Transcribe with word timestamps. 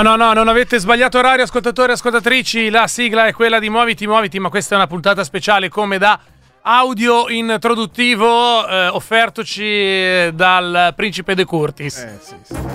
No, 0.00 0.04
no, 0.04 0.14
no, 0.14 0.32
non 0.32 0.46
avete 0.46 0.78
sbagliato 0.78 1.18
orario, 1.18 1.42
ascoltatori 1.42 1.90
e 1.90 1.94
ascoltatrici. 1.94 2.70
La 2.70 2.86
sigla 2.86 3.26
è 3.26 3.32
quella 3.32 3.58
di 3.58 3.68
Muoviti, 3.68 4.06
Muoviti, 4.06 4.38
ma 4.38 4.48
questa 4.48 4.74
è 4.74 4.78
una 4.78 4.86
puntata 4.86 5.24
speciale 5.24 5.68
come 5.68 5.98
da 5.98 6.20
audio 6.62 7.28
introduttivo 7.28 8.64
eh, 8.68 8.86
offertoci 8.86 10.30
dal 10.34 10.92
principe 10.94 11.34
De 11.34 11.44
Curtis. 11.44 11.96
Eh, 11.98 12.18
sì, 12.20 12.36
sì. 12.44 12.67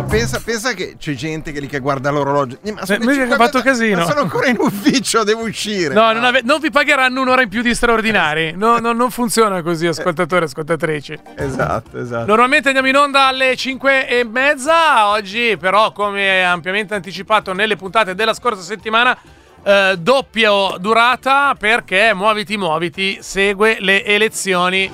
Ma 0.00 0.06
pensa, 0.06 0.40
pensa 0.42 0.72
che 0.72 0.96
c'è 0.98 1.12
gente 1.12 1.52
che 1.52 1.60
lì 1.60 1.66
che 1.66 1.78
guarda 1.78 2.10
l'orologio. 2.10 2.58
Eh, 2.62 2.72
Ma 2.72 2.86
sono 2.86 3.10
Eh, 3.10 3.28
che 3.28 3.34
fatto 3.34 3.60
casino. 3.60 3.98
Ma 3.98 4.06
sono 4.06 4.20
ancora 4.20 4.46
in 4.48 4.56
ufficio, 4.58 5.24
devo 5.24 5.42
uscire. 5.42 5.92
No, 5.92 6.10
non, 6.12 6.24
ave- 6.24 6.40
non 6.42 6.58
vi 6.58 6.70
pagheranno 6.70 7.20
un'ora 7.20 7.42
in 7.42 7.50
più 7.50 7.60
di 7.60 7.74
straordinari. 7.74 8.52
No, 8.56 8.78
no, 8.78 8.92
non 8.92 9.10
funziona 9.10 9.60
così, 9.60 9.86
ascoltatori 9.86 10.42
e 10.42 10.46
ascoltatrici. 10.46 11.18
Esatto, 11.36 11.98
esatto. 12.00 12.24
Normalmente 12.24 12.68
andiamo 12.68 12.88
in 12.88 12.96
onda 12.96 13.26
alle 13.26 13.54
5 13.54 14.08
e 14.08 14.24
mezza. 14.24 15.08
Oggi, 15.08 15.58
però, 15.60 15.92
come 15.92 16.44
ampiamente 16.44 16.94
anticipato 16.94 17.52
nelle 17.52 17.76
puntate 17.76 18.14
della 18.14 18.32
scorsa 18.32 18.62
settimana, 18.62 19.14
eh, 19.62 19.96
doppia 19.98 20.50
durata 20.78 21.54
perché 21.58 22.12
Muoviti 22.14 22.56
Muoviti 22.56 23.18
segue 23.20 23.76
le 23.80 24.02
elezioni 24.06 24.90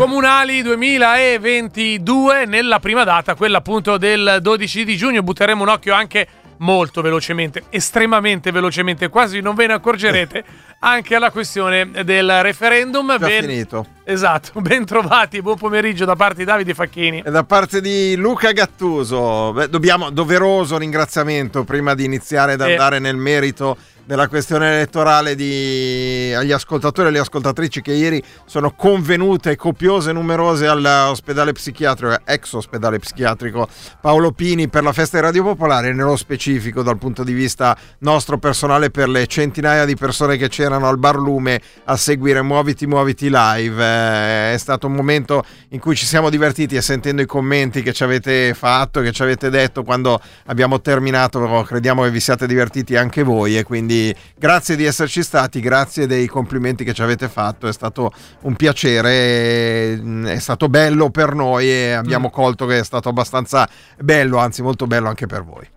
comunali 0.00 0.62
2022 0.62 2.46
nella 2.46 2.80
prima 2.80 3.04
data, 3.04 3.34
quella 3.34 3.58
appunto 3.58 3.98
del 3.98 4.38
12 4.40 4.82
di 4.86 4.96
giugno. 4.96 5.22
Butteremo 5.22 5.62
un 5.62 5.68
occhio 5.68 5.92
anche 5.92 6.26
molto 6.60 7.02
velocemente, 7.02 7.64
estremamente 7.68 8.50
velocemente, 8.50 9.10
quasi 9.10 9.40
non 9.40 9.54
ve 9.54 9.66
ne 9.66 9.74
accorgerete, 9.74 10.42
anche 10.80 11.14
alla 11.14 11.30
questione 11.30 11.90
del 12.02 12.40
referendum. 12.40 13.18
Già 13.18 13.28
finito. 13.28 13.86
Esatto, 14.04 14.58
ben 14.64 14.86
trovati, 14.86 15.42
buon 15.42 15.58
pomeriggio 15.58 16.06
da 16.06 16.16
parte 16.16 16.36
di 16.36 16.44
Davide 16.44 16.72
Facchini. 16.72 17.22
E 17.22 17.30
da 17.30 17.44
parte 17.44 17.82
di 17.82 18.16
Luca 18.16 18.52
Gattuso, 18.52 19.52
beh, 19.52 19.68
dobbiamo, 19.68 20.08
doveroso 20.08 20.78
ringraziamento 20.78 21.64
prima 21.64 21.92
di 21.92 22.06
iniziare 22.06 22.54
ad 22.54 22.62
Eh. 22.62 22.70
andare 22.70 23.00
nel 23.00 23.16
merito 23.16 23.76
della 24.10 24.26
questione 24.26 24.72
elettorale 24.72 25.36
di, 25.36 26.34
agli 26.36 26.50
ascoltatori 26.50 27.06
e 27.06 27.10
alle 27.10 27.20
ascoltatrici 27.20 27.80
che 27.80 27.92
ieri 27.92 28.20
sono 28.44 28.72
convenute 28.72 29.54
copiose 29.54 30.10
e 30.10 30.12
numerose 30.12 30.66
all'ospedale 30.66 31.52
psichiatrico, 31.52 32.16
ex 32.24 32.54
ospedale 32.54 32.98
psichiatrico 32.98 33.68
Paolo 34.00 34.32
Pini 34.32 34.66
per 34.66 34.82
la 34.82 34.92
festa 34.92 35.18
di 35.18 35.22
Radio 35.22 35.44
Popolare, 35.44 35.92
nello 35.92 36.16
specifico 36.16 36.82
dal 36.82 36.98
punto 36.98 37.22
di 37.22 37.32
vista 37.32 37.78
nostro 37.98 38.36
personale 38.38 38.90
per 38.90 39.08
le 39.08 39.28
centinaia 39.28 39.84
di 39.84 39.94
persone 39.94 40.36
che 40.36 40.48
c'erano 40.48 40.88
al 40.88 40.98
Barlume 40.98 41.60
a 41.84 41.96
seguire 41.96 42.42
Muoviti 42.42 42.88
Muoviti 42.88 43.28
Live. 43.30 43.80
Eh, 43.80 44.54
è 44.54 44.58
stato 44.58 44.88
un 44.88 44.94
momento 44.94 45.44
in 45.68 45.78
cui 45.78 45.94
ci 45.94 46.04
siamo 46.04 46.30
divertiti 46.30 46.74
e 46.74 46.82
sentendo 46.82 47.22
i 47.22 47.26
commenti 47.26 47.80
che 47.80 47.92
ci 47.92 48.02
avete 48.02 48.54
fatto, 48.54 49.02
che 49.02 49.12
ci 49.12 49.22
avete 49.22 49.50
detto 49.50 49.84
quando 49.84 50.20
abbiamo 50.46 50.80
terminato, 50.80 51.62
crediamo 51.64 52.02
che 52.02 52.10
vi 52.10 52.18
siate 52.18 52.48
divertiti 52.48 52.96
anche 52.96 53.22
voi 53.22 53.56
e 53.56 53.62
quindi 53.62 53.98
grazie 54.36 54.76
di 54.76 54.84
esserci 54.84 55.22
stati, 55.22 55.60
grazie 55.60 56.06
dei 56.06 56.26
complimenti 56.26 56.84
che 56.84 56.92
ci 56.92 57.02
avete 57.02 57.28
fatto, 57.28 57.66
è 57.66 57.72
stato 57.72 58.12
un 58.42 58.56
piacere, 58.56 59.96
mm, 59.96 60.26
è 60.26 60.38
stato 60.38 60.68
bello 60.68 61.10
per 61.10 61.34
noi 61.34 61.68
e 61.70 61.92
abbiamo 61.92 62.30
colto 62.30 62.66
che 62.66 62.78
è 62.78 62.84
stato 62.84 63.08
abbastanza 63.08 63.68
bello, 63.98 64.38
anzi 64.38 64.62
molto 64.62 64.86
bello 64.86 65.08
anche 65.08 65.26
per 65.26 65.44
voi. 65.44 65.68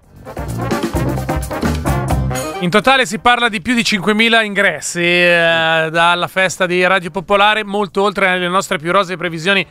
In 2.59 2.69
totale 2.69 3.06
si 3.06 3.19
parla 3.19 3.50
di 3.50 3.62
più 3.62 3.73
di 3.73 3.81
5.000 3.81 4.45
ingressi 4.45 5.01
eh, 5.01 5.89
dalla 5.91 6.28
festa 6.29 6.66
di 6.66 6.85
Radio 6.85 7.12
Popolare, 7.12 7.66
molto 7.66 8.01
oltre 8.01 8.39
le 8.39 8.47
nostre 8.47 8.78
più 8.78 8.91
rosee 8.91 9.17
previsioni, 9.17 9.67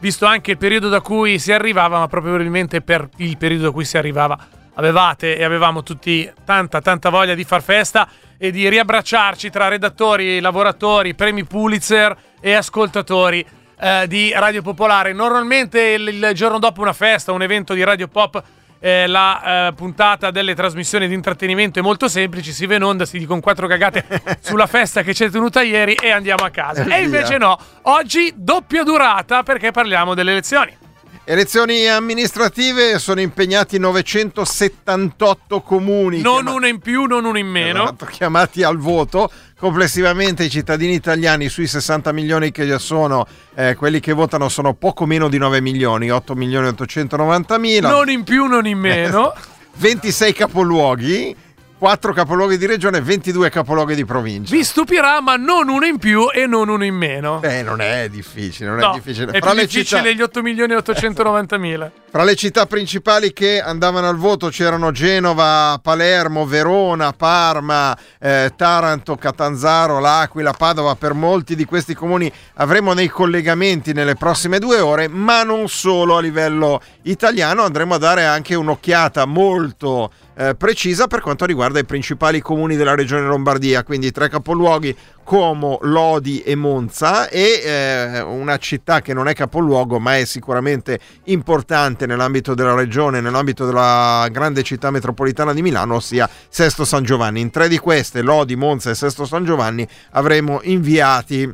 visto 0.00 0.26
anche 0.26 0.50
il 0.50 0.58
periodo 0.58 0.90
da 0.90 1.00
cui 1.00 1.38
si 1.38 1.52
arrivava, 1.52 1.98
ma 1.98 2.08
proprio 2.08 2.32
probabilmente 2.32 2.82
per 2.82 3.08
il 3.16 3.38
periodo 3.38 3.64
da 3.64 3.70
cui 3.70 3.86
si 3.86 3.96
arrivava 3.96 4.38
avevate 4.76 5.36
e 5.36 5.44
avevamo 5.44 5.82
tutti 5.82 6.30
tanta 6.44 6.80
tanta 6.80 7.10
voglia 7.10 7.34
di 7.34 7.44
far 7.44 7.62
festa 7.62 8.08
e 8.38 8.50
di 8.50 8.68
riabbracciarci 8.68 9.50
tra 9.50 9.68
redattori, 9.68 10.40
lavoratori, 10.40 11.14
premi 11.14 11.44
Pulitzer 11.44 12.16
e 12.40 12.52
ascoltatori 12.52 13.44
eh, 13.78 14.06
di 14.08 14.32
Radio 14.34 14.62
Popolare. 14.62 15.12
Normalmente 15.12 15.80
il, 15.80 16.08
il 16.08 16.30
giorno 16.34 16.58
dopo 16.58 16.80
una 16.80 16.92
festa, 16.92 17.32
un 17.32 17.42
evento 17.42 17.74
di 17.74 17.82
Radio 17.82 18.08
Pop, 18.08 18.42
eh, 18.78 19.06
la 19.06 19.68
eh, 19.68 19.72
puntata 19.72 20.30
delle 20.30 20.54
trasmissioni 20.54 21.08
di 21.08 21.14
intrattenimento 21.14 21.78
è 21.78 21.82
molto 21.82 22.08
semplice, 22.08 22.52
si 22.52 22.66
va 22.66 22.74
in 22.74 22.82
onda, 22.82 23.06
si 23.06 23.18
dicono 23.18 23.40
quattro 23.40 23.66
cagate 23.66 24.04
sulla 24.40 24.66
festa 24.66 25.02
che 25.02 25.12
c'è 25.12 25.30
tenuta 25.30 25.62
ieri 25.62 25.94
e 25.94 26.10
andiamo 26.10 26.44
a 26.44 26.50
casa. 26.50 26.84
E 26.84 26.84
E 26.92 27.02
invece 27.02 27.38
no, 27.38 27.58
oggi 27.82 28.32
doppia 28.36 28.82
durata 28.82 29.42
perché 29.42 29.70
parliamo 29.70 30.14
delle 30.14 30.32
elezioni. 30.32 30.84
Elezioni 31.28 31.88
amministrative 31.88 33.00
sono 33.00 33.20
impegnati 33.20 33.80
978 33.80 35.60
comuni. 35.60 36.20
Non 36.20 36.34
chiama- 36.34 36.52
uno 36.52 36.66
in 36.68 36.78
più, 36.78 37.06
non 37.06 37.24
uno 37.24 37.36
in 37.36 37.48
meno. 37.48 37.82
Esatto, 37.82 38.04
chiamati 38.04 38.62
al 38.62 38.78
voto. 38.78 39.28
Complessivamente 39.58 40.44
i 40.44 40.48
cittadini 40.50 40.92
italiani 40.92 41.48
sui 41.48 41.66
60 41.66 42.12
milioni 42.12 42.52
che 42.52 42.78
sono, 42.78 43.26
eh, 43.56 43.74
quelli 43.74 43.98
che 43.98 44.12
votano 44.12 44.48
sono 44.48 44.74
poco 44.74 45.04
meno 45.04 45.28
di 45.28 45.38
9 45.38 45.60
milioni, 45.60 46.12
8 46.12 46.36
milioni 46.36 46.66
e 46.66 46.70
890 46.70 47.58
mila. 47.58 47.90
Non 47.90 48.08
in 48.08 48.22
più, 48.22 48.44
non 48.46 48.64
in 48.64 48.78
meno. 48.78 49.34
26 49.78 50.32
capoluoghi, 50.32 51.34
4 51.78 52.12
capoluoghi 52.14 52.56
di 52.56 52.64
regione, 52.64 53.02
22 53.02 53.50
capoluoghi 53.50 53.94
di 53.94 54.04
provincia. 54.06 54.54
Vi 54.54 54.64
stupirà, 54.64 55.20
ma 55.20 55.36
non 55.36 55.68
uno 55.68 55.84
in 55.84 55.98
più 55.98 56.28
e 56.32 56.46
non 56.46 56.70
uno 56.70 56.84
in 56.84 56.94
meno. 56.94 57.38
Beh, 57.40 57.62
non 57.62 57.82
è 57.82 58.08
difficile, 58.08 58.70
non 58.70 58.78
No, 58.78 58.92
è 58.92 58.94
difficile. 58.94 59.30
è 59.32 59.38
Fra 59.40 59.50
più 59.50 59.58
le 59.58 59.66
difficile 59.66 60.00
città- 60.02 60.10
gli 60.14 60.22
8 60.22 60.40
milioni 60.42 60.72
e 60.72 60.76
890 60.76 61.58
mila. 61.58 61.90
Fra 62.16 62.24
le 62.24 62.34
città 62.34 62.64
principali 62.64 63.34
che 63.34 63.60
andavano 63.60 64.08
al 64.08 64.16
voto 64.16 64.48
c'erano 64.48 64.90
Genova, 64.90 65.78
Palermo, 65.82 66.46
Verona, 66.46 67.12
Parma, 67.12 67.94
eh, 68.18 68.54
Taranto, 68.56 69.16
Catanzaro, 69.16 70.00
L'Aquila, 70.00 70.54
Padova. 70.54 70.94
Per 70.94 71.12
molti 71.12 71.54
di 71.54 71.66
questi 71.66 71.92
comuni 71.92 72.32
avremo 72.54 72.94
nei 72.94 73.08
collegamenti 73.08 73.92
nelle 73.92 74.14
prossime 74.14 74.58
due 74.58 74.80
ore, 74.80 75.08
ma 75.08 75.42
non 75.42 75.68
solo 75.68 76.16
a 76.16 76.22
livello 76.22 76.80
italiano, 77.02 77.64
andremo 77.64 77.96
a 77.96 77.98
dare 77.98 78.24
anche 78.24 78.54
un'occhiata 78.54 79.26
molto 79.26 80.10
eh, 80.38 80.54
precisa 80.54 81.06
per 81.08 81.20
quanto 81.20 81.44
riguarda 81.44 81.78
i 81.78 81.84
principali 81.84 82.40
comuni 82.40 82.76
della 82.76 82.94
regione 82.94 83.26
Lombardia, 83.26 83.84
quindi 83.84 84.10
tre 84.10 84.30
capoluoghi 84.30 84.96
Como, 85.26 85.78
Lodi 85.82 86.40
e 86.42 86.54
Monza 86.54 87.28
e 87.28 87.60
eh, 87.64 88.20
una 88.20 88.58
città 88.58 89.02
che 89.02 89.12
non 89.12 89.26
è 89.26 89.34
capoluogo 89.34 89.98
ma 89.98 90.16
è 90.16 90.24
sicuramente 90.24 91.00
importante 91.24 92.06
nell'ambito 92.06 92.54
della 92.54 92.76
regione, 92.76 93.20
nell'ambito 93.20 93.66
della 93.66 94.28
grande 94.30 94.62
città 94.62 94.92
metropolitana 94.92 95.52
di 95.52 95.62
Milano, 95.62 95.96
ossia 95.96 96.30
Sesto 96.48 96.84
San 96.84 97.02
Giovanni. 97.02 97.40
In 97.40 97.50
tre 97.50 97.66
di 97.66 97.76
queste, 97.78 98.22
Lodi, 98.22 98.54
Monza 98.54 98.90
e 98.90 98.94
Sesto 98.94 99.24
San 99.24 99.44
Giovanni, 99.44 99.84
avremo 100.12 100.60
inviati 100.62 101.52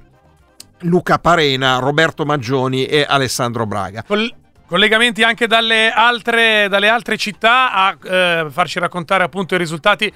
Luca 0.81 1.19
Parena, 1.19 1.79
Roberto 1.79 2.27
Maggioni 2.27 2.85
e 2.85 3.07
Alessandro 3.09 3.65
Braga. 3.65 4.03
Col- 4.03 4.35
collegamenti 4.67 5.23
anche 5.23 5.47
dalle 5.47 5.91
altre, 5.91 6.67
dalle 6.69 6.89
altre 6.89 7.17
città 7.17 7.73
a 7.73 7.97
eh, 8.03 8.47
farci 8.51 8.79
raccontare 8.79 9.25
appunto 9.25 9.55
i 9.55 9.59
risultati 9.59 10.13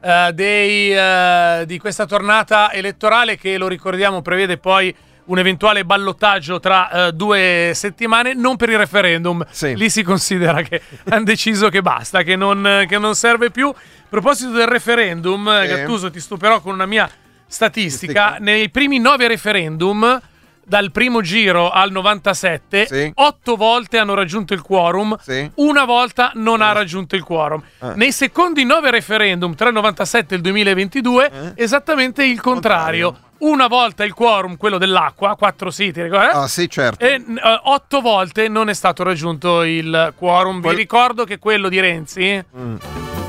eh, 0.00 0.30
dei, 0.32 0.94
eh, 0.94 1.64
di 1.66 1.78
questa 1.78 2.06
tornata 2.06 2.72
elettorale 2.72 3.36
che 3.36 3.58
lo 3.58 3.68
ricordiamo 3.68 4.22
prevede 4.22 4.56
poi 4.56 4.94
un 5.26 5.38
eventuale 5.38 5.84
ballottaggio 5.84 6.58
tra 6.58 7.08
eh, 7.08 7.12
due 7.12 7.70
settimane, 7.74 8.34
non 8.34 8.56
per 8.56 8.70
il 8.70 8.78
referendum. 8.78 9.46
Sì. 9.50 9.76
Lì 9.76 9.88
si 9.88 10.02
considera 10.02 10.62
che 10.62 10.82
hanno 11.08 11.24
deciso 11.24 11.68
che 11.68 11.82
basta, 11.82 12.22
che 12.22 12.34
non, 12.34 12.84
che 12.88 12.98
non 12.98 13.14
serve 13.14 13.50
più. 13.50 13.68
A 13.68 13.74
proposito 14.08 14.50
del 14.50 14.66
referendum, 14.66 15.60
Sì. 15.62 15.68
Gattuso, 15.68 16.10
ti 16.10 16.18
stuperò 16.18 16.60
con 16.60 16.74
una 16.74 16.86
mia 16.86 17.08
statistica. 17.46 18.26
Statistica. 18.26 18.36
Nei 18.40 18.70
primi 18.70 18.98
nove 18.98 19.28
referendum, 19.28 20.20
dal 20.64 20.90
primo 20.92 21.20
giro 21.20 21.70
al 21.70 21.90
97, 21.90 22.86
Sì. 22.86 23.12
otto 23.16 23.56
volte 23.56 23.98
hanno 23.98 24.14
raggiunto 24.14 24.54
il 24.54 24.62
quorum, 24.62 25.16
Sì. 25.20 25.50
una 25.56 25.84
volta 25.84 26.30
non 26.34 26.60
ha 26.62 26.72
raggiunto 26.72 27.16
il 27.16 27.22
quorum. 27.24 27.62
Eh. 27.80 27.92
Nei 27.94 28.12
secondi 28.12 28.64
nove 28.64 28.90
referendum 28.90 29.54
tra 29.54 29.68
il 29.68 29.74
97 29.74 30.34
e 30.34 30.36
il 30.36 30.42
2022, 30.42 31.30
Eh. 31.56 31.62
esattamente 31.62 32.24
il 32.24 32.40
contrario. 32.40 33.16
Una 33.40 33.68
volta 33.68 34.04
il 34.04 34.12
quorum, 34.12 34.58
quello 34.58 34.76
dell'acqua, 34.76 35.34
quattro 35.34 35.70
siti, 35.70 36.02
ricordi? 36.02 36.26
Ah 36.36 36.46
sì, 36.46 36.68
certo. 36.68 37.02
E 37.02 37.14
eh, 37.14 37.24
otto 37.64 38.02
volte 38.02 38.48
non 38.48 38.68
è 38.68 38.74
stato 38.74 39.02
raggiunto 39.02 39.62
il 39.62 40.12
quorum. 40.14 40.60
Quel- 40.60 40.74
Vi 40.74 40.80
ricordo 40.82 41.24
che 41.24 41.38
quello 41.38 41.70
di 41.70 41.80
Renzi 41.80 42.44
Mm. 42.56 42.76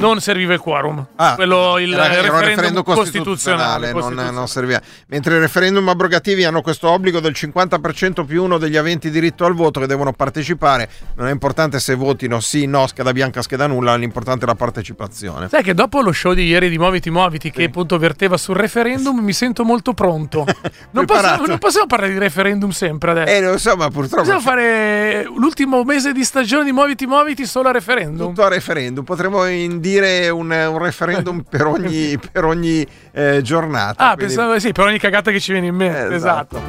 Non 0.01 0.19
serviva 0.19 0.53
il 0.53 0.59
quorum. 0.59 1.05
Ah, 1.15 1.35
quello 1.35 1.77
il 1.79 1.93
era- 1.93 2.11
era 2.11 2.33
un 2.33 2.39
referendum, 2.39 2.83
costituzionale. 2.83 3.91
non, 3.91 3.93
costituzionale. 3.93 4.35
non 4.35 4.47
serviva. 4.47 4.81
Mentre 5.07 5.35
i 5.37 5.39
referendum 5.39 5.87
abrogativi 5.89 6.43
hanno 6.43 6.61
questo 6.61 6.89
obbligo 6.89 7.19
del 7.19 7.33
50% 7.35 8.25
più 8.25 8.43
uno 8.43 8.57
degli 8.57 8.77
aventi 8.77 9.09
diritto 9.09 9.45
al 9.45 9.53
voto 9.53 9.79
che 9.79 9.87
devono 9.87 10.11
partecipare. 10.13 10.89
Non 11.15 11.27
è 11.27 11.31
importante 11.31 11.79
se 11.79 11.95
votino 11.95 12.39
sì, 12.39 12.65
no, 12.65 12.87
scheda 12.87 13.11
bianca, 13.11 13.41
scheda 13.41 13.67
nulla, 13.67 13.95
l'importante 13.95 14.43
è 14.45 14.47
la 14.47 14.55
partecipazione. 14.55 15.47
Sai 15.49 15.63
che 15.63 15.73
dopo 15.73 16.01
lo 16.01 16.11
show 16.11 16.33
di 16.33 16.45
ieri 16.45 16.69
di 16.69 16.77
Muoviti 16.77 17.09
Muoviti, 17.09 17.51
che 17.51 17.65
appunto 17.65 17.97
verteva 17.97 18.37
sul 18.37 18.55
referendum, 18.55 19.19
mi 19.19 19.33
sento 19.33 19.63
molto 19.63 19.93
pronto. 19.93 20.45
Non 20.91 21.05
possiamo, 21.05 21.45
non 21.45 21.57
possiamo 21.57 21.85
parlare 21.87 22.11
di 22.11 22.19
referendum 22.19 22.69
sempre 22.71 23.11
adesso. 23.11 23.31
Eh, 23.33 23.41
lo 23.41 23.57
so, 23.57 23.75
ma 23.77 23.87
purtroppo 23.89 24.17
Possiamo 24.23 24.41
fare 24.41 25.23
l'ultimo 25.23 25.83
mese 25.83 26.11
di 26.11 26.23
stagione 26.23 26.65
di 26.65 26.71
Muoviti 26.73 27.05
Muoviti 27.05 27.45
solo 27.45 27.69
a 27.69 27.71
referendum. 27.71 28.27
tutto 28.27 28.43
a 28.43 28.49
referendum. 28.49 29.03
Potremmo 29.05 29.45
indire 29.91 30.29
un, 30.29 30.49
un 30.49 30.77
referendum 30.77 31.43
per 31.47 31.65
ogni, 31.65 32.17
per 32.31 32.45
ogni 32.45 32.85
eh, 33.11 33.41
giornata. 33.41 34.09
Ah, 34.09 34.13
quindi- 34.15 34.33
pensavo 34.33 34.59
sì, 34.59 34.71
per 34.71 34.85
ogni 34.85 34.99
cagata 34.99 35.31
che 35.31 35.39
ci 35.39 35.51
viene 35.51 35.67
in 35.67 35.75
mente. 35.75 36.13
Eh, 36.13 36.15
esatto. 36.15 36.61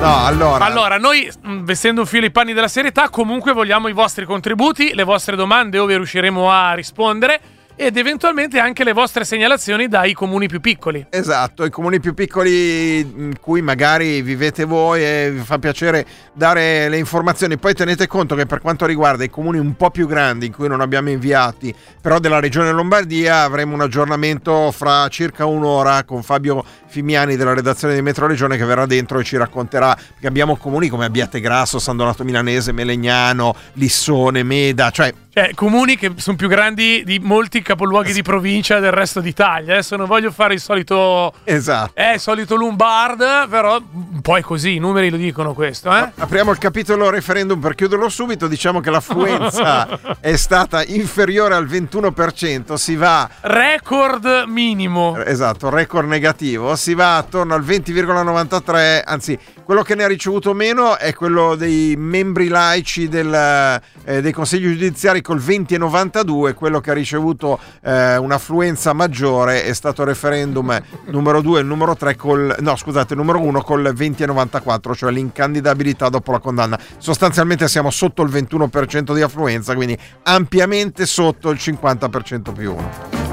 No, 0.00 0.24
allora. 0.24 0.64
Allora, 0.64 0.96
noi, 0.96 1.28
mh, 1.42 1.64
vestendo 1.64 2.02
un 2.02 2.06
filo 2.06 2.26
i 2.26 2.30
panni 2.30 2.52
della 2.52 2.68
serietà, 2.68 3.08
comunque 3.08 3.52
vogliamo 3.52 3.88
i 3.88 3.92
vostri 3.92 4.24
contributi, 4.24 4.94
le 4.94 5.02
vostre 5.02 5.34
domande 5.34 5.78
ove 5.78 5.96
riusciremo 5.96 6.50
a 6.50 6.72
rispondere 6.74 7.40
ed 7.80 7.96
eventualmente 7.96 8.58
anche 8.58 8.82
le 8.82 8.92
vostre 8.92 9.24
segnalazioni 9.24 9.86
dai 9.86 10.12
comuni 10.12 10.48
più 10.48 10.58
piccoli. 10.58 11.06
Esatto, 11.10 11.64
i 11.64 11.70
comuni 11.70 12.00
più 12.00 12.12
piccoli 12.12 12.98
in 12.98 13.34
cui 13.40 13.62
magari 13.62 14.20
vivete 14.20 14.64
voi 14.64 15.04
e 15.04 15.30
vi 15.32 15.44
fa 15.44 15.60
piacere 15.60 16.04
dare 16.32 16.88
le 16.88 16.98
informazioni. 16.98 17.56
Poi 17.56 17.74
tenete 17.74 18.08
conto 18.08 18.34
che 18.34 18.46
per 18.46 18.60
quanto 18.60 18.84
riguarda 18.84 19.22
i 19.22 19.30
comuni 19.30 19.58
un 19.58 19.76
po' 19.76 19.90
più 19.90 20.08
grandi 20.08 20.46
in 20.46 20.52
cui 20.52 20.66
non 20.66 20.80
abbiamo 20.80 21.10
inviati, 21.10 21.72
però 22.00 22.18
della 22.18 22.40
regione 22.40 22.72
Lombardia, 22.72 23.42
avremo 23.42 23.74
un 23.74 23.82
aggiornamento 23.82 24.72
fra 24.72 25.06
circa 25.06 25.46
un'ora 25.46 26.02
con 26.02 26.24
Fabio 26.24 26.64
Fimiani 26.88 27.36
della 27.36 27.54
redazione 27.54 27.94
di 27.94 28.02
Metro 28.02 28.26
Regione 28.26 28.56
che 28.56 28.64
verrà 28.64 28.86
dentro 28.86 29.18
e 29.18 29.24
ci 29.24 29.36
racconterà 29.36 29.96
che 30.20 30.26
abbiamo 30.26 30.56
comuni 30.56 30.88
come 30.88 31.04
Abbiate 31.04 31.40
Grasso, 31.40 31.78
San 31.78 31.96
Donato 31.96 32.24
Milanese, 32.24 32.72
Melegnano, 32.72 33.54
Lissone, 33.74 34.42
Meda, 34.42 34.90
cioè 34.90 35.12
Cioè, 35.32 35.52
comuni 35.54 35.96
che 35.96 36.12
sono 36.16 36.36
più 36.36 36.48
grandi 36.48 37.02
di 37.04 37.18
molti 37.20 37.62
capoluoghi 37.62 38.12
di 38.12 38.22
provincia 38.22 38.80
del 38.80 38.90
resto 38.90 39.20
d'Italia. 39.20 39.74
Adesso 39.74 39.96
non 39.96 40.06
voglio 40.06 40.30
fare 40.32 40.54
il 40.54 40.60
solito. 40.60 41.32
esatto. 41.44 41.92
Eh, 41.94 42.14
il 42.14 42.20
solito 42.20 42.56
Lombard, 42.56 43.48
però 43.48 43.76
un 43.92 44.20
po' 44.20 44.36
è 44.36 44.40
così, 44.40 44.74
i 44.74 44.78
numeri 44.78 45.10
lo 45.10 45.16
dicono 45.16 45.52
questo, 45.54 45.94
eh? 45.94 46.10
Apriamo 46.16 46.50
il 46.50 46.58
capitolo 46.58 47.08
referendum 47.10 47.60
per 47.60 47.74
chiuderlo 47.76 48.08
subito. 48.08 48.48
Diciamo 48.48 48.80
che 48.80 48.90
l'affluenza 48.90 50.16
è 50.20 50.34
stata 50.36 50.82
inferiore 50.84 51.54
al 51.54 51.66
21%. 51.66 52.74
Si 52.74 52.96
va, 52.96 53.28
Record 53.42 54.44
minimo. 54.48 55.16
esatto, 55.24 55.68
record 55.70 56.08
negativo. 56.08 56.74
Si 56.78 56.94
va 56.94 57.16
attorno 57.16 57.54
al 57.54 57.64
20,93. 57.64 59.02
Anzi, 59.04 59.36
quello 59.64 59.82
che 59.82 59.96
ne 59.96 60.04
ha 60.04 60.06
ricevuto 60.06 60.54
meno 60.54 60.96
è 60.96 61.12
quello 61.12 61.56
dei 61.56 61.96
membri 61.98 62.46
laici 62.46 63.08
del, 63.08 63.82
eh, 64.04 64.22
dei 64.22 64.30
consigli 64.30 64.70
giudiziari 64.70 65.20
col 65.20 65.40
20,92. 65.40 66.54
Quello 66.54 66.78
che 66.78 66.92
ha 66.92 66.94
ricevuto 66.94 67.58
eh, 67.82 68.16
un'affluenza 68.16 68.92
maggiore 68.92 69.64
è 69.64 69.72
stato 69.72 70.02
il 70.02 70.08
referendum 70.08 70.80
numero 71.06 71.40
2 71.40 71.58
e 71.58 71.62
numero 71.64 71.96
3 71.96 72.14
col. 72.14 72.54
No, 72.60 72.76
scusate, 72.76 73.16
numero 73.16 73.40
1 73.40 73.60
col 73.62 73.92
20,94, 73.92 74.94
cioè 74.94 75.10
l'incandidabilità 75.10 76.08
dopo 76.08 76.30
la 76.30 76.38
condanna. 76.38 76.78
Sostanzialmente 76.98 77.66
siamo 77.66 77.90
sotto 77.90 78.22
il 78.22 78.30
21% 78.30 79.14
di 79.14 79.20
affluenza, 79.20 79.74
quindi 79.74 79.98
ampiamente 80.22 81.06
sotto 81.06 81.50
il 81.50 81.58
50% 81.60 82.52
più 82.52 82.72
1. 82.72 83.27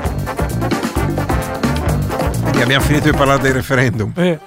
Quindi 2.55 2.71
abbiamo 2.73 2.85
finito 2.85 3.11
di 3.11 3.17
parlare 3.17 3.41
dei 3.41 3.51
referendum. 3.51 4.13
Eh. 4.15 4.39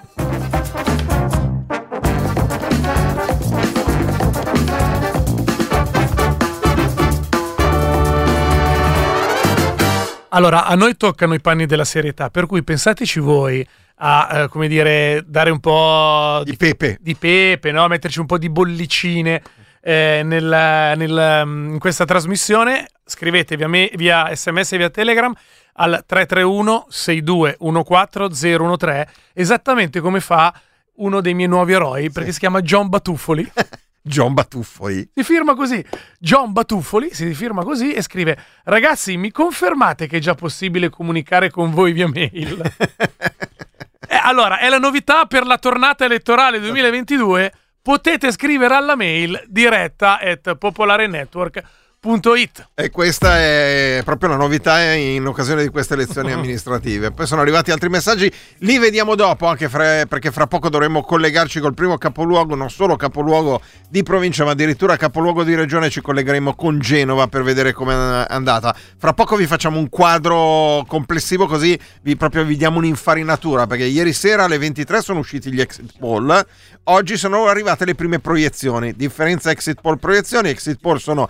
Allora, 10.31 10.67
a 10.67 10.75
noi 10.75 10.97
toccano 10.97 11.35
i 11.35 11.41
panni 11.41 11.65
della 11.67 11.85
serietà, 11.85 12.29
per 12.31 12.47
cui 12.47 12.62
pensateci 12.62 13.19
voi 13.19 13.67
a, 13.97 14.43
eh, 14.43 14.49
come 14.49 14.69
dire, 14.69 15.25
dare 15.27 15.50
un 15.50 15.59
po' 15.59 16.43
Di 16.45 16.55
pepe. 16.57 16.99
di 17.00 17.15
pepe, 17.17 17.73
no? 17.73 17.88
metterci 17.88 18.21
un 18.21 18.27
po' 18.27 18.38
di 18.38 18.49
bollicine 18.50 19.43
eh, 19.81 20.21
nel- 20.25 20.95
nel, 20.97 21.43
mm, 21.47 21.73
in 21.73 21.79
questa 21.79 22.05
trasmissione. 22.05 22.87
Scrivete 23.05 23.57
via, 23.57 23.69
me- 23.69 23.91
via 23.95 24.35
sms 24.35 24.73
e 24.73 24.77
via 24.77 24.91
telegram 24.91 25.33
al 25.78 26.04
331 26.06 26.87
6214 26.88 28.76
013 28.76 29.11
esattamente 29.32 30.00
come 30.00 30.20
fa 30.20 30.52
uno 30.97 31.20
dei 31.20 31.35
miei 31.35 31.49
nuovi 31.49 31.73
eroi 31.73 32.11
perché 32.11 32.32
si 32.32 32.38
chiama 32.40 32.61
John 32.61 32.88
Batuffoli 32.88 33.50
John 34.00 34.32
Batuffoli. 34.32 35.11
si 35.14 35.23
firma 35.23 35.54
così 35.54 35.85
John 36.18 36.52
Batuffoli 36.52 37.12
si 37.12 37.35
firma 37.35 37.62
così 37.62 37.92
e 37.92 38.02
scrive 38.02 38.38
ragazzi 38.64 39.16
mi 39.16 39.30
confermate 39.30 40.06
che 40.06 40.16
è 40.16 40.20
già 40.20 40.35
possibile 40.35 40.88
comunicare 40.88 41.50
con 41.50 41.70
voi 41.70 41.92
via 41.92 42.08
mail 42.08 42.62
Eh, 44.11 44.18
allora, 44.23 44.58
è 44.58 44.70
la 44.70 44.78
novità 44.78 45.26
per 45.26 45.44
la 45.44 45.58
tornata 45.58 46.06
elettorale 46.06 46.58
2022. 46.61 47.52
Potete 47.82 48.32
scrivere 48.32 48.75
alla 48.75 48.97
mail 48.97 49.44
diretta 49.47 50.18
at 50.18 50.56
popolarenetwork.it. 50.56 51.64
It. 52.00 52.69
E 52.76 52.90
questa 52.90 53.38
è 53.38 54.02
proprio 54.05 54.28
la 54.28 54.37
novità 54.37 54.93
in 54.93 55.26
occasione 55.26 55.62
di 55.62 55.69
queste 55.69 55.95
elezioni 55.95 56.31
amministrative. 56.33 57.11
Poi 57.11 57.26
sono 57.26 57.40
arrivati 57.40 57.73
altri 57.73 57.88
messaggi, 57.88 58.33
li 58.59 58.78
vediamo 58.78 59.17
dopo, 59.17 59.47
anche 59.47 59.69
fra- 59.69 60.07
perché 60.07 60.31
fra 60.31 60.47
poco 60.47 60.69
dovremo 60.69 61.02
collegarci 61.02 61.59
col 61.59 61.75
primo 61.75 61.99
capoluogo, 61.99 62.55
non 62.55 62.71
solo 62.71 62.95
capoluogo 62.95 63.61
di 63.88 64.05
provincia, 64.05 64.45
ma 64.45 64.52
addirittura 64.52 64.97
capoluogo 64.97 65.43
di 65.43 65.57
regione. 65.57 65.90
Ci 65.90 66.00
collegheremo 66.00 66.55
con 66.55 66.78
Genova 66.78 67.26
per 67.26 67.43
vedere 67.43 67.73
come 67.73 67.95
è 67.95 68.26
andata. 68.28 68.76
Fra 68.97 69.12
poco 69.12 69.35
vi 69.35 69.49
facciamo 69.49 69.81
un 69.81 69.88
quadro 69.88 70.85
complessivo, 70.87 71.49
così 71.49 71.76
vi 72.02 72.14
proprio 72.14 72.45
vi 72.45 72.57
diamo 72.57 72.78
un'infarinatura. 72.78 73.67
Perché 73.67 73.85
ieri 73.85 74.12
sera 74.12 74.45
alle 74.45 74.59
23 74.59 75.02
sono 75.02 75.19
usciti 75.19 75.52
gli 75.52 75.61
exit 75.61 75.95
poll. 75.99 76.47
Oggi 76.85 77.17
sono 77.17 77.47
arrivate 77.47 77.85
le 77.85 77.97
prime 77.97 78.21
proiezioni. 78.21 78.95
Differenza 78.95 79.50
exit 79.50 79.81
poll 79.81 79.99
proiezioni. 79.99 80.49
Exit 80.50 80.78
poll 80.81 80.99
sono 80.99 81.28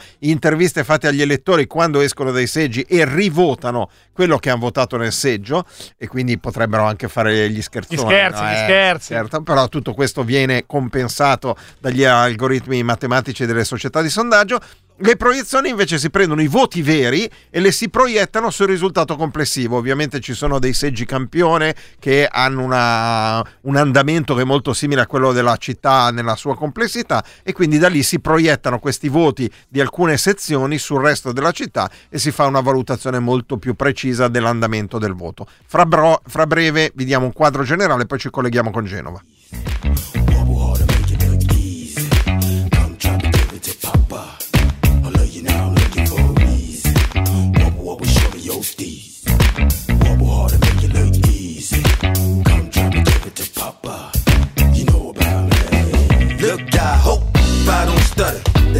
interviste 0.59 0.83
fatte 0.83 1.07
agli 1.07 1.23
elettori 1.23 1.67
quando 1.69 2.01
escono 2.01 2.33
dai 2.33 2.49
seggi 2.49 2.81
e 2.83 3.05
rivotano 3.05 3.89
quello 4.13 4.39
che 4.39 4.51
hanno 4.51 4.59
votato 4.59 4.97
nel 4.97 5.13
seggio 5.13 5.65
e 5.97 6.09
quindi 6.09 6.37
potrebbero 6.39 6.85
anche 6.85 7.07
fare 7.09 7.49
gli 7.49 7.63
scherzoni. 7.63 8.01
Gli 8.03 8.05
scherzi, 8.05 8.43
no? 8.43 8.49
gli 8.49 8.53
Eh, 8.53 8.57
scherzi. 8.65 9.13
certo, 9.15 9.43
però 9.43 9.69
tutto 9.69 9.95
questo 9.95 10.25
viene 10.25 10.67
compensato 10.67 11.57
dagli 11.79 12.03
algoritmi 12.03 12.83
matematici 12.83 13.47
delle 13.47 13.65
società 13.65 14.03
di 14.03 14.11
sondaggio. 14.11 14.59
Le 15.01 15.15
proiezioni 15.15 15.69
invece 15.69 15.97
si 15.97 16.11
prendono 16.11 16.43
i 16.43 16.49
voti 16.49 16.83
veri 16.83 17.31
e 17.51 17.61
le 17.61 17.71
si 17.71 17.89
proiettano 17.89 18.51
sul 18.51 18.67
risultato 18.67 19.15
complessivo. 19.15 19.77
Ovviamente 19.77 20.19
ci 20.19 20.35
sono 20.35 20.59
dei 20.59 20.73
seggi 20.73 21.05
campione 21.05 21.73
che 22.01 22.27
hanno 22.29 22.65
una- 22.65 23.45
un 23.63 23.77
andamento 23.77 24.35
che 24.35 24.43
è 24.43 24.45
molto 24.45 24.73
simile 24.73 25.03
a 25.03 25.07
quello 25.07 25.33
della 25.33 25.57
città 25.57 26.11
nella 26.11 26.35
sua 26.35 26.57
complessità 26.57 27.25
e 27.45 27.53
quindi 27.53 27.79
da 27.79 27.89
lì 27.89 28.03
si 28.03 28.19
proiettano 28.19 28.81
questi 28.81 29.09
voti 29.09 29.49
di 29.69 29.81
alcune 29.81 30.17
sezioni 30.17 30.79
sul 30.79 31.01
resto 31.01 31.31
della 31.31 31.53
città 31.53 31.89
e 32.09 32.19
si 32.19 32.33
fa 32.33 32.47
una 32.47 32.61
valutazione 32.61 33.21
molto 33.21 33.57
più 33.57 33.75
precisa 33.75 34.27
dell'andamento 34.27 34.99
del 34.99 35.15
voto. 35.15 35.47
Fra, 35.65 35.87
bro- 35.87 36.21
fra 36.27 36.45
breve 36.45 36.91
vi 36.97 37.05
diamo 37.05 37.27
un 37.27 37.33
quadro 37.33 37.63
generale, 37.63 38.07
poi 38.07 38.19
ci 38.19 38.31
colleghiamo 38.31 38.73
con 38.73 38.85
Genova. 38.85 39.23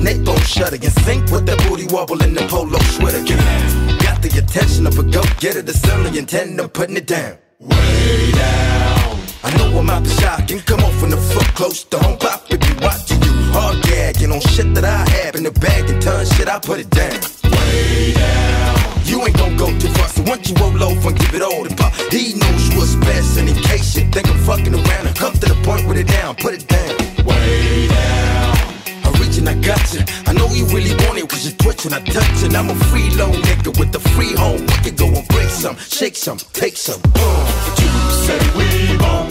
They 0.09 0.19
both 0.25 0.47
shut 0.47 0.73
again. 0.73 0.91
Sync 1.05 1.31
with 1.31 1.45
that 1.47 1.59
booty 1.69 1.87
wobble 1.93 2.23
in 2.23 2.33
the 2.35 2.45
polo 2.49 2.79
sweater. 2.97 3.19
Again. 3.19 3.99
Got 3.99 4.23
the 4.23 4.31
attention 4.39 4.87
of 4.87 4.99
a 4.99 5.03
go 5.03 5.23
getter. 5.39 5.63
The 5.63 5.75
certainly 5.75 6.19
intend 6.19 6.61
on 6.61 6.69
putting 6.71 6.97
it 6.97 7.07
down. 7.07 7.37
Way 7.61 8.33
down. 8.33 9.19
I 9.45 9.49
know 9.57 9.79
I'm 9.79 9.91
out 9.91 10.05
to 10.05 10.11
shock 10.11 10.51
and 10.51 10.65
come 10.65 10.81
off 10.81 11.03
in 11.03 11.11
the 11.11 11.17
foot 11.17 11.49
close 11.55 11.85
to 11.85 11.99
home. 11.99 12.19
Pop 12.19 12.41
if 12.49 12.61
you 12.69 12.75
watching 12.81 13.21
you. 13.23 13.35
Hard 13.53 13.83
gagging 13.83 14.33
on 14.33 14.41
shit 14.41 14.75
that 14.75 14.85
I 14.85 15.09
have 15.17 15.37
in 15.37 15.45
the 15.45 15.53
bag 15.53 15.89
and 15.91 16.01
ton 16.01 16.25
shit. 16.25 16.49
I 16.49 16.59
put 16.59 16.81
it 16.81 16.91
down. 16.91 17.21
Way 17.45 18.15
down. 18.15 18.77
You 19.05 19.25
ain't 19.25 19.37
gon' 19.37 19.57
go 19.57 19.67
too 19.79 19.89
far, 19.89 20.09
so 20.09 20.23
once 20.23 20.49
you 20.49 20.55
roll 20.57 20.83
over 20.85 21.09
and 21.09 21.19
give 21.19 21.35
it 21.35 21.43
all 21.43 21.65
to 21.65 21.75
pop, 21.75 21.93
he 22.13 22.35
knows 22.35 22.65
what's 22.77 22.95
best. 23.07 23.39
And 23.39 23.49
in 23.49 23.57
case 23.57 23.97
you 23.97 24.05
think 24.11 24.29
I'm 24.29 24.39
fucking 24.45 24.75
around, 24.75 25.17
come 25.17 25.33
to 25.33 25.47
the 25.53 25.59
point 25.65 25.87
with 25.89 25.99
it 25.99 26.09
down, 26.09 26.37
put 26.37 26.53
it 26.55 26.69
down. 26.69 26.93
Way 27.25 27.89
down. 27.89 28.58
I 29.49 29.55
got 29.63 29.95
you. 29.95 30.01
I 30.27 30.33
know 30.35 30.47
you 30.53 30.67
really 30.67 30.95
want 31.07 31.19
it 31.19 31.29
cause 31.29 31.47
you 31.47 31.53
twitch 31.57 31.87
I 31.87 32.01
touch 32.01 32.43
it. 32.45 32.55
I'm 32.55 32.69
a 32.71 32.75
free 32.91 33.09
low 33.17 33.31
nigga 33.31 33.79
with 33.79 33.93
the 33.93 34.01
free 34.01 34.35
home. 34.35 34.61
We 34.61 34.77
can 34.85 34.95
go 34.97 35.07
and 35.07 35.27
break 35.29 35.49
some, 35.49 35.77
shake 35.79 36.17
some, 36.17 36.39
take 36.53 36.77
some. 36.77 37.01
Uh. 37.01 37.09
Boom. 37.17 37.47
You 37.81 37.89
say 38.25 38.41
we 38.59 38.99
bomb. 38.99 39.31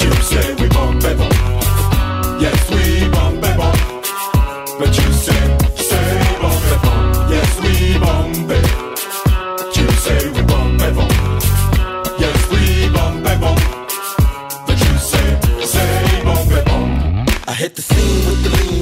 You 0.00 0.12
say 0.30 0.54
we 0.54 0.68
bomb. 0.68 1.00
Yes, 2.40 2.70
we 2.70 3.08
bomb. 3.10 3.40
But 4.78 4.96
you 4.96 5.12
say, 5.12 5.42
say 5.76 6.08
bomb. 6.40 7.30
Yes, 7.30 7.52
we 7.60 7.98
bomb. 7.98 8.32
You 9.76 9.86
say 10.04 10.20
we 10.30 10.42
bomb. 10.42 10.78
Yes, 12.18 12.40
we 12.50 12.88
bomb. 12.94 13.22
But 14.66 14.78
you 14.84 14.94
say, 15.10 15.26
say 15.64 16.24
bomb. 16.24 17.26
I 17.46 17.52
hit 17.52 17.74
the 17.74 17.82
scene 17.82 18.09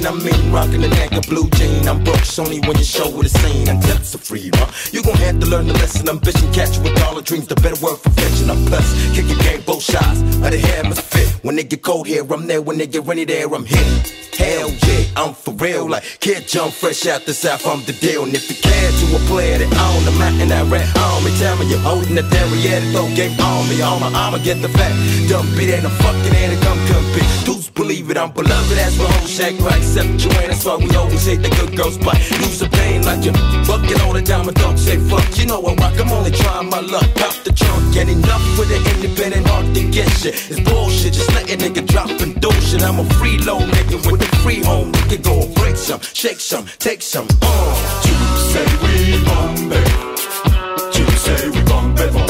the 0.03 0.09
I 0.09 0.13
mean 0.13 0.53
rocking 0.53 0.81
the 0.81 0.89
neck 0.89 1.13
of 1.13 1.25
blue 1.27 1.49
jean. 1.51 1.87
I'm 1.89 2.03
broke, 2.05 2.27
only 2.39 2.61
when 2.61 2.77
you 2.77 2.85
show 2.85 3.09
with 3.11 3.27
a 3.27 3.39
scene. 3.39 3.69
Until 3.69 3.97
it's 3.97 4.15
a 4.15 4.19
free 4.19 4.51
run. 4.55 4.69
You 4.93 5.03
gon' 5.03 5.17
have 5.17 5.41
to 5.41 5.47
learn 5.47 5.67
the 5.67 5.75
lesson. 5.75 6.09
Ambition, 6.09 6.53
catch 6.53 6.79
with 6.79 7.01
all 7.05 7.15
the 7.15 7.23
dreams. 7.23 7.47
The 7.47 7.55
better 7.57 7.81
word 7.85 7.99
for 7.99 8.11
fiction. 8.11 8.51
I'm 8.51 8.65
plus, 8.67 8.87
kick 9.15 9.29
your 9.29 9.39
game, 9.39 9.63
both 9.63 9.83
shots. 9.83 10.21
Of 10.21 10.51
the 10.51 10.59
hair 10.59 10.85
must 10.85 11.03
fit. 11.03 11.29
When 11.45 11.57
they 11.57 11.65
get 11.65 11.83
cold 11.83 12.07
here, 12.07 12.25
I'm 12.33 12.47
there. 12.47 12.63
When 12.63 12.79
they 12.79 12.87
get 12.87 13.07
rainy 13.07 13.25
there, 13.25 13.53
I'm 13.53 13.65
here. 13.65 14.03
Hell 14.39 14.71
yeah, 14.71 15.05
I'm 15.17 15.35
for 15.35 15.53
real. 15.55 15.91
Like, 15.91 16.05
kid 16.21 16.47
jump 16.47 16.73
fresh 16.73 17.07
out 17.07 17.27
the 17.27 17.35
south, 17.35 17.67
I'm 17.67 17.83
the 17.85 17.93
deal. 17.93 18.23
And 18.23 18.33
if 18.35 18.49
you 18.49 18.55
care 18.55 18.91
to 18.91 19.17
a 19.17 19.21
player 19.27 19.59
that 19.59 19.67
own 19.67 20.05
the 20.05 20.13
mountain, 20.13 20.53
I 20.53 20.63
red 20.63 20.87
on 20.97 21.25
me. 21.25 21.37
Tell 21.39 21.57
me 21.59 21.67
you're 21.67 21.81
holding 21.81 22.15
the 22.15 22.23
the 22.23 22.93
throw 22.93 23.09
game 23.17 23.35
on 23.41 23.69
me. 23.69 23.83
All 23.83 23.99
my 23.99 24.13
armor, 24.15 24.39
get 24.39 24.63
the 24.63 24.69
fact. 24.69 24.95
Dumb 25.29 25.47
beat 25.57 25.75
ain't 25.75 25.85
a 25.85 25.91
fucking 25.91 26.35
and 26.35 26.53
it 26.53 26.63
come 26.63 26.79
compete. 26.87 27.27
Dudes 27.45 27.69
believe 27.71 28.11
it, 28.11 28.17
I'm 28.17 28.31
beloved, 28.31 28.77
that's 28.77 28.97
my 28.97 29.05
whole 29.05 29.27
shack 29.27 29.59
right. 29.61 29.83
Except 29.99 30.39
ain't, 30.39 30.47
that's 30.47 30.65
we 30.65 30.97
always 30.97 31.27
hate 31.27 31.43
the 31.43 31.51
good 31.51 31.77
girls 31.77 31.99
bite. 31.99 32.23
Lose 32.39 32.61
the 32.61 32.69
pain 32.69 33.03
like 33.03 33.25
you 33.25 33.33
bucket 33.67 34.01
all 34.03 34.13
the 34.13 34.23
diamond, 34.23 34.57
don't 34.57 34.79
say 34.79 34.97
fuck. 34.97 35.27
You 35.37 35.47
know 35.47 35.61
I 35.61 35.75
rock, 35.75 35.99
I'm 35.99 36.13
only 36.13 36.31
trying 36.31 36.71
my 36.71 36.79
luck. 36.79 37.09
Pop 37.17 37.35
the 37.43 37.51
trunk, 37.51 37.95
get 37.95 38.09
enough 38.09 38.43
with 38.59 38.69
the 38.69 38.79
independent 38.95 39.49
hard 39.49 39.75
to 39.75 39.91
get 39.91 40.09
shit. 40.11 40.35
It's 40.51 40.61
bullshit, 40.61 41.15
just 41.15 41.35
let 41.35 41.51
a 41.51 41.57
nigga 41.57 41.85
drop 41.85 42.11
and 42.23 42.41
do 42.41 42.51
shit. 42.63 42.83
I'm 42.83 43.01
a 43.01 43.05
free 43.15 43.39
low 43.39 43.59
nigga 43.59 43.99
with 44.11 44.21
the 44.21 44.37
free 44.37 44.63
home. 44.63 44.93
We 44.93 45.17
can 45.17 45.23
go 45.23 45.43
and 45.43 45.55
break 45.57 45.77
some, 45.77 46.01
shake 46.01 46.39
some, 46.39 46.67
take 46.79 47.03
some. 47.03 47.27
Uh. 47.43 48.05
You 48.07 48.15
say 48.55 48.67
we 48.83 49.25
bomb 49.25 49.73
it. 49.73 49.89
You 50.97 51.07
say 51.19 51.49
we 51.51 51.61
bomb 51.65 51.99
it. 51.99 52.28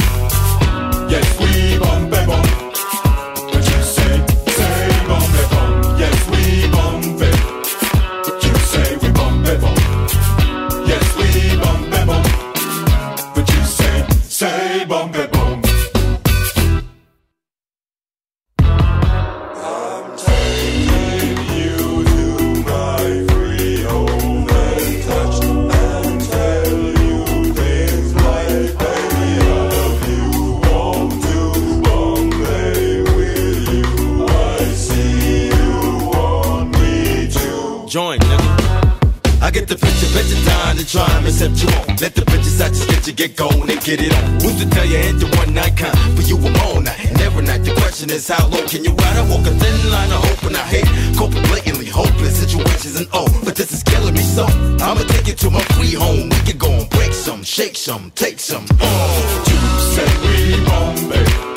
The 39.69 39.77
picture, 39.77 40.09
bet 40.17 40.25
you 40.33 40.41
time 40.49 40.77
to 40.77 40.85
try 40.87 41.07
and 41.17 41.27
accept 41.27 41.61
you 41.63 41.69
on. 41.77 41.87
Let 42.01 42.15
the 42.17 42.25
bitches 42.25 42.61
out 42.61 42.73
just 42.73 42.89
get 42.89 43.07
you 43.07 43.13
get 43.13 43.37
going 43.37 43.69
and 43.69 43.81
get 43.85 44.01
it 44.01 44.13
on. 44.17 44.41
Who's 44.41 44.57
to 44.65 44.67
tell 44.71 44.87
you 44.87 44.97
into 44.97 45.27
one 45.37 45.53
night 45.53 45.77
kind? 45.77 45.97
For 46.17 46.23
you, 46.23 46.37
I'm 46.41 46.57
all 46.65 46.81
night. 46.81 47.05
And 47.05 47.21
every 47.21 47.45
night 47.45 47.65
the 47.65 47.75
question 47.77 48.09
is 48.11 48.27
how 48.29 48.49
low 48.49 48.65
can 48.67 48.85
you 48.85 48.93
ride? 48.93 49.17
I 49.17 49.25
walk 49.29 49.45
a 49.47 49.53
thin 49.53 49.77
line 49.93 50.11
of 50.11 50.25
hope 50.25 50.43
and 50.49 50.57
I 50.57 50.65
hate. 50.73 50.89
Coping 51.17 51.43
blatantly, 51.53 51.87
hopeless 51.87 52.41
situations 52.41 52.97
and 52.97 53.09
oh, 53.13 53.29
but 53.45 53.57
this 53.57 53.73
is 53.73 53.83
killing 53.83 54.15
me 54.15 54.25
so. 54.25 54.45
I'ma 54.81 55.05
take 55.15 55.29
it 55.29 55.39
to 55.45 55.51
my 55.51 55.63
free 55.77 55.95
home. 55.95 56.31
We 56.31 56.41
can 56.49 56.59
go 56.59 56.71
and 56.73 56.89
break 56.91 57.13
some, 57.13 57.43
shake 57.43 57.77
some, 57.77 58.11
take 58.15 58.41
some. 58.41 58.65
Oh, 58.81 59.45
you 59.49 59.59
say 59.93 60.09
we 60.25 60.65
bomb 60.65 61.13
it. 61.13 61.48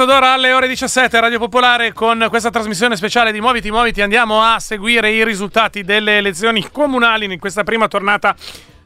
Quarto 0.00 0.18
d'ora 0.18 0.32
alle 0.32 0.52
ore 0.52 0.66
17 0.66 1.14
a 1.18 1.20
Radio 1.20 1.38
Popolare 1.38 1.92
con 1.92 2.24
questa 2.30 2.48
trasmissione 2.48 2.96
speciale 2.96 3.32
di 3.32 3.40
Muoviti 3.40 3.70
Muoviti 3.70 4.00
andiamo 4.00 4.40
a 4.40 4.58
seguire 4.58 5.10
i 5.10 5.22
risultati 5.26 5.84
delle 5.84 6.16
elezioni 6.16 6.66
comunali 6.70 7.30
in 7.30 7.38
questa 7.38 7.64
prima 7.64 7.86
tornata 7.86 8.34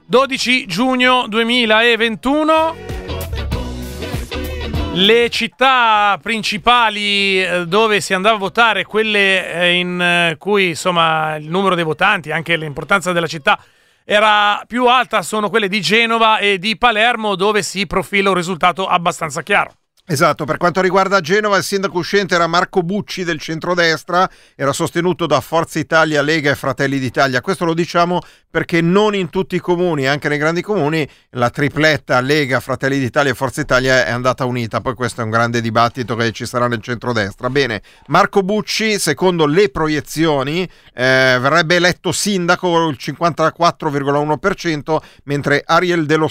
12 0.07 0.67
giugno 0.67 1.27
2021. 1.29 2.77
Le 4.95 5.31
città 5.31 6.19
principali 6.21 7.45
eh, 7.45 7.65
dove 7.69 8.01
si 8.01 8.13
andava 8.13 8.35
a 8.35 8.41
votare, 8.41 8.85
quelle 8.85 9.53
eh, 9.53 9.73
in 9.75 10.01
eh, 10.01 10.35
cui 10.37 10.71
insomma 10.71 11.37
il 11.37 11.49
numero 11.49 11.77
dei 11.77 11.85
votanti, 11.85 12.33
anche 12.33 12.57
l'importanza 12.57 13.13
della 13.13 13.29
città 13.29 13.57
era 14.05 14.65
più 14.67 14.87
alta, 14.87 15.23
sono 15.23 15.49
quelle 15.49 15.69
di 15.69 15.81
Genova 15.81 16.39
e 16.39 16.59
di 16.59 16.77
Palermo 16.77 17.37
dove 17.37 17.63
si 17.63 17.87
profila 17.87 18.31
un 18.31 18.35
risultato 18.35 18.89
abbastanza 18.89 19.43
chiaro. 19.43 19.75
Esatto, 20.07 20.45
per 20.45 20.59
quanto 20.59 20.83
riguarda 20.83 21.23
Genova, 21.23 21.57
il 21.57 21.65
sindaco 21.65 21.97
uscente 21.97 22.35
era 22.35 22.47
Marco 22.47 22.83
Bucci 22.83 23.25
del 23.25 23.41
centrodestra, 23.41 24.29
era 24.55 24.75
sostenuto 24.75 25.25
da 25.25 25.41
Forza 25.41 25.79
Italia, 25.79 26.21
Lega 26.21 26.51
e 26.51 26.57
Fratelli 26.57 26.99
d'Italia. 26.99 27.41
Questo 27.41 27.65
lo 27.65 27.73
diciamo 27.73 28.21
perché 28.51 28.83
non 28.83 29.15
in 29.15 29.31
tutti 29.31 29.57
i 29.57 29.61
comuni, 29.61 30.07
anche 30.07 30.29
nei 30.29 30.37
grandi 30.37 30.61
comuni, 30.61 31.09
la 31.31 31.49
tripletta 31.49 32.21
Lega, 32.21 32.61
Fratelli 32.61 32.99
d'Italia 32.99 33.33
e 33.33 33.35
Forza 33.35 33.63
Italia 33.63 34.05
è 34.05 34.11
andata 34.11 34.45
unita. 34.45 34.83
Poi 34.83 34.95
questo 34.95 35.23
è 35.23 35.25
un 35.25 35.31
grande 35.31 35.63
dibattito 35.63 36.15
che 36.17 36.31
ci 36.33 36.45
sarà 36.45 36.69
nel 36.69 36.83
centrodestra. 36.83 37.49
Bene, 37.49 37.81
Marco 38.09 38.43
Bucci, 38.43 38.99
secondo 38.99 39.47
le 39.47 39.71
proiezioni, 39.71 40.63
eh, 40.95 41.39
verrebbe 41.41 41.77
eletto 41.77 42.13
sindaco 42.13 42.71
con 42.71 42.91
il 42.91 42.99
54,1%, 43.01 44.99
mentre 45.25 45.63
Ariel 45.65 46.05
dello 46.05 46.29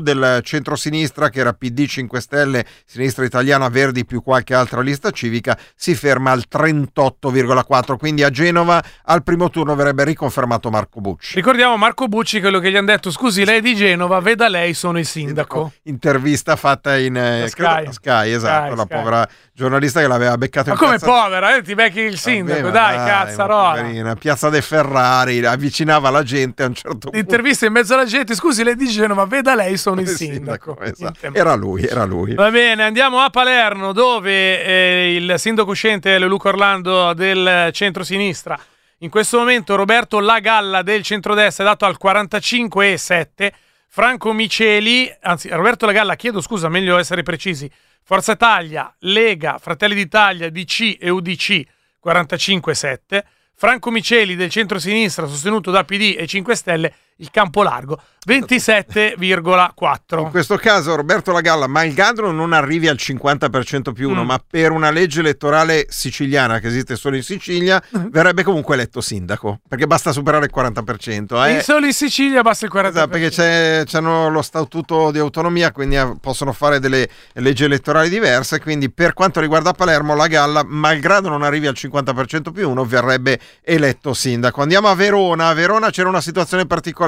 del 0.00 0.40
centrosinistra, 0.44 1.30
che 1.30 1.40
era 1.40 1.54
PD 1.54 1.86
5 1.86 2.20
Stelle, 2.20 2.66
Sinistra 2.98 3.24
Italiana, 3.24 3.68
Verdi 3.68 4.04
più 4.04 4.22
qualche 4.22 4.54
altra 4.54 4.80
lista 4.80 5.12
civica, 5.12 5.56
si 5.76 5.94
ferma 5.94 6.32
al 6.32 6.44
38,4%. 6.50 7.96
Quindi 7.96 8.24
a 8.24 8.30
Genova 8.30 8.82
al 9.04 9.22
primo 9.22 9.50
turno 9.50 9.76
verrebbe 9.76 10.02
riconfermato 10.04 10.68
Marco 10.68 11.00
Bucci. 11.00 11.36
Ricordiamo 11.36 11.76
Marco 11.76 12.08
Bucci 12.08 12.40
quello 12.40 12.58
che 12.58 12.70
gli 12.72 12.76
hanno 12.76 12.86
detto: 12.86 13.12
scusi, 13.12 13.44
lei 13.44 13.58
è 13.58 13.60
di 13.60 13.76
Genova, 13.76 14.18
veda 14.18 14.48
lei, 14.48 14.74
sono 14.74 14.98
il 14.98 15.06
sindaco. 15.06 15.72
Intervista 15.84 16.56
fatta 16.56 16.96
in 16.98 17.16
eh, 17.16 17.40
Da 17.42 17.48
credo- 17.50 17.92
Sky. 17.92 17.92
Sky, 17.92 18.30
esatto, 18.32 18.66
Sky, 18.66 18.76
la 18.76 18.82
Sky. 18.84 18.94
povera 18.96 19.28
giornalista 19.58 20.00
che 20.00 20.06
l'aveva 20.06 20.38
beccato 20.38 20.68
Ma 20.68 20.74
in 20.74 20.78
come 20.78 20.96
piazza- 20.98 21.06
povera, 21.06 21.56
eh? 21.56 21.62
ti 21.62 21.74
becchi 21.74 21.98
il 22.00 22.16
sindaco, 22.16 22.60
Vabbè, 22.70 22.72
ma 22.72 22.86
dai, 22.86 22.96
ma 22.96 23.04
cazzarola. 23.04 24.16
Piazza 24.16 24.48
dei 24.48 24.62
Ferrari, 24.62 25.44
avvicinava 25.44 26.10
la 26.10 26.22
gente 26.22 26.62
a 26.62 26.66
un 26.66 26.74
certo 26.74 26.96
punto. 27.10 27.18
Intervista 27.18 27.66
in 27.66 27.72
mezzo 27.72 27.94
alla 27.94 28.04
gente, 28.04 28.34
scusi, 28.36 28.62
lei 28.62 28.76
di 28.76 28.86
Genova, 28.86 29.24
veda 29.26 29.54
lei, 29.56 29.76
sono 29.76 30.00
il 30.00 30.06
Il 30.08 30.14
sindaco. 30.14 30.78
esatto. 30.80 31.30
Era 31.32 31.54
lui, 31.54 31.84
era 31.84 32.04
lui. 32.04 32.34
Va 32.34 32.50
bene, 32.50 32.84
andiamo 32.84 33.18
a 33.18 33.30
Palermo 33.30 33.92
dove 33.92 34.64
eh, 34.64 35.14
il 35.16 35.34
sindaco 35.38 35.70
uscente 35.70 36.14
è 36.14 36.18
Luca 36.20 36.48
Orlando 36.50 37.12
del 37.14 37.70
centro-sinistra. 37.72 38.56
In 38.98 39.10
questo 39.10 39.38
momento 39.38 39.74
Roberto 39.76 40.18
Lagalla 40.20 40.82
del 40.82 41.02
centrodestra 41.02 41.64
è 41.64 41.66
dato 41.66 41.84
al 41.84 41.96
45,7. 42.02 43.50
Franco 43.90 44.32
Miceli, 44.32 45.10
anzi 45.22 45.48
Roberto 45.48 45.86
Lagalla, 45.86 46.14
chiedo 46.14 46.42
scusa, 46.42 46.68
meglio 46.68 46.98
essere 46.98 47.22
precisi. 47.22 47.70
Forza 48.02 48.32
Italia, 48.32 48.94
Lega, 49.00 49.58
Fratelli 49.58 49.94
d'Italia, 49.94 50.50
DC 50.50 50.98
e 51.00 51.08
UDC 51.08 51.64
45,7. 52.04 53.24
Franco 53.54 53.90
Miceli 53.90 54.36
del 54.36 54.50
centro-sinistra 54.50 55.26
sostenuto 55.26 55.70
da 55.70 55.84
PD 55.84 56.14
e 56.18 56.26
5 56.26 56.54
Stelle, 56.54 56.94
il 57.20 57.30
campo 57.30 57.62
largo 57.62 58.00
27,4. 58.28 60.18
In 60.20 60.30
questo 60.30 60.56
caso 60.56 60.94
Roberto 60.94 61.32
Lagalla, 61.32 61.66
malgrado 61.66 62.30
non 62.30 62.52
arrivi 62.52 62.88
al 62.88 62.96
50% 62.98 63.92
più 63.92 64.10
uno, 64.10 64.22
Mm. 64.22 64.26
ma 64.26 64.40
per 64.46 64.70
una 64.70 64.90
legge 64.90 65.20
elettorale 65.20 65.86
siciliana 65.88 66.58
che 66.58 66.66
esiste 66.66 66.94
solo 66.96 67.16
in 67.16 67.22
Sicilia, 67.22 67.82
Mm. 67.96 68.06
verrebbe 68.10 68.42
comunque 68.42 68.74
eletto 68.74 69.00
sindaco, 69.00 69.60
perché 69.66 69.86
basta 69.86 70.12
superare 70.12 70.44
il 70.46 70.50
40%. 70.54 71.42
eh. 71.44 71.56
E 71.56 71.62
solo 71.62 71.86
in 71.86 71.92
Sicilia 71.94 72.42
basta 72.42 72.66
il 72.66 72.72
40%. 72.72 72.88
Esatto, 72.88 73.08
perché 73.08 73.28
c'è, 73.30 73.82
c'hanno 73.86 74.28
lo 74.28 74.42
statuto 74.42 75.10
di 75.10 75.18
autonomia, 75.18 75.72
quindi 75.72 75.96
eh, 75.96 76.16
possono 76.20 76.52
fare 76.52 76.80
delle 76.80 77.08
leggi 77.34 77.64
elettorali 77.64 78.08
diverse. 78.10 78.60
Quindi, 78.60 78.90
per 78.90 79.14
quanto 79.14 79.40
riguarda 79.40 79.72
Palermo, 79.72 80.14
la 80.14 80.26
Galla, 80.26 80.62
malgrado 80.66 81.28
non 81.28 81.42
arrivi 81.42 81.66
al 81.66 81.74
50% 81.76 82.52
più 82.52 82.68
uno, 82.68 82.84
verrebbe 82.84 83.40
eletto 83.62 84.12
sindaco. 84.12 84.60
Andiamo 84.62 84.88
a 84.88 84.94
Verona. 84.94 85.48
A 85.48 85.54
Verona 85.54 85.90
c'era 85.90 86.08
una 86.08 86.20
situazione 86.20 86.66
particolare. 86.66 87.06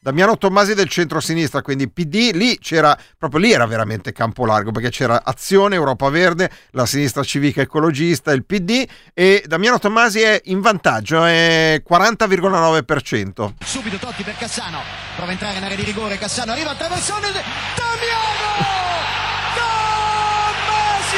Damiano 0.00 0.38
Tommasi 0.38 0.74
del 0.74 0.88
centro-sinistra, 0.88 1.62
quindi 1.62 1.88
PD, 1.88 2.30
lì 2.32 2.58
c'era 2.58 2.96
proprio 3.18 3.40
lì 3.40 3.52
era 3.52 3.66
veramente 3.66 4.12
campo 4.12 4.44
largo 4.46 4.70
perché 4.70 4.90
c'era 4.90 5.22
Azione, 5.24 5.74
Europa 5.74 6.08
Verde, 6.10 6.50
la 6.70 6.86
sinistra 6.86 7.22
civica 7.22 7.60
ecologista, 7.60 8.32
il 8.32 8.44
PD 8.44 8.86
e 9.12 9.42
Damiano 9.46 9.78
Tommasi 9.78 10.20
è 10.20 10.40
in 10.44 10.60
vantaggio, 10.60 11.24
è 11.24 11.82
40,9%. 11.88 13.52
Subito 13.64 13.96
Totti 13.96 14.22
per 14.22 14.36
Cassano, 14.36 14.80
prova 15.16 15.30
a 15.30 15.32
entrare 15.32 15.58
in 15.58 15.64
area 15.64 15.76
di 15.76 15.84
rigore, 15.84 16.18
Cassano 16.18 16.52
arriva 16.52 16.70
al 16.70 16.76
traversone, 16.76 17.28
Damiano! 17.32 18.54
Tommasi! 19.56 21.16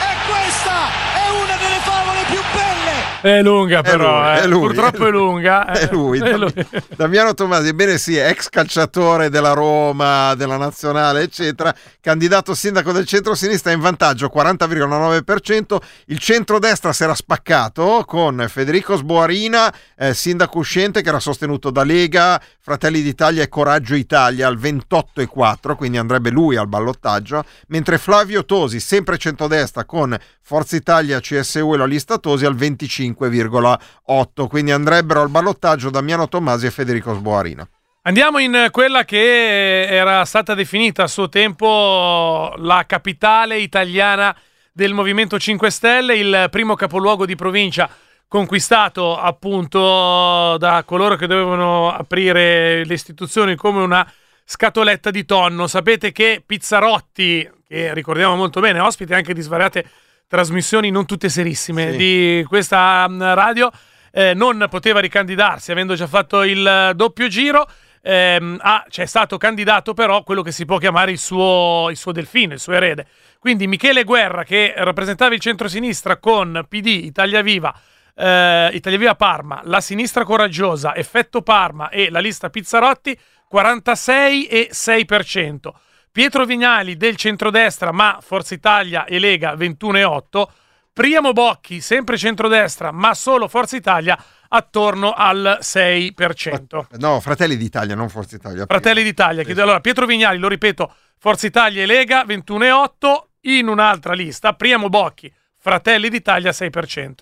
E 0.00 0.14
questa 0.64 0.88
è 1.14 1.28
una 1.30 1.56
delle 1.56 1.78
favole 1.80 2.24
più 2.26 2.40
belle! 2.54 2.84
È 3.20 3.42
lunga 3.42 3.82
però, 3.82 4.20
lui, 4.20 4.28
eh. 4.28 4.40
è 4.42 4.46
lui, 4.46 4.60
purtroppo 4.60 5.06
è, 5.06 5.10
lunga. 5.10 5.64
È 5.72 5.84
eh. 5.84 5.88
lui, 5.90 6.18
È 6.18 6.36
lui. 6.36 6.52
Damiano 6.96 7.34
Tomasi, 7.34 7.68
ebbene 7.68 7.98
sì, 7.98 8.16
ex 8.16 8.48
calciatore 8.48 9.30
della 9.30 9.52
Roma, 9.52 10.34
della 10.34 10.56
Nazionale, 10.56 11.22
eccetera, 11.22 11.74
candidato 12.00 12.54
sindaco 12.54 12.92
del 12.92 13.06
centro-sinistra 13.06 13.72
in 13.72 13.80
vantaggio 13.80 14.30
40,9%, 14.34 15.76
il 16.06 16.18
centro-destra 16.18 16.92
si 16.92 17.02
era 17.02 17.14
spaccato 17.14 18.04
con 18.06 18.44
Federico 18.48 18.96
Sboarina, 18.96 19.74
eh, 19.96 20.12
sindaco 20.12 20.58
uscente 20.58 21.00
che 21.00 21.08
era 21.08 21.20
sostenuto 21.20 21.70
da 21.70 21.82
Lega, 21.82 22.40
Fratelli 22.60 23.00
d'Italia 23.02 23.42
e 23.42 23.48
Coraggio 23.48 23.94
Italia 23.94 24.46
al 24.46 24.58
28,4%, 24.58 25.76
quindi 25.76 25.96
andrebbe 25.96 26.30
lui 26.30 26.56
al 26.56 26.68
ballottaggio, 26.68 27.42
mentre 27.68 27.96
Flavio 27.96 28.44
Tosi, 28.44 28.80
sempre 28.80 29.16
centrodestra 29.16 29.84
con 29.84 30.14
Forza 30.46 30.76
Italia, 30.76 31.20
CSU 31.20 31.72
e 31.72 31.78
la 31.78 31.86
lista 31.86 32.18
Tosi 32.18 32.44
al 32.44 32.54
25,8%, 32.54 34.46
quindi 34.46 34.72
andrebbero 34.72 35.22
al 35.22 35.30
ballottaggio 35.30 35.88
Damiano 35.88 36.28
Tommasi 36.28 36.66
e 36.66 36.70
Federico 36.70 37.14
Sboarina. 37.14 37.66
Andiamo 38.02 38.36
in 38.36 38.68
quella 38.70 39.06
che 39.06 39.86
era 39.86 40.22
stata 40.26 40.52
definita 40.52 41.04
a 41.04 41.06
suo 41.06 41.30
tempo 41.30 42.52
la 42.58 42.84
capitale 42.86 43.56
italiana 43.56 44.36
del 44.70 44.92
Movimento 44.92 45.38
5 45.38 45.70
Stelle, 45.70 46.16
il 46.16 46.48
primo 46.50 46.74
capoluogo 46.74 47.24
di 47.24 47.36
provincia 47.36 47.88
conquistato 48.28 49.18
appunto 49.18 50.58
da 50.58 50.82
coloro 50.84 51.16
che 51.16 51.26
dovevano 51.26 51.90
aprire 51.90 52.84
le 52.84 52.92
istituzioni 52.92 53.56
come 53.56 53.80
una 53.80 54.06
scatoletta 54.44 55.10
di 55.10 55.24
tonno. 55.24 55.66
Sapete 55.68 56.12
che 56.12 56.42
Pizzarotti, 56.44 57.50
che 57.66 57.94
ricordiamo 57.94 58.36
molto 58.36 58.60
bene, 58.60 58.80
ospite 58.80 59.14
anche 59.14 59.32
di 59.32 59.40
svariate 59.40 59.88
trasmissioni 60.26 60.90
non 60.90 61.06
tutte 61.06 61.28
serissime 61.28 61.92
Sì. 61.92 61.96
di 61.96 62.44
questa 62.48 63.06
mm, 63.08 63.20
radio, 63.20 63.70
eh, 64.12 64.34
non 64.34 64.66
poteva 64.68 65.00
ricandidarsi 65.00 65.72
avendo 65.72 65.94
già 65.94 66.06
fatto 66.06 66.42
il 66.42 66.66
eh, 66.66 66.92
doppio 66.94 67.28
giro. 67.28 67.66
Ehm, 68.06 68.58
ah, 68.60 68.84
c'è 68.88 69.06
stato 69.06 69.38
candidato 69.38 69.94
però 69.94 70.22
quello 70.24 70.42
che 70.42 70.52
si 70.52 70.66
può 70.66 70.76
chiamare 70.76 71.10
il 71.10 71.16
suo, 71.18 71.86
il 71.90 71.96
suo 71.96 72.12
delfino, 72.12 72.52
il 72.52 72.60
suo 72.60 72.74
erede. 72.74 73.06
Quindi 73.38 73.66
Michele 73.66 74.04
Guerra 74.04 74.44
che 74.44 74.74
rappresentava 74.76 75.32
il 75.34 75.40
centrosinistra 75.40 76.18
con 76.18 76.66
PD, 76.68 76.86
Italia 76.86 77.40
Viva, 77.42 77.74
eh, 78.14 78.68
Italia 78.72 78.98
Viva 78.98 79.14
Parma, 79.14 79.60
la 79.64 79.80
sinistra 79.80 80.22
coraggiosa, 80.24 80.94
Effetto 80.94 81.40
Parma 81.42 81.88
e 81.88 82.10
la 82.10 82.20
lista 82.20 82.50
Pizzarotti 82.50 83.18
46,6%. 83.52 85.70
Pietro 86.14 86.44
Vignali 86.44 86.96
del 86.96 87.16
centrodestra, 87.16 87.90
ma 87.90 88.18
Forza 88.20 88.54
Italia 88.54 89.04
e 89.04 89.18
Lega 89.18 89.54
21,8%. 89.54 90.44
Priamo 90.92 91.32
Bocchi, 91.32 91.80
sempre 91.80 92.16
centrodestra, 92.16 92.92
ma 92.92 93.14
solo 93.14 93.48
Forza 93.48 93.74
Italia, 93.74 94.16
attorno 94.46 95.12
al 95.12 95.58
6%. 95.60 96.86
No, 97.00 97.18
Fratelli 97.18 97.56
d'Italia, 97.56 97.96
non 97.96 98.08
Forza 98.08 98.36
Italia. 98.36 98.64
Fratelli 98.64 99.02
d'Italia, 99.02 99.42
chiedo 99.42 99.62
allora 99.62 99.80
Pietro 99.80 100.06
Vignali, 100.06 100.38
lo 100.38 100.46
ripeto, 100.46 100.94
Forza 101.18 101.48
Italia 101.48 101.82
e 101.82 101.86
Lega 101.86 102.22
21,8%, 102.22 103.30
in 103.46 103.66
un'altra 103.66 104.12
lista, 104.12 104.52
Priamo 104.52 104.88
Bocchi, 104.88 105.34
Fratelli 105.58 106.08
d'Italia 106.10 106.52
6%. 106.52 107.14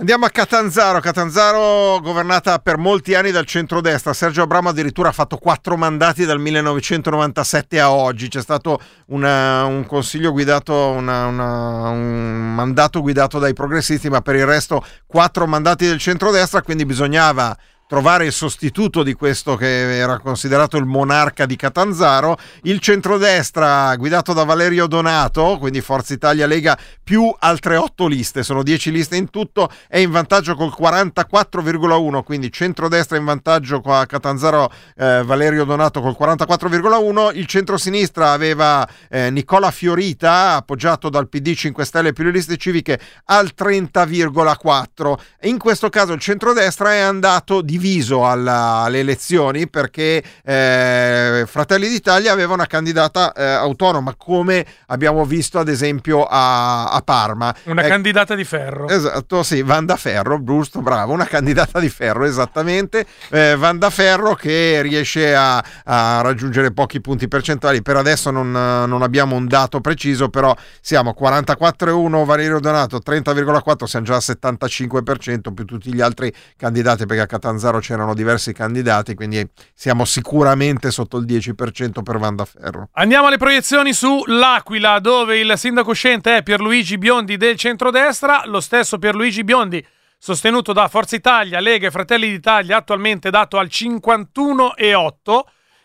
Andiamo 0.00 0.24
a 0.24 0.30
Catanzaro. 0.30 0.98
Catanzaro 1.00 2.00
governata 2.00 2.58
per 2.58 2.78
molti 2.78 3.14
anni 3.14 3.30
dal 3.32 3.44
centrodestra. 3.44 4.14
Sergio 4.14 4.40
Abramo 4.42 4.70
addirittura 4.70 5.10
ha 5.10 5.12
fatto 5.12 5.36
quattro 5.36 5.76
mandati 5.76 6.24
dal 6.24 6.40
1997 6.40 7.78
a 7.78 7.92
oggi. 7.92 8.28
C'è 8.28 8.40
stato 8.40 8.80
una- 9.08 9.64
un 9.64 9.84
consiglio 9.84 10.32
guidato, 10.32 10.74
una- 10.74 11.26
una- 11.26 11.90
un 11.90 12.54
mandato 12.54 13.02
guidato 13.02 13.38
dai 13.38 13.52
progressisti, 13.52 14.08
ma 14.08 14.22
per 14.22 14.36
il 14.36 14.46
resto 14.46 14.82
quattro 15.06 15.46
mandati 15.46 15.86
del 15.86 15.98
centrodestra, 15.98 16.62
quindi 16.62 16.86
bisognava 16.86 17.54
trovare 17.90 18.26
il 18.26 18.32
sostituto 18.32 19.02
di 19.02 19.14
questo 19.14 19.56
che 19.56 19.96
era 19.96 20.20
considerato 20.20 20.76
il 20.76 20.84
monarca 20.84 21.44
di 21.44 21.56
Catanzaro. 21.56 22.38
Il 22.62 22.78
centrodestra 22.78 23.96
guidato 23.96 24.32
da 24.32 24.44
Valerio 24.44 24.86
Donato, 24.86 25.56
quindi 25.58 25.80
Forza 25.80 26.12
Italia 26.12 26.46
Lega 26.46 26.78
più 27.02 27.34
altre 27.36 27.74
otto 27.74 28.06
liste, 28.06 28.44
sono 28.44 28.62
10 28.62 28.92
liste 28.92 29.16
in 29.16 29.28
tutto, 29.28 29.68
è 29.88 29.98
in 29.98 30.12
vantaggio 30.12 30.54
col 30.54 30.72
44,1, 30.72 32.22
quindi 32.22 32.52
centrodestra 32.52 33.16
in 33.16 33.24
vantaggio 33.24 33.80
a 33.84 34.06
Catanzaro 34.06 34.70
eh, 34.96 35.24
Valerio 35.24 35.64
Donato 35.64 36.00
col 36.00 36.16
44,1, 36.16 37.36
il 37.36 37.46
centrosinistra 37.46 38.30
aveva 38.30 38.88
eh, 39.08 39.30
Nicola 39.30 39.72
Fiorita 39.72 40.54
appoggiato 40.54 41.08
dal 41.08 41.28
PD 41.28 41.54
5 41.54 41.84
Stelle 41.84 42.12
più 42.12 42.22
le 42.22 42.30
liste 42.30 42.56
civiche 42.56 43.00
al 43.24 43.50
30,4. 43.52 45.14
In 45.42 45.58
questo 45.58 45.88
caso 45.88 46.12
il 46.12 46.20
centrodestra 46.20 46.92
è 46.92 47.00
andato 47.00 47.62
diviso 47.80 48.26
alla- 48.28 48.82
alle 48.84 48.98
elezioni 49.00 49.68
perché 49.68 50.22
eh, 50.44 51.44
Fratelli 51.46 51.88
d'Italia 51.88 52.30
aveva 52.32 52.52
una 52.52 52.66
candidata 52.66 53.32
eh, 53.32 53.42
autonoma 53.42 54.14
come 54.16 54.64
abbiamo 54.88 55.24
visto 55.24 55.58
ad 55.58 55.68
esempio 55.68 56.24
a, 56.24 56.90
a 56.90 57.00
Parma. 57.00 57.54
Una 57.64 57.82
Eh, 57.82 57.88
candidata 57.88 58.34
di 58.34 58.44
ferro. 58.44 58.88
Esatto, 58.88 59.42
sì, 59.42 59.62
Vanda 59.62 59.96
Ferro, 59.96 60.42
giusto, 60.42 60.80
bravo, 60.82 61.12
una 61.12 61.24
candidata 61.24 61.80
di 61.80 61.88
ferro, 61.88 62.24
esattamente. 62.24 63.06
Eh, 63.30 63.56
Vanda 63.56 63.88
Ferro 63.90 64.34
che 64.34 64.80
riesce 64.82 65.34
a, 65.34 65.56
a 65.84 66.20
raggiungere 66.20 66.72
pochi 66.72 67.00
punti 67.00 67.28
percentuali. 67.28 67.80
Per 67.82 67.96
adesso 67.96 68.30
non, 68.30 68.50
non 68.50 69.02
abbiamo 69.02 69.36
un 69.36 69.46
dato 69.46 69.80
preciso, 69.80 70.28
però 70.28 70.54
siamo 70.82 71.14
44,1 71.18 72.24
Valerio 72.24 72.60
Donato, 72.60 72.98
30,4, 73.04 73.84
siamo 73.84 74.04
già 74.04 74.14
al 74.16 74.22
75% 74.22 75.52
più 75.54 75.64
tutti 75.64 75.92
gli 75.94 76.00
altri 76.00 76.32
candidati, 76.56 77.06
perché 77.06 77.22
a 77.22 77.26
Catanzaro 77.26 77.69
c'erano 77.78 78.14
diversi 78.14 78.52
candidati, 78.52 79.14
quindi 79.14 79.48
siamo 79.72 80.04
sicuramente 80.04 80.90
sotto 80.90 81.16
il 81.18 81.24
10% 81.24 82.02
per 82.02 82.18
Vanda 82.18 82.44
Ferro. 82.44 82.88
Andiamo 82.94 83.28
alle 83.28 83.36
proiezioni 83.36 83.92
su 83.92 84.24
L'Aquila, 84.26 84.98
dove 84.98 85.38
il 85.38 85.52
sindaco 85.56 85.90
uscente 85.90 86.38
è 86.38 86.42
Pierluigi 86.42 86.98
Biondi 86.98 87.36
del 87.36 87.56
centrodestra, 87.56 88.42
lo 88.46 88.60
stesso 88.60 88.98
Pierluigi 88.98 89.44
Biondi, 89.44 89.86
sostenuto 90.18 90.72
da 90.72 90.88
Forza 90.88 91.16
Italia, 91.16 91.60
Lega 91.60 91.86
e 91.86 91.90
Fratelli 91.90 92.28
d'Italia, 92.28 92.76
attualmente 92.76 93.30
dato 93.30 93.58
al 93.58 93.68
51,8 93.70 95.40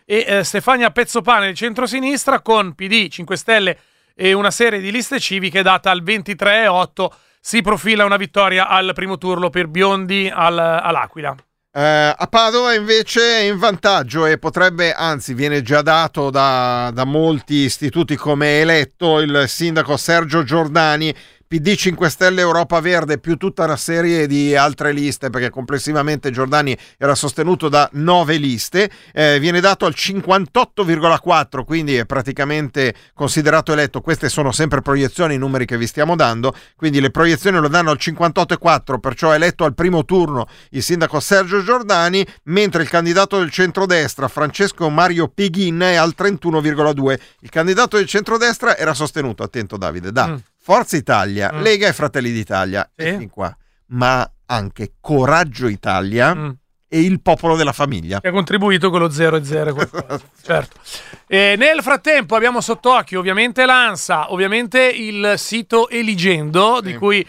e 0.05 0.25
eh, 0.27 0.43
Stefania 0.43 0.91
Pezzopane 0.91 1.47
del 1.47 1.55
centrosinistra 1.55 2.41
con 2.41 2.75
PD, 2.75 3.07
5 3.07 3.35
Stelle 3.37 3.79
e 4.13 4.33
una 4.33 4.51
serie 4.51 4.79
di 4.79 4.91
liste 4.91 5.19
civiche 5.19 5.61
data 5.61 5.89
al 5.89 6.03
23,8. 6.03 7.07
Si 7.39 7.61
profila 7.61 8.05
una 8.05 8.17
vittoria 8.17 8.67
al 8.67 8.91
primo 8.93 9.17
turno 9.17 9.49
per 9.49 9.67
Biondi 9.67 10.31
al- 10.33 10.57
all'Aquila. 10.57 11.35
Eh, 11.77 11.81
a 12.17 12.27
Padova 12.29 12.73
invece 12.73 13.19
è 13.19 13.41
in 13.41 13.57
vantaggio 13.57 14.25
e 14.25 14.37
potrebbe, 14.37 14.93
anzi 14.93 15.33
viene 15.33 15.61
già 15.61 15.81
dato 15.81 16.29
da, 16.29 16.89
da 16.93 17.03
molti 17.03 17.65
istituti 17.65 18.15
come 18.15 18.61
eletto 18.61 19.19
il 19.19 19.43
sindaco 19.49 19.97
Sergio 19.97 20.43
Giordani, 20.43 21.13
PD 21.55 21.73
5 21.73 22.09
Stelle 22.09 22.41
Europa 22.41 22.81
Verde 22.81 23.17
più 23.17 23.37
tutta 23.37 23.63
una 23.63 23.77
serie 23.77 24.27
di 24.27 24.53
altre 24.57 24.91
liste 24.91 25.29
perché 25.29 25.49
complessivamente 25.49 26.29
Giordani 26.29 26.77
era 26.97 27.15
sostenuto 27.15 27.69
da 27.69 27.89
nove 27.93 28.35
liste, 28.35 28.91
eh, 29.13 29.39
viene 29.39 29.61
dato 29.61 29.85
al 29.85 29.93
58,4 29.95 31.63
quindi 31.63 31.95
è 31.95 32.05
praticamente 32.05 32.93
considerato 33.13 33.71
eletto, 33.71 34.01
queste 34.01 34.27
sono 34.27 34.51
sempre 34.51 34.81
proiezioni, 34.81 35.35
i 35.35 35.37
numeri 35.37 35.65
che 35.65 35.77
vi 35.77 35.87
stiamo 35.87 36.17
dando, 36.17 36.53
quindi 36.75 36.99
le 36.99 37.09
proiezioni 37.09 37.57
lo 37.57 37.69
danno 37.69 37.91
al 37.91 37.99
58,4 38.01 38.99
perciò 38.99 39.31
è 39.31 39.35
eletto 39.35 39.63
al 39.63 39.75
primo 39.75 40.03
turno 40.03 40.47
il 40.71 40.83
sindaco 40.83 41.21
Sergio 41.21 41.63
Giordani, 41.63 42.27
mentre 42.45 42.83
il 42.83 42.89
candidato 42.89 43.39
del 43.39 43.49
centrodestra 43.49 44.27
Francesco 44.27 44.89
Mario 44.89 45.29
Pighin 45.29 45.79
è 45.79 45.95
al 45.95 46.13
31,2. 46.17 47.17
Il 47.39 47.49
candidato 47.49 47.95
del 47.95 48.07
centrodestra 48.07 48.75
era 48.75 48.93
sostenuto, 48.93 49.41
attento 49.41 49.77
Davide, 49.77 50.11
da 50.11 50.23
Mm. 50.25 50.35
Forza 50.65 50.97
Italia, 50.97 51.51
Mm. 51.53 51.61
Lega 51.61 51.87
e 51.87 51.93
Fratelli 51.93 52.31
d'Italia, 52.31 52.89
Sì. 52.95 53.05
fin 53.17 53.29
qua, 53.29 53.55
ma 53.89 54.27
anche 54.47 54.93
Coraggio 54.99 55.67
Italia 55.67 56.33
Mm. 56.33 56.49
e 56.89 57.01
il 57.01 57.21
popolo 57.21 57.55
della 57.55 57.71
famiglia. 57.71 58.19
che 58.19 58.29
ha 58.29 58.31
contribuito 58.31 58.89
con 58.89 58.99
lo 59.01 59.11
0 59.11 59.35
e 59.35 59.43
0 59.43 59.75
certo 60.41 60.79
E 61.27 61.53
nel 61.55 61.83
frattempo 61.83 62.35
abbiamo 62.35 62.61
sott'occhio 62.61 63.19
ovviamente 63.19 63.63
l'ANSA 63.67 64.31
ovviamente 64.33 64.81
il 64.87 65.35
sito 65.37 65.87
Eligendo 65.87 66.79
di 66.81 66.93
Sì. 66.93 66.97
cui, 66.97 67.27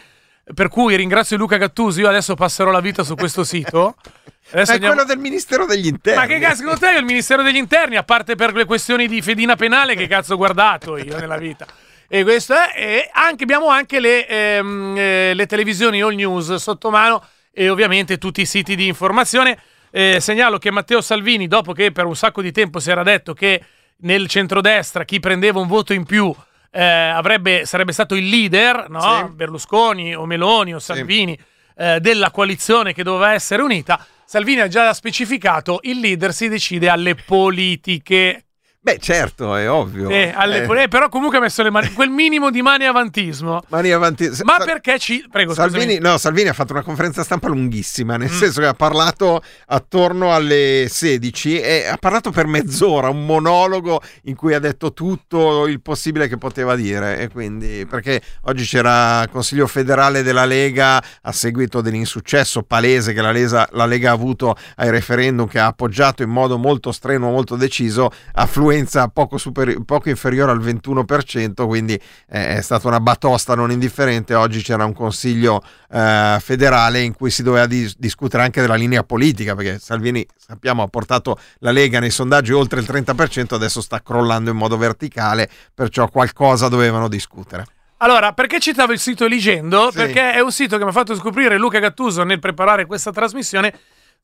per 0.54 0.68
cui 0.70 0.96
ringrazio 0.96 1.36
Luca 1.36 1.58
Gattuso 1.58 2.00
io 2.00 2.08
adesso 2.08 2.34
passerò 2.36 2.70
la 2.70 2.80
vita 2.80 3.02
su 3.04 3.14
questo 3.16 3.44
sito 3.44 3.96
Adesso 4.52 4.70
è 4.70 4.74
andiamo- 4.76 4.94
quello 4.94 5.08
del 5.08 5.18
Ministero 5.18 5.66
degli 5.66 5.86
Interni. 5.88 6.20
ma 6.20 6.26
che 6.26 6.38
cazzo 6.38 6.56
secondo 6.56 6.78
te 6.78 6.90
io 6.92 6.98
il 7.00 7.04
Ministero 7.04 7.42
degli 7.42 7.56
Interni 7.56 7.96
a 7.96 8.02
parte 8.02 8.34
per 8.34 8.54
le 8.54 8.64
questioni 8.64 9.06
di 9.08 9.20
fedina 9.20 9.56
penale 9.56 9.94
che 9.94 10.06
cazzo 10.06 10.32
ho 10.34 10.36
guardato 10.38 10.96
io 10.96 11.18
nella 11.18 11.36
vita 11.36 11.66
e 12.08 12.22
questo 12.22 12.54
è 12.54 12.72
e 12.74 13.10
anche, 13.12 13.44
abbiamo 13.44 13.68
anche 13.68 14.00
le, 14.00 14.26
ehm, 14.26 14.94
eh, 14.96 15.34
le 15.34 15.46
televisioni 15.46 16.00
all 16.00 16.14
news 16.14 16.54
sotto 16.54 16.90
mano 16.90 17.22
e 17.52 17.68
ovviamente 17.68 18.18
tutti 18.18 18.40
i 18.40 18.46
siti 18.46 18.76
di 18.76 18.86
informazione 18.86 19.58
Eh, 19.92 20.18
segnalo 20.20 20.58
che 20.58 20.70
Matteo 20.70 21.00
Salvini 21.00 21.46
dopo 21.46 21.72
che 21.72 21.90
per 21.90 22.04
un 22.04 22.16
sacco 22.16 22.42
di 22.42 22.52
tempo 22.52 22.80
si 22.80 22.90
era 22.90 23.02
detto 23.02 23.32
che 23.32 23.62
nel 24.02 24.26
centrodestra 24.26 25.04
chi 25.04 25.20
prendeva 25.20 25.58
un 25.60 25.68
voto 25.68 25.94
in 25.94 26.04
più 26.04 26.34
eh, 26.70 26.82
avrebbe, 26.82 27.64
sarebbe 27.64 27.92
stato 27.92 28.14
il 28.14 28.28
leader 28.28 28.90
no? 28.90 29.00
Sì. 29.00 29.32
Berlusconi 29.32 30.14
o 30.14 30.26
Meloni 30.26 30.74
o 30.74 30.80
Salvini 30.80 31.38
eh, 31.76 31.98
della 32.00 32.30
coalizione 32.30 32.92
che 32.92 33.04
doveva 33.04 33.32
essere 33.32 33.62
unita 33.62 34.04
Salvini 34.26 34.60
ha 34.60 34.68
già 34.68 34.92
specificato 34.92 35.78
il 35.84 36.00
leader 36.00 36.34
si 36.34 36.48
decide 36.48 36.90
alle 36.90 37.14
politiche 37.14 38.45
Beh, 38.86 38.98
certo, 39.00 39.56
è 39.56 39.68
ovvio. 39.68 40.08
Eh, 40.10 40.32
alle 40.32 40.62
Eh, 40.84 40.86
però 40.86 41.08
comunque 41.08 41.38
ha 41.38 41.40
messo 41.40 41.60
le 41.64 41.70
mani 41.72 41.90
quel 41.92 42.08
minimo 42.08 42.50
di 42.52 42.62
mani 42.62 42.84
avantismo 42.84 43.60
Mani 43.66 43.90
avanti. 43.90 44.28
ma 44.44 44.54
Sa- 44.58 44.64
perché 44.64 44.96
ci 45.00 45.26
prego 45.28 45.54
Salvini, 45.54 45.94
scusami. 45.94 45.98
no, 46.08 46.18
Salvini 46.18 46.48
ha 46.50 46.52
fatto 46.52 46.72
una 46.72 46.82
conferenza 46.82 47.24
stampa 47.24 47.48
lunghissima, 47.48 48.14
Mm. 48.16 48.20
nel 48.20 48.30
senso 48.30 48.60
che 48.60 48.66
ha 48.68 48.74
parlato 48.74 49.42
attorno 49.66 50.32
alle 50.32 50.86
16 50.88 51.58
e 51.58 51.86
ha 51.88 51.96
parlato 51.96 52.30
per 52.30 52.46
mezz'ora, 52.46 53.08
un 53.08 53.24
monologo 53.26 54.00
in 54.26 54.36
cui 54.36 54.54
ha 54.54 54.60
detto 54.60 54.92
tutto 54.92 55.66
il 55.66 55.80
possibile 55.80 56.28
che 56.28 56.36
poteva 56.38 56.76
dire. 56.76 57.18
E 57.18 57.28
quindi, 57.28 57.84
perché 57.90 58.22
oggi 58.42 58.64
c'era 58.64 59.22
il 59.22 59.30
Consiglio 59.30 59.66
federale 59.66 60.22
della 60.22 60.44
Lega 60.44 61.02
a 61.22 61.32
seguito 61.32 61.80
dell'insuccesso 61.80 62.62
palese 62.62 63.12
che 63.12 63.20
la, 63.20 63.32
Lesa- 63.32 63.68
la 63.72 63.84
Lega 63.86 64.10
ha 64.10 64.14
avuto 64.14 64.54
ai 64.76 64.90
referendum, 64.90 65.48
che 65.48 65.58
ha 65.58 65.66
appoggiato 65.66 66.22
in 66.22 66.30
modo 66.30 66.56
molto 66.56 66.92
strenuo, 66.92 67.30
molto 67.32 67.56
deciso, 67.56 68.10
affluenza 68.34 68.74
poco, 69.12 69.38
superi- 69.38 69.82
poco 69.84 70.08
inferiore 70.08 70.52
al 70.52 70.60
21%, 70.60 71.66
quindi 71.66 71.94
eh, 72.28 72.56
è 72.56 72.60
stata 72.60 72.88
una 72.88 73.00
batosta 73.00 73.54
non 73.54 73.70
indifferente. 73.70 74.34
Oggi 74.34 74.62
c'era 74.62 74.84
un 74.84 74.92
consiglio 74.92 75.62
eh, 75.90 76.38
federale 76.40 77.00
in 77.02 77.14
cui 77.14 77.30
si 77.30 77.42
doveva 77.42 77.66
dis- 77.66 77.96
discutere 77.98 78.42
anche 78.42 78.60
della 78.60 78.74
linea 78.74 79.02
politica, 79.02 79.54
perché 79.54 79.78
Salvini, 79.78 80.26
sappiamo, 80.36 80.82
ha 80.82 80.88
portato 80.88 81.38
la 81.58 81.70
Lega 81.70 82.00
nei 82.00 82.10
sondaggi 82.10 82.52
oltre 82.52 82.80
il 82.80 82.86
30%, 82.88 83.54
adesso 83.54 83.80
sta 83.80 84.02
crollando 84.02 84.50
in 84.50 84.56
modo 84.56 84.76
verticale, 84.76 85.48
perciò 85.74 86.08
qualcosa 86.08 86.68
dovevano 86.68 87.08
discutere. 87.08 87.66
Allora, 87.98 88.34
perché 88.34 88.60
citavo 88.60 88.92
il 88.92 88.98
sito 88.98 89.24
Eligendo? 89.24 89.90
Sì. 89.90 89.96
Perché 89.96 90.32
è 90.32 90.40
un 90.40 90.52
sito 90.52 90.76
che 90.76 90.84
mi 90.84 90.90
ha 90.90 90.92
fatto 90.92 91.14
scoprire 91.14 91.56
Luca 91.56 91.78
Gattuso 91.78 92.24
nel 92.24 92.40
preparare 92.40 92.84
questa 92.84 93.10
trasmissione, 93.10 93.72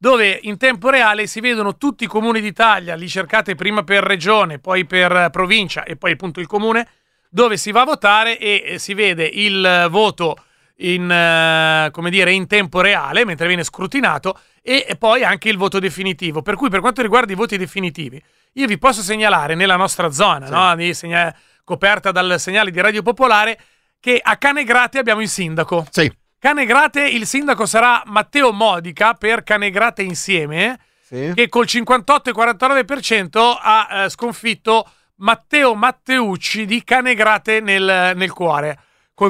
dove 0.02 0.36
in 0.42 0.56
tempo 0.56 0.90
reale 0.90 1.28
si 1.28 1.38
vedono 1.38 1.76
tutti 1.76 2.02
i 2.02 2.08
comuni 2.08 2.40
d'Italia, 2.40 2.96
li 2.96 3.08
cercate 3.08 3.54
prima 3.54 3.84
per 3.84 4.02
regione, 4.02 4.58
poi 4.58 4.84
per 4.84 5.28
provincia 5.30 5.84
e 5.84 5.94
poi 5.94 6.10
appunto 6.10 6.40
il 6.40 6.48
comune, 6.48 6.88
dove 7.30 7.56
si 7.56 7.70
va 7.70 7.82
a 7.82 7.84
votare 7.84 8.36
e 8.36 8.64
eh, 8.66 8.78
si 8.80 8.94
vede 8.94 9.30
il 9.32 9.86
voto 9.90 10.36
in, 10.78 11.08
eh, 11.08 11.88
come 11.92 12.10
dire, 12.10 12.32
in 12.32 12.48
tempo 12.48 12.80
reale, 12.80 13.24
mentre 13.24 13.46
viene 13.46 13.62
scrutinato, 13.62 14.36
e 14.60 14.96
poi 14.98 15.22
anche 15.22 15.48
il 15.48 15.56
voto 15.56 15.78
definitivo. 15.78 16.42
Per 16.42 16.56
cui 16.56 16.68
per 16.68 16.80
quanto 16.80 17.00
riguarda 17.00 17.30
i 17.30 17.36
voti 17.36 17.56
definitivi, 17.56 18.20
io 18.54 18.66
vi 18.66 18.78
posso 18.78 19.02
segnalare 19.02 19.54
nella 19.54 19.76
nostra 19.76 20.10
zona, 20.10 20.46
Sì. 20.46 20.52
no? 20.52 20.92
segna- 20.94 21.32
coperta 21.62 22.10
dal 22.10 22.40
segnale 22.40 22.72
di 22.72 22.80
Radio 22.80 23.02
Popolare, 23.02 23.56
che 24.00 24.18
a 24.20 24.36
Canegrate 24.36 24.98
abbiamo 24.98 25.20
il 25.20 25.28
sindaco. 25.28 25.86
Sì, 25.90 26.12
Canegrate, 26.42 27.06
il 27.06 27.24
sindaco 27.24 27.66
sarà 27.66 28.02
Matteo 28.06 28.50
Modica 28.50 29.14
per 29.14 29.44
Canegrate 29.44 30.02
Insieme, 30.02 30.76
sì. 31.00 31.30
che 31.36 31.48
col 31.48 31.66
58,49% 31.66 33.58
ha 33.60 33.88
eh, 33.88 34.08
sconfitto 34.08 34.90
Matteo 35.18 35.76
Matteucci 35.76 36.66
di 36.66 36.82
Canegrate 36.82 37.60
nel, 37.60 38.16
nel 38.16 38.32
cuore. 38.32 38.76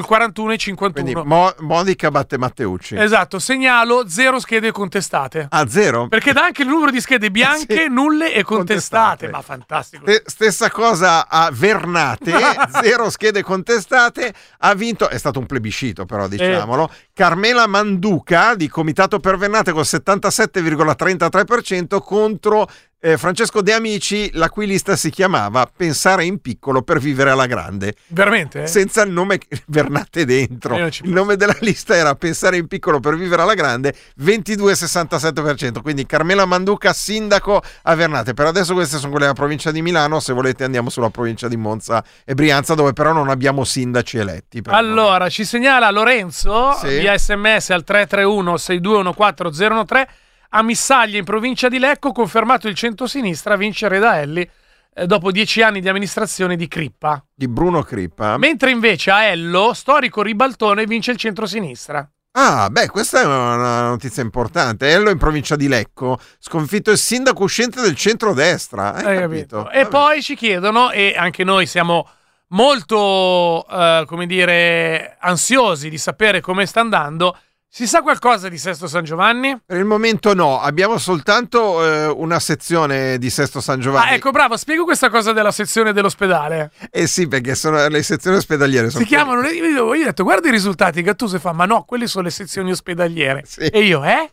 Col 0.01 0.05
41,51. 0.09 0.91
Quindi 0.91 1.13
Mo- 1.15 1.53
Modica 1.59 2.09
batte 2.09 2.37
Matteucci. 2.37 2.95
Esatto, 2.97 3.39
segnalo 3.39 4.07
zero 4.07 4.39
schede 4.39 4.71
contestate. 4.71 5.47
A 5.49 5.67
zero? 5.67 6.07
Perché 6.07 6.33
dà 6.33 6.45
anche 6.45 6.63
il 6.63 6.67
numero 6.67 6.91
di 6.91 7.01
schede 7.01 7.29
bianche, 7.29 7.75
Sì. 7.83 7.87
nulle 7.89 8.33
e 8.33 8.43
contestate. 8.43 9.27
Contestate. 9.27 9.29
Ma 9.29 9.41
fantastico. 9.41 10.03
Ste- 10.05 10.23
Stessa 10.25 10.71
cosa 10.71 11.27
a 11.27 11.49
Vernate, 11.51 12.31
zero 12.81 13.09
schede 13.09 13.43
contestate, 13.43 14.33
ha 14.59 14.73
vinto, 14.73 15.09
è 15.09 15.17
stato 15.17 15.39
un 15.39 15.45
plebiscito 15.45 16.05
però 16.05 16.27
diciamolo, 16.27 16.89
Carmela 17.13 17.67
Manduca 17.67 18.55
di 18.55 18.67
Comitato 18.67 19.19
per 19.19 19.37
Vernate 19.37 19.71
con 19.71 19.83
77,33% 19.83 22.01
contro 22.01 22.67
eh, 23.05 23.17
Francesco 23.17 23.61
De 23.61 23.73
Amici, 23.73 24.29
la 24.33 24.49
cui 24.49 24.65
lista 24.65 24.95
si 24.95 25.09
chiamava 25.09 25.69
Pensare 25.75 26.23
in 26.23 26.39
piccolo 26.39 26.83
per 26.83 26.99
vivere 26.99 27.31
alla 27.31 27.47
grande, 27.47 27.95
Veramente? 28.07 28.63
eh? 28.63 28.67
senza 28.67 29.01
il 29.01 29.11
nome 29.11 29.39
Vernate 29.67 30.23
dentro. 30.23 30.77
Il 30.77 31.11
nome 31.11 31.35
della 31.35 31.55
lista 31.59 31.95
era 31.95 32.15
Pensare 32.15 32.55
in 32.55 32.67
piccolo 32.67 33.01
per 33.01 33.17
vivere 33.17 33.41
alla 33.41 33.55
grande, 33.55 33.93
22,67%. 34.21 35.81
Quindi 35.81 36.05
Carmela 36.05 36.45
Manduca, 36.45 36.93
sindaco 36.93 37.61
a 37.81 37.95
Vernate. 37.95 38.33
Per 38.33 38.45
adesso 38.45 38.73
queste 38.73 38.95
sono 38.97 39.09
quelle 39.11 39.25
della 39.25 39.37
provincia 39.37 39.71
di 39.71 39.81
Milano, 39.81 40.21
se 40.21 40.31
volete 40.31 40.63
andiamo 40.63 40.89
sulla 40.89 41.09
provincia 41.09 41.49
di 41.49 41.57
Monza 41.57 42.01
e 42.23 42.33
Brianza, 42.35 42.73
dove 42.73 42.93
però 42.93 43.11
non 43.11 43.27
abbiamo 43.29 43.65
sindaci 43.65 44.17
eletti. 44.17 44.61
Allora, 44.67 45.27
ci 45.29 45.43
segnala 45.43 45.89
Lorenzo 45.91 46.71
Sì. 46.79 46.99
via 46.99 47.17
sms 47.17 47.69
al 47.71 47.83
331 47.83 48.57
6214 48.57 50.21
a 50.55 50.61
Missaglia 50.61 51.17
in 51.17 51.23
provincia 51.23 51.67
di 51.67 51.79
Lecco 51.79 52.11
confermato 52.11 52.67
il 52.67 52.75
centro-sinistra 52.75 53.55
a 53.55 53.57
vincere 53.57 53.97
da 53.97 54.19
Elli 54.19 54.47
eh, 54.95 55.05
dopo 55.07 55.31
dieci 55.31 55.63
anni 55.63 55.81
di 55.81 55.89
amministrazione 55.89 56.55
di 56.55 56.67
Crippa. 56.67 57.23
Di 57.33 57.47
Bruno 57.47 57.81
Crippa. 57.81 58.37
Mentre 58.37 58.69
invece 58.69 59.09
a 59.09 59.23
Ello, 59.23 59.73
storico 59.73 60.21
ribaltone, 60.21 60.85
vince 60.85 61.11
il 61.11 61.17
centro-sinistra. 61.17 62.07
Ah, 62.35 62.69
beh, 62.69 62.87
questa 62.87 63.21
è 63.21 63.25
una 63.25 63.89
notizia 63.89 64.21
importante. 64.21 64.89
Ello 64.89 65.09
in 65.09 65.17
provincia 65.17 65.55
di 65.55 65.67
Lecco, 65.67 66.19
sconfitto 66.37 66.91
il 66.91 66.97
sindaco 66.99 67.43
uscente 67.43 67.81
del 67.81 67.95
centrodestra. 67.95 68.93
Hai 68.93 69.05
Hai 69.05 69.19
capito? 69.21 69.57
capito? 69.57 69.71
E 69.71 69.83
Vabbè. 69.83 69.89
poi 69.89 70.21
ci 70.21 70.35
chiedono, 70.35 70.91
e 70.91 71.15
anche 71.17 71.43
noi 71.43 71.65
siamo 71.65 72.07
molto, 72.49 73.65
eh, 73.67 74.03
come 74.05 74.27
dire, 74.27 75.17
ansiosi 75.19 75.89
di 75.89 75.97
sapere 75.97 76.41
come 76.41 76.67
sta 76.67 76.81
andando. 76.81 77.37
Si 77.75 77.87
sa 77.87 78.03
qualcosa 78.03 78.49
di 78.49 78.59
Sesto 78.59 78.85
San 78.85 79.03
Giovanni? 79.03 79.59
Per 79.65 79.75
il 79.75 79.85
momento 79.85 80.35
no, 80.35 80.59
abbiamo 80.59 80.99
soltanto 80.99 81.83
eh, 81.83 82.05
una 82.05 82.39
sezione 82.39 83.17
di 83.17 83.31
Sesto 83.31 83.61
San 83.61 83.79
Giovanni. 83.79 84.11
Ah, 84.11 84.13
ecco, 84.13 84.29
bravo, 84.29 84.57
spiego 84.57 84.83
questa 84.83 85.09
cosa 85.09 85.31
della 85.33 85.51
sezione 85.51 85.91
dell'ospedale. 85.91 86.69
Eh 86.91 87.07
sì, 87.07 87.27
perché 87.27 87.55
sono 87.55 87.87
le 87.87 88.03
sezioni 88.03 88.37
ospedaliere. 88.37 88.91
Si 88.91 89.03
chiamano, 89.05 89.47
io 89.47 89.65
io 89.65 89.85
ho 89.85 89.95
detto, 89.95 90.21
guarda 90.21 90.49
i 90.49 90.51
risultati, 90.51 91.01
Gattuso 91.01 91.39
fa, 91.39 91.51
ma 91.51 91.65
no, 91.65 91.81
quelle 91.81 92.05
sono 92.05 92.25
le 92.25 92.29
sezioni 92.29 92.69
ospedaliere. 92.69 93.41
Sì. 93.43 93.61
E 93.61 93.83
io, 93.83 94.03
eh? 94.05 94.29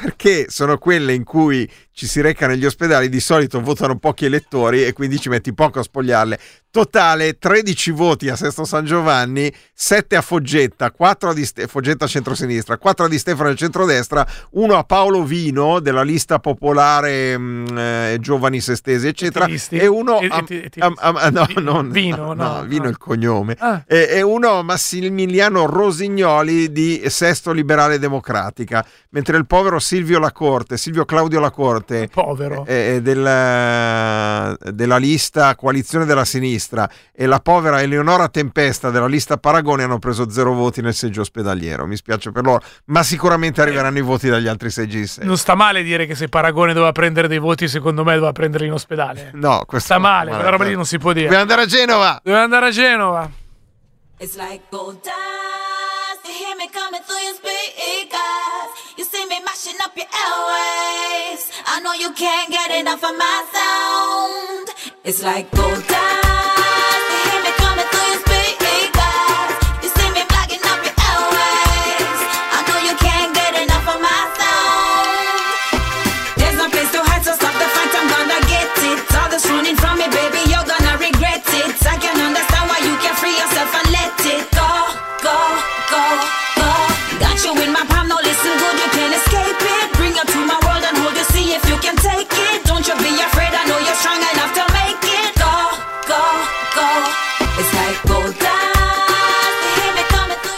Perché 0.00 0.46
sono 0.48 0.78
quelle 0.78 1.12
in 1.14 1.24
cui 1.24 1.68
ci 1.92 2.06
si 2.06 2.20
reca 2.20 2.46
negli 2.46 2.64
ospedali, 2.64 3.08
di 3.08 3.20
solito 3.20 3.60
votano 3.60 3.98
pochi 3.98 4.26
elettori 4.26 4.84
e 4.84 4.92
quindi 4.92 5.18
ci 5.18 5.28
metti 5.28 5.54
poco 5.54 5.80
a 5.80 5.82
spogliarle. 5.82 6.38
Totale 6.70 7.38
13 7.38 7.90
voti 7.92 8.28
a 8.28 8.36
Sesto 8.36 8.66
San 8.66 8.84
Giovanni, 8.84 9.50
7 9.72 10.14
a 10.14 10.20
Foggetta, 10.20 10.90
4 10.90 11.30
a 11.30 11.34
Di 11.34 11.46
Ste- 11.46 11.66
Foggetta 11.68 12.06
centrosinistra, 12.06 12.76
4 12.76 13.06
a 13.06 13.08
Di 13.08 13.18
Stefano 13.18 13.48
del 13.48 13.56
centrodestra, 13.56 14.26
1 14.50 14.76
a 14.76 14.84
Paolo 14.84 15.24
Vino 15.24 15.80
della 15.80 16.02
lista 16.02 16.38
popolare 16.38 17.38
mh, 17.38 17.78
eh, 17.78 18.16
Giovani 18.20 18.60
Sestesi, 18.60 19.06
eccetera, 19.06 19.44
Etilisti? 19.46 19.76
e 19.78 19.86
uno 19.86 20.20
E- 20.20 20.26
a, 20.30 20.36
etilisti? 20.38 20.80
a- 20.80 20.92
a- 20.94 21.30
no, 21.30 21.46
non- 21.62 21.90
Vino, 21.90 22.34
no, 22.34 22.62
Vino 22.66 22.84
no. 22.84 22.90
il 22.90 22.98
cognome. 22.98 23.56
Ah. 23.58 23.82
E, 23.86 24.08
e 24.10 24.20
uno 24.20 24.62
Massimiliano 24.62 25.64
Rosignoli 25.64 26.70
di 26.72 27.02
Sesto 27.06 27.52
Liberale 27.52 27.98
Democratica, 27.98 28.84
mentre 29.10 29.38
il 29.38 29.46
povero 29.56 29.78
Silvio 29.78 30.18
Lacorte, 30.18 30.76
Silvio 30.76 31.06
Claudio 31.06 31.40
Lacorte, 31.40 32.08
Povero. 32.12 32.66
eh, 32.66 32.96
eh, 32.96 33.00
del- 33.02 34.56
della 34.74 34.96
lista 34.98 35.54
Coalizione 35.54 36.04
della 36.04 36.26
Sinistra 36.26 36.86
e 37.10 37.24
la 37.24 37.40
povera 37.40 37.80
Eleonora 37.80 38.28
Tempesta 38.28 38.90
della 38.90 39.06
lista 39.06 39.38
Paragone 39.38 39.82
hanno 39.84 39.98
preso 39.98 40.28
zero 40.28 40.52
voti 40.52 40.82
nel 40.82 40.92
seggio 40.92 41.22
ospedaliero. 41.22 41.86
Mi 41.86 41.96
spiace 41.96 42.32
per 42.32 42.44
loro, 42.44 42.62
ma 42.86 43.02
sicuramente 43.02 43.62
arriveranno 43.62 43.96
i 43.96 44.02
voti 44.02 44.28
dagli 44.28 44.46
altri 44.46 44.68
seggi. 44.68 45.06
Non 45.20 45.38
sta 45.38 45.54
male 45.54 45.82
dire 45.82 46.04
che 46.04 46.14
se 46.14 46.28
Paragone 46.28 46.74
doveva 46.74 46.92
prendere 46.92 47.26
dei 47.26 47.38
voti, 47.38 47.66
secondo 47.66 48.04
me 48.04 48.12
doveva 48.12 48.32
prenderli 48.32 48.66
in 48.66 48.74
ospedale. 48.74 49.30
No, 49.32 49.62
questo 49.66 49.94
Sta 49.94 49.98
male, 49.98 50.32
quella 50.32 50.50
roba 50.50 50.64
lì 50.64 50.74
non 50.74 50.84
si 50.84 50.98
può 50.98 51.12
dire. 51.12 51.24
Dobbiamo 51.28 51.44
andare 51.44 51.62
a 51.62 51.66
Genova. 51.66 52.20
Deve 52.22 52.38
andare 52.38 52.66
a 52.66 52.70
Genova. 52.70 53.30
It's 54.18 54.36
like 54.36 54.64
gold 54.68 54.96
dust. 54.96 55.55
Your 59.96 60.06
airwaves. 60.06 61.50
I 61.66 61.80
know 61.82 61.94
you 61.94 62.12
can't 62.12 62.50
get 62.50 62.70
enough 62.80 63.02
of 63.02 63.16
my 63.16 63.38
sound. 63.52 64.94
It's 65.04 65.22
like 65.22 65.50
gold 65.52 65.86
dust. 65.88 66.25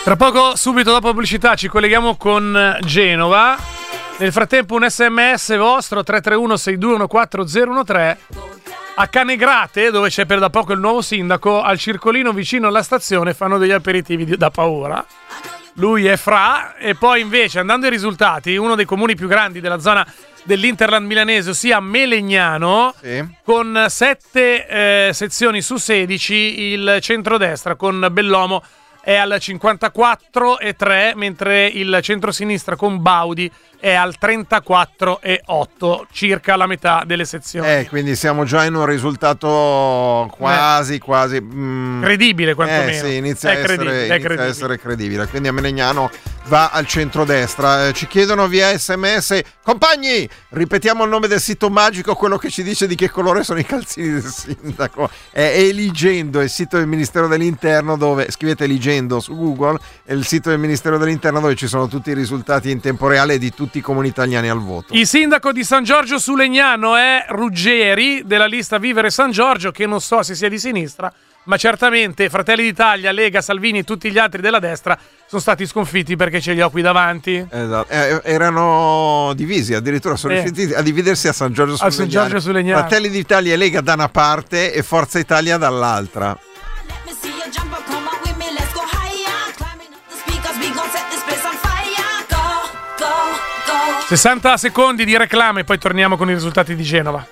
Tra 0.09 0.17
poco, 0.17 0.57
subito 0.57 0.91
dopo 0.91 1.11
pubblicità, 1.11 1.55
ci 1.55 1.69
colleghiamo 1.69 2.17
con 2.17 2.79
Genova. 2.81 3.59
Nel 4.17 4.33
frattempo 4.33 4.75
un 4.75 4.89
sms 4.89 5.59
vostro 5.59 6.03
331 6.03 6.55
6214013 6.55 8.17
a 8.95 9.07
Canegrate, 9.07 9.91
dove 9.91 10.09
c'è 10.09 10.25
per 10.25 10.39
da 10.39 10.49
poco 10.49 10.73
il 10.73 10.81
nuovo 10.81 11.03
sindaco, 11.03 11.61
al 11.61 11.79
circolino 11.79 12.33
vicino 12.33 12.69
alla 12.69 12.83
stazione 12.83 13.35
fanno 13.35 13.59
degli 13.59 13.71
aperitivi 13.71 14.25
da 14.39 14.49
paura. 14.49 15.05
Lui 15.75 16.07
è 16.07 16.17
fra 16.17 16.77
e 16.77 16.95
poi 16.95 17.21
invece 17.21 17.59
andando 17.59 17.85
ai 17.85 17.93
risultati, 17.93 18.57
uno 18.57 18.77
dei 18.77 18.87
comuni 18.87 19.15
più 19.15 19.29
grandi 19.29 19.61
della 19.61 19.79
zona 19.79 20.11
dell'Interland 20.43 21.07
milanese, 21.07 21.51
ossia 21.51 21.81
Melegnano, 21.81 22.95
Sì. 22.99 23.23
con 23.45 23.85
7 23.87 25.13
sezioni 25.13 25.61
su 25.61 25.77
16 25.77 26.35
il 26.73 26.97
centrodestra 27.03 27.75
con 27.75 28.09
Bellomo 28.11 28.65
è 29.09 29.15
al 29.15 29.39
54,3 29.41 31.17
mentre 31.17 31.65
il 31.65 31.99
centrosinistra 32.03 32.77
con 32.77 33.01
Baudi 33.01 33.51
è 33.81 33.93
al 33.95 34.15
34,8 34.21 36.03
circa 36.11 36.57
la 36.57 36.67
metà 36.67 37.03
delle 37.07 37.25
sezioni 37.25 37.69
Eh, 37.69 37.87
quindi 37.89 38.17
siamo 38.17 38.45
già 38.45 38.65
in 38.65 38.75
un 38.75 38.87
risultato 38.87 40.29
quasi, 40.37 40.99
quasi... 40.99 41.41
mm, 41.41 42.03
credibile 42.03 42.55
quantomeno 42.55 42.91
Eh 42.91 42.95
sì, 43.11 43.17
inizia, 43.17 43.51
È 43.51 43.53
a 43.53 43.59
essere, 43.59 43.77
credibile, 43.77 43.97
inizia 43.99 44.15
a 44.15 44.19
credibile. 44.19 44.49
essere 44.49 44.79
credibile. 44.79 45.27
Quindi 45.27 45.49
a 45.49 45.53
Melegnano 45.53 46.11
va 46.47 46.71
al 46.71 46.87
centrodestra. 46.87 47.89
Eh, 47.89 47.93
ci 47.93 48.07
chiedono 48.07 48.47
via 48.49 48.77
sms, 48.77 49.41
compagni, 49.63 50.29
ripetiamo 50.51 51.05
il 51.05 51.11
nome 51.11 51.29
del 51.29 51.41
sito 51.41 51.69
magico, 51.71 52.15
quello 52.15 52.39
che 52.39 52.51
ci 52.51 52.63
dice 52.63 52.87
di 52.87 52.95
che 52.95 53.11
colore 53.11 53.45
sono 53.45 53.59
i 53.59 53.65
calzini 53.65 54.13
del 54.13 54.25
sindaco. 54.25 55.11
È 55.31 55.41
Eligendo, 55.59 56.41
il 56.41 56.51
sito 56.51 56.79
del 56.79 56.87
Ministero 56.87 57.29
dell'Interno 57.29 57.97
dove, 57.97 58.31
scrivete 58.31 58.65
Eligendo 58.65 59.21
su 59.21 59.37
Google, 59.37 59.79
è 60.05 60.13
il 60.13 60.25
sito 60.27 60.49
del 60.51 60.59
Ministero 60.59 60.97
dell'Interno 60.99 61.41
dove 61.41 61.55
ci 61.55 61.67
sono 61.67 61.87
tutti 61.87 62.11
i 62.11 62.15
risultati 62.15 62.71
in 62.71 62.81
tempo 62.81 63.07
reale 63.09 63.39
di 63.39 63.53
tutti 63.53 63.68
i 63.77 63.81
comuni 63.83 64.09
italiani 64.09 64.49
al 64.49 64.61
voto. 64.61 64.95
Il 64.95 65.07
sindaco 65.07 65.53
di 65.53 65.63
San 65.63 65.85
Giorgio 65.85 66.19
su 66.19 66.35
Legnano 66.35 66.97
è 66.97 67.27
Ruggeri 67.29 68.23
della 68.25 68.47
lista 68.47 68.79
Vivere 68.79 69.11
San 69.11 69.31
Giorgio, 69.31 69.71
che 69.71 69.87
non 69.87 70.01
so 70.01 70.23
se 70.23 70.35
sia 70.35 70.49
di 70.49 70.59
sinistra, 70.59 71.13
ma 71.45 71.57
certamente 71.57 72.29
Fratelli 72.31 72.63
d'Italia, 72.63 73.11
Lega, 73.13 73.41
Salvini 73.41 73.79
e 73.81 73.85
tutti 73.85 74.11
gli 74.11 74.19
altri 74.19 74.41
della 74.43 74.59
destra 74.59 74.99
sono 75.27 75.41
stati 75.41 75.67
sconfitti 75.67 76.17
perché 76.17 76.41
ce 76.41 76.53
li 76.53 76.61
ho 76.63 76.71
qui 76.71 76.83
davanti. 76.83 77.47
Esatto. 77.49 77.93
Eh, 77.93 78.21
erano 78.25 79.33
divisi, 79.35 79.75
addirittura 79.75 80.17
sono 80.17 80.35
Eh. 80.35 80.43
riusciti 80.43 80.73
a 80.75 80.81
dividersi 80.83 81.29
a 81.29 81.33
San 81.33 81.53
Giorgio 81.53 81.83
A 81.85 81.91
San 81.91 82.09
Giorgio 82.09 82.41
su 82.41 82.51
Legnano. 82.51 82.79
Fratelli 82.81 83.09
d'Italia 83.11 83.55
e 83.55 83.57
Lega 83.57 83.81
da 83.81 83.95
una 83.95 84.09
parte 84.09 84.73
e 84.73 84.83
Forza 84.83 85.19
Italia 85.19 85.57
dall'altra. 85.57 86.29
Let 86.87 86.97
me 87.07 87.13
see 87.21 87.31
you 87.31 87.51
jump 87.51 87.98
60 94.09 94.57
secondi 94.57 95.05
di 95.05 95.19
reclame 95.19 95.61
e 95.61 95.65
poi 95.65 95.77
torniamo 95.77 96.17
con 96.17 96.31
i 96.31 96.33
risultati 96.33 96.75
di 96.75 96.83
Genova. 96.83 97.27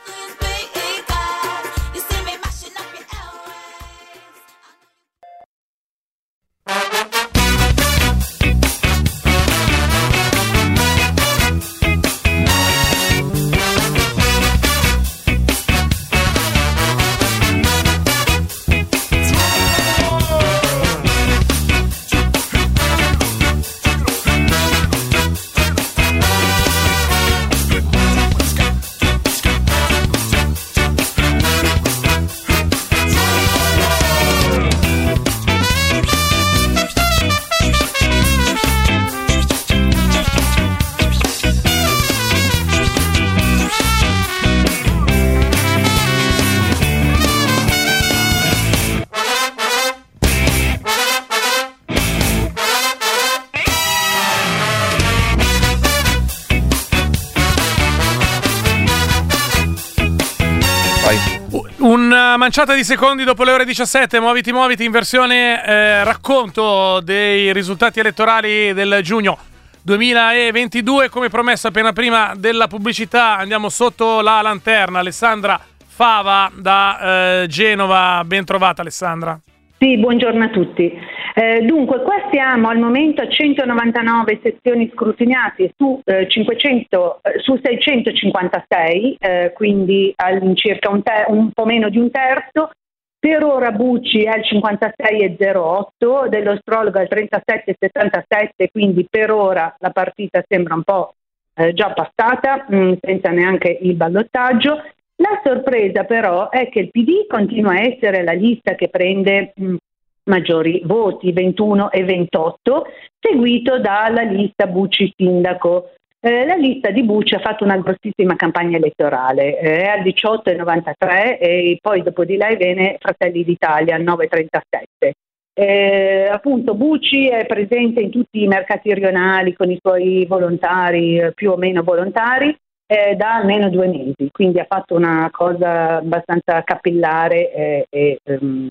Manciata 62.46 62.74
di 62.74 62.84
secondi 62.84 63.24
dopo 63.24 63.42
le 63.42 63.50
ore 63.50 63.64
17, 63.64 64.20
muoviti 64.20 64.52
muoviti 64.52 64.84
in 64.84 64.92
versione 64.92 65.66
eh, 65.66 66.04
racconto 66.04 67.00
dei 67.00 67.52
risultati 67.52 67.98
elettorali 67.98 68.72
del 68.72 69.00
giugno 69.02 69.36
2022. 69.82 71.08
Come 71.08 71.28
promesso 71.28 71.66
appena 71.66 71.92
prima 71.92 72.34
della 72.36 72.68
pubblicità 72.68 73.36
andiamo 73.36 73.68
sotto 73.68 74.20
la 74.20 74.40
lanterna. 74.42 75.00
Alessandra 75.00 75.60
Fava 75.88 76.48
da 76.54 77.42
eh, 77.42 77.46
Genova, 77.48 78.22
ben 78.24 78.44
trovata 78.44 78.82
Alessandra. 78.82 79.36
Sì, 79.78 79.98
buongiorno 79.98 80.42
a 80.42 80.48
tutti. 80.48 80.90
Eh, 81.34 81.60
dunque, 81.60 82.00
qua 82.00 82.28
siamo 82.30 82.68
al 82.70 82.78
momento 82.78 83.20
a 83.20 83.28
199 83.28 84.40
sezioni 84.42 84.90
scrutinate 84.90 85.74
su, 85.76 86.00
eh, 86.02 86.26
500, 86.26 87.20
eh, 87.22 87.40
su 87.40 87.60
656, 87.62 89.16
eh, 89.20 89.52
quindi 89.54 90.14
all'incirca 90.16 90.88
un, 90.88 91.02
ter- 91.02 91.28
un 91.28 91.50
po' 91.50 91.66
meno 91.66 91.90
di 91.90 91.98
un 91.98 92.10
terzo. 92.10 92.70
Per 93.18 93.44
ora 93.44 93.70
Bucci 93.70 94.22
è 94.22 94.28
al 94.28 94.40
56,08, 94.40 96.28
dell'Ostrologo 96.28 96.98
al 96.98 97.08
37,77, 97.10 98.68
quindi 98.72 99.06
per 99.10 99.30
ora 99.30 99.74
la 99.78 99.90
partita 99.90 100.42
sembra 100.48 100.74
un 100.74 100.84
po' 100.84 101.16
eh, 101.54 101.74
già 101.74 101.92
passata, 101.92 102.64
mh, 102.66 102.94
senza 103.02 103.28
neanche 103.28 103.78
il 103.82 103.94
ballottaggio. 103.94 104.82
La 105.16 105.40
sorpresa 105.42 106.04
però 106.04 106.50
è 106.50 106.68
che 106.68 106.80
il 106.80 106.90
PD 106.90 107.26
continua 107.26 107.72
a 107.72 107.80
essere 107.80 108.22
la 108.22 108.32
lista 108.32 108.74
che 108.74 108.88
prende 108.88 109.52
mh, 109.54 109.76
maggiori 110.24 110.82
voti, 110.84 111.32
21 111.32 111.90
e 111.90 112.04
28, 112.04 112.86
seguito 113.18 113.78
dalla 113.78 114.22
lista 114.22 114.66
Bucci 114.66 115.12
Sindaco. 115.16 115.92
Eh, 116.20 116.44
la 116.44 116.54
lista 116.54 116.90
di 116.90 117.02
Bucci 117.02 117.34
ha 117.34 117.40
fatto 117.40 117.64
una 117.64 117.78
grossissima 117.78 118.36
campagna 118.36 118.76
elettorale, 118.76 119.58
eh, 119.58 119.82
è 119.82 119.86
al 119.86 120.02
18,93 120.02 121.38
e 121.38 121.78
poi 121.80 122.02
dopo 122.02 122.24
di 122.24 122.36
lei 122.36 122.56
viene 122.56 122.96
Fratelli 122.98 123.44
d'Italia 123.44 123.94
al 123.94 124.02
9,37. 124.02 125.12
Eh, 125.58 126.28
appunto 126.30 126.74
Bucci 126.74 127.28
è 127.28 127.46
presente 127.46 128.00
in 128.00 128.10
tutti 128.10 128.42
i 128.42 128.46
mercati 128.46 128.92
rionali 128.92 129.54
con 129.54 129.70
i 129.70 129.78
suoi 129.80 130.26
volontari, 130.26 131.18
eh, 131.18 131.32
più 131.32 131.52
o 131.52 131.56
meno 131.56 131.82
volontari, 131.82 132.54
eh, 132.86 133.16
da 133.16 133.34
almeno 133.34 133.68
due 133.68 133.88
mesi, 133.88 134.28
quindi 134.30 134.60
ha 134.60 134.66
fatto 134.68 134.94
una 134.94 135.28
cosa 135.32 135.96
abbastanza 135.96 136.62
capillare 136.62 137.52
eh, 137.52 137.86
e 137.90 138.18
ehm, 138.22 138.68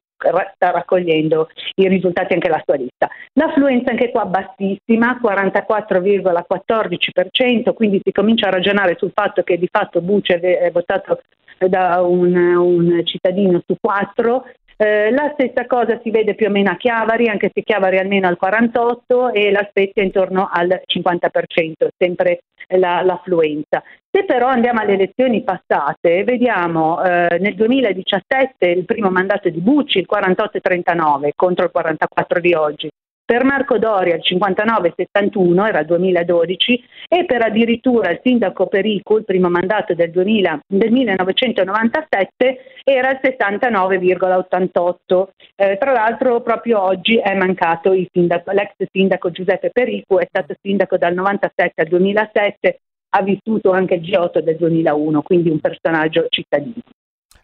sta 0.56 0.71
raccogliendo 0.71 1.49
i 1.75 1.88
risultati 1.88 2.34
anche 2.34 2.49
la 2.49 2.62
sua 2.63 2.75
lista. 2.75 3.08
L'affluenza 3.34 3.91
anche 3.91 4.10
qua 4.12 4.25
bassissima, 4.25 5.19
44,14%, 5.21 7.73
quindi 7.73 8.01
si 8.04 8.12
comincia 8.12 8.47
a 8.47 8.51
ragionare 8.51 8.95
sul 8.97 9.12
fatto 9.13 9.43
che 9.43 9.58
di 9.58 9.67
fatto 9.69 10.01
Bucci 10.01 10.34
è, 10.34 10.39
è 10.39 10.71
votato 10.71 11.21
da 11.58 12.01
un, 12.01 12.36
un 12.36 13.06
cittadino 13.06 13.62
su 13.65 13.78
quattro 13.80 14.43
eh, 14.77 15.11
la 15.11 15.31
stessa 15.33 15.65
cosa 15.65 15.99
si 16.03 16.11
vede 16.11 16.35
più 16.35 16.47
o 16.47 16.49
meno 16.49 16.71
a 16.71 16.75
Chiavari, 16.75 17.27
anche 17.27 17.51
se 17.53 17.61
Chiavari 17.61 17.97
almeno 17.97 18.27
al 18.27 18.38
48 18.38 19.31
e 19.31 19.51
la 19.51 19.65
Spezia 19.69 20.03
intorno 20.03 20.49
al 20.51 20.81
50%, 20.85 21.88
sempre 21.97 22.41
la, 22.69 23.01
l'affluenza. 23.01 23.83
Se 24.09 24.25
però 24.25 24.47
andiamo 24.47 24.81
alle 24.81 24.93
elezioni 24.93 25.43
passate, 25.43 26.23
vediamo 26.23 27.03
eh, 27.03 27.38
nel 27.39 27.55
2017 27.55 28.65
il 28.67 28.85
primo 28.85 29.09
mandato 29.09 29.49
di 29.49 29.59
Bucci, 29.59 29.99
il 29.99 30.07
48-39 30.11 31.29
contro 31.35 31.65
il 31.65 31.71
44 31.71 32.39
di 32.39 32.53
oggi, 32.53 32.89
per 33.25 33.43
Marco 33.43 33.79
Doria 33.79 34.15
il 34.15 34.21
59-71, 34.23 35.67
era 35.67 35.79
il 35.79 35.88
2012, 35.88 36.83
e 37.07 37.25
per 37.25 37.41
addirittura 37.41 38.11
il 38.11 38.19
sindaco 38.23 38.67
Perico, 38.67 39.17
il 39.17 39.25
primo 39.25 39.49
mandato 39.49 39.95
del, 39.95 40.11
2000, 40.11 40.59
del 40.67 40.91
1997, 40.91 42.57
era 42.83 43.09
il 43.09 43.19
69,88. 43.23 45.27
Eh, 45.55 45.77
tra 45.79 45.91
l'altro 45.91 46.41
proprio 46.41 46.83
oggi 46.83 47.17
è 47.17 47.33
mancato 47.33 47.95
sindaco, 48.11 48.51
l'ex 48.51 48.73
sindaco 48.91 49.31
Giuseppe 49.31 49.71
Perico, 49.71 50.19
è 50.19 50.27
stato 50.27 50.53
sindaco 50.61 50.97
dal 50.97 51.15
97 51.15 51.81
al 51.81 51.88
2007, 51.88 52.79
ha 53.09 53.23
vissuto 53.23 53.71
anche 53.71 53.95
il 53.95 54.01
G8 54.01 54.38
del 54.39 54.57
2001, 54.57 55.21
quindi 55.23 55.49
un 55.49 55.59
personaggio 55.59 56.27
cittadino. 56.29 56.83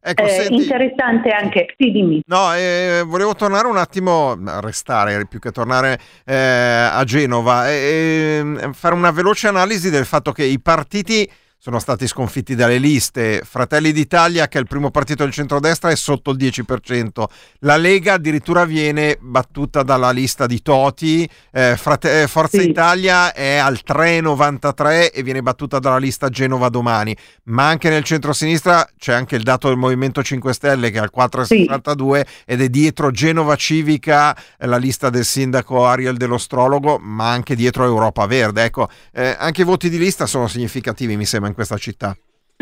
Ecco, 0.03 0.23
Eh, 0.23 0.29
senti- 0.29 0.55
interessante 0.55 1.29
anche, 1.29 1.75
sì 1.77 1.91
dimmi. 1.91 2.21
No, 2.25 2.55
eh, 2.55 3.03
volevo 3.05 3.35
tornare 3.35 3.67
un 3.67 3.77
attimo, 3.77 4.35
restare 4.59 5.27
più 5.27 5.37
che 5.37 5.51
tornare 5.51 5.99
eh, 6.25 6.35
a 6.35 7.03
Genova, 7.03 7.69
e, 7.69 8.43
e 8.59 8.69
fare 8.73 8.95
una 8.95 9.11
veloce 9.11 9.47
analisi 9.47 9.91
del 9.91 10.05
fatto 10.05 10.31
che 10.31 10.43
i 10.43 10.59
partiti 10.59 11.29
sono 11.63 11.77
stati 11.77 12.07
sconfitti 12.07 12.55
dalle 12.55 12.79
liste. 12.79 13.43
Fratelli 13.45 13.91
d'Italia, 13.91 14.47
che 14.47 14.57
è 14.57 14.61
il 14.61 14.65
primo 14.65 14.89
partito 14.89 15.21
del 15.23 15.31
centrodestra, 15.31 15.91
è 15.91 15.95
sotto 15.95 16.31
il 16.31 16.37
10%. 16.37 17.23
La 17.59 17.77
Lega 17.77 18.13
addirittura 18.13 18.65
viene 18.65 19.15
battuta 19.21 19.83
dalla 19.83 20.09
lista 20.09 20.47
di 20.47 20.63
Toti. 20.63 21.29
Eh, 21.51 21.77
Frate- 21.77 22.23
eh, 22.23 22.27
Forza 22.27 22.57
Sì. 22.59 22.67
Italia 22.67 23.31
è 23.31 23.57
al 23.57 23.79
3,93 23.85 25.11
e 25.13 25.21
viene 25.21 25.43
battuta 25.43 25.77
dalla 25.77 25.99
lista 25.99 26.29
Genova 26.29 26.69
domani. 26.69 27.15
Ma 27.43 27.67
anche 27.67 27.89
nel 27.89 28.03
centro-sinistra 28.03 28.89
c'è 28.97 29.13
anche 29.13 29.35
il 29.35 29.43
dato 29.43 29.67
del 29.67 29.77
Movimento 29.77 30.23
5 30.23 30.53
Stelle 30.53 30.89
che 30.89 30.97
è 30.97 31.01
al 31.01 31.11
4,62 31.15 32.25
ed 32.43 32.59
è 32.63 32.69
dietro 32.69 33.11
Genova 33.11 33.55
Civica, 33.55 34.35
eh, 34.57 34.65
la 34.65 34.77
lista 34.77 35.11
del 35.11 35.25
sindaco 35.25 35.85
Ariel 35.85 36.17
dell'Ostrologo, 36.17 36.97
ma 36.97 37.29
anche 37.29 37.53
dietro 37.53 37.85
Europa 37.85 38.25
Verde. 38.25 38.63
Ecco, 38.63 38.89
eh, 39.13 39.35
anche 39.37 39.61
i 39.61 39.65
voti 39.65 39.91
di 39.91 39.99
lista 39.99 40.25
sono 40.25 40.47
significativi, 40.47 41.15
mi 41.15 41.25
sembra, 41.27 41.49
in 41.51 41.55
questa 41.55 41.77
città. 41.77 42.15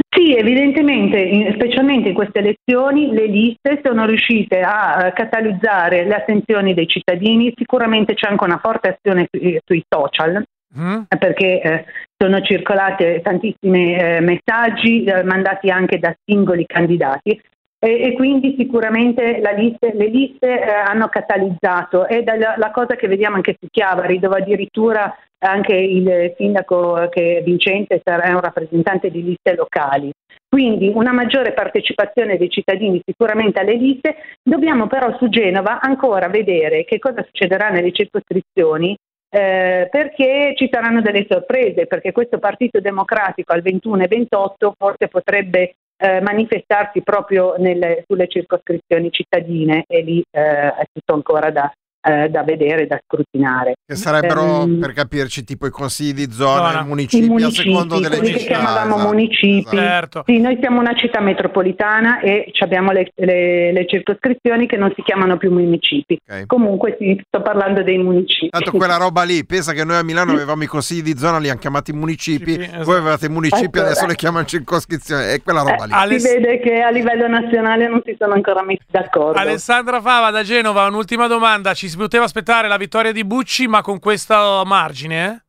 Sì, 0.09 0.35
evidentemente, 0.35 1.51
specialmente 1.53 2.09
in 2.09 2.13
queste 2.15 2.39
elezioni, 2.39 3.11
le 3.11 3.27
liste 3.27 3.79
sono 3.83 4.05
riuscite 4.05 4.61
a 4.61 5.07
eh, 5.07 5.13
catalizzare 5.13 6.03
le 6.05 6.15
attenzioni 6.15 6.73
dei 6.73 6.87
cittadini. 6.87 7.53
Sicuramente 7.55 8.15
c'è 8.15 8.27
anche 8.27 8.43
una 8.43 8.59
forte 8.61 8.97
azione 8.97 9.27
sui, 9.31 9.59
sui 9.65 9.83
social, 9.87 10.43
Mm? 10.77 11.01
eh, 11.07 11.17
perché 11.17 11.61
eh, 11.61 11.85
sono 12.15 12.41
circolate 12.41 13.21
tantissimi 13.23 13.95
eh, 13.95 14.19
messaggi 14.19 15.03
eh, 15.03 15.23
mandati 15.23 15.71
anche 15.71 15.97
da 15.97 16.13
singoli 16.23 16.65
candidati. 16.67 17.41
E, 17.81 18.01
e 18.01 18.13
quindi 18.13 18.55
sicuramente 18.55 19.41
liste- 19.55 19.93
le 19.95 20.07
liste 20.09 20.61
eh, 20.61 20.69
hanno 20.69 21.07
catalizzato 21.07 22.07
ed 22.07 22.27
è 22.27 22.37
la, 22.37 22.55
la 22.57 22.71
cosa 22.71 22.95
che 22.95 23.07
vediamo 23.07 23.37
anche 23.37 23.55
su 23.59 23.67
Chiavari 23.71 24.19
dove 24.19 24.41
addirittura 24.41 25.11
anche 25.39 25.73
il 25.73 26.33
sindaco 26.37 27.01
eh, 27.01 27.09
che 27.09 27.37
è 27.37 27.43
vincente 27.43 28.01
sarà 28.03 28.29
un 28.29 28.41
rappresentante 28.41 29.09
di 29.09 29.23
liste 29.23 29.55
locali. 29.55 30.11
Quindi 30.47 30.91
una 30.93 31.13
maggiore 31.13 31.53
partecipazione 31.53 32.37
dei 32.37 32.49
cittadini 32.49 33.01
sicuramente 33.05 33.59
alle 33.59 33.75
liste, 33.75 34.15
dobbiamo 34.41 34.87
però 34.87 35.15
su 35.17 35.29
Genova 35.29 35.79
ancora 35.79 36.27
vedere 36.27 36.85
che 36.85 36.97
cosa 36.97 37.23
succederà 37.23 37.69
nelle 37.69 37.91
circoscrizioni 37.91 38.97
eh, 39.31 39.87
perché 39.91 40.53
ci 40.55 40.67
saranno 40.71 41.01
delle 41.01 41.27
sorprese, 41.29 41.85
perché 41.85 42.11
questo 42.11 42.39
Partito 42.39 42.79
Democratico 42.79 43.53
al 43.53 43.61
21 43.61 44.03
e 44.03 44.07
28 44.07 44.73
forse 44.75 45.07
potrebbe 45.07 45.75
eh, 46.01 46.21
manifestarsi 46.21 47.01
proprio 47.03 47.55
nelle- 47.57 48.03
sulle 48.07 48.27
circoscrizioni 48.27 49.11
cittadine 49.11 49.83
e 49.85 50.01
lì 50.01 50.23
eh, 50.31 50.73
è 50.73 50.83
tutto 50.91 51.13
ancora 51.13 51.51
da, 51.51 51.71
eh, 52.01 52.29
da 52.29 52.43
vedere, 52.43 52.87
da 52.87 52.99
scrutinare. 53.05 53.75
Che 53.85 53.95
sarebbero, 53.95 54.61
Ehm, 54.63 54.79
per 54.79 54.93
capirci, 54.93 55.43
tipo 55.43 55.65
i 55.67 55.69
consigli 55.69 56.25
di 56.25 56.31
zona, 56.31 56.69
Zona. 56.69 56.81
i 56.81 56.85
municipi, 56.87 57.23
I 57.23 57.27
a 57.27 57.31
municipi, 57.31 57.69
secondo 57.69 57.99
delle 57.99 58.17
quelli 58.17 58.31
che 58.33 58.39
città. 58.39 58.53
chiamavamo 58.55 58.95
esatto, 58.95 59.07
municipi. 59.09 59.77
esatto. 59.77 60.23
Sì, 60.25 60.39
noi 60.39 60.57
siamo 60.61 60.79
una 60.79 60.95
città 60.95 61.19
metropolitana 61.19 62.19
e 62.19 62.49
ci 62.53 62.63
abbiamo 62.63 62.91
le, 62.91 63.11
le- 63.15 63.71
le 63.71 63.85
circoscrizioni 63.87 64.67
che 64.67 64.77
non 64.77 64.91
si 64.95 65.01
chiamano 65.01 65.37
più 65.37 65.51
municipi. 65.51 66.19
Ok. 66.27 66.45
Comunque 66.45 66.95
sì, 66.99 67.19
sto 67.27 67.41
parlando 67.41 67.83
dei 67.83 67.97
municipi. 67.97 68.49
Tanto 68.49 68.71
quella 68.71 68.97
roba 68.97 69.23
lì, 69.23 69.45
pensa 69.45 69.73
che 69.73 69.83
noi 69.83 69.97
a 69.97 70.03
Milano 70.03 70.31
avevamo 70.31 70.63
i 70.63 70.67
consigli 70.67 71.01
di 71.01 71.17
zona, 71.17 71.37
li 71.39 71.49
hanno 71.49 71.59
chiamati 71.59 71.91
municipi, 71.91 72.53
Sì, 72.53 72.61
esatto. 72.61 72.83
voi 72.83 72.97
avevate 72.97 73.25
i 73.25 73.29
municipi, 73.29 73.77
Ecco, 73.77 73.85
adesso 73.87 74.05
eh. 74.05 74.07
le 74.07 74.15
chiamano 74.15 74.45
circoscrizioni, 74.45 75.23
è 75.25 75.41
quella 75.43 75.61
roba 75.61 75.85
lì. 75.85 75.91
Eh, 75.91 75.95
Aless- 75.95 76.25
si 76.27 76.33
vede 76.39 76.59
che 76.59 76.81
a 76.81 76.89
livello 76.89 77.27
nazionale 77.27 77.87
non 77.87 78.01
si 78.05 78.15
sono 78.17 78.33
ancora 78.33 78.63
messi 78.63 78.85
d'accordo. 78.89 79.37
Alessandra 79.39 79.99
Fava 80.01 80.31
da 80.31 80.43
Genova, 80.43 80.85
un'ultima 80.87 81.27
domanda. 81.27 81.73
Ci 81.73 81.88
si 81.89 81.97
poteva 81.97 82.23
aspettare 82.23 82.67
la 82.67 82.77
vittoria 82.77 83.11
di 83.11 83.25
Bucci, 83.25 83.67
ma 83.67 83.81
con 83.81 83.99
questo 83.99 84.63
margine? 84.65 85.43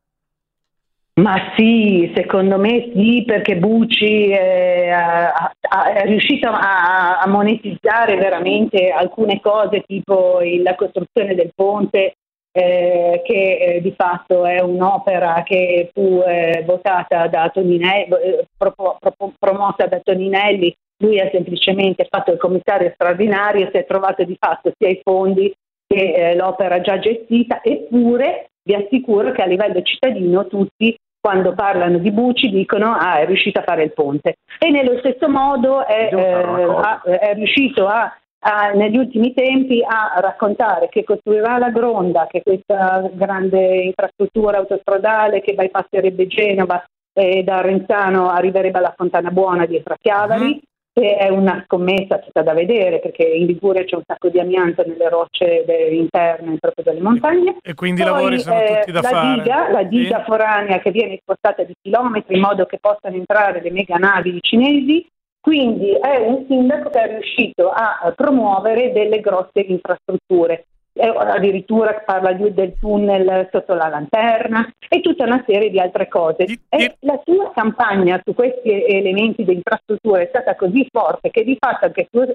Ma 1.21 1.53
sì, 1.57 2.11
secondo 2.15 2.59
me 2.59 2.91
sì, 2.95 3.25
perché 3.27 3.57
Bucci 3.57 4.33
ha- 4.33 5.53
è 5.93 6.07
riuscito 6.07 6.49
a, 6.49 7.19
a 7.19 7.29
monetizzare 7.29 8.17
veramente 8.17 8.89
alcune 8.89 9.41
cose, 9.41 9.83
tipo 9.87 10.41
la 10.63 10.75
costruzione 10.75 11.35
del 11.35 11.53
ponte, 11.55 12.15
eh, 12.53 13.23
che 13.25 13.59
eh, 13.59 13.81
di 13.81 13.95
fatto 13.97 14.45
è 14.45 14.61
un'opera 14.61 15.43
che 15.45 15.91
fu 15.93 16.23
eh, 16.27 16.65
votata 16.67 17.27
da 17.29 17.49
Toninelli, 17.51 18.09
eh, 18.09 18.47
propo- 18.57 18.97
propo- 18.99 19.35
promossa 19.39 19.87
da 19.87 20.01
Toninelli. 20.01 20.75
Lui 21.03 21.21
ha 21.21 21.29
semplicemente 21.31 22.07
fatto 22.11 22.33
il 22.33 22.39
commissario 22.39 22.91
straordinario, 22.95 23.69
si 23.71 23.79
è 23.79 23.87
trovato 23.87 24.25
di 24.25 24.37
fatto 24.39 24.73
sia 24.77 24.89
i 24.89 25.01
fondi 25.03 25.55
che 25.93 26.13
eh, 26.13 26.37
l'opera 26.37 26.81
già 26.81 27.01
gestita, 27.01 27.61
eppure 27.63 28.51
vi 28.63 28.75
assicuro 28.75 29.33
che 29.33 29.43
a 29.43 29.47
livello 29.47 29.83
cittadino 29.83 30.47
tutti 30.47 30.97
quando 31.21 31.53
parlano 31.53 31.99
di 31.99 32.13
Bucci 32.13 32.49
dicono 32.49 32.93
ah 32.93 33.19
è 33.19 33.27
riuscito 33.27 33.59
a 33.59 33.65
fare 33.65 33.83
il 33.83 33.93
ponte. 33.93 34.37
E 34.59 34.71
nello 34.71 34.99
stesso 35.01 35.29
modo 35.29 35.85
è, 35.85 36.09
eh, 36.13 36.33
ha- 36.33 37.03
è 37.03 37.35
riuscito 37.35 37.87
a, 37.87 38.17
a- 38.45 38.71
negli 38.71 38.97
ultimi 38.97 39.35
tempi 39.35 39.83
a 39.83 40.19
raccontare 40.21 40.89
che 40.89 41.03
costruirà 41.03 41.59
la 41.59 41.71
Gronda, 41.71 42.27
che 42.31 42.43
questa 42.43 43.11
grande 43.13 43.83
infrastruttura 43.83 44.59
autostradale 44.59 45.41
che 45.41 45.55
bypasserebbe 45.55 46.27
Genova 46.29 46.83
e 47.13 47.43
da 47.43 47.61
Renzano 47.61 48.31
arriverebbe 48.31 48.79
alla 48.79 48.95
Fontana 48.97 49.31
Buona 49.31 49.67
dietro 49.67 49.95
a 49.95 49.99
Chiavari. 50.01 50.63
Che 50.93 51.17
è 51.17 51.29
una 51.29 51.63
scommessa 51.65 52.19
tutta 52.19 52.43
da 52.43 52.53
vedere 52.53 52.99
perché 52.99 53.23
in 53.23 53.47
Liguria 53.47 53.85
c'è 53.85 53.97
un 53.97 54.03
sacco 54.07 54.29
di 54.29 54.41
amianto 54.41 54.85
nelle 54.87 55.09
rocce 55.09 55.65
interne 55.91 56.57
proprio 56.59 56.85
delle 56.85 57.01
montagne. 57.01 57.57
E 57.63 57.75
quindi 57.75 58.01
i 58.01 58.05
lavori 58.05 58.41
sono 58.41 58.61
eh, 58.61 58.79
tutti 58.79 58.93
da 58.93 59.01
la 59.01 59.09
fare. 59.09 59.43
Diga, 59.43 59.71
la 59.71 59.83
diga 59.85 60.19
Sì. 60.19 60.25
foranea 60.25 60.79
che 60.81 60.91
viene 60.91 61.19
spostata 61.21 61.63
di 61.63 61.75
chilometri 61.81 62.35
in 62.35 62.41
modo 62.41 62.67
che 62.67 62.79
possano 62.81 63.15
entrare 63.17 63.61
le 63.61 63.71
mega 63.71 63.97
navi 63.97 64.39
cinesi. 64.41 65.07
Quindi 65.41 65.93
è 65.93 66.17
un 66.19 66.45
sindaco 66.47 66.91
che 66.91 67.01
è 67.01 67.09
riuscito 67.09 67.71
a 67.71 68.13
promuovere 68.15 68.93
delle 68.93 69.21
grosse 69.21 69.61
infrastrutture. 69.61 70.67
Eh, 70.93 71.07
addirittura 71.07 72.03
parla 72.05 72.33
di- 72.33 72.53
del 72.53 72.75
tunnel 72.79 73.49
sotto 73.53 73.75
la 73.75 73.89
lanterna 73.89 74.69
e 74.89 75.01
tutta 75.01 75.25
una 75.25 75.43
serie 75.47 75.71
di 75.71 75.79
altre 75.79 76.09
cose. 76.09 76.45
E 76.69 76.97
la 77.01 77.21
sua 77.25 77.53
campagna 77.55 78.21
su 78.25 78.35
questi 78.35 78.85
elementi 78.87 79.45
di 79.45 79.55
infrastrutture 79.55 80.25
è 80.25 80.29
stata 80.29 80.57
così 80.57 80.87
forte 80.91 81.31
che 81.31 81.45
di 81.45 81.57
fatto 81.59 81.85
anche 81.87 82.09
suo 82.11 82.27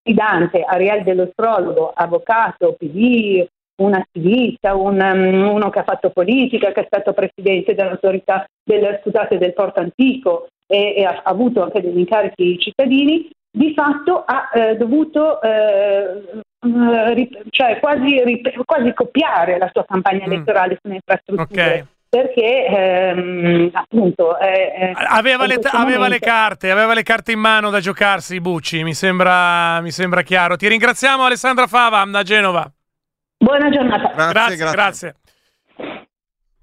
sfidante 0.00 0.62
Ariel 0.62 1.04
dell'Astrologo, 1.04 1.92
avvocato, 1.94 2.74
PD, 2.78 3.46
un 3.76 3.94
attivista, 3.94 4.74
un, 4.74 5.00
um, 5.00 5.54
uno 5.54 5.70
che 5.70 5.78
ha 5.78 5.84
fatto 5.84 6.10
politica, 6.10 6.72
che 6.72 6.82
è 6.82 6.86
stato 6.86 7.12
presidente 7.12 7.74
dell'autorità 7.74 8.44
del, 8.62 9.00
scusate, 9.02 9.38
del 9.38 9.54
Porto 9.54 9.80
Antico 9.80 10.48
e, 10.66 10.94
e 10.96 11.04
ha, 11.04 11.22
ha 11.22 11.30
avuto 11.30 11.62
anche 11.62 11.80
degli 11.80 11.98
incarichi 11.98 12.58
cittadini, 12.58 13.30
di 13.50 13.72
fatto 13.74 14.24
ha 14.24 14.50
eh, 14.52 14.76
dovuto 14.76 15.40
eh, 15.42 16.40
mm, 16.66 17.12
rip- 17.14 17.42
cioè 17.50 17.78
quasi, 17.80 18.22
rip- 18.24 18.64
quasi 18.64 18.92
copiare 18.94 19.58
la 19.58 19.70
sua 19.72 19.84
campagna 19.84 20.24
elettorale 20.24 20.78
sulle 20.80 20.94
infrastrutture. 20.94 21.80
Ok. 21.80 21.86
Perché 22.12 22.66
ehm, 22.66 23.70
appunto 23.72 24.38
eh, 24.38 24.70
eh, 24.78 24.92
Aveva, 24.94 25.46
le, 25.46 25.58
aveva 25.70 26.08
le 26.08 26.18
carte, 26.18 26.70
aveva 26.70 26.92
le 26.92 27.02
carte 27.02 27.32
in 27.32 27.38
mano 27.38 27.70
da 27.70 27.80
giocarsi, 27.80 28.38
Bucci, 28.38 28.82
mi 28.82 28.92
sembra, 28.92 29.80
mi 29.80 29.90
sembra 29.90 30.20
chiaro. 30.20 30.56
Ti 30.56 30.68
ringraziamo 30.68 31.24
Alessandra 31.24 31.66
Fava 31.66 32.04
da 32.04 32.22
Genova. 32.22 32.70
Buona 33.38 33.70
giornata. 33.70 34.12
Grazie, 34.30 34.56
grazie. 34.56 35.14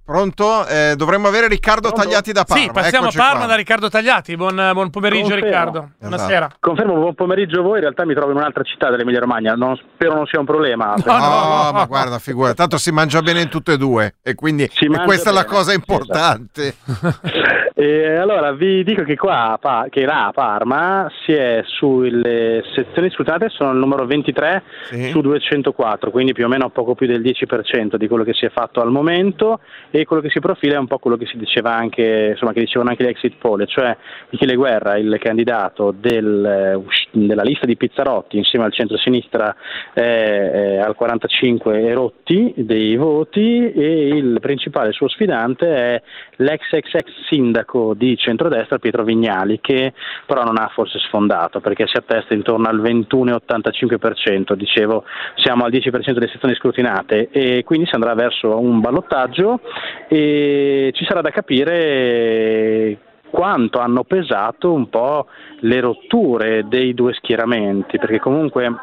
Pronto? 0.10 0.66
Eh, 0.66 0.95
dovremmo 0.97 1.28
avere 1.28 1.47
Riccardo 1.47 1.91
Tagliati 1.91 2.32
da 2.32 2.43
Parma. 2.43 2.64
Sì, 2.64 2.72
passiamo 2.72 3.05
Eccoci 3.05 3.20
a 3.20 3.22
Parma 3.22 3.38
qua. 3.38 3.47
da 3.47 3.55
Riccardo 3.55 3.89
Tagliati. 3.89 4.36
Buon, 4.36 4.72
buon 4.74 4.89
pomeriggio 4.89 5.22
Confermo. 5.30 5.45
Riccardo. 5.45 5.78
Esatto. 5.78 5.93
Buonasera. 5.99 6.49
Confermo, 6.60 6.93
buon 6.95 7.14
pomeriggio 7.14 7.60
a 7.60 7.62
voi. 7.62 7.76
In 7.76 7.82
realtà 7.82 8.05
mi 8.07 8.16
trovo 8.16 8.32
in 8.32 8.38
un'altra 8.38 8.64
città 8.64 8.89
dell'Emilia 8.89 9.20
Romagna. 9.20 9.53
Non, 9.53 9.80
spero 9.93 10.16
non 10.16 10.26
sia 10.26 10.39
un 10.39 10.45
problema. 10.47 10.95
No, 10.95 11.72
ma 11.72 11.86
guarda, 11.86 12.18
figura, 12.18 12.55
tanto 12.55 12.80
si 12.80 12.89
mangia 12.91 13.22
bene 13.22 13.41
in 13.41 13.49
tutte 13.49 13.74
e 13.74 13.78
due 13.78 14.16
e 14.24 14.34
quindi 14.34 14.64
e 14.64 15.03
questa 15.05 15.30
è 15.30 15.34
la 15.34 15.43
bene, 15.43 15.53
cosa 15.53 15.74
importante. 15.74 16.74
E 17.80 18.18
allora 18.18 18.51
vi 18.51 18.84
dico 18.84 19.03
che 19.03 19.16
qua 19.16 19.57
che 19.89 20.03
là 20.03 20.26
a 20.26 20.32
Parma 20.34 21.10
si 21.24 21.32
è 21.32 21.62
sulle 21.64 22.62
sezioni 22.76 23.10
scrutate 23.10 23.47
sono 23.47 23.72
il 23.72 23.78
numero 23.78 24.05
23 24.05 24.64
su 25.12 25.22
204, 25.22 26.12
quindi 26.12 26.34
più 26.34 26.43
o 26.43 26.49
meno 26.49 26.70
poco 26.72 26.93
più 26.93 27.07
del 27.07 27.22
10% 27.22 27.95
di 27.95 28.10
quello 28.10 28.26
che 28.26 28.34
si 28.34 28.45
è 28.45 28.49
fatto 28.49 28.82
al 28.82 28.91
momento 28.91 29.62
e 30.01 30.05
quello 30.05 30.21
che 30.21 30.29
si 30.29 30.39
profila 30.39 30.75
è 30.75 30.79
un 30.79 30.87
po' 30.87 30.97
quello 30.97 31.17
che 31.17 31.25
si 31.25 31.37
diceva 31.37 31.75
anche, 31.75 32.29
insomma, 32.31 32.53
che 32.53 32.61
dicevano 32.61 32.89
anche 32.89 33.03
gli 33.03 33.07
exit 33.07 33.35
poll, 33.37 33.65
cioè 33.65 33.95
Michele 34.29 34.55
Guerra, 34.55 34.97
il 34.97 35.17
candidato 35.19 35.93
del, 35.97 36.45
eh, 36.45 36.81
della 37.11 37.43
lista 37.43 37.65
di 37.65 37.75
Pizzarotti 37.75 38.37
insieme 38.37 38.65
al 38.65 38.73
centro-sinistra 38.73 39.55
è, 39.93 40.01
è 40.01 40.77
al 40.77 40.95
45 40.95 41.81
e 41.81 41.93
rotti 41.93 42.53
dei 42.55 42.95
voti 42.95 43.71
e 43.71 44.07
il 44.07 44.37
principale 44.39 44.91
suo 44.91 45.07
sfidante 45.07 45.67
è 45.67 46.01
l'ex 46.37 46.71
ex 46.71 46.93
ex 46.93 47.09
sindaco 47.27 47.93
di 47.93 48.15
centrodestra 48.17 48.77
Pietro 48.77 49.03
Vignali 49.03 49.59
che 49.61 49.93
però 50.25 50.43
non 50.43 50.57
ha 50.57 50.69
forse 50.73 50.99
sfondato 50.99 51.59
perché 51.59 51.87
si 51.87 51.97
attesta 51.97 52.33
intorno 52.33 52.67
al 52.67 52.81
21,85%, 52.81 54.53
dicevo 54.53 55.03
siamo 55.35 55.65
al 55.65 55.71
10% 55.71 56.11
delle 56.11 56.27
sezioni 56.27 56.55
scrutinate 56.55 57.29
e 57.31 57.63
quindi 57.63 57.87
si 57.87 57.95
andrà 57.95 58.13
verso 58.13 58.59
un 58.59 58.79
ballottaggio 58.79 59.59
e 60.07 60.91
ci 60.93 61.05
sarà 61.05 61.21
da 61.21 61.30
capire 61.30 62.97
quanto 63.30 63.80
hanno 63.80 64.03
pesato 64.03 64.73
un 64.73 64.89
po' 64.89 65.27
le 65.59 65.80
rotture 65.80 66.65
dei 66.67 66.93
due 66.93 67.13
schieramenti, 67.13 67.97
perché 67.97 68.19
comunque 68.19 68.73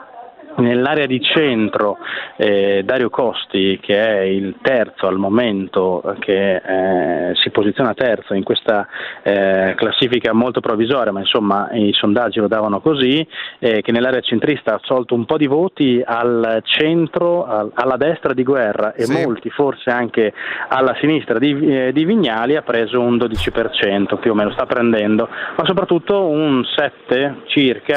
nell'area 0.57 1.07
di 1.07 1.20
centro 1.20 1.98
eh, 2.36 2.82
Dario 2.84 3.11
Costi, 3.11 3.78
che 3.80 3.98
è 4.04 4.20
il 4.20 4.57
terzo 4.62 5.07
al 5.07 5.16
momento, 5.16 6.02
che 6.20 6.57
eh, 6.57 7.34
si 7.34 7.50
posiziona 7.50 7.94
terzo 7.94 8.34
in 8.34 8.42
questa 8.42 8.86
eh, 9.22 9.74
classifica 9.76 10.32
molto 10.32 10.61
provvisoria, 10.61 11.12
ma 11.12 11.20
insomma 11.20 11.68
i 11.72 11.92
sondaggi 11.92 12.40
lo 12.40 12.48
davano 12.48 12.80
così, 12.80 13.26
eh, 13.59 13.82
che 13.82 13.92
nell'area 13.92 14.20
centrista 14.20 14.74
ha 14.74 14.80
tolto 14.84 15.14
un 15.14 15.24
po' 15.24 15.36
di 15.36 15.46
voti 15.46 16.02
al 16.04 16.62
centro, 16.64 17.44
al- 17.46 17.70
alla 17.74 17.96
destra 17.96 18.32
di 18.32 18.42
Guerra 18.42 18.92
e 18.94 19.04
Sì. 19.04 19.22
molti 19.22 19.50
forse 19.50 19.90
anche 19.90 20.32
alla 20.68 20.94
sinistra 21.00 21.38
di, 21.38 21.59
eh, 21.66 21.92
di 21.92 22.04
Vignali 22.04 22.57
ha 22.57 22.62
preso 22.62 23.00
un 23.00 23.16
12% 23.16 24.16
più 24.16 24.32
o 24.32 24.34
meno, 24.34 24.50
sta 24.52 24.66
prendendo, 24.66 25.28
ma 25.57 25.64
soprattutto 25.64 26.26
un 26.26 26.64
7 26.64 27.42
circa 27.46 27.94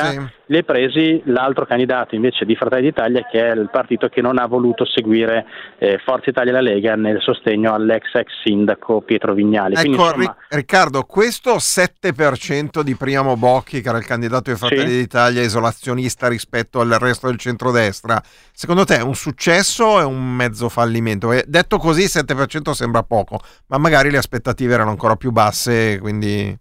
li 0.49 0.57
ha 0.57 0.63
presi 0.63 1.21
l'altro 1.25 1.65
candidato 1.65 2.15
invece 2.15 2.43
di 2.43 2.55
Fratelli 2.55 2.87
d'Italia 2.87 3.25
che 3.29 3.39
è 3.39 3.53
il 3.53 3.69
partito 3.71 4.09
che 4.09 4.21
non 4.21 4.39
ha 4.39 4.47
voluto 4.47 4.83
seguire 4.85 5.45
eh, 5.77 5.99
Forza 6.03 6.29
Italia 6.31 6.51
e 6.51 6.55
la 6.55 6.61
Lega 6.61 6.95
nel 6.95 7.21
sostegno 7.21 7.73
all'ex 7.73 8.13
ex 8.13 8.27
sindaco 8.43 9.01
Pietro 9.01 9.33
Vignali. 9.33 9.75
Quindi, 9.75 9.93
Ecco, 9.93 10.05
insomma, 10.05 10.35
Ri- 10.49 10.57
Riccardo, 10.57 11.03
questo 11.03 11.55
7% 11.55 12.81
di 12.81 12.95
Primo 12.95 13.37
Bocchi, 13.37 13.81
che 13.81 13.89
era 13.89 13.99
il 13.99 14.05
candidato 14.05 14.49
dei 14.49 14.55
Fratelli 14.55 14.89
Sì. 14.89 14.97
d'Italia, 14.97 15.41
isolazionista 15.43 16.27
rispetto 16.27 16.79
al 16.79 16.89
resto 16.89 17.27
del 17.27 17.37
centrodestra, 17.37 18.19
secondo 18.51 18.85
te 18.85 18.97
è 18.97 19.01
un 19.01 19.15
successo 19.15 19.85
o 19.85 19.99
è 19.99 20.03
un 20.03 20.35
mezzo 20.35 20.67
fallimento? 20.67 21.31
E 21.31 21.43
detto 21.47 21.77
così, 21.77 22.05
7% 22.05 22.71
sembra 22.71 23.03
poco, 23.03 23.39
ma 23.67 23.77
magari 23.77 24.09
le 24.09 24.17
aspettative 24.17 24.73
erano 24.73 24.89
ancora 24.89 25.15
più 25.15 25.31
basse, 25.31 25.99
quindi... 25.99 26.57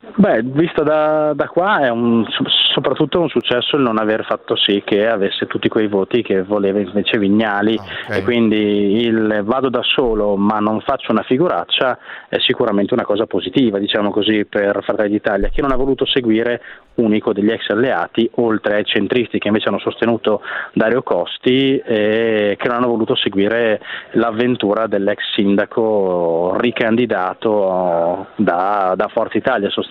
Beh, 0.00 0.42
visto 0.44 0.84
da, 0.84 1.32
da 1.34 1.48
qua 1.48 1.80
è 1.80 1.90
un- 1.90 2.24
so- 2.28 2.44
soprattutto 2.72 3.20
un 3.20 3.28
successo 3.28 3.74
il 3.74 3.82
non 3.82 3.98
aver 3.98 4.24
fatto 4.24 4.54
sì 4.54 4.80
che 4.84 5.08
avesse 5.08 5.46
tutti 5.46 5.68
quei 5.68 5.88
voti 5.88 6.22
che 6.22 6.42
voleva 6.44 6.78
invece 6.78 7.18
Vignali. 7.18 7.76
E 8.08 8.22
quindi 8.22 9.04
il 9.04 9.40
vado 9.42 9.68
da 9.68 9.82
solo 9.82 10.36
ma 10.36 10.60
non 10.60 10.80
faccio 10.82 11.10
una 11.10 11.22
figuraccia 11.24 11.98
è 12.28 12.38
sicuramente 12.38 12.94
una 12.94 13.02
cosa 13.04 13.26
positiva, 13.26 13.78
diciamo 13.78 14.10
così, 14.12 14.44
per 14.44 14.82
Fratelli 14.84 15.10
d'Italia 15.10 15.48
che 15.48 15.62
non 15.62 15.72
ha 15.72 15.76
voluto 15.76 16.06
seguire 16.06 16.62
unico 16.94 17.32
degli 17.32 17.50
ex 17.50 17.68
alleati 17.68 18.28
oltre 18.36 18.76
ai 18.76 18.84
centristi 18.84 19.38
che 19.38 19.48
invece 19.48 19.68
hanno 19.68 19.78
sostenuto 19.78 20.42
Dario 20.72 21.02
Costi 21.02 21.76
e 21.78 22.56
che 22.58 22.68
non 22.68 22.76
hanno 22.76 22.88
voluto 22.88 23.14
seguire 23.16 23.80
l'avventura 24.12 24.86
dell'ex 24.86 25.18
sindaco 25.34 26.56
ricandidato 26.58 28.26
da, 28.36 28.94
da 28.96 29.08
Forza 29.08 29.38
Italia 29.38 29.68
sostanzialmente 29.70 29.86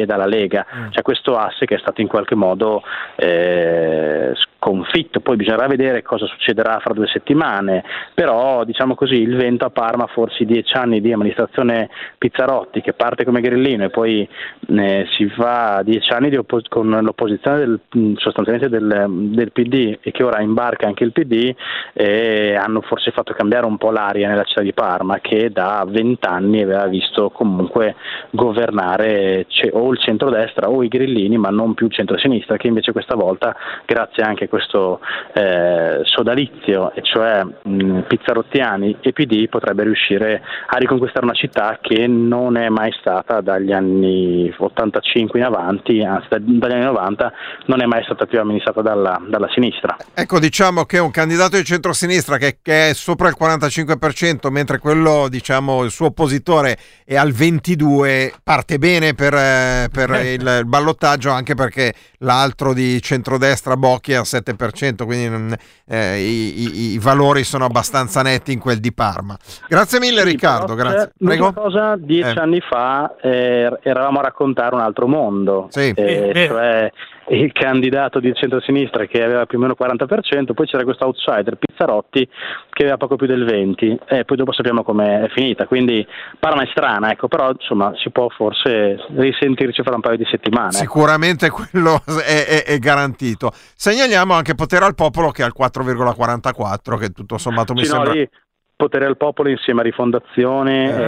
e 0.00 0.06
dalla 0.06 0.26
Lega. 0.26 0.64
C'è 0.90 1.02
questo 1.02 1.36
asse 1.36 1.66
che 1.66 1.76
è 1.76 1.78
stato 1.78 2.00
in 2.00 2.08
qualche 2.08 2.34
modo 2.34 2.82
eh, 3.16 4.32
sconfitto, 4.66 5.20
poi 5.20 5.36
bisognerà 5.36 5.68
vedere 5.68 6.02
cosa 6.02 6.26
succederà 6.26 6.80
fra 6.80 6.92
due 6.92 7.06
settimane, 7.06 7.84
però 8.12 8.64
diciamo 8.64 8.96
così 8.96 9.14
il 9.14 9.36
vento 9.36 9.64
a 9.64 9.70
Parma, 9.70 10.06
forse 10.08 10.44
dieci 10.44 10.76
anni 10.76 11.00
di 11.00 11.12
amministrazione 11.12 11.88
Pizzarotti 12.18 12.80
che 12.80 12.92
parte 12.92 13.24
come 13.24 13.40
grillino 13.40 13.84
e 13.84 13.90
poi 13.90 14.28
eh, 14.68 15.06
si 15.16 15.28
fa 15.28 15.82
dieci 15.84 16.10
anni 16.12 16.30
di 16.30 16.36
oppo- 16.36 16.60
con 16.68 16.88
l'opposizione 17.00 17.58
del- 17.58 17.80
mh, 17.88 18.14
sostanzialmente 18.16 18.68
del, 18.68 19.06
del 19.08 19.52
PD 19.52 19.98
e 20.00 20.10
che 20.10 20.24
ora 20.24 20.40
imbarca 20.40 20.86
anche 20.88 21.04
il 21.04 21.12
PD 21.12 21.54
eh, 21.92 22.56
hanno 22.56 22.80
forse 22.80 23.12
fatto 23.12 23.34
cambiare 23.34 23.66
un 23.66 23.76
po' 23.76 23.92
l'aria 23.92 24.28
nella 24.28 24.44
città 24.44 24.62
di 24.62 24.72
Parma 24.72 25.20
che 25.20 25.50
da 25.52 25.84
vent'anni 25.86 26.62
aveva 26.62 26.86
visto 26.86 27.30
comunque 27.30 27.94
governare 28.30 29.44
ce- 29.48 29.70
o 29.72 29.92
il 29.92 29.98
centrodestra 29.98 30.68
o 30.68 30.82
i 30.82 30.88
grillini 30.88 31.36
ma 31.38 31.50
non 31.50 31.74
più 31.74 31.86
il 31.86 31.92
centrosinistra 31.92 32.56
che 32.56 32.66
invece 32.66 32.90
questa 32.92 33.14
volta 33.14 33.54
grazie 33.84 34.24
anche 34.24 34.44
a 34.44 34.48
questo 34.56 35.00
eh, 35.34 36.00
sodalizio, 36.04 36.94
e 36.94 37.02
cioè 37.02 37.44
mh, 37.44 38.00
Pizzarottiani 38.08 38.96
e 39.02 39.12
PD, 39.12 39.48
potrebbe 39.50 39.82
riuscire 39.82 40.40
a 40.66 40.78
riconquistare 40.78 41.26
una 41.26 41.34
città 41.34 41.78
che 41.82 42.06
non 42.06 42.56
è 42.56 42.70
mai 42.70 42.90
stata 42.98 43.42
dagli 43.42 43.70
anni 43.70 44.52
85 44.56 45.38
in 45.38 45.44
avanti, 45.44 46.00
anzi 46.00 46.28
dagli 46.30 46.72
anni 46.72 46.84
90, 46.84 47.32
non 47.66 47.82
è 47.82 47.84
mai 47.84 48.02
stata 48.04 48.24
più 48.24 48.40
amministrata 48.40 48.80
dalla, 48.80 49.20
dalla 49.28 49.48
sinistra. 49.52 49.94
Ecco, 50.14 50.38
diciamo 50.38 50.84
che 50.84 50.98
un 50.98 51.10
candidato 51.10 51.56
di 51.56 51.64
centrosinistra 51.64 52.38
che, 52.38 52.58
che 52.62 52.90
è 52.90 52.94
sopra 52.94 53.28
il 53.28 53.36
45%, 53.38 54.50
mentre 54.50 54.78
quello, 54.78 55.28
diciamo, 55.28 55.84
il 55.84 55.90
suo 55.90 56.06
oppositore 56.06 56.78
è 57.04 57.16
al 57.16 57.28
22%, 57.28 58.32
parte 58.42 58.78
bene 58.78 59.12
per, 59.12 59.34
eh, 59.34 59.88
per 59.92 60.10
il, 60.24 60.60
il 60.60 60.66
ballottaggio, 60.66 61.30
anche 61.30 61.54
perché 61.54 61.92
l'altro 62.20 62.72
di 62.72 63.02
centrodestra 63.02 63.76
Bocchi 63.76 64.14
al 64.14 64.24
7%, 64.36 65.04
quindi 65.04 65.28
mm, 65.28 65.52
eh, 65.88 66.18
i, 66.20 66.62
i- 66.62 66.92
i 66.94 66.98
valori 66.98 67.44
sono 67.44 67.64
abbastanza 67.64 68.22
netti 68.22 68.52
in 68.52 68.58
quel 68.58 68.78
di 68.78 68.92
Parma. 68.92 69.36
Grazie 69.68 69.98
mille 70.00 70.20
Sì, 70.22 70.26
Riccardo, 70.30 70.74
però, 70.74 70.90
grazie. 70.90 71.08
eh, 71.18 71.24
Prego. 71.24 71.52
cosa, 71.52 71.96
dieci 71.96 72.36
Eh. 72.36 72.40
anni 72.40 72.60
fa 72.60 73.14
eh, 73.20 73.70
eravamo 73.82 74.18
a 74.20 74.22
raccontare 74.22 74.74
un 74.74 74.80
altro 74.80 75.06
mondo, 75.06 75.68
Sì. 75.70 75.92
eh, 75.94 76.30
vero. 76.32 76.54
cioè 76.54 76.92
il 77.28 77.50
candidato 77.52 78.20
di 78.20 78.32
centrosinistra 78.34 79.06
che 79.06 79.22
aveva 79.22 79.46
più 79.46 79.58
o 79.58 79.60
meno 79.60 79.74
il 79.78 79.84
40%, 79.84 80.52
poi 80.54 80.66
c'era 80.66 80.84
questo 80.84 81.04
outsider 81.06 81.56
Pizzarotti 81.56 82.28
che 82.70 82.82
aveva 82.82 82.96
poco 82.96 83.16
più 83.16 83.26
del 83.26 83.44
20% 83.44 83.98
e 84.06 84.24
poi 84.24 84.36
dopo 84.36 84.52
sappiamo 84.52 84.82
com'è 84.82 85.28
finita, 85.34 85.66
quindi 85.66 86.06
Parma 86.38 86.62
è 86.62 86.68
strana, 86.70 87.10
ecco, 87.10 87.28
però 87.28 87.50
insomma 87.50 87.92
si 87.96 88.10
può 88.10 88.28
forse 88.28 89.04
risentirci 89.16 89.82
fra 89.82 89.94
un 89.94 90.00
paio 90.00 90.16
di 90.16 90.26
settimane. 90.30 90.72
Sicuramente 90.72 91.50
quello 91.50 92.00
è, 92.24 92.44
è- 92.46 92.64
è 92.64 92.78
garantito. 92.78 93.50
Segnaliamo 93.52 94.32
anche 94.34 94.54
potere 94.54 94.84
al 94.84 94.94
popolo 94.94 95.30
che 95.30 95.42
è 95.42 95.44
al 95.44 95.52
4,44, 95.56 96.98
che 96.98 97.10
tutto 97.10 97.38
sommato 97.38 97.72
mi 97.74 97.84
Sì, 97.84 97.90
no, 97.90 97.94
sembra... 97.96 98.12
lì 98.12 98.28
potere 98.76 99.06
al 99.06 99.16
popolo 99.16 99.48
insieme 99.48 99.80
a 99.80 99.84
Rifondazione 99.84 100.84
Eh. 100.84 101.02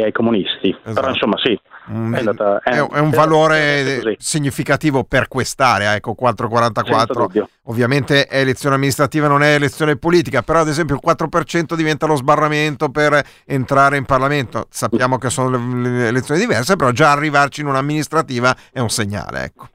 e 0.00 0.02
ai, 0.02 0.12
comunisti, 0.12 0.68
Esatto. 0.70 0.92
però 0.94 1.08
insomma 1.10 1.38
sì, 1.38 1.58
Mm, 1.90 2.14
è, 2.14 2.18
andata- 2.18 2.60
è, 2.62 2.80
un- 2.80 2.88
è 2.92 2.98
un 2.98 3.08
valore 3.08 4.14
significativo 4.18 5.04
per 5.04 5.26
quest'area, 5.26 5.94
ecco 5.94 6.14
4,44 6.14 6.84
Senza 7.06 7.12
dubbio. 7.14 7.48
ovviamente 7.68 8.26
è 8.26 8.40
elezione 8.40 8.74
amministrativa 8.74 9.26
non 9.26 9.42
è 9.42 9.54
elezione 9.54 9.96
politica 9.96 10.42
però 10.42 10.60
ad 10.60 10.68
esempio 10.68 10.96
il 10.96 11.00
4% 11.02 11.74
diventa 11.74 12.04
lo 12.04 12.16
sbarramento 12.16 12.90
per 12.90 13.18
entrare 13.46 13.96
in 13.96 14.04
Parlamento 14.04 14.66
sappiamo 14.68 15.16
che 15.16 15.30
sono 15.30 15.48
le, 15.80 15.88
le 15.88 16.08
elezioni 16.08 16.40
diverse 16.40 16.76
però 16.76 16.90
già 16.90 17.10
arrivarci 17.12 17.62
in 17.62 17.68
un'amministrativa 17.68 18.54
è 18.70 18.80
un 18.80 18.90
segnale 18.90 19.44
ecco. 19.44 19.68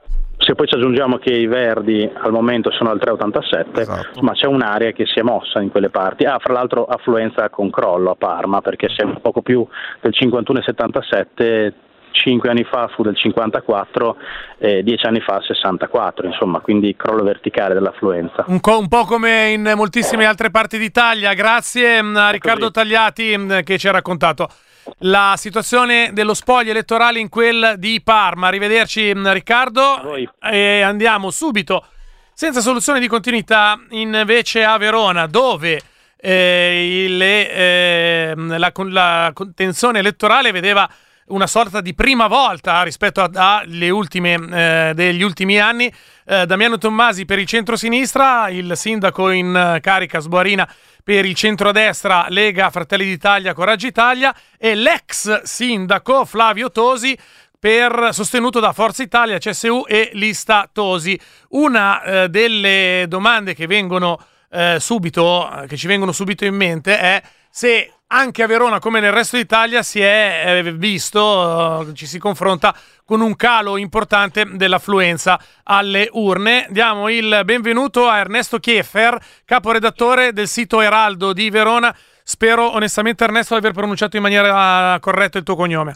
Se 0.44 0.54
poi 0.54 0.66
ci 0.66 0.74
aggiungiamo 0.74 1.16
che 1.16 1.30
i 1.30 1.46
Verdi 1.46 2.06
al 2.12 2.30
momento 2.30 2.70
sono 2.70 2.90
al 2.90 3.00
3,87, 3.02 3.80
Esatto. 3.80 4.20
ma 4.20 4.32
c'è 4.32 4.46
un'area 4.46 4.92
che 4.92 5.06
si 5.06 5.18
è 5.18 5.22
mossa 5.22 5.60
in 5.62 5.70
quelle 5.70 5.88
parti. 5.88 6.24
Ah, 6.24 6.38
fra 6.38 6.52
l'altro 6.52 6.84
affluenza 6.84 7.48
con 7.48 7.70
crollo 7.70 8.10
a 8.10 8.14
Parma, 8.14 8.60
perché 8.60 8.88
se 8.90 8.96
è 9.02 9.04
un 9.06 9.20
poco 9.22 9.40
più 9.40 9.66
del 10.02 10.12
51,77, 10.14 11.72
5 12.10 12.48
anni 12.50 12.64
fa 12.64 12.88
fu 12.94 13.02
del 13.02 13.16
54, 13.16 14.16
eh, 14.58 14.82
10 14.82 15.06
anni 15.06 15.20
fa 15.20 15.40
64, 15.40 16.26
insomma, 16.26 16.60
quindi 16.60 16.94
crollo 16.94 17.22
verticale 17.24 17.72
dell'affluenza. 17.74 18.44
Un, 18.48 18.60
co- 18.60 18.78
un 18.78 18.88
po' 18.88 19.04
come 19.04 19.48
in 19.50 19.72
moltissime 19.74 20.26
altre 20.26 20.50
parti 20.50 20.76
d'Italia. 20.78 21.32
Grazie 21.32 22.02
mh, 22.02 22.16
a 22.16 22.30
Riccardo. 22.30 22.70
Tagliati 22.70 23.36
mh, 23.36 23.62
che 23.62 23.78
ci 23.78 23.88
ha 23.88 23.92
raccontato 23.92 24.48
la 24.98 25.34
situazione 25.36 26.10
dello 26.12 26.34
spoglio 26.34 26.70
elettorale 26.70 27.18
in 27.18 27.28
quel 27.28 27.74
di 27.78 28.00
Parma. 28.02 28.48
Arrivederci 28.48 29.14
mh, 29.14 29.32
Riccardo 29.32 30.02
e 30.42 30.80
andiamo 30.82 31.30
subito 31.30 31.86
senza 32.32 32.60
soluzione 32.60 33.00
di 33.00 33.06
continuità 33.06 33.78
invece 33.90 34.64
a 34.64 34.76
Verona 34.76 35.26
dove 35.26 35.80
eh, 36.16 37.04
il- 37.04 37.22
ehm, 37.22 38.58
la, 38.58 38.72
la 38.74 39.32
tensione 39.54 39.98
elettorale 40.00 40.50
vedeva 40.52 40.88
una 41.26 41.46
sorta 41.46 41.80
di 41.80 41.94
prima 41.94 42.26
volta 42.26 42.82
rispetto 42.82 43.26
alle 43.32 43.88
ultime, 43.88 44.34
eh, 44.34 44.92
degli 44.94 45.22
ultimi 45.22 45.58
anni. 45.58 45.90
Eh, 46.26 46.44
Damiano 46.44 46.76
Tommasi 46.76 47.24
per 47.24 47.38
il 47.38 47.46
centro-sinistra, 47.46 48.48
il 48.50 48.76
sindaco 48.76 49.30
in 49.30 49.54
eh, 49.54 49.80
carica 49.80 50.18
Sboarina 50.18 50.68
per 51.04 51.26
il 51.26 51.34
centrodestra 51.34 52.26
Lega 52.30 52.70
Fratelli 52.70 53.04
d'Italia 53.04 53.52
Coraggio 53.52 53.86
Italia 53.86 54.34
e 54.58 54.74
l'ex 54.74 55.42
sindaco 55.42 56.24
Flavio 56.24 56.72
Tosi 56.72 57.16
per, 57.64 58.08
sostenuto 58.12 58.60
da 58.60 58.72
Forza 58.72 59.02
Italia, 59.02 59.38
CSU 59.38 59.84
e 59.86 60.10
Lista 60.14 60.68
Tosi. 60.70 61.18
Una 61.50 62.02
eh, 62.02 62.28
delle 62.28 63.06
domande 63.08 63.54
che 63.54 63.66
vengono 63.66 64.18
eh, 64.50 64.76
subito, 64.80 65.62
eh, 65.62 65.66
che 65.66 65.76
ci 65.76 65.86
vengono 65.86 66.12
subito 66.12 66.44
in 66.44 66.54
mente 66.54 66.98
è 66.98 67.22
se 67.50 67.93
anche 68.08 68.42
a 68.42 68.46
Verona, 68.46 68.78
come 68.78 69.00
nel 69.00 69.12
resto 69.12 69.36
d'Italia, 69.36 69.82
si 69.82 70.00
è 70.00 70.62
eh, 70.64 70.72
visto, 70.72 71.88
eh, 71.88 71.94
ci 71.94 72.06
si 72.06 72.18
confronta 72.18 72.74
con 73.04 73.20
un 73.20 73.34
calo 73.36 73.76
importante 73.76 74.44
dell'affluenza 74.52 75.38
alle 75.64 76.08
urne. 76.12 76.66
Diamo 76.70 77.08
il 77.08 77.42
benvenuto 77.44 78.06
a 78.06 78.18
Ernesto 78.18 78.58
Chieffer, 78.58 79.18
caporedattore 79.44 80.32
del 80.32 80.46
sito 80.46 80.80
Eraldo 80.80 81.32
di 81.32 81.50
Verona. 81.50 81.94
Spero 82.22 82.72
onestamente, 82.74 83.24
Ernesto, 83.24 83.54
di 83.54 83.60
aver 83.60 83.72
pronunciato 83.72 84.16
in 84.16 84.22
maniera 84.22 84.96
corretta 85.00 85.38
il 85.38 85.44
tuo 85.44 85.56
cognome. 85.56 85.94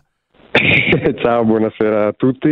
Ciao, 1.22 1.44
buonasera 1.44 2.08
a 2.08 2.12
tutti. 2.12 2.48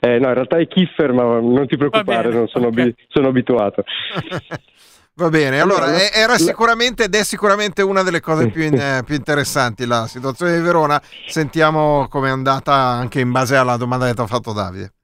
Eh, 0.00 0.18
no, 0.18 0.28
in 0.28 0.34
realtà 0.34 0.56
è 0.58 0.66
Kiffer, 0.66 1.12
ma 1.12 1.22
non 1.40 1.66
ti 1.66 1.76
preoccupare, 1.76 2.30
non 2.30 2.46
sono, 2.48 2.68
ok. 2.68 2.78
abi- 2.78 2.94
sono 3.08 3.28
abituato. 3.28 3.84
Va 5.20 5.28
bene, 5.28 5.60
allora 5.60 5.84
Allora, 5.84 5.98
e- 6.00 6.10
era 6.14 6.32
la- 6.32 6.38
sicuramente 6.38 7.04
ed 7.04 7.14
è 7.14 7.22
sicuramente 7.24 7.82
una 7.82 8.02
delle 8.02 8.20
cose 8.20 8.48
più, 8.48 8.62
in- 8.62 8.74
eh, 8.78 9.02
più 9.04 9.14
interessanti 9.14 9.84
la 9.84 10.06
situazione 10.06 10.56
di 10.56 10.62
Verona. 10.62 11.00
Sentiamo 11.28 12.08
com'è 12.08 12.30
andata 12.30 12.72
anche 12.72 13.20
in 13.20 13.30
base 13.30 13.54
alla 13.56 13.76
domanda 13.76 14.06
che 14.06 14.14
ti 14.14 14.20
ha 14.22 14.26
fatto 14.26 14.54
Davide. 14.54 14.94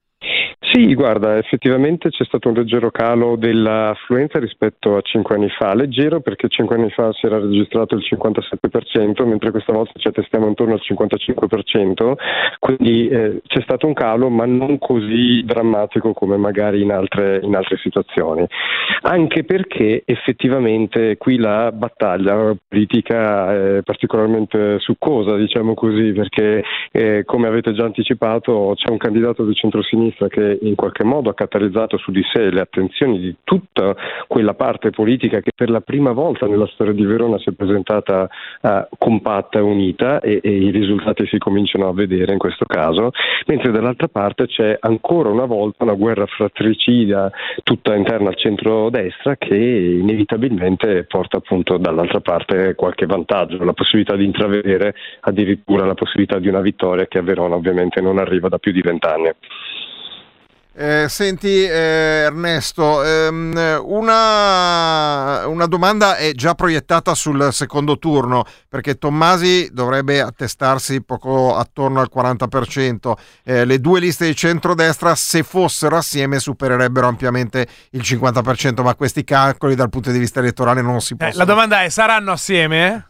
Sì, 0.76 0.94
guarda, 0.94 1.38
effettivamente 1.38 2.10
c'è 2.10 2.24
stato 2.26 2.48
un 2.48 2.54
leggero 2.54 2.90
calo 2.90 3.36
dell'affluenza 3.36 4.38
rispetto 4.38 4.98
a 4.98 5.00
cinque 5.00 5.34
anni 5.34 5.48
fa, 5.48 5.72
leggero 5.72 6.20
perché 6.20 6.48
cinque 6.48 6.76
anni 6.76 6.90
fa 6.90 7.14
si 7.14 7.24
era 7.24 7.38
registrato 7.38 7.94
il 7.94 8.04
57%, 8.06 9.26
mentre 9.26 9.52
questa 9.52 9.72
volta 9.72 9.92
ci 9.96 10.06
attestiamo 10.06 10.46
intorno 10.46 10.74
al 10.74 10.82
55%, 10.86 12.12
quindi 12.58 13.08
eh, 13.08 13.40
c'è 13.46 13.62
stato 13.62 13.86
un 13.86 13.94
calo 13.94 14.28
ma 14.28 14.44
non 14.44 14.78
così 14.78 15.42
drammatico 15.46 16.12
come 16.12 16.36
magari 16.36 16.82
in 16.82 16.92
altre, 16.92 17.40
in 17.42 17.56
altre 17.56 17.78
situazioni, 17.78 18.46
anche 19.00 19.44
perché 19.44 20.02
effettivamente 20.04 21.16
qui 21.16 21.38
la 21.38 21.72
battaglia 21.72 22.54
politica 22.68 23.78
è 23.78 23.82
particolarmente 23.82 24.78
succosa, 24.80 25.36
diciamo 25.36 25.72
così, 25.72 26.12
perché 26.12 26.62
eh, 26.92 27.22
come 27.24 27.46
avete 27.46 27.72
già 27.72 27.84
anticipato 27.86 28.74
c'è 28.74 28.90
un 28.90 28.98
candidato 28.98 29.42
di 29.46 29.54
centrosinistra 29.54 30.28
che 30.28 30.64
in 30.68 30.74
qualche 30.74 31.04
modo 31.04 31.30
ha 31.30 31.34
catalizzato 31.34 31.96
su 31.98 32.10
di 32.10 32.22
sé 32.32 32.50
le 32.50 32.60
attenzioni 32.60 33.18
di 33.18 33.36
tutta 33.44 33.94
quella 34.26 34.54
parte 34.54 34.90
politica 34.90 35.40
che 35.40 35.52
per 35.54 35.70
la 35.70 35.80
prima 35.80 36.12
volta 36.12 36.46
nella 36.46 36.66
storia 36.66 36.92
di 36.92 37.04
Verona 37.04 37.38
si 37.38 37.50
è 37.50 37.52
presentata 37.52 38.28
eh, 38.60 38.88
compatta 38.98 39.58
e 39.58 39.62
unita 39.62 40.20
e, 40.20 40.40
e 40.42 40.50
i 40.50 40.70
risultati 40.70 41.26
si 41.26 41.38
cominciano 41.38 41.88
a 41.88 41.92
vedere 41.92 42.32
in 42.32 42.38
questo 42.38 42.64
caso, 42.64 43.10
mentre 43.46 43.70
dall'altra 43.72 44.08
parte 44.08 44.46
c'è 44.46 44.76
ancora 44.80 45.30
una 45.30 45.46
volta 45.46 45.84
una 45.84 45.94
guerra 45.94 46.26
fratricida 46.26 47.30
tutta 47.62 47.94
interna 47.94 48.28
al 48.28 48.36
centro-destra 48.36 49.36
che 49.36 49.54
inevitabilmente 49.56 51.04
porta 51.04 51.38
appunto 51.38 51.76
dall'altra 51.78 52.20
parte 52.20 52.74
qualche 52.74 53.06
vantaggio, 53.06 53.62
la 53.64 53.72
possibilità 53.72 54.16
di 54.16 54.24
intravedere 54.24 54.94
addirittura 55.20 55.86
la 55.86 55.94
possibilità 55.94 56.38
di 56.38 56.48
una 56.48 56.60
vittoria 56.60 57.06
che 57.06 57.18
a 57.18 57.22
Verona 57.22 57.54
ovviamente 57.54 58.00
non 58.00 58.18
arriva 58.18 58.48
da 58.48 58.58
più 58.58 58.72
di 58.72 58.80
vent'anni. 58.80 59.30
Eh, 60.78 61.06
senti 61.08 61.64
eh, 61.64 62.24
Ernesto, 62.26 63.02
ehm, 63.02 63.80
una, 63.82 65.46
una 65.46 65.64
domanda 65.64 66.16
è 66.16 66.32
già 66.32 66.54
proiettata 66.54 67.14
sul 67.14 67.48
secondo 67.50 67.98
turno 67.98 68.44
perché 68.68 68.98
Tommasi 68.98 69.70
dovrebbe 69.72 70.20
attestarsi 70.20 71.02
poco 71.02 71.56
attorno 71.56 72.00
al 72.00 72.10
40%. 72.14 73.14
Eh, 73.42 73.64
le 73.64 73.80
due 73.80 74.00
liste 74.00 74.26
di 74.26 74.36
centrodestra 74.36 75.14
se 75.14 75.42
fossero 75.42 75.96
assieme 75.96 76.38
supererebbero 76.38 77.06
ampiamente 77.08 77.66
il 77.92 78.02
50%, 78.02 78.82
ma 78.82 78.94
questi 78.94 79.24
calcoli 79.24 79.74
dal 79.76 79.88
punto 79.88 80.10
di 80.10 80.18
vista 80.18 80.40
elettorale 80.40 80.82
non 80.82 81.00
si 81.00 81.14
Eh, 81.14 81.16
possono. 81.16 81.38
la 81.38 81.44
domanda 81.46 81.82
è: 81.84 81.88
saranno 81.88 82.32
assieme? 82.32 83.06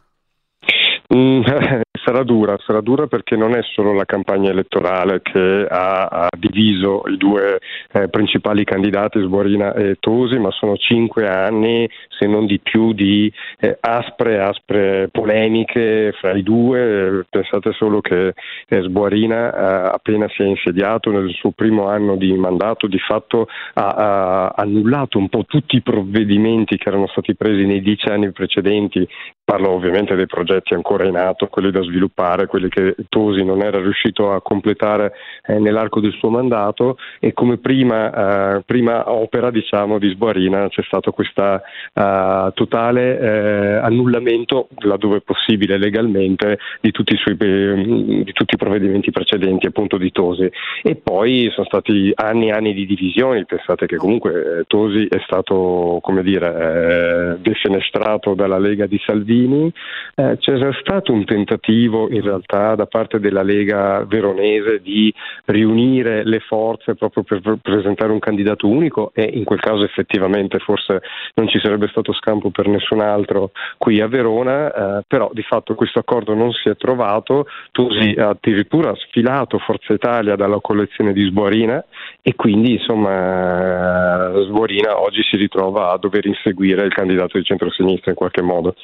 Mm, 1.16 1.42
sarà 2.04 2.22
dura, 2.24 2.58
sarà 2.58 2.82
dura 2.82 3.06
perché 3.06 3.36
non 3.36 3.54
è 3.56 3.62
solo 3.62 3.94
la 3.94 4.04
campagna 4.04 4.50
elettorale 4.50 5.22
che 5.22 5.66
ha, 5.68 6.06
ha 6.06 6.28
diviso 6.36 7.04
i 7.06 7.16
due 7.16 7.58
eh, 7.92 8.08
principali 8.08 8.64
candidati, 8.64 9.20
Sborina 9.20 9.72
e 9.72 9.96
Tosi, 9.98 10.38
ma 10.38 10.50
sono 10.50 10.76
cinque 10.76 11.26
anni, 11.26 11.88
se 12.08 12.26
non 12.26 12.44
di 12.44 12.60
più, 12.60 12.92
di 12.92 13.32
eh, 13.58 13.78
aspre, 13.80 14.40
aspre 14.40 15.08
polemiche 15.10 16.12
fra 16.20 16.32
i 16.32 16.42
due. 16.42 17.24
Pensate 17.30 17.72
solo 17.72 18.00
che 18.02 18.34
eh, 18.68 18.82
Sborina 18.82 19.92
appena 19.92 20.28
si 20.28 20.42
è 20.42 20.46
insediato 20.46 21.10
nel 21.10 21.30
suo 21.32 21.50
primo 21.52 21.88
anno 21.88 22.16
di 22.16 22.32
mandato, 22.34 22.86
di 22.86 22.98
fatto 22.98 23.48
ha, 23.74 23.88
ha 23.88 24.52
annullato 24.54 25.18
un 25.18 25.28
po' 25.28 25.44
tutti 25.46 25.76
i 25.76 25.82
provvedimenti 25.82 26.76
che 26.76 26.88
erano 26.88 27.06
stati 27.08 27.34
presi 27.34 27.64
nei 27.64 27.80
dieci 27.80 28.06
anni 28.08 28.32
precedenti 28.32 29.08
Parlo 29.46 29.70
ovviamente 29.70 30.16
dei 30.16 30.26
progetti 30.26 30.74
ancora 30.74 31.05
in 31.07 31.16
atto, 31.16 31.46
quelli 31.48 31.70
da 31.70 31.82
sviluppare, 31.82 32.46
quelli 32.46 32.68
che 32.68 32.94
Tosi 33.09 33.44
non 33.44 33.62
era 33.62 33.80
riuscito 33.80 34.32
a 34.32 34.42
completare 34.42 35.12
eh, 35.46 35.59
nell'arco 35.59 36.00
del 36.00 36.12
suo 36.12 36.30
mandato. 36.30 36.98
E 37.20 37.32
come 37.32 37.59
prima, 37.59 38.57
eh, 38.57 38.62
prima 38.64 39.11
opera 39.11 39.50
diciamo, 39.50 39.98
di 39.98 40.11
Sboarina 40.11 40.68
c'è 40.68 40.82
stato 40.82 41.12
questo 41.12 41.34
uh, 41.36 42.50
totale 42.54 43.18
eh, 43.18 43.74
annullamento, 43.76 44.68
laddove 44.78 45.20
possibile 45.20 45.78
legalmente, 45.78 46.59
di 46.80 46.90
tutti, 46.90 47.14
i 47.14 47.16
suoi, 47.16 47.36
di 47.36 48.32
tutti 48.32 48.54
i 48.54 48.59
provvedimenti 48.59 49.11
precedenti 49.11 49.66
appunto 49.66 49.96
di 49.96 50.11
Tosi. 50.12 50.50
E 50.82 50.96
poi 50.96 51.50
sono 51.52 51.66
stati 51.66 52.12
anni 52.14 52.48
e 52.48 52.52
anni 52.52 52.74
di 52.74 52.86
divisioni, 52.86 53.44
pensate 53.44 53.86
che 53.86 53.96
comunque 53.96 54.61
eh, 54.61 54.64
Tosi 54.66 55.07
è 55.09 55.20
stato 55.24 55.98
come 56.00 56.22
dire, 56.22 56.48
eh, 56.48 57.40
defenestrato 57.40 58.34
dalla 58.34 58.59
Lega 58.59 58.86
di 58.86 59.00
Salvini. 59.04 59.72
Eh, 60.14 60.36
c'era 60.38 60.72
stato 60.97 61.12
un 61.12 61.24
tentativo 61.24 62.09
in 62.11 62.22
realtà 62.22 62.74
da 62.74 62.86
parte 62.86 63.20
della 63.20 63.42
Lega 63.42 64.05
veronese 64.05 64.80
di 64.80 65.12
riunire 65.47 66.24
le 66.24 66.40
forze 66.40 66.94
proprio 66.94 67.22
per 67.22 67.59
presentare 67.61 68.12
un 68.12 68.18
candidato 68.18 68.66
unico 68.66 69.11
e 69.14 69.24
in 69.24 69.44
quel 69.44 69.61
caso 69.61 69.84
effettivamente 69.84 70.59
forse 70.59 71.03
non 71.34 71.49
ci 71.49 71.59
sarebbe 71.59 71.88
stato 71.88 72.14
scampo 72.14 72.51
per 72.51 72.68
nessun 72.68 73.01
altro 73.01 73.51
qui 73.76 74.01
a 74.01 74.09
Verona, 74.09 74.99
eh, 74.99 75.05
però 75.07 75.30
di 75.32 75.42
fatto 75.42 75.74
questo 75.74 75.99
accordo 75.99 76.34
non 76.34 76.53
si 76.53 76.68
è 76.68 76.76
trovato, 76.76 77.47
Tosi 77.72 78.14
ha 78.18 78.30
addirittura 78.30 78.94
sfilato 78.94 79.59
Forza 79.59 79.92
Italia 79.92 80.36
dalla 80.36 80.61
collezione 80.61 81.12
di 81.12 81.24
Sborina 81.24 81.84
e 82.22 82.34
quindi 82.34 82.72
insomma 82.72 84.32
Sborina 84.47 84.99
oggi 85.01 85.22
si 85.22 85.36
ritrova 85.36 85.92
a 85.92 85.99
dover 85.99 86.24
inseguire 86.26 86.84
il 86.84 86.92
candidato 86.92 87.36
di 87.36 87.44
centrosinistra 87.44 88.11
in 88.11 88.16
qualche 88.16 88.42
modo. 88.42 88.74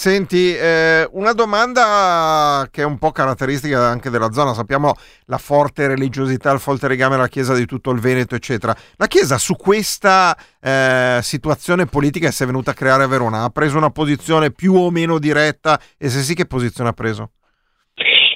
Senti, 0.00 0.54
eh, 0.54 1.08
una 1.14 1.32
domanda 1.32 2.68
che 2.70 2.82
è 2.82 2.84
un 2.84 2.98
po' 2.98 3.10
caratteristica 3.10 3.84
anche 3.88 4.10
della 4.10 4.30
zona, 4.30 4.54
sappiamo 4.54 4.94
la 5.24 5.38
forte 5.38 5.88
religiosità, 5.88 6.52
il 6.52 6.60
forte 6.60 6.86
legame 6.86 7.16
alla 7.16 7.26
Chiesa 7.26 7.52
di 7.52 7.66
tutto 7.66 7.90
il 7.90 7.98
Veneto, 7.98 8.36
eccetera. 8.36 8.76
La 8.94 9.08
Chiesa 9.08 9.38
su 9.38 9.56
questa 9.56 10.38
eh, 10.60 11.18
situazione 11.20 11.86
politica 11.86 12.28
che 12.28 12.32
si 12.32 12.44
è 12.44 12.46
venuta 12.46 12.70
a 12.70 12.74
creare 12.74 13.02
a 13.02 13.06
Verona 13.08 13.42
ha 13.42 13.50
preso 13.50 13.76
una 13.76 13.90
posizione 13.90 14.52
più 14.52 14.74
o 14.74 14.88
meno 14.92 15.18
diretta 15.18 15.80
e 15.96 16.08
se 16.08 16.22
sì 16.22 16.34
che 16.34 16.46
posizione 16.46 16.90
ha 16.90 16.92
preso? 16.92 17.30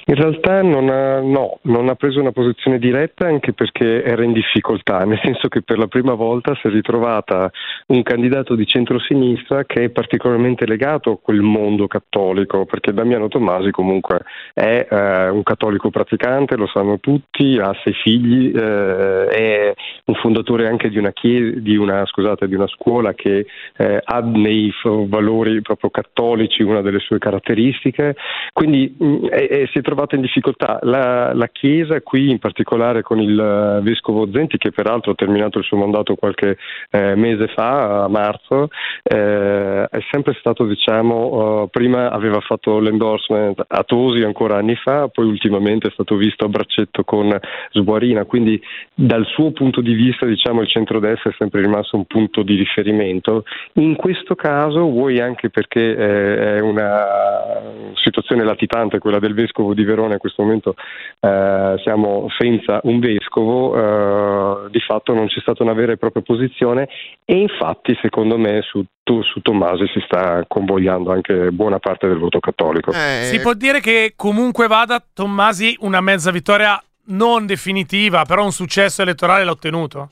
In 0.05 0.15
realtà 0.15 0.61
non 0.61 0.89
ha, 0.89 1.21
no, 1.21 1.59
non 1.63 1.87
ha 1.87 1.95
preso 1.95 2.19
una 2.19 2.33
posizione 2.33 2.77
diretta 2.77 3.25
anche 3.25 3.53
perché 3.53 4.03
era 4.03 4.23
in 4.23 4.33
difficoltà, 4.33 5.05
nel 5.05 5.19
senso 5.23 5.47
che 5.47 5.61
per 5.61 5.77
la 5.77 5.87
prima 5.87 6.13
volta 6.13 6.53
si 6.55 6.67
è 6.67 6.69
ritrovata 6.69 7.49
un 7.87 8.03
candidato 8.03 8.55
di 8.55 8.65
centrosinistra 8.67 9.63
che 9.63 9.85
è 9.85 9.89
particolarmente 9.89 10.65
legato 10.65 11.11
a 11.11 11.17
quel 11.21 11.39
mondo 11.39 11.87
cattolico, 11.87 12.65
perché 12.65 12.91
Damiano 12.91 13.29
Tommasi 13.29 13.71
comunque 13.71 14.23
è 14.53 14.87
eh, 14.89 15.29
un 15.29 15.41
cattolico 15.43 15.89
praticante, 15.89 16.57
lo 16.57 16.67
sanno 16.67 16.99
tutti, 16.99 17.57
ha 17.57 17.73
sei 17.83 17.93
figli, 17.93 18.51
eh, 18.53 19.27
è 19.27 19.73
un 20.05 20.15
fondatore 20.15 20.67
anche 20.67 20.89
di 20.89 20.97
una, 20.97 21.13
chiesa, 21.13 21.59
di 21.59 21.77
una, 21.77 22.05
scusate, 22.05 22.49
di 22.49 22.55
una 22.55 22.67
scuola 22.67 23.13
che 23.13 23.45
eh, 23.77 24.01
ha 24.03 24.19
nei 24.19 24.69
valori 25.07 25.61
proprio 25.61 25.89
cattolici 25.89 26.61
una 26.61 26.81
delle 26.81 26.99
sue 26.99 27.19
caratteristiche, 27.19 28.15
quindi 28.51 28.93
mh, 28.97 29.05
mm, 29.05 29.25
è, 29.27 29.47
è, 29.47 29.65
si 29.71 29.77
è 29.77 29.81
trovato 29.93 30.15
in 30.15 30.21
difficoltà. 30.21 30.79
La, 30.81 31.33
la, 31.33 31.47
Chiesa 31.53 32.01
qui 32.01 32.31
in 32.31 32.39
particolare 32.39 33.03
con 33.03 33.21
il 33.21 33.37
uh, 33.37 33.81
Vescovo 33.83 34.27
Zenti 34.31 34.57
che 34.57 34.71
peraltro 34.71 35.11
ha 35.11 35.15
terminato 35.15 35.59
il 35.59 35.63
suo 35.63 35.77
mandato 35.77 36.15
qualche 36.15 36.57
eh, 36.89 37.15
mese 37.15 37.47
fa, 37.47 38.03
a 38.03 38.07
marzo, 38.07 38.69
eh, 39.03 39.87
è 39.89 39.99
sempre 40.11 40.35
stato 40.39 40.65
diciamo, 40.65 41.61
uh, 41.61 41.69
prima 41.69 42.09
aveva 42.09 42.39
fatto 42.39 42.79
l'endorsement 42.79 43.63
a 43.67 43.83
Tosi 43.83 44.23
ancora 44.23 44.57
anni 44.57 44.75
fa, 44.75 45.07
poi 45.09 45.25
ultimamente 45.25 45.87
è 45.87 45.91
stato 45.91 46.15
visto 46.15 46.45
a 46.45 46.49
braccetto 46.49 47.03
con 47.03 47.37
Sbuarina, 47.71 48.25
quindi 48.25 48.59
dal 48.93 49.25
suo 49.27 49.51
punto 49.51 49.81
di 49.81 49.93
vista 49.93 50.25
diciamo, 50.25 50.61
il 50.61 50.67
centrodestra 50.67 51.29
è 51.29 51.35
sempre 51.37 51.61
rimasto 51.61 51.95
un 51.95 52.05
punto 52.05 52.41
di 52.41 52.55
riferimento. 52.55 53.43
In 53.73 53.95
questo 53.95 54.35
caso, 54.35 54.81
vuoi 54.81 55.19
anche 55.19 55.49
perché 55.49 55.95
eh, 55.95 56.57
è 56.57 56.59
una 56.59 57.91
situazione 57.95 58.43
latitante 58.43 58.99
quella 58.99 59.19
del 59.19 59.33
Vescovo 59.33 59.73
di 59.73 59.82
di 59.83 59.89
Verona 59.89 60.13
in 60.13 60.19
questo 60.19 60.41
momento 60.41 60.75
eh, 61.19 61.75
siamo 61.83 62.27
senza 62.37 62.79
un 62.83 62.99
vescovo, 62.99 63.75
eh, 63.75 64.69
di 64.69 64.79
fatto 64.79 65.13
non 65.13 65.27
c'è 65.27 65.39
stata 65.41 65.63
una 65.63 65.73
vera 65.73 65.91
e 65.91 65.97
propria 65.97 66.23
posizione 66.23 66.87
e 67.25 67.35
infatti 67.37 67.97
secondo 68.01 68.37
me 68.37 68.61
su, 68.61 68.83
su 69.03 69.41
Tommasi 69.41 69.85
si 69.93 70.01
sta 70.05 70.43
convogliando 70.47 71.11
anche 71.11 71.51
buona 71.51 71.79
parte 71.79 72.07
del 72.07 72.17
voto 72.17 72.39
cattolico. 72.39 72.91
Eh, 72.91 73.23
si 73.23 73.39
può 73.39 73.53
dire 73.53 73.79
che 73.79 74.13
comunque 74.15 74.67
vada 74.67 75.03
Tommasi 75.13 75.75
una 75.81 76.01
mezza 76.01 76.31
vittoria 76.31 76.81
non 77.05 77.45
definitiva, 77.45 78.23
però 78.23 78.43
un 78.43 78.51
successo 78.51 79.01
elettorale 79.01 79.43
l'ha 79.43 79.51
ottenuto? 79.51 80.09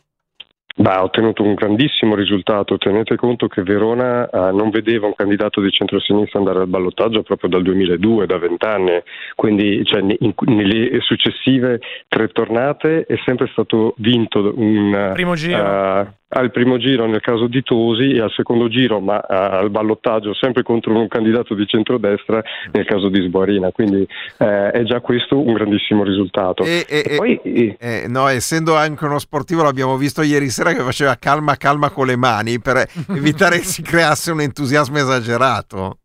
Beh, 0.76 0.90
ha 0.90 1.04
ottenuto 1.04 1.44
un 1.44 1.54
grandissimo 1.54 2.16
risultato. 2.16 2.78
Tenete 2.78 3.16
conto 3.16 3.48
che 3.48 3.64
Verona 3.64 4.30
eh, 4.30 4.52
non 4.52 4.70
vedeva 4.70 5.08
un 5.08 5.16
candidato 5.16 5.62
di 5.62 5.70
centrosinistra 5.70 6.40
andare 6.40 6.60
al 6.60 6.68
ballottaggio 6.68 7.24
proprio 7.24 7.50
dal 7.50 7.64
2002, 7.64 8.26
da 8.26 8.38
vent'anni. 8.38 9.02
Quindi 9.36 9.84
cioè, 9.86 10.02
in, 10.02 10.34
nelle 10.46 11.00
successive 11.02 11.80
tre 12.08 12.30
tornate 12.30 13.06
è 13.06 13.16
sempre 13.26 13.48
stato 13.52 13.94
vinto 13.98 14.54
un 14.56 15.12
primo 15.14 15.36
giro. 15.36 15.62
Uh, 15.62 16.08
al 16.34 16.52
primo 16.52 16.78
giro 16.78 17.06
nel 17.08 17.22
caso 17.22 17.48
di 17.48 17.62
Tosi 17.64 18.12
e 18.12 18.22
al 18.22 18.32
secondo 18.32 18.68
giro, 18.68 19.00
ma 19.00 19.18
al 19.18 19.70
ballottaggio 19.70 20.34
sempre 20.34 20.64
contro 20.64 20.98
un 20.98 21.08
candidato 21.08 21.54
di 21.54 21.66
centrodestra 21.66 22.42
nel 22.72 22.86
caso 22.86 23.10
di 23.10 23.22
Sboarina. 23.22 23.72
Quindi 23.72 24.02
uh, 24.02 24.46
è 24.72 24.84
già 24.84 25.00
questo 25.00 25.40
un 25.40 25.54
grandissimo 25.54 26.04
risultato. 26.04 26.64
E, 26.64 26.86
e, 26.88 27.04
e 27.06 27.16
poi, 27.16 27.76
eh, 27.80 28.06
no, 28.08 28.28
essendo 28.28 28.76
anche 28.76 29.06
uno 29.06 29.20
sportivo, 29.20 29.64
l'abbiamo 29.64 29.98
visto 29.98 30.22
ieri 30.22 30.50
sera 30.50 30.74
che 30.74 30.82
faceva 30.82 31.16
calma 31.16 31.56
calma 31.56 31.90
con 31.90 32.08
le 32.08 32.16
mani 32.16 32.60
per 32.60 32.88
evitare 33.10 33.58
che 33.58 33.66
si 33.66 33.82
creasse 33.82 34.32
un 34.32 34.42
entusiasmo 34.42 34.98
esagerato. 34.98 35.98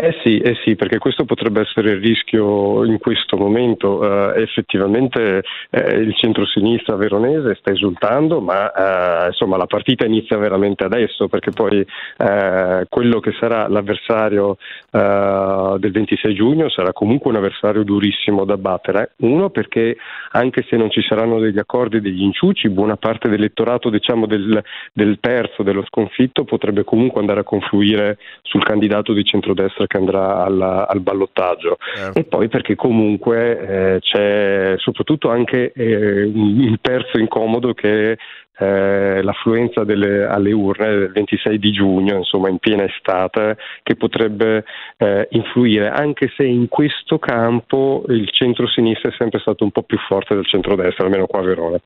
Eh 0.00 0.14
sì, 0.22 0.38
eh 0.38 0.54
sì, 0.62 0.76
perché 0.76 0.98
questo 0.98 1.24
potrebbe 1.24 1.62
essere 1.62 1.90
il 1.90 2.00
rischio 2.00 2.84
in 2.84 2.98
questo 2.98 3.36
momento. 3.36 3.98
Uh, 3.98 4.38
effettivamente 4.38 5.42
eh, 5.70 5.94
il 5.96 6.14
centro-sinistra 6.14 6.94
veronese 6.94 7.56
sta 7.56 7.72
esultando, 7.72 8.40
ma 8.40 8.70
uh, 8.70 9.26
insomma 9.26 9.56
la 9.56 9.66
partita 9.66 10.06
inizia 10.06 10.36
veramente 10.36 10.84
adesso, 10.84 11.26
perché 11.26 11.50
poi 11.50 11.80
uh, 11.80 12.86
quello 12.88 13.18
che 13.18 13.32
sarà 13.40 13.66
l'avversario 13.66 14.56
del 14.90 15.90
26 15.90 16.34
giugno 16.34 16.70
sarà 16.70 16.92
comunque 16.92 17.30
un 17.30 17.36
avversario 17.36 17.82
durissimo 17.82 18.44
da 18.44 18.56
battere. 18.56 19.14
Uno 19.18 19.50
perché 19.50 19.96
anche 20.30 20.64
se 20.68 20.76
non 20.76 20.90
ci 20.90 21.02
saranno 21.02 21.40
degli 21.40 21.58
accordi, 21.58 22.00
degli 22.00 22.22
inciuci, 22.22 22.68
buona 22.68 22.96
parte 22.96 23.28
dell'elettorato 23.28 23.90
diciamo, 23.90 24.26
del, 24.26 24.62
del 24.92 25.18
terzo, 25.20 25.64
dello 25.64 25.84
sconfitto, 25.88 26.44
potrebbe 26.44 26.84
comunque 26.84 27.20
andare 27.20 27.40
a 27.40 27.44
confluire 27.44 28.18
sul 28.42 28.62
candidato 28.62 29.12
di 29.12 29.24
centrodestra 29.24 29.86
che 29.88 29.96
andrà 29.96 30.44
alla, 30.44 30.86
al 30.86 31.00
ballottaggio 31.00 31.78
certo. 31.96 32.18
e 32.18 32.22
poi 32.22 32.48
perché 32.48 32.76
comunque 32.76 33.58
eh, 33.96 33.98
c'è 34.00 34.74
soprattutto 34.78 35.30
anche 35.30 35.72
eh, 35.72 36.22
un 36.22 36.76
terzo 36.80 37.18
incomodo 37.18 37.74
che 37.74 38.16
eh, 38.58 39.22
l'affluenza 39.22 39.84
delle, 39.84 40.24
alle 40.24 40.52
urne 40.52 40.88
del 40.88 41.12
26 41.12 41.58
di 41.58 41.70
giugno, 41.70 42.16
insomma 42.16 42.48
in 42.48 42.58
piena 42.58 42.84
estate, 42.84 43.56
che 43.82 43.94
potrebbe 43.94 44.64
eh, 44.96 45.28
influire, 45.30 45.88
anche 45.88 46.32
se 46.36 46.44
in 46.44 46.68
questo 46.68 47.18
campo 47.18 48.04
il 48.08 48.28
centro-sinistra 48.30 49.10
è 49.10 49.14
sempre 49.16 49.38
stato 49.40 49.64
un 49.64 49.70
po' 49.70 49.82
più 49.82 49.98
forte 49.98 50.34
del 50.34 50.46
centro-destra, 50.46 51.04
almeno 51.04 51.26
qua 51.26 51.40
a 51.40 51.44
Verona. 51.44 51.80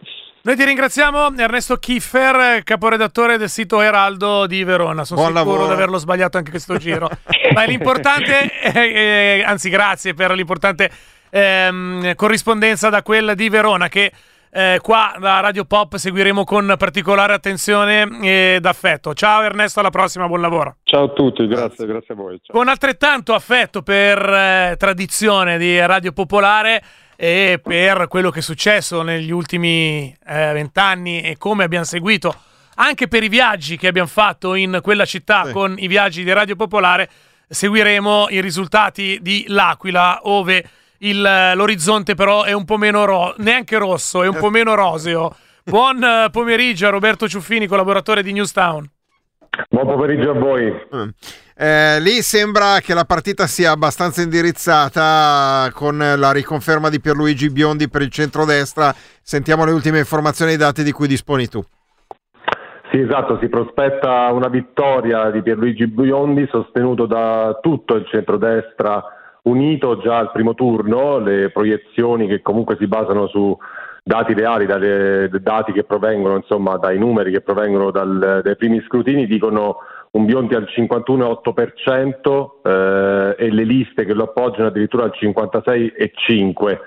Noi 0.45 0.57
ti 0.57 0.65
ringraziamo 0.65 1.37
Ernesto 1.37 1.77
Kiffer, 1.77 2.65
caporedattore 2.65 3.39
del 3.39 3.49
sito 3.49 3.81
Heraldo 3.81 4.49
di 4.49 4.65
Verona. 4.65 5.05
Sono 5.05 5.21
Buon 5.21 5.37
sicuro 5.37 5.51
lavoro. 5.53 5.69
di 5.69 5.73
averlo 5.73 5.99
sbagliato 5.99 6.37
anche 6.37 6.51
questo 6.51 6.79
giro. 6.79 7.09
Ma 7.55 7.63
l'importante, 7.63 8.51
eh, 8.61 9.45
anzi 9.47 9.71
grazie 9.71 10.15
per 10.15 10.33
l'importante 10.33 10.91
ehm, 11.31 12.17
corrispondenza 12.17 12.89
da 12.89 13.03
quella 13.03 13.35
di 13.35 13.49
Verona 13.49 13.89
che 13.89 14.11
eh, 14.51 14.81
qua 14.83 15.15
da 15.21 15.39
Radio 15.39 15.65
Pop 15.65 15.95
seguiremo 15.95 16.43
con 16.43 16.75
particolare 16.77 17.35
attenzione 17.35 18.09
ed 18.21 18.67
affetto. 18.67 19.15
Ciao 19.15 19.43
Ernesto, 19.43 19.79
alla 19.79 19.91
prossima, 19.91 20.27
buon 20.27 20.41
lavoro. 20.41 20.79
Ciao 20.83 21.05
a 21.05 21.09
tutti, 21.11 21.47
grazie, 21.47 21.87
grazie 21.87 22.15
a 22.15 22.17
voi. 22.17 22.41
Ciao. 22.43 22.57
Con 22.57 22.67
altrettanto 22.67 23.33
affetto 23.33 23.83
per 23.83 24.19
eh, 24.19 24.75
tradizione 24.77 25.57
di 25.57 25.79
Radio 25.87 26.11
Popolare 26.11 26.83
e 27.17 27.61
per 27.63 28.09
quello 28.09 28.31
che 28.31 28.39
è 28.41 28.43
successo 28.43 29.03
negli 29.03 29.31
ultimi 29.31 30.15
eh, 30.27 30.53
vent'anni 30.53 31.21
e 31.23 31.37
come 31.37 31.65
abbiamo 31.65 31.85
seguito 31.85 32.35
anche 32.77 33.07
per 33.09 33.23
i 33.23 33.29
viaggi 33.29 33.77
che 33.77 33.87
abbiamo 33.87 34.09
fatto 34.09 34.55
in 34.55 34.81
quella 34.83 35.05
città 35.05 35.45
Sì. 35.47 35.53
con 35.53 35.75
i 35.79 35.87
viaggi 35.89 36.25
di 36.25 36.33
Radio 36.33 36.57
Popolare, 36.57 37.09
seguiremo 37.49 38.29
i 38.31 38.41
risultati 38.41 39.19
di 39.21 39.45
L'Aquila, 39.49 40.21
ove 40.23 40.65
il- 40.99 41.53
l'orizzonte 41.55 42.15
però 42.15 42.45
è 42.45 42.53
un 42.53 42.65
po' 42.65 42.79
meno 42.79 43.05
ro- 43.05 43.35
neanche 43.39 43.77
rosso, 43.77 44.23
è 44.23 44.27
un 44.29 44.37
po' 44.39 44.49
meno 44.51 44.75
roseo. 44.75 45.37
Buon 45.65 46.03
eh, 46.03 46.29
pomeriggio 46.31 46.87
a 46.87 46.91
Roberto 46.91 47.29
Ciuffini, 47.29 47.67
collaboratore 47.67 48.23
di 48.23 48.33
Newstown. 48.33 48.89
Buon 49.69 49.87
pomeriggio 49.87 50.31
a 50.31 50.39
voi. 50.39 50.73
Eh, 51.55 52.01
lì 52.01 52.23
sembra 52.23 52.81
che 52.81 52.95
la 52.95 53.05
partita 53.05 53.47
sia 53.47 53.71
abbastanza 53.71 54.23
indirizzata 54.23 55.71
con 55.75 55.99
la 55.99 56.33
riconferma 56.33 56.89
di 56.89 57.01
Pierluigi 57.01 57.51
Biondi 57.51 57.89
per 57.91 58.01
il 58.01 58.09
centrodestra. 58.09 58.95
Sentiamo 58.95 59.67
le 59.67 59.73
ultime 59.73 59.99
informazioni 59.99 60.53
e 60.53 60.55
i 60.55 60.59
dati 60.59 60.83
di 60.83 60.93
cui 60.93 61.07
disponi 61.07 61.49
tu. 61.49 61.63
Sì, 62.91 62.99
esatto, 62.99 63.39
si 63.41 63.49
prospetta 63.49 64.31
una 64.33 64.49
vittoria 64.49 65.31
di 65.31 65.43
Pierluigi 65.43 65.87
Biondi 65.87 66.49
sostenuto 66.51 67.05
da 67.05 67.59
tutto 67.61 67.97
il 67.97 68.07
centrodestra 68.07 69.03
unito 69.43 69.99
già 69.99 70.19
al 70.19 70.31
primo 70.33 70.55
turno, 70.55 71.19
le 71.19 71.51
proiezioni 71.51 72.27
che 72.27 72.41
comunque 72.43 72.77
si 72.79 72.87
basano 72.87 73.27
su 73.29 73.57
dati 74.03 74.35
reali, 74.35 74.67
dalle, 74.67 75.31
dati 75.41 75.73
che 75.73 75.85
provengono 75.85 76.37
insomma 76.37 76.77
dai 76.77 76.99
numeri 76.99 77.31
che 77.31 77.41
provengono 77.41 77.91
dal- 77.91 78.41
dai 78.43 78.57
primi 78.57 78.81
scrutini 78.83 79.27
dicono 79.27 79.77
un 80.13 80.25
Biondi 80.27 80.55
al 80.55 80.67
51,8% 80.69 82.51
eh, 82.63 83.35
e 83.39 83.51
le 83.51 83.65
liste 83.65 84.05
che 84.05 84.13
lo 84.13 84.25
appoggiano 84.25 84.67
addirittura 84.69 85.05
al 85.05 85.13
56,5%. 85.19 86.79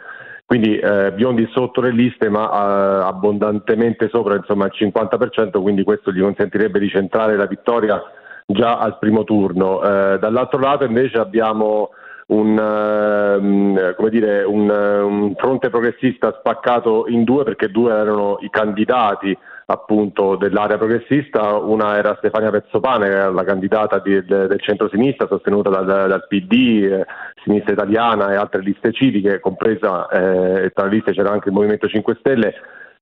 Quindi 0.46 0.78
eh, 0.78 1.12
Biondi 1.14 1.50
sotto 1.52 1.82
le 1.82 1.90
liste 1.90 2.30
ma 2.30 2.52
eh, 2.52 3.04
abbondantemente 3.08 4.10
sopra 4.10 4.36
insomma 4.36 4.66
il 4.66 4.74
50%, 4.76 5.60
quindi 5.60 5.84
questo 5.84 6.12
gli 6.12 6.22
consentirebbe 6.22 6.78
di 6.78 6.90
centrare 6.90 7.36
la 7.36 7.48
vittoria 7.48 8.00
già 8.46 8.78
al 8.78 9.00
primo 9.00 9.24
turno. 9.24 9.82
Eh, 9.82 10.20
dall'altro 10.20 10.60
lato 10.60 10.84
invece 10.86 11.18
abbiamo 11.18 11.90
un, 12.28 13.94
come 13.96 14.10
dire, 14.10 14.44
un, 14.44 14.70
un 14.70 15.36
fronte 15.36 15.70
progressista 15.70 16.36
spaccato 16.40 17.06
in 17.08 17.24
due 17.24 17.44
perché 17.44 17.70
due 17.70 17.92
erano 17.92 18.38
i 18.42 18.50
candidati 18.50 19.38
appunto 19.68 20.36
dell'area 20.36 20.78
progressista, 20.78 21.58
una 21.58 21.98
era 21.98 22.16
Stefania 22.18 22.52
Pezzopane, 22.52 23.08
che 23.08 23.14
era 23.14 23.32
la 23.32 23.44
candidata 23.44 24.00
di- 24.00 24.24
del, 24.24 24.48
del 24.48 24.62
centro-sinistra 24.62 25.28
sostenuta 25.28 25.70
dal, 25.70 25.86
dal 25.86 26.26
PD, 26.28 26.84
eh, 26.84 27.06
Sinistra 27.44 27.74
Italiana 27.74 28.32
e 28.32 28.36
altre 28.36 28.62
liste 28.62 28.92
civiche, 28.92 29.40
compresa 29.40 30.08
eh, 30.10 30.72
tra 30.74 30.86
le 30.86 30.92
liste 30.92 31.14
c'era 31.14 31.32
anche 31.32 31.50
il 31.50 31.56
Movimento 31.56 31.88
5 31.88 32.18
Stelle. 32.20 32.54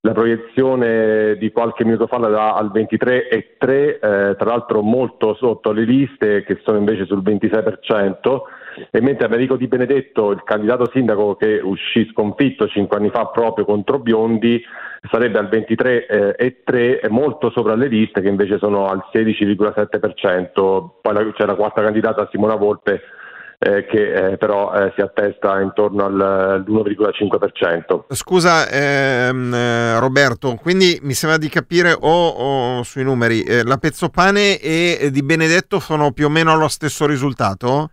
La 0.06 0.12
proiezione 0.12 1.38
di 1.38 1.50
qualche 1.52 1.86
minuto 1.86 2.08
fa 2.08 2.18
la 2.18 2.28
dà 2.28 2.56
al 2.56 2.72
23,3, 2.74 3.70
eh, 3.70 4.00
tra 4.38 4.46
l'altro 4.46 4.82
molto 4.82 5.34
sotto 5.36 5.72
le 5.72 5.84
liste 5.84 6.44
che 6.44 6.60
sono 6.64 6.78
invece 6.78 7.06
sul 7.06 7.22
26%, 7.24 8.42
e 8.90 9.02
mentre 9.02 9.26
Americo 9.26 9.56
Di 9.56 9.68
Benedetto, 9.68 10.32
il 10.32 10.44
candidato 10.44 10.90
sindaco 10.92 11.36
che 11.36 11.60
uscì 11.64 12.08
sconfitto 12.12 12.68
cinque 12.68 12.98
anni 12.98 13.10
fa 13.10 13.28
proprio 13.28 13.66
contro 13.66 14.00
Biondi, 14.00 14.62
sarebbe 15.10 15.40
al 15.40 15.50
23,3 15.50 17.00
e 17.02 17.10
molto 17.10 17.50
sopra 17.52 17.76
le 17.76 17.88
liste 17.88 18.22
che 18.22 18.28
invece 18.28 18.58
sono 18.58 18.88
al 18.88 19.04
16,7%. 19.12 20.90
Poi 21.02 21.34
c'è 21.34 21.46
la 21.46 21.56
quarta 21.56 21.82
candidata 21.82 22.28
Simona 22.32 22.56
Volpe 22.56 23.02
eh, 23.64 23.86
che 23.86 24.32
eh, 24.32 24.38
però 24.38 24.74
eh, 24.74 24.92
si 24.96 25.02
attesta 25.02 25.62
intorno 25.62 26.06
al- 26.06 26.22
all'1,5%. 26.22 28.04
Scusa 28.10 28.70
ehm, 28.70 29.54
eh, 29.54 30.00
Roberto, 30.00 30.56
quindi 30.56 31.00
mi 31.02 31.14
sembra 31.14 31.38
di 31.38 31.48
capire 31.48 31.96
o, 31.98 32.28
o 32.28 32.84
sui 32.84 33.04
numeri, 33.04 33.44
eh, 33.44 33.64
la 33.64 33.78
Pezzopane 33.78 34.60
e 34.60 35.10
Di 35.12 35.24
Benedetto 35.24 35.80
sono 35.80 36.12
più 36.12 36.26
o 36.26 36.30
meno 36.30 36.52
allo 36.52 36.68
stesso 36.68 37.06
risultato? 37.06 37.92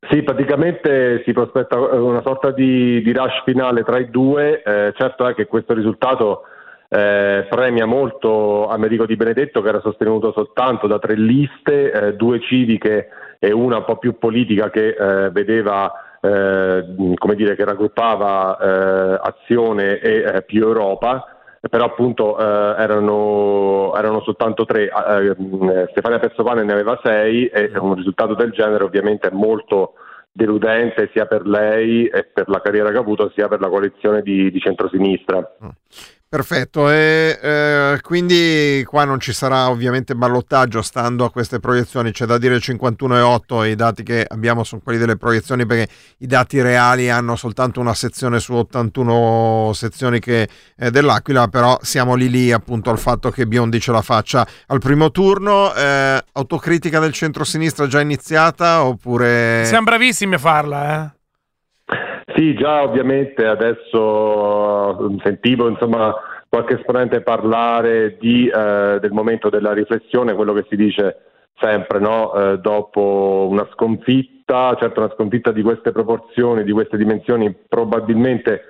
Sì, 0.00 0.22
praticamente 0.22 1.22
si 1.24 1.32
prospetta 1.32 1.76
eh, 1.76 1.96
una 1.96 2.22
sorta 2.22 2.50
di, 2.52 3.02
di 3.02 3.12
rush 3.12 3.42
finale 3.44 3.82
tra 3.82 3.98
i 3.98 4.10
due. 4.10 4.62
Eh, 4.62 4.92
certo 4.96 5.26
è 5.26 5.34
che 5.34 5.46
questo 5.46 5.74
risultato 5.74 6.42
eh, 6.88 7.46
premia 7.48 7.84
molto 7.84 8.68
Americo 8.68 9.06
Di 9.06 9.16
Benedetto, 9.16 9.60
che 9.60 9.68
era 9.68 9.80
sostenuto 9.80 10.32
soltanto 10.32 10.86
da 10.86 10.98
tre 10.98 11.14
liste, 11.14 11.90
eh, 11.90 12.14
due 12.14 12.40
civiche 12.40 13.08
e 13.38 13.52
una 13.52 13.78
un 13.78 13.84
po' 13.84 13.96
più 13.98 14.18
politica 14.18 14.70
che 14.70 14.88
eh, 14.88 15.30
vedeva. 15.30 15.92
eh, 16.20 17.14
come 17.14 17.34
dire 17.36 17.54
che 17.54 17.64
raggruppava 17.64 19.20
azione 19.20 20.00
e 20.00 20.42
più 20.44 20.66
Europa 20.66 21.37
però 21.68 21.84
appunto 21.84 22.38
eh, 22.38 22.42
erano, 22.42 23.94
erano 23.96 24.20
soltanto 24.22 24.64
tre, 24.64 24.84
eh, 24.84 25.34
mh, 25.36 25.88
Stefania 25.90 26.18
Pezzopane 26.18 26.62
ne 26.62 26.72
aveva 26.72 26.98
sei 27.02 27.46
e 27.46 27.72
un 27.78 27.94
risultato 27.94 28.34
del 28.34 28.52
genere 28.52 28.84
ovviamente 28.84 29.28
è 29.28 29.32
molto 29.32 29.94
deludente 30.30 31.10
sia 31.12 31.26
per 31.26 31.46
lei 31.46 32.06
e 32.06 32.24
per 32.24 32.48
la 32.48 32.60
carriera 32.60 32.90
che 32.90 32.96
ha 32.96 33.00
avuto 33.00 33.30
sia 33.34 33.48
per 33.48 33.60
la 33.60 33.68
coalizione 33.68 34.22
di, 34.22 34.50
di 34.50 34.60
centrosinistra. 34.60 35.56
Perfetto, 36.30 36.90
e 36.90 37.38
eh, 37.40 38.00
quindi 38.02 38.84
qua 38.86 39.04
non 39.04 39.18
ci 39.18 39.32
sarà 39.32 39.70
ovviamente 39.70 40.14
ballottaggio 40.14 40.82
stando 40.82 41.24
a 41.24 41.30
queste 41.30 41.58
proiezioni, 41.58 42.10
c'è 42.12 42.26
da 42.26 42.36
dire 42.36 42.58
51,8 42.58 43.64
e 43.64 43.70
i 43.70 43.74
dati 43.74 44.02
che 44.02 44.26
abbiamo 44.28 44.62
sono 44.62 44.82
quelli 44.84 44.98
delle 44.98 45.16
proiezioni 45.16 45.64
perché 45.64 45.90
i 46.18 46.26
dati 46.26 46.60
reali 46.60 47.08
hanno 47.08 47.34
soltanto 47.34 47.80
una 47.80 47.94
sezione 47.94 48.40
su 48.40 48.52
81 48.52 49.70
sezioni 49.72 50.20
che, 50.20 50.46
eh, 50.76 50.90
dell'Aquila, 50.90 51.48
però 51.48 51.78
siamo 51.80 52.14
lì 52.14 52.28
lì 52.28 52.52
appunto 52.52 52.90
al 52.90 52.98
fatto 52.98 53.30
che 53.30 53.46
Biondi 53.46 53.80
ce 53.80 53.92
la 53.92 54.02
faccia 54.02 54.46
al 54.66 54.80
primo 54.80 55.10
turno, 55.10 55.72
eh, 55.72 56.22
autocritica 56.32 56.98
del 56.98 57.14
centro-sinistra 57.14 57.86
già 57.86 58.02
iniziata 58.02 58.84
oppure... 58.84 59.64
Siamo 59.64 59.84
bravissimi 59.84 60.34
a 60.34 60.38
farla, 60.38 61.04
eh. 61.04 61.17
Sì, 62.34 62.54
già 62.54 62.82
ovviamente 62.82 63.46
adesso 63.46 65.08
eh, 65.10 65.16
sentivo 65.22 65.68
insomma 65.68 66.14
qualche 66.48 66.74
esponente 66.74 67.22
parlare 67.22 68.16
di, 68.18 68.48
eh, 68.48 68.98
del 69.00 69.12
momento 69.12 69.48
della 69.48 69.72
riflessione, 69.72 70.34
quello 70.34 70.52
che 70.52 70.66
si 70.68 70.76
dice 70.76 71.16
sempre 71.58 71.98
no? 71.98 72.34
Eh, 72.34 72.58
dopo 72.58 73.48
una 73.50 73.66
sconfitta, 73.72 74.76
certo 74.78 75.00
una 75.00 75.12
sconfitta 75.14 75.52
di 75.52 75.62
queste 75.62 75.90
proporzioni, 75.90 76.64
di 76.64 76.72
queste 76.72 76.96
dimensioni, 76.96 77.54
probabilmente 77.68 78.62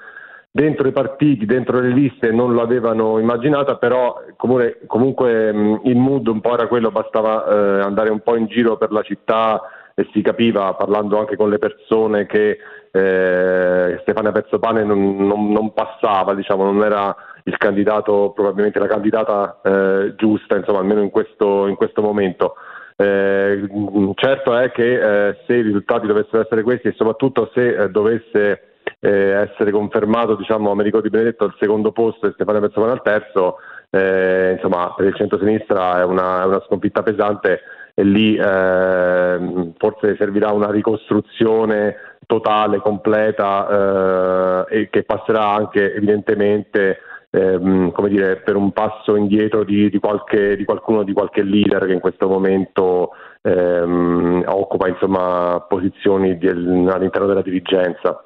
dentro 0.50 0.88
i 0.88 0.92
partiti, 0.92 1.44
dentro 1.44 1.80
le 1.80 1.90
liste 1.90 2.30
non 2.32 2.54
l'avevano 2.54 3.18
immaginata, 3.18 3.76
però 3.76 4.22
comunque, 4.36 4.80
comunque 4.86 5.52
mh, 5.52 5.80
il 5.84 5.96
mood 5.96 6.26
un 6.28 6.40
po' 6.40 6.54
era 6.54 6.68
quello, 6.68 6.90
bastava 6.90 7.44
eh, 7.46 7.80
andare 7.82 8.10
un 8.10 8.20
po' 8.20 8.36
in 8.36 8.46
giro 8.46 8.76
per 8.76 8.92
la 8.92 9.02
città 9.02 9.60
e 9.94 10.08
si 10.12 10.22
capiva, 10.22 10.74
parlando 10.74 11.18
anche 11.18 11.36
con 11.36 11.50
le 11.50 11.58
persone, 11.58 12.26
che 12.26 12.58
eh, 12.90 13.98
Stefania 14.02 14.32
Pezzopane 14.32 14.84
non, 14.84 15.16
non- 15.16 15.50
non 15.50 15.72
passava, 15.72 16.34
diciamo, 16.34 16.64
non 16.64 16.82
era 16.82 17.14
il 17.44 17.56
candidato, 17.56 18.32
probabilmente 18.34 18.78
la 18.78 18.86
candidata 18.86 19.60
eh, 19.62 20.14
giusta, 20.16 20.56
insomma, 20.56 20.80
almeno 20.80 21.02
in 21.02 21.10
questo, 21.10 21.66
in 21.66 21.76
questo 21.76 22.02
momento. 22.02 22.54
Eh, 23.00 23.68
certo 24.16 24.56
è 24.56 24.72
che 24.72 25.28
eh, 25.28 25.38
se 25.46 25.54
i 25.54 25.62
risultati 25.62 26.06
dovessero 26.06 26.42
essere 26.42 26.62
questi 26.62 26.88
e 26.88 26.94
soprattutto 26.96 27.48
se 27.54 27.68
eh, 27.68 27.90
dovesse 27.90 28.62
eh, 28.98 29.30
essere 29.50 29.70
confermato 29.70 30.34
diciamo, 30.34 30.70
Americo 30.70 31.00
Di 31.00 31.08
Benedetto 31.08 31.44
al 31.44 31.54
secondo 31.60 31.92
posto 31.92 32.26
e 32.26 32.32
Stefano 32.32 32.58
Pezzopane 32.58 32.92
al 32.92 33.02
terzo, 33.02 33.58
eh, 33.90 34.54
insomma 34.54 34.92
per 34.96 35.06
il 35.06 35.14
centro-sinistra 35.14 36.00
è 36.00 36.04
una, 36.04 36.42
è 36.42 36.46
una 36.46 36.62
sconfitta 36.66 37.02
pesante 37.04 37.60
e 37.94 38.04
lì 38.04 38.36
forse 38.36 40.16
servirà 40.16 40.52
una 40.52 40.70
ricostruzione 40.70 41.96
totale, 42.28 42.78
completa 42.80 44.66
eh, 44.68 44.80
e 44.80 44.90
che 44.90 45.02
passerà 45.02 45.48
anche 45.48 45.94
evidentemente 45.94 46.98
ehm, 47.30 47.90
come 47.90 48.08
dire, 48.10 48.36
per 48.36 48.54
un 48.54 48.70
passo 48.72 49.16
indietro 49.16 49.64
di, 49.64 49.88
di 49.88 49.98
qualche, 49.98 50.54
di 50.54 50.64
qualcuno, 50.64 51.02
di 51.02 51.14
qualche 51.14 51.42
leader 51.42 51.86
che 51.86 51.94
in 51.94 52.00
questo 52.00 52.28
momento 52.28 53.12
ehm, 53.40 54.44
occupa 54.46 54.88
insomma, 54.88 55.64
posizioni 55.66 56.36
del- 56.36 56.90
all'interno 56.92 57.26
della 57.26 57.42
dirigenza. 57.42 58.22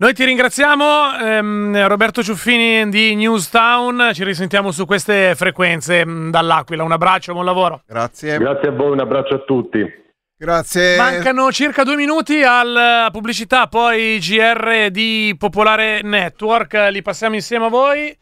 Noi 0.00 0.12
ti 0.12 0.24
ringraziamo, 0.24 0.84
ehm, 1.20 1.88
Roberto 1.88 2.22
Ciuffini 2.22 2.88
di 2.88 3.16
Newstown. 3.16 4.10
Ci 4.12 4.24
risentiamo 4.24 4.70
su 4.70 4.84
queste 4.84 5.34
frequenze 5.34 6.06
mh, 6.06 6.30
dall'Aquila. 6.30 6.84
Un 6.84 6.92
abbraccio, 6.92 7.32
buon 7.32 7.46
lavoro. 7.46 7.80
Grazie. 7.84 8.38
Grazie 8.38 8.68
a 8.68 8.72
voi, 8.72 8.92
un 8.92 9.00
abbraccio 9.00 9.34
a 9.34 9.38
tutti. 9.38 10.06
Grazie. 10.40 10.96
Mancano 10.96 11.50
circa 11.50 11.82
due 11.82 11.96
minuti 11.96 12.44
alla 12.44 13.08
pubblicità, 13.10 13.66
poi 13.66 14.20
GR 14.20 14.88
di 14.88 15.34
Popolare 15.36 16.00
Network. 16.02 16.74
Li 16.92 17.02
passiamo 17.02 17.34
insieme 17.34 17.66
a 17.66 17.68
voi. 17.68 18.16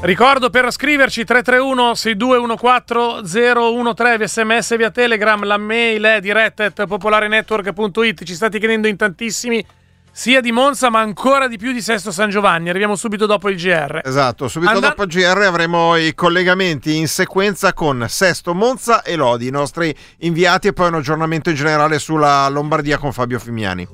Ricordo 0.00 0.48
per 0.48 0.72
scriverci 0.72 1.24
331 1.24 1.94
6214 1.94 3.94
013 3.94 4.16
via 4.16 4.26
sms 4.26 4.76
via 4.78 4.90
telegram, 4.90 5.44
la 5.44 5.58
mail 5.58 6.02
è 6.02 6.20
diretta 6.20 6.64
at 6.64 6.86
popolarenetwork.it. 6.86 8.24
Ci 8.24 8.34
state 8.34 8.58
chiedendo 8.58 8.88
in 8.88 8.96
tantissimi 8.96 9.62
sia 10.12 10.42
di 10.42 10.52
Monza 10.52 10.90
ma 10.90 11.00
ancora 11.00 11.48
di 11.48 11.56
più 11.56 11.72
di 11.72 11.80
Sesto 11.80 12.12
San 12.12 12.30
Giovanni. 12.30 12.68
Arriviamo 12.68 12.94
subito 12.94 13.26
dopo 13.26 13.48
il 13.48 13.56
GR. 13.56 14.02
Esatto, 14.04 14.46
subito 14.46 14.70
Anda- 14.70 14.88
dopo 14.88 15.04
il 15.04 15.08
GR 15.08 15.38
avremo 15.38 15.96
i 15.96 16.14
collegamenti 16.14 16.96
in 16.96 17.08
sequenza 17.08 17.72
con 17.72 18.04
Sesto, 18.08 18.54
Monza 18.54 19.02
e 19.02 19.16
Lodi, 19.16 19.46
i 19.48 19.50
nostri 19.50 19.94
inviati 20.18 20.68
e 20.68 20.72
poi 20.72 20.88
un 20.88 20.94
aggiornamento 20.96 21.50
in 21.50 21.56
generale 21.56 21.98
sulla 21.98 22.48
Lombardia 22.48 22.98
con 22.98 23.12
Fabio 23.12 23.38
Fimiani. 23.38 23.88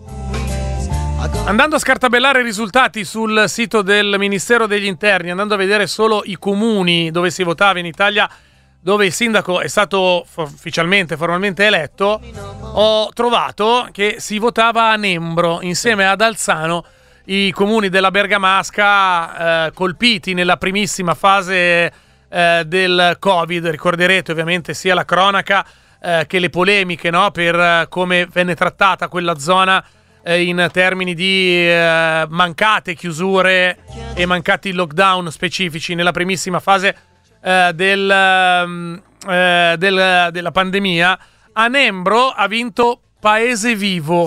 Andando 1.46 1.76
a 1.76 1.78
scartabellare 1.78 2.40
i 2.40 2.44
risultati 2.44 3.04
sul 3.04 3.44
sito 3.48 3.82
del 3.82 4.16
Ministero 4.18 4.66
degli 4.66 4.84
Interni, 4.84 5.30
andando 5.30 5.54
a 5.54 5.56
vedere 5.56 5.86
solo 5.86 6.22
i 6.24 6.36
comuni 6.36 7.10
dove 7.10 7.30
si 7.30 7.42
votava 7.42 7.78
in 7.78 7.86
Italia, 7.86 8.28
dove 8.88 9.04
il 9.04 9.12
sindaco 9.12 9.60
è 9.60 9.68
stato 9.68 10.24
ufficialmente, 10.36 11.18
formalmente 11.18 11.66
eletto, 11.66 12.22
ho 12.62 13.10
trovato 13.12 13.86
che 13.92 14.16
si 14.18 14.38
votava 14.38 14.88
a 14.88 14.96
Nembro 14.96 15.60
insieme 15.60 16.08
ad 16.08 16.22
Alzano, 16.22 16.86
i 17.26 17.50
comuni 17.50 17.90
della 17.90 18.10
Bergamasca 18.10 19.66
eh, 19.66 19.72
colpiti 19.74 20.32
nella 20.32 20.56
primissima 20.56 21.12
fase 21.12 21.92
eh, 22.30 22.62
del 22.66 23.16
Covid. 23.18 23.66
Ricorderete 23.68 24.32
ovviamente 24.32 24.72
sia 24.72 24.94
la 24.94 25.04
cronaca 25.04 25.66
eh, 26.00 26.24
che 26.26 26.38
le 26.38 26.48
polemiche 26.48 27.10
no? 27.10 27.30
per 27.30 27.60
eh, 27.60 27.86
come 27.90 28.26
venne 28.32 28.54
trattata 28.54 29.08
quella 29.08 29.38
zona 29.38 29.84
eh, 30.22 30.44
in 30.44 30.66
termini 30.72 31.12
di 31.12 31.68
eh, 31.68 32.24
mancate 32.26 32.94
chiusure 32.94 33.80
e 34.14 34.24
mancati 34.24 34.72
lockdown 34.72 35.30
specifici 35.30 35.94
nella 35.94 36.12
primissima 36.12 36.58
fase 36.58 37.07
eh, 37.48 37.72
del, 37.74 38.10
ehm, 38.10 39.02
eh, 39.26 39.74
del- 39.78 40.28
della 40.30 40.50
pandemia. 40.50 41.18
A 41.52 41.68
Nembro 41.68 42.28
ha 42.28 42.46
vinto 42.46 43.00
Paese 43.18 43.74
Vivo 43.74 44.26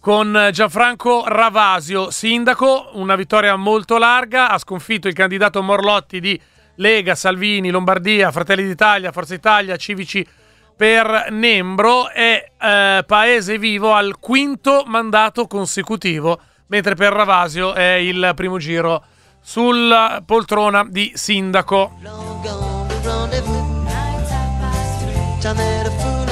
con 0.00 0.48
Gianfranco 0.50 1.24
Ravasio, 1.26 2.10
sindaco, 2.10 2.92
una 2.94 3.14
vittoria 3.14 3.54
molto 3.56 3.98
larga, 3.98 4.48
ha 4.48 4.56
sconfitto 4.56 5.06
il 5.06 5.14
candidato 5.14 5.62
Morlotti 5.62 6.20
di 6.20 6.40
Lega, 6.76 7.14
Salvini, 7.14 7.68
Lombardia, 7.68 8.32
Fratelli 8.32 8.64
d'Italia, 8.64 9.12
Forza 9.12 9.34
Italia, 9.34 9.76
Civici 9.76 10.26
per 10.74 11.26
Nembro 11.28 12.08
è 12.08 12.52
eh, 12.58 13.04
Paese 13.06 13.58
Vivo 13.58 13.92
al 13.92 14.18
quinto 14.18 14.84
mandato 14.86 15.46
consecutivo, 15.46 16.40
mentre 16.68 16.94
per 16.94 17.12
Ravasio 17.12 17.74
è 17.74 17.92
il 17.92 18.32
primo 18.34 18.56
giro 18.56 19.04
sulla 19.40 20.22
poltrona 20.24 20.86
di 20.88 21.12
sindaco. 21.14 21.92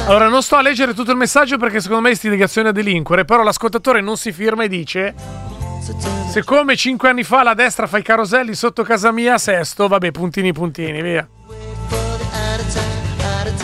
Allora, 0.07 0.29
non 0.29 0.43
sto 0.43 0.57
a 0.57 0.63
leggere 0.63 0.95
tutto 0.95 1.11
il 1.11 1.17
messaggio 1.17 1.59
perché 1.59 1.81
secondo 1.81 2.03
me 2.03 2.09
è 2.11 2.13
istigazione 2.13 2.71
a 2.71 2.73
delinquere, 2.73 3.25
però 3.25 3.43
l'ascoltatore 3.43 4.01
non 4.01 4.17
si 4.17 4.33
firma 4.33 4.65
e 4.65 4.69
dice 4.69 5.15
se 6.29 6.45
come 6.45 6.77
cinque 6.77 7.09
anni 7.09 7.25
fa 7.25 7.43
la 7.43 7.55
destra 7.55 7.87
fa 7.87 7.97
i 7.99 8.03
caroselli 8.03 8.55
sotto 8.55 8.83
casa 8.83 9.11
mia 9.11 9.39
Sesto, 9.39 9.89
vabbè, 9.89 10.11
puntini 10.11 10.53
puntini, 10.53 11.01
via. 11.01 11.27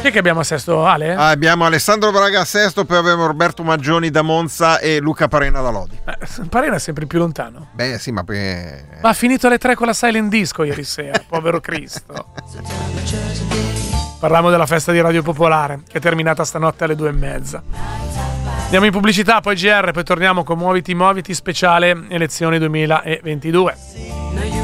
Chi 0.05 0.11
è 0.11 0.13
che 0.13 0.19
abbiamo 0.19 0.41
a 0.41 0.45
Sesto, 0.45 0.85
Ale? 0.85 1.15
Ah, 1.15 1.31
abbiamo 1.31 1.65
Alessandro 1.65 2.13
Braga 2.13 2.41
a 2.41 2.45
Sesto, 2.45 2.85
poi 2.85 2.99
abbiamo 2.99 3.25
Roberto 3.25 3.63
Maggioni 3.63 4.11
da 4.11 4.21
Monza 4.21 4.79
e 4.79 5.01
Luca 5.01 5.29
Parena 5.29 5.63
da 5.63 5.71
Lodi. 5.71 5.99
Eh, 6.05 6.47
Parena 6.51 6.75
è 6.75 6.79
sempre 6.79 7.07
più 7.07 7.19
lontano. 7.19 7.69
Beh, 7.73 7.99
sì, 7.99 8.13
ma 8.13 8.23
poi. 8.23 8.37
Ma 9.01 9.09
ha 9.09 9.13
finito 9.15 9.47
alle 9.47 9.57
3 9.57 9.75
con 9.75 9.87
la 9.87 9.95
silent 9.95 10.29
disco 10.29 10.63
ieri 10.63 10.85
sera, 10.85 11.19
povero 11.27 11.59
Cristo. 11.59 12.33
Parliamo 14.21 14.51
della 14.51 14.67
festa 14.67 14.93
di 14.93 15.01
Radio 15.01 15.23
Popolare, 15.23 15.81
che 15.89 15.97
è 15.97 16.01
terminata 16.03 16.45
stanotte 16.45 16.85
alle 16.85 16.97
2 16.97 17.09
e 17.09 17.13
mezza. 17.13 17.63
Andiamo 18.65 18.85
in 18.85 18.93
pubblicità, 18.93 19.41
poi 19.41 19.55
GR, 19.55 19.91
poi 19.91 20.05
torniamo 20.05 20.45
con 20.45 20.59
Muoviti 20.59 20.95
Muoviti 20.95 21.33
speciale 21.33 22.05
elezioni 22.11 22.59
2022. 22.59 24.64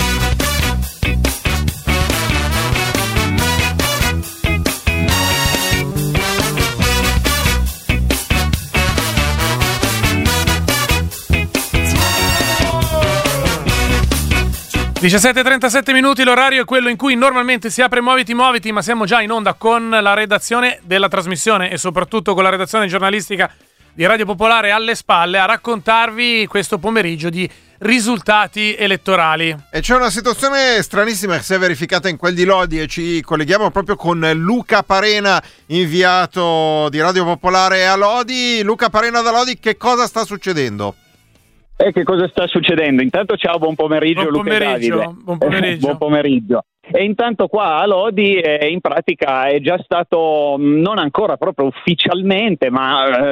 17.37 15.01 15.93
minuti, 15.93 16.23
l'orario 16.23 16.61
è 16.61 16.65
quello 16.65 16.87
in 16.87 16.95
cui 16.95 17.15
normalmente 17.15 17.71
si 17.71 17.81
apre 17.81 18.01
Muoviti 18.01 18.35
Muoviti, 18.35 18.71
ma 18.71 18.83
siamo 18.83 19.05
già 19.05 19.19
in 19.19 19.31
onda 19.31 19.55
con 19.55 19.89
la 19.89 20.13
redazione 20.13 20.79
della 20.83 21.07
trasmissione 21.07 21.71
e 21.71 21.79
soprattutto 21.79 22.35
con 22.35 22.43
la 22.43 22.51
redazione 22.51 22.85
giornalistica 22.85 23.51
di 23.95 24.05
Radio 24.05 24.25
Popolare 24.27 24.69
alle 24.69 24.93
spalle 24.93 25.39
a 25.39 25.45
raccontarvi 25.45 26.45
questo 26.45 26.77
pomeriggio 26.77 27.31
di 27.31 27.49
risultati 27.79 28.75
elettorali. 28.75 29.57
E 29.71 29.79
c'è 29.79 29.95
una 29.95 30.11
situazione 30.11 30.79
stranissima 30.83 31.35
che 31.37 31.43
si 31.43 31.55
è 31.55 31.57
verificata 31.57 32.07
in 32.07 32.17
quel 32.17 32.35
di 32.35 32.43
Lodi 32.43 32.79
e 32.79 32.85
ci 32.85 33.21
colleghiamo 33.21 33.71
proprio 33.71 33.95
con 33.95 34.19
Luca 34.35 34.83
Parena, 34.83 35.41
inviato 35.65 36.89
di 36.89 37.01
Radio 37.01 37.23
Popolare 37.23 37.87
a 37.87 37.95
Lodi. 37.95 38.61
Luca 38.61 38.91
Parena 38.91 39.21
da 39.21 39.31
Lodi, 39.31 39.57
che 39.57 39.77
cosa 39.77 40.05
sta 40.05 40.23
succedendo? 40.25 40.93
E 41.83 41.91
che 41.91 42.03
cosa 42.03 42.27
sta 42.27 42.45
succedendo? 42.47 43.01
Intanto 43.01 43.35
ciao, 43.37 43.57
buon 43.57 43.75
pomeriggio 43.75 44.21
Buon 44.21 44.33
Luca 44.33 44.55
e 44.55 44.59
pomeriggio, 44.59 44.95
Davide. 44.97 45.15
buon 45.23 45.37
pomeriggio. 45.37 45.85
buon 45.87 45.97
pomeriggio. 45.97 46.65
E 46.93 47.03
intanto 47.03 47.47
qua 47.47 47.77
a 47.77 47.85
Lodi 47.85 48.35
eh, 48.35 48.67
in 48.69 48.81
pratica 48.81 49.45
è 49.45 49.59
già 49.61 49.79
stato, 49.83 50.55
mh, 50.57 50.79
non 50.81 50.97
ancora 50.97 51.37
proprio 51.37 51.67
ufficialmente, 51.67 52.69
ma 52.69 53.25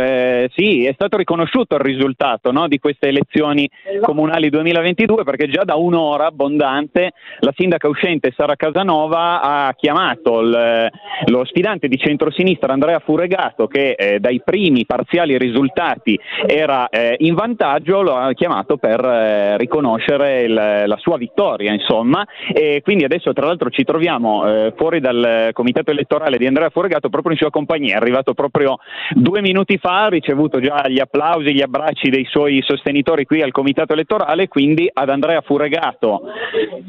eh, 0.43 0.49
sì, 0.55 0.85
è 0.85 0.93
stato 0.93 1.17
riconosciuto 1.17 1.75
il 1.75 1.81
risultato 1.81 2.51
no, 2.51 2.67
di 2.67 2.79
queste 2.79 3.07
elezioni 3.07 3.69
comunali 4.01 4.49
2022 4.49 5.23
perché 5.23 5.47
già 5.49 5.63
da 5.63 5.75
un'ora 5.75 6.27
abbondante 6.27 7.11
la 7.39 7.53
sindaca 7.55 7.87
uscente 7.87 8.33
Sara 8.35 8.55
Casanova 8.55 9.41
ha 9.41 9.73
chiamato 9.75 10.39
il- 10.41 10.89
lo 11.25 11.45
sfidante 11.45 11.87
di 11.87 11.97
centrosinistra 11.97 12.71
Andrea 12.73 12.99
Furegato 12.99 13.67
che 13.67 13.91
eh, 13.91 14.19
dai 14.19 14.41
primi 14.43 14.85
parziali 14.85 15.37
risultati 15.37 16.17
era 16.45 16.87
eh, 16.89 17.15
in 17.19 17.33
vantaggio, 17.35 18.01
lo 18.01 18.15
ha 18.15 18.31
chiamato 18.33 18.77
per 18.77 19.03
eh, 19.03 19.57
riconoscere 19.57 20.41
il- 20.43 20.53
la 20.53 20.97
sua 20.97 21.17
vittoria 21.17 21.73
insomma. 21.73 22.25
E 22.53 22.81
quindi 22.83 23.03
adesso 23.03 23.33
tra 23.33 23.47
l'altro 23.49 23.69
ci 23.69 23.83
troviamo 23.83 24.47
eh, 24.47 24.73
fuori 24.75 24.99
dal 24.99 25.49
comitato 25.53 25.91
elettorale 25.91 26.37
di 26.37 26.45
Andrea 26.45 26.69
Furegato 26.69 27.09
proprio 27.09 27.33
in 27.33 27.39
sua 27.39 27.49
compagnia, 27.49 27.95
è 27.95 27.97
arrivato 27.97 28.33
proprio 28.33 28.77
due 29.15 29.41
minuti 29.41 29.77
fa, 29.77 30.05
ha 30.05 30.09
ricevuto 30.09 30.59
già 30.59 30.87
gli 30.87 30.99
applausi, 30.99 31.53
gli 31.53 31.61
abbracci 31.61 32.09
dei 32.09 32.25
suoi 32.29 32.61
sostenitori 32.61 33.25
qui 33.25 33.41
al 33.41 33.51
comitato 33.51 33.93
elettorale, 33.93 34.47
quindi 34.47 34.89
ad 34.91 35.09
Andrea 35.09 35.41
Furegato, 35.41 36.21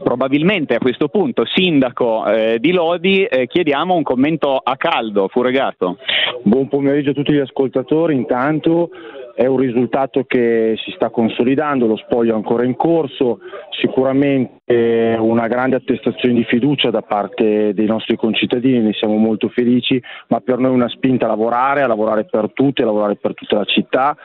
probabilmente 0.03 0.75
a 0.75 0.79
questo 0.79 1.09
punto 1.09 1.45
sindaco 1.47 2.27
eh, 2.27 2.59
di 2.59 2.73
Lodi, 2.73 3.25
eh, 3.25 3.47
chiediamo 3.47 3.95
un 3.95 4.03
commento 4.03 4.57
a 4.57 4.77
caldo, 4.77 5.29
Furegato. 5.29 5.99
Buon 6.43 6.69
pomeriggio 6.69 7.11
a 7.11 7.15
tutti 7.15 7.33
gli 7.33 7.39
ascoltatori, 7.39 8.15
intanto 8.15 8.91
è 9.35 9.47
un 9.47 9.57
risultato 9.57 10.25
che 10.25 10.75
si 10.85 10.91
sta 10.93 11.09
consolidando, 11.09 11.87
lo 11.87 11.97
spoglio 11.97 12.33
è 12.33 12.37
ancora 12.37 12.65
in 12.65 12.77
corso, 12.77 13.39
sicuramente 13.81 14.60
una 14.75 15.49
grande 15.49 15.77
attestazione 15.77 16.35
di 16.35 16.45
fiducia 16.45 16.91
da 16.91 17.03
parte 17.03 17.75
dei 17.75 17.87
nostri 17.87 18.17
concittadini, 18.17 18.79
ne 18.81 18.93
siamo 18.93 19.17
molto 19.17 19.49
felici, 19.49 20.01
ma 20.29 20.41
per 20.41 20.59
noi 20.59 20.71
è 20.71 20.75
una 20.75 20.89
spinta 20.89 21.25
a 21.25 21.29
lavorare, 21.29 21.83
a 21.83 21.87
lavorare 21.87 22.25
per 22.25 22.53
tutti, 22.53 22.83
a 22.83 22.87
lavorare 22.87 23.17
per 23.17 23.35
tutta 23.35 23.57
la 23.57 23.65
città 23.65 24.17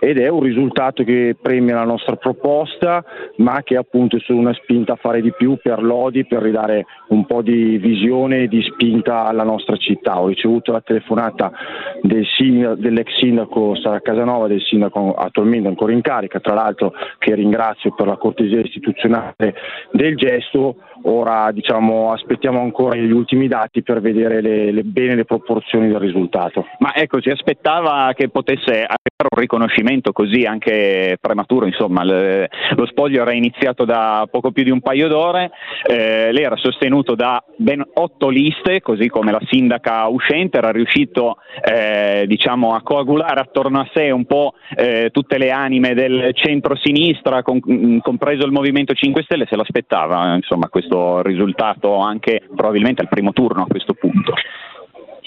ed 0.00 0.18
è 0.18 0.28
un 0.28 0.40
risultato 0.40 1.04
che 1.04 1.36
premia 1.40 1.76
la 1.76 1.84
nostra 1.84 2.16
proposta, 2.16 3.04
ma 3.36 3.62
che 3.62 3.76
appunto 3.76 4.16
è 4.16 4.20
solo 4.20 4.38
una 4.38 4.54
spinta 4.54 4.92
a 4.92 4.96
fare 4.96 5.20
di 5.20 5.32
più 5.32 5.58
per 5.62 5.82
Lodi, 5.82 6.26
per 6.26 6.42
ridare 6.42 6.84
un 7.08 7.24
po' 7.24 7.42
di 7.42 7.78
visione 7.78 8.42
e 8.42 8.48
di 8.48 8.62
spinta 8.62 9.24
alla 9.24 9.44
nostra 9.44 9.76
città. 9.76 10.20
Ho 10.20 10.28
ricevuto 10.28 10.72
la 10.72 10.80
telefonata 10.80 11.50
del 12.02 12.26
sin- 12.26 12.74
dell'ex 12.78 13.16
sindaco 13.16 13.74
Sara 13.76 14.00
Casanova 14.00 14.46
del 14.48 14.60
sindaco 14.60 15.14
attualmente 15.14 15.68
ancora 15.68 15.92
in 15.92 16.00
carica, 16.00 16.40
tra 16.40 16.54
l'altro 16.54 16.92
che 17.18 17.34
ringrazio 17.34 17.94
per 17.94 18.06
la 18.06 18.16
cortesia 18.16 18.60
istituzionale 18.60 19.54
del 19.92 20.16
gesto, 20.16 20.76
ora 21.02 21.50
diciamo, 21.52 22.12
aspettiamo 22.12 22.60
ancora 22.60 22.96
gli 22.96 23.10
ultimi 23.10 23.48
dati 23.48 23.82
per 23.82 24.00
vedere 24.00 24.40
le, 24.40 24.72
le, 24.72 24.82
bene 24.82 25.14
le 25.14 25.24
proporzioni 25.24 25.88
del 25.88 25.98
risultato. 25.98 26.66
Ma 26.78 26.94
ecco, 26.94 27.20
si 27.20 27.30
aspettava 27.30 28.12
che 28.14 28.28
potesse 28.28 28.72
avere 28.72 29.28
un 29.30 29.38
riconoscimento 29.38 30.12
così 30.12 30.44
anche 30.44 31.16
prematuro, 31.20 31.66
insomma, 31.66 32.02
le, 32.04 32.48
lo 32.76 32.86
spoglio 32.86 33.22
era 33.22 33.32
iniziato 33.32 33.84
da 33.84 34.26
poco 34.30 34.50
più 34.50 34.64
di 34.64 34.70
un 34.70 34.80
paio 34.80 35.08
d'ore, 35.08 35.50
eh, 35.86 36.32
lei 36.32 36.44
era 36.44 36.56
sostenuto 36.56 37.14
da 37.14 37.42
ben 37.56 37.84
otto 37.94 38.28
liste, 38.28 38.80
così 38.80 39.08
come 39.08 39.32
la 39.32 39.40
sindaca 39.48 40.06
uscente, 40.06 40.58
era 40.58 40.70
riuscito 40.70 41.36
eh, 41.62 42.24
diciamo, 42.26 42.74
a 42.74 42.82
coagulare 42.82 43.40
attorno 43.40 43.80
a 43.80 43.88
sé 43.92 44.10
un 44.10 44.24
po' 44.24 44.54
eh, 44.74 45.10
tutte 45.12 45.38
le 45.38 45.50
anime 45.50 45.94
del 45.94 46.30
centro-sinistra, 46.34 47.42
con, 47.42 47.60
compreso 48.00 48.44
il 48.44 48.52
Movimento 48.52 48.94
5 48.94 49.22
Stelle, 49.22 49.46
se 49.48 49.56
l'aspettava 49.56 50.34
insomma, 50.34 50.68
questo 50.68 50.87
risultato 51.22 51.98
anche 51.98 52.42
probabilmente 52.54 53.02
al 53.02 53.08
primo 53.08 53.32
turno 53.32 53.62
a 53.62 53.66
questo 53.66 53.94
punto 53.94 54.34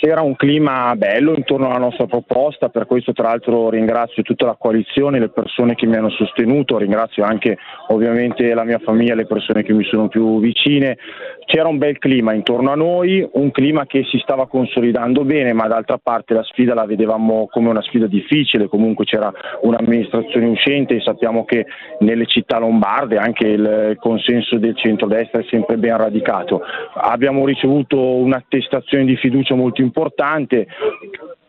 c'era 0.02 0.22
un 0.22 0.36
clima 0.36 0.95
bello 0.95 1.36
intorno 1.36 1.68
alla 1.68 1.78
nostra 1.78 2.08
proposta, 2.08 2.70
per 2.70 2.88
questo 2.88 3.14
tra 3.14 3.28
l'altro 3.28 3.70
ringrazio 3.70 4.24
tutta 4.24 4.47
la 4.47 4.58
coalizione, 4.60 5.20
le 5.20 5.30
persone 5.30 5.76
che 5.76 5.86
mi 5.86 5.95
hanno 5.95 6.10
sostenuto, 6.10 6.80
ringrazio 6.80 7.24
anche 7.24 7.56
ovviamente 7.89 8.52
la 8.56 8.64
mia 8.64 8.80
famiglia, 8.80 9.14
le 9.14 9.28
persone 9.28 9.62
che 9.62 9.74
mi 9.74 9.84
sono 9.84 10.08
più 10.08 10.39
vicine. 10.39 10.97
C'era 11.45 11.68
un 11.68 11.78
bel 11.78 11.99
clima 11.99 12.34
intorno 12.34 12.72
a 12.72 12.76
noi, 12.76 13.28
un 13.34 13.52
clima 13.52 13.86
che 13.86 14.04
si 14.06 14.18
stava 14.18 14.47
consolidando 14.47 15.24
bene, 15.24 15.54
ma 15.54 15.68
d'altra 15.68 15.99
parte 16.02 16.34
la 16.34 16.43
sfida 16.43 16.74
la 16.74 16.86
vedevamo 16.88 17.47
come 17.52 17.70
una 17.70 17.82
sfida 17.84 18.08
difficile, 18.08 18.68
comunque 18.68 19.06
c'era 19.06 19.32
un'amministrazione 19.62 20.47
uscente 20.47 20.95
e 20.95 21.02
sappiamo 21.02 21.45
che 21.45 21.68
nelle 21.99 22.26
città 22.26 22.58
lombarde 22.58 23.18
anche 23.18 23.45
il 23.45 23.97
consenso 23.99 24.58
del 24.58 24.76
centrodestra 24.76 25.41
è 25.41 25.45
sempre 25.47 25.78
ben 25.78 25.97
radicato. 25.97 26.62
Abbiamo 26.95 27.45
ricevuto 27.45 27.99
un'attestazione 27.99 29.06
di 29.06 29.16
fiducia 29.18 29.54
molto 29.54 29.74
importante 29.82 29.89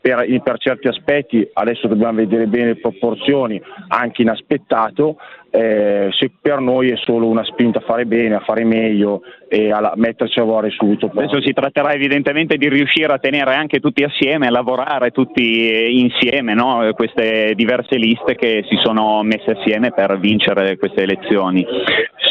per, 0.00 0.26
per, 0.42 0.58
certi 0.58 0.88
aspetti, 0.88 1.48
adesso 1.52 1.86
dobbiamo 1.86 2.14
vedere 2.14 2.46
bene 2.46 2.66
le 2.66 2.76
proporzioni, 2.76 3.60
anche 3.88 4.22
inaspettato, 4.22 5.16
eh, 5.54 6.08
se 6.12 6.30
per 6.40 6.60
noi 6.60 6.90
è 6.90 6.96
solo 6.96 7.28
una 7.28 7.44
spinta 7.44 7.78
a 7.78 7.82
fare 7.82 8.06
bene, 8.06 8.36
a 8.36 8.40
fare 8.40 8.64
meglio 8.64 9.20
e 9.48 9.70
a 9.70 9.92
metterci 9.96 10.38
a 10.38 10.42
lavorare 10.44 10.70
subito. 10.70 11.10
Adesso 11.14 11.42
si 11.42 11.52
tratterà 11.52 11.92
evidentemente 11.92 12.56
di 12.56 12.70
riuscire 12.70 13.12
a 13.12 13.18
tenere 13.18 13.54
anche 13.54 13.78
tutti 13.78 14.02
assieme, 14.02 14.46
a 14.46 14.50
lavorare 14.50 15.10
tutti 15.10 16.00
insieme, 16.00 16.54
no? 16.54 16.90
queste 16.94 17.52
diverse 17.54 17.96
liste 17.96 18.34
che 18.34 18.64
si 18.66 18.76
sono 18.82 19.22
messe 19.22 19.50
assieme 19.50 19.92
per 19.92 20.18
vincere 20.18 20.78
queste 20.78 21.02
elezioni. 21.02 21.66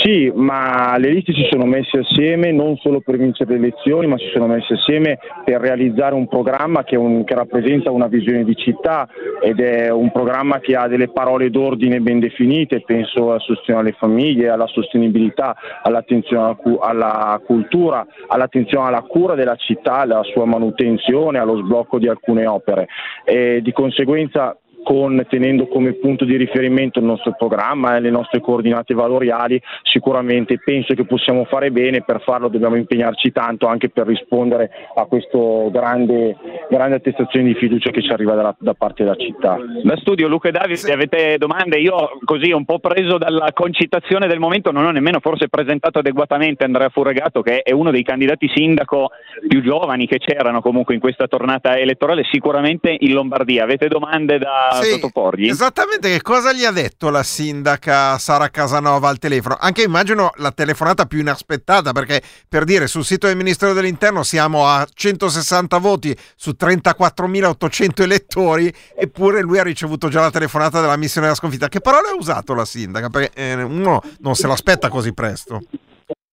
Sì, 0.01 0.31
ma 0.33 0.97
le 0.97 1.09
liste 1.11 1.31
si 1.33 1.47
sono 1.51 1.65
messe 1.65 1.99
assieme 1.99 2.51
non 2.51 2.75
solo 2.77 3.01
per 3.01 3.17
vincere 3.17 3.51
le 3.51 3.57
elezioni, 3.57 4.07
ma 4.07 4.17
si 4.17 4.29
sono 4.33 4.47
messe 4.47 4.73
assieme 4.73 5.19
per 5.45 5.61
realizzare 5.61 6.15
un 6.15 6.27
programma 6.27 6.83
che, 6.83 6.95
un, 6.95 7.23
che 7.23 7.35
rappresenta 7.35 7.91
una 7.91 8.07
visione 8.07 8.43
di 8.43 8.55
città 8.55 9.07
ed 9.43 9.59
è 9.59 9.91
un 9.91 10.11
programma 10.11 10.59
che 10.59 10.75
ha 10.75 10.87
delle 10.87 11.09
parole 11.09 11.51
d'ordine 11.51 11.99
ben 11.99 12.19
definite, 12.19 12.81
penso 12.81 13.10
penso 13.11 13.31
al 13.31 13.41
sostegno 13.41 13.79
alle 13.79 13.91
famiglie, 13.91 14.49
alla 14.49 14.67
sostenibilità, 14.67 15.55
all'attenzione 15.83 16.57
alla 16.79 17.41
cultura, 17.45 18.05
all'attenzione 18.27 18.87
alla 18.87 19.01
cura 19.01 19.35
della 19.35 19.55
città, 19.55 19.97
alla 19.97 20.23
sua 20.23 20.45
manutenzione, 20.45 21.39
allo 21.39 21.57
sblocco 21.57 21.99
di 21.99 22.07
alcune 22.07 22.45
opere. 22.45 22.87
E 23.25 23.61
di 23.61 23.71
conseguenza 23.71 24.57
con, 24.83 25.25
tenendo 25.29 25.67
come 25.67 25.93
punto 25.93 26.25
di 26.25 26.35
riferimento 26.35 26.99
il 26.99 27.05
nostro 27.05 27.35
programma 27.37 27.95
e 27.95 27.99
le 27.99 28.09
nostre 28.09 28.39
coordinate 28.39 28.93
valoriali, 28.93 29.61
sicuramente 29.83 30.59
penso 30.63 30.93
che 30.93 31.05
possiamo 31.05 31.45
fare 31.45 31.71
bene, 31.71 32.03
per 32.03 32.21
farlo 32.21 32.47
dobbiamo 32.47 32.75
impegnarci 32.75 33.31
tanto 33.31 33.67
anche 33.67 33.89
per 33.89 34.07
rispondere 34.07 34.69
a 34.95 35.05
questa 35.05 35.37
grande, 35.71 36.35
grande, 36.69 36.95
attestazione 36.95 37.47
di 37.47 37.55
fiducia 37.55 37.91
che 37.91 38.01
ci 38.01 38.11
arriva 38.11 38.33
da, 38.35 38.55
da 38.57 38.73
parte 38.73 39.03
della 39.03 39.15
città. 39.15 39.57
Da 39.83 39.97
studio 39.97 40.27
Luca 40.27 40.49
e 40.49 40.51
Davide, 40.51 40.75
se 40.75 40.91
avete 40.91 41.37
domande, 41.37 41.77
io 41.77 42.19
così 42.23 42.51
un 42.51 42.65
po' 42.65 42.79
preso 42.79 43.17
dalla 43.17 43.51
concitazione 43.53 44.27
del 44.27 44.39
momento 44.39 44.71
non 44.71 44.85
ho 44.85 44.91
nemmeno 44.91 45.19
forse 45.19 45.47
presentato 45.47 45.99
adeguatamente 45.99 46.63
Andrea 46.63 46.89
Furregato 46.89 47.41
che 47.41 47.61
è 47.61 47.71
uno 47.71 47.91
dei 47.91 48.03
candidati 48.03 48.49
sindaco 48.53 49.11
più 49.47 49.61
giovani 49.61 50.07
che 50.07 50.17
c'erano 50.17 50.61
comunque 50.61 50.93
in 50.93 50.99
questa 50.99 51.27
tornata 51.27 51.77
elettorale, 51.77 52.23
sicuramente 52.31 52.95
in 52.97 53.13
Lombardia. 53.13 53.63
Avete 53.63 53.87
domande 53.87 54.37
da 54.37 54.70
sì, 54.81 54.91
sottoporgli. 54.91 55.49
Esattamente, 55.49 56.09
che 56.09 56.21
cosa 56.21 56.53
gli 56.53 56.63
ha 56.63 56.71
detto 56.71 57.09
la 57.09 57.23
sindaca 57.23 58.17
Sara 58.17 58.49
Casanova 58.49 59.09
al 59.09 59.17
telefono? 59.17 59.57
Anche 59.59 59.83
immagino 59.83 60.31
la 60.35 60.51
telefonata 60.51 61.05
più 61.05 61.19
inaspettata, 61.19 61.91
perché 61.91 62.21
per 62.47 62.63
dire 62.63 62.87
sul 62.87 63.03
sito 63.03 63.27
del 63.27 63.35
Ministero 63.35 63.73
dell'Interno 63.73 64.23
siamo 64.23 64.67
a 64.67 64.87
160 64.91 65.77
voti 65.77 66.15
su 66.35 66.55
34.800 66.59 68.01
elettori, 68.01 68.73
eppure 68.95 69.41
lui 69.41 69.59
ha 69.59 69.63
ricevuto 69.63 70.09
già 70.09 70.21
la 70.21 70.31
telefonata 70.31 70.79
della 70.81 70.97
missione 70.97 71.27
della 71.27 71.37
sconfitta. 71.37 71.67
Che 71.67 71.81
parole 71.81 72.09
ha 72.09 72.15
usato 72.15 72.53
la 72.53 72.65
sindaca? 72.65 73.09
Perché 73.09 73.31
eh, 73.33 73.61
uno 73.61 74.01
non 74.19 74.35
se 74.35 74.47
l'aspetta 74.47 74.89
così 74.89 75.13
presto 75.13 75.61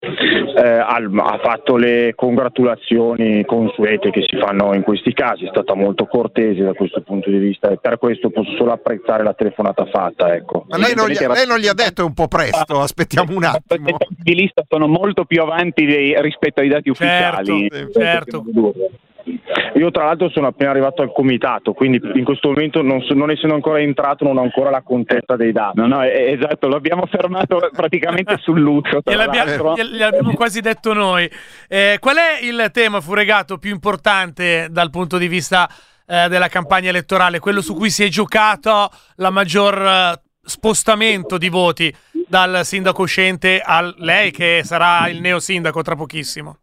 eh, 0.01 0.63
ha 0.63 1.39
fatto 1.43 1.77
le 1.77 2.13
congratulazioni 2.15 3.45
consuete 3.45 4.11
che 4.11 4.25
si 4.29 4.37
fanno 4.39 4.75
in 4.75 4.83
questi 4.83 5.13
casi, 5.13 5.45
è 5.45 5.49
stata 5.49 5.75
molto 5.75 6.07
cortese 6.07 6.63
da 6.63 6.73
questo 6.73 7.03
punto 7.03 7.31
di 7.31 7.39
vista 7.39 7.71
e 7.71 7.79
per 7.79 7.99
questo 7.99 8.31
posso 8.31 8.55
solo 8.57 8.73
apprezzare 8.73 9.25
la 9.25 9.35
telefonata 9.35 9.87
fatta. 9.87 10.35
Ecco. 10.35 10.67
Ma 10.69 10.77
lei 10.77 10.95
non, 10.95 11.09
gli, 11.09 11.19
lei 11.19 11.47
non, 11.47 11.59
gli, 11.59 11.67
ha 11.67 11.75
detto 11.75 12.03
è 12.03 12.05
un 12.05 12.15
po' 12.15 12.29
presto, 12.29 12.81
aspettiamo 12.81 13.35
un 13.35 13.45
attimo. 13.45 13.89
I 13.89 13.97
di 14.09 14.35
lista 14.35 14.63
sono 14.69 14.87
molto 14.87 15.25
più 15.25 15.43
avanti 15.43 15.85
dei, 15.85 16.21
rispetto 16.21 16.61
ai 16.61 16.69
dati 16.69 16.93
certo, 16.95 17.53
ufficiali. 17.53 17.69
Certo. 17.93 18.45
Io 19.75 19.91
tra 19.91 20.05
l'altro 20.05 20.29
sono 20.31 20.49
appena 20.49 20.71
arrivato 20.71 21.03
al 21.03 21.13
comitato, 21.13 21.73
quindi 21.73 22.01
in 22.15 22.25
questo 22.25 22.49
momento 22.49 22.83
non, 22.83 23.03
so, 23.03 23.15
non 23.15 23.31
essendo 23.31 23.55
ancora 23.55 23.81
entrato 23.81 24.25
non 24.25 24.37
ho 24.37 24.43
ancora 24.43 24.71
la 24.71 24.83
contezza 24.83 25.37
dei 25.37 25.53
dati. 25.53 25.79
No, 25.79 25.87
no, 25.87 26.03
esatto, 26.03 26.69
l'abbiamo 26.69 27.07
fermato 27.07 27.69
praticamente 27.73 28.37
sull'uscio. 28.39 29.01
Gliel'abbiamo, 29.05 29.75
gliel'abbiamo 29.75 30.33
quasi 30.35 30.61
detto 30.61 30.93
noi. 30.93 31.31
Eh, 31.69 31.99
qual 32.01 32.17
è 32.17 32.45
il 32.45 32.71
tema 32.73 33.01
furegato 33.01 33.59
più 33.59 33.71
importante 33.71 34.69
dal 34.71 34.91
punto 34.91 35.19
di 35.19 35.29
vista 35.29 35.69
eh, 36.07 36.29
della 36.29 36.49
campagna 36.49 36.89
elettorale? 36.89 37.39
Quello 37.39 37.61
su 37.61 37.75
cui 37.75 37.91
si 37.91 38.05
è 38.05 38.09
giocato 38.09 38.91
la 39.17 39.31
maggior 39.31 39.81
eh, 39.81 40.21
spostamento 40.43 41.39
di 41.39 41.49
voti 41.49 41.95
dal 42.27 42.65
sindaco 42.65 43.03
uscente 43.03 43.61
a 43.65 43.93
lei 43.99 44.31
che 44.31 44.63
sarà 44.65 45.09
il 45.09 45.21
neo 45.21 45.39
sindaco 45.39 45.83
tra 45.83 45.95
pochissimo? 45.95 46.59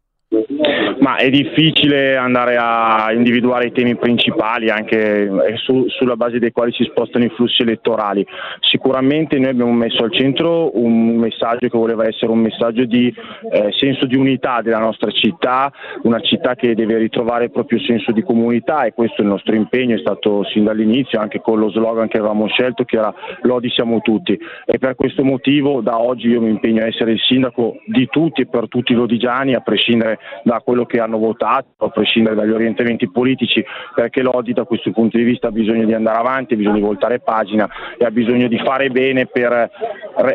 Ma 1.05 1.17
è 1.17 1.29
difficile 1.29 2.17
andare 2.17 2.57
a 2.59 3.13
individuare 3.13 3.67
i 3.67 3.71
temi 3.71 3.95
principali 3.95 4.71
anche 4.71 5.25
eh, 5.25 5.55
su, 5.57 5.85
sulla 5.87 6.15
base 6.15 6.39
dei 6.39 6.51
quali 6.51 6.71
si 6.71 6.83
spostano 6.85 7.25
i 7.25 7.29
flussi 7.29 7.61
elettorali. 7.61 8.25
Sicuramente 8.61 9.37
noi 9.37 9.49
abbiamo 9.49 9.71
messo 9.71 10.03
al 10.03 10.11
centro 10.11 10.75
un 10.79 11.17
messaggio 11.17 11.67
che 11.67 11.77
voleva 11.77 12.07
essere 12.07 12.31
un 12.31 12.39
messaggio 12.39 12.85
di 12.85 13.13
eh, 13.51 13.71
senso 13.77 14.07
di 14.07 14.15
unità 14.15 14.61
della 14.63 14.79
nostra 14.79 15.11
città, 15.11 15.71
una 16.01 16.19
città 16.21 16.55
che 16.55 16.73
deve 16.73 16.97
ritrovare 16.97 17.43
il 17.43 17.51
proprio 17.51 17.77
senso 17.81 18.11
di 18.11 18.23
comunità 18.23 18.85
e 18.85 18.93
questo 18.93 19.21
è 19.21 19.25
il 19.25 19.29
nostro 19.29 19.53
impegno, 19.53 19.95
è 19.95 19.99
stato 19.99 20.43
sin 20.45 20.63
dall'inizio 20.63 21.19
anche 21.19 21.39
con 21.39 21.59
lo 21.59 21.69
slogan 21.69 22.07
che 22.07 22.17
avevamo 22.17 22.47
scelto 22.47 22.83
che 22.83 22.97
era 22.97 23.13
Lodi 23.43 23.69
siamo 23.69 23.99
tutti 23.99 24.35
e 24.65 24.79
per 24.79 24.95
questo 24.95 25.23
motivo 25.23 25.81
da 25.81 26.01
oggi 26.01 26.29
io 26.29 26.41
mi 26.41 26.49
impegno 26.49 26.81
a 26.81 26.87
essere 26.87 27.11
il 27.11 27.19
sindaco 27.19 27.77
di 27.85 28.07
tutti 28.09 28.41
e 28.41 28.47
per 28.47 28.67
tutti 28.69 28.93
i 28.93 28.95
lodigiani 28.95 29.53
a 29.53 29.59
prescindere 29.59 30.17
da 30.41 30.61
quello 30.65 30.85
che 30.85 30.93
hanno 30.99 31.17
votato, 31.17 31.85
a 31.85 31.89
prescindere 31.89 32.35
dagli 32.35 32.51
orientamenti 32.51 33.09
politici, 33.09 33.63
perché 33.93 34.21
l'Odi 34.21 34.53
da 34.53 34.63
questo 34.63 34.91
punto 34.91 35.17
di 35.17 35.23
vista 35.23 35.47
ha 35.47 35.51
bisogno 35.51 35.85
di 35.85 35.93
andare 35.93 36.17
avanti, 36.17 36.53
ha 36.53 36.57
bisogno 36.57 36.75
di 36.75 36.81
voltare 36.81 37.19
pagina 37.19 37.67
e 37.97 38.05
ha 38.05 38.11
bisogno 38.11 38.47
di 38.47 38.57
fare 38.59 38.89
bene 38.89 39.25
per 39.25 39.69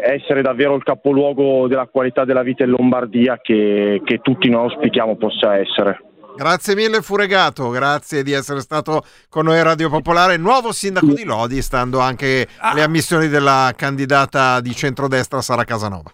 essere 0.02 0.42
davvero 0.42 0.74
il 0.74 0.82
capoluogo 0.82 1.66
della 1.68 1.86
qualità 1.86 2.24
della 2.24 2.42
vita 2.42 2.64
in 2.64 2.70
Lombardia 2.70 3.38
che, 3.42 4.00
che 4.04 4.18
tutti 4.18 4.48
noi 4.48 4.64
auspichiamo 4.64 5.16
possa 5.16 5.56
essere. 5.56 6.04
Grazie 6.36 6.74
mille 6.74 7.02
Furegato, 7.02 7.68
grazie 7.70 8.22
di 8.22 8.32
essere 8.32 8.60
stato 8.60 9.02
con 9.28 9.44
noi 9.44 9.58
a 9.58 9.62
Radio 9.62 9.90
Popolare, 9.90 10.36
nuovo 10.36 10.72
sindaco 10.72 11.12
di 11.12 11.24
Lodi, 11.24 11.60
stando 11.60 11.98
anche 11.98 12.46
alle 12.58 12.82
ammissioni 12.82 13.28
della 13.28 13.72
candidata 13.76 14.60
di 14.60 14.74
centrodestra 14.74 15.42
Sara 15.42 15.64
Casanova. 15.64 16.10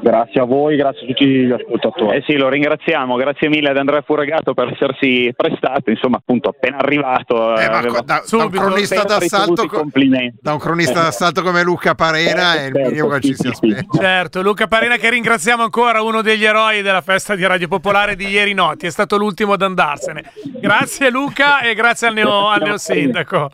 Grazie 0.00 0.40
a 0.40 0.44
voi, 0.44 0.76
grazie 0.76 1.02
a 1.02 1.06
tutti 1.08 1.24
gli 1.26 1.50
ascoltatori. 1.50 2.18
Eh 2.18 2.22
sì, 2.24 2.36
lo 2.36 2.48
ringraziamo, 2.48 3.16
grazie 3.16 3.48
mille 3.48 3.70
ad 3.70 3.76
Andrea 3.76 4.00
Furagato 4.02 4.54
per 4.54 4.68
essersi 4.72 5.32
prestato, 5.36 5.90
insomma 5.90 6.18
appunto 6.18 6.50
appena 6.50 6.76
arrivato. 6.78 7.56
Eh, 7.56 7.64
aveva- 7.64 8.00
da, 8.02 8.22
da 8.28 8.44
un 8.44 8.50
cronista 8.50 9.02
d'assalto 9.02 9.66
co- 9.66 9.78
complimenti. 9.78 10.38
da 10.40 10.52
un 10.52 10.58
cronista 10.60 11.02
d'assalto 11.02 11.42
come 11.42 11.62
Luca 11.64 11.94
Parena 11.96 12.54
è 12.54 12.66
il 12.66 12.72
minimo 12.72 13.08
che 13.08 13.20
ci 13.20 13.34
si 13.34 13.48
aspetta. 13.48 13.98
Certo, 13.98 14.40
Luca 14.40 14.68
Parena 14.68 14.96
che 14.96 15.10
ringraziamo 15.10 15.64
ancora, 15.64 16.00
uno 16.00 16.22
degli 16.22 16.44
eroi 16.44 16.80
della 16.82 17.00
festa 17.00 17.34
di 17.34 17.44
Radio 17.44 17.66
Popolare 17.66 18.14
di 18.14 18.28
ieri 18.28 18.54
notte, 18.54 18.86
è 18.86 18.90
stato 18.90 19.16
l'ultimo 19.16 19.54
ad 19.54 19.62
andarsene. 19.62 20.22
Grazie 20.60 21.10
Luca 21.10 21.60
e 21.60 21.74
grazie 21.74 22.06
al 22.06 22.14
neo, 22.14 22.48
al 22.48 22.62
neo 22.62 22.78
sindaco. 22.78 23.50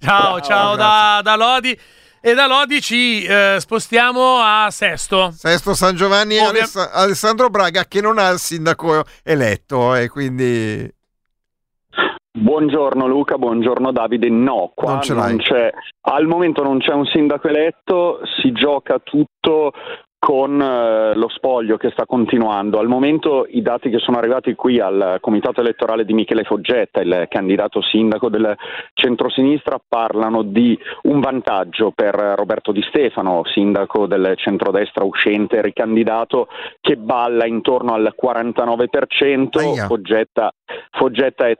Ciao, 0.00 0.40
ciao 0.40 0.74
da, 0.74 1.20
da 1.22 1.36
Lodi. 1.36 1.78
E 2.26 2.34
da 2.34 2.48
Lodi 2.48 2.80
ci 2.80 3.22
eh, 3.22 3.54
spostiamo 3.60 4.38
a 4.42 4.66
Sesto. 4.70 5.30
Sesto 5.30 5.74
San 5.74 5.94
Giovanni 5.94 6.34
e 6.34 6.40
Ovvia- 6.40 6.62
Aless- 6.62 6.90
Alessandro 6.92 7.50
Braga 7.50 7.84
che 7.84 8.00
non 8.00 8.18
ha 8.18 8.28
il 8.30 8.38
sindaco 8.38 9.04
eletto 9.22 9.94
e 9.94 10.08
quindi 10.08 10.92
Buongiorno 12.36 13.06
Luca, 13.06 13.38
buongiorno 13.38 13.92
Davide. 13.92 14.28
No, 14.28 14.72
qua 14.74 14.98
Non 15.06 15.16
non 15.18 15.36
c'è, 15.36 15.70
al 16.00 16.26
momento 16.26 16.64
non 16.64 16.78
c'è 16.80 16.92
un 16.94 17.06
sindaco 17.06 17.46
eletto, 17.46 18.18
si 18.42 18.50
gioca 18.50 18.98
tutto 18.98 19.70
con 20.26 20.60
eh, 20.60 21.14
lo 21.14 21.28
spoglio 21.28 21.76
che 21.76 21.90
sta 21.92 22.04
continuando. 22.04 22.80
Al 22.80 22.88
momento 22.88 23.46
i 23.48 23.62
dati 23.62 23.90
che 23.90 24.00
sono 24.00 24.18
arrivati 24.18 24.56
qui 24.56 24.80
al 24.80 25.18
comitato 25.20 25.60
elettorale 25.60 26.04
di 26.04 26.14
Michele 26.14 26.42
Foggetta, 26.42 27.00
il 27.00 27.26
candidato 27.28 27.80
sindaco 27.80 28.28
del 28.28 28.56
centrosinistra, 28.92 29.80
parlano 29.86 30.42
di 30.42 30.76
un 31.02 31.20
vantaggio 31.20 31.92
per 31.94 32.16
Roberto 32.16 32.72
Di 32.72 32.82
Stefano, 32.88 33.42
sindaco 33.44 34.08
del 34.08 34.32
centrodestra 34.34 35.04
uscente, 35.04 35.62
ricandidato, 35.62 36.48
che 36.80 36.96
balla 36.96 37.46
intorno 37.46 37.94
al 37.94 38.12
49%. 38.20 39.86
Foggetta, 39.86 40.52
Foggetta 40.90 41.46
è 41.46 41.56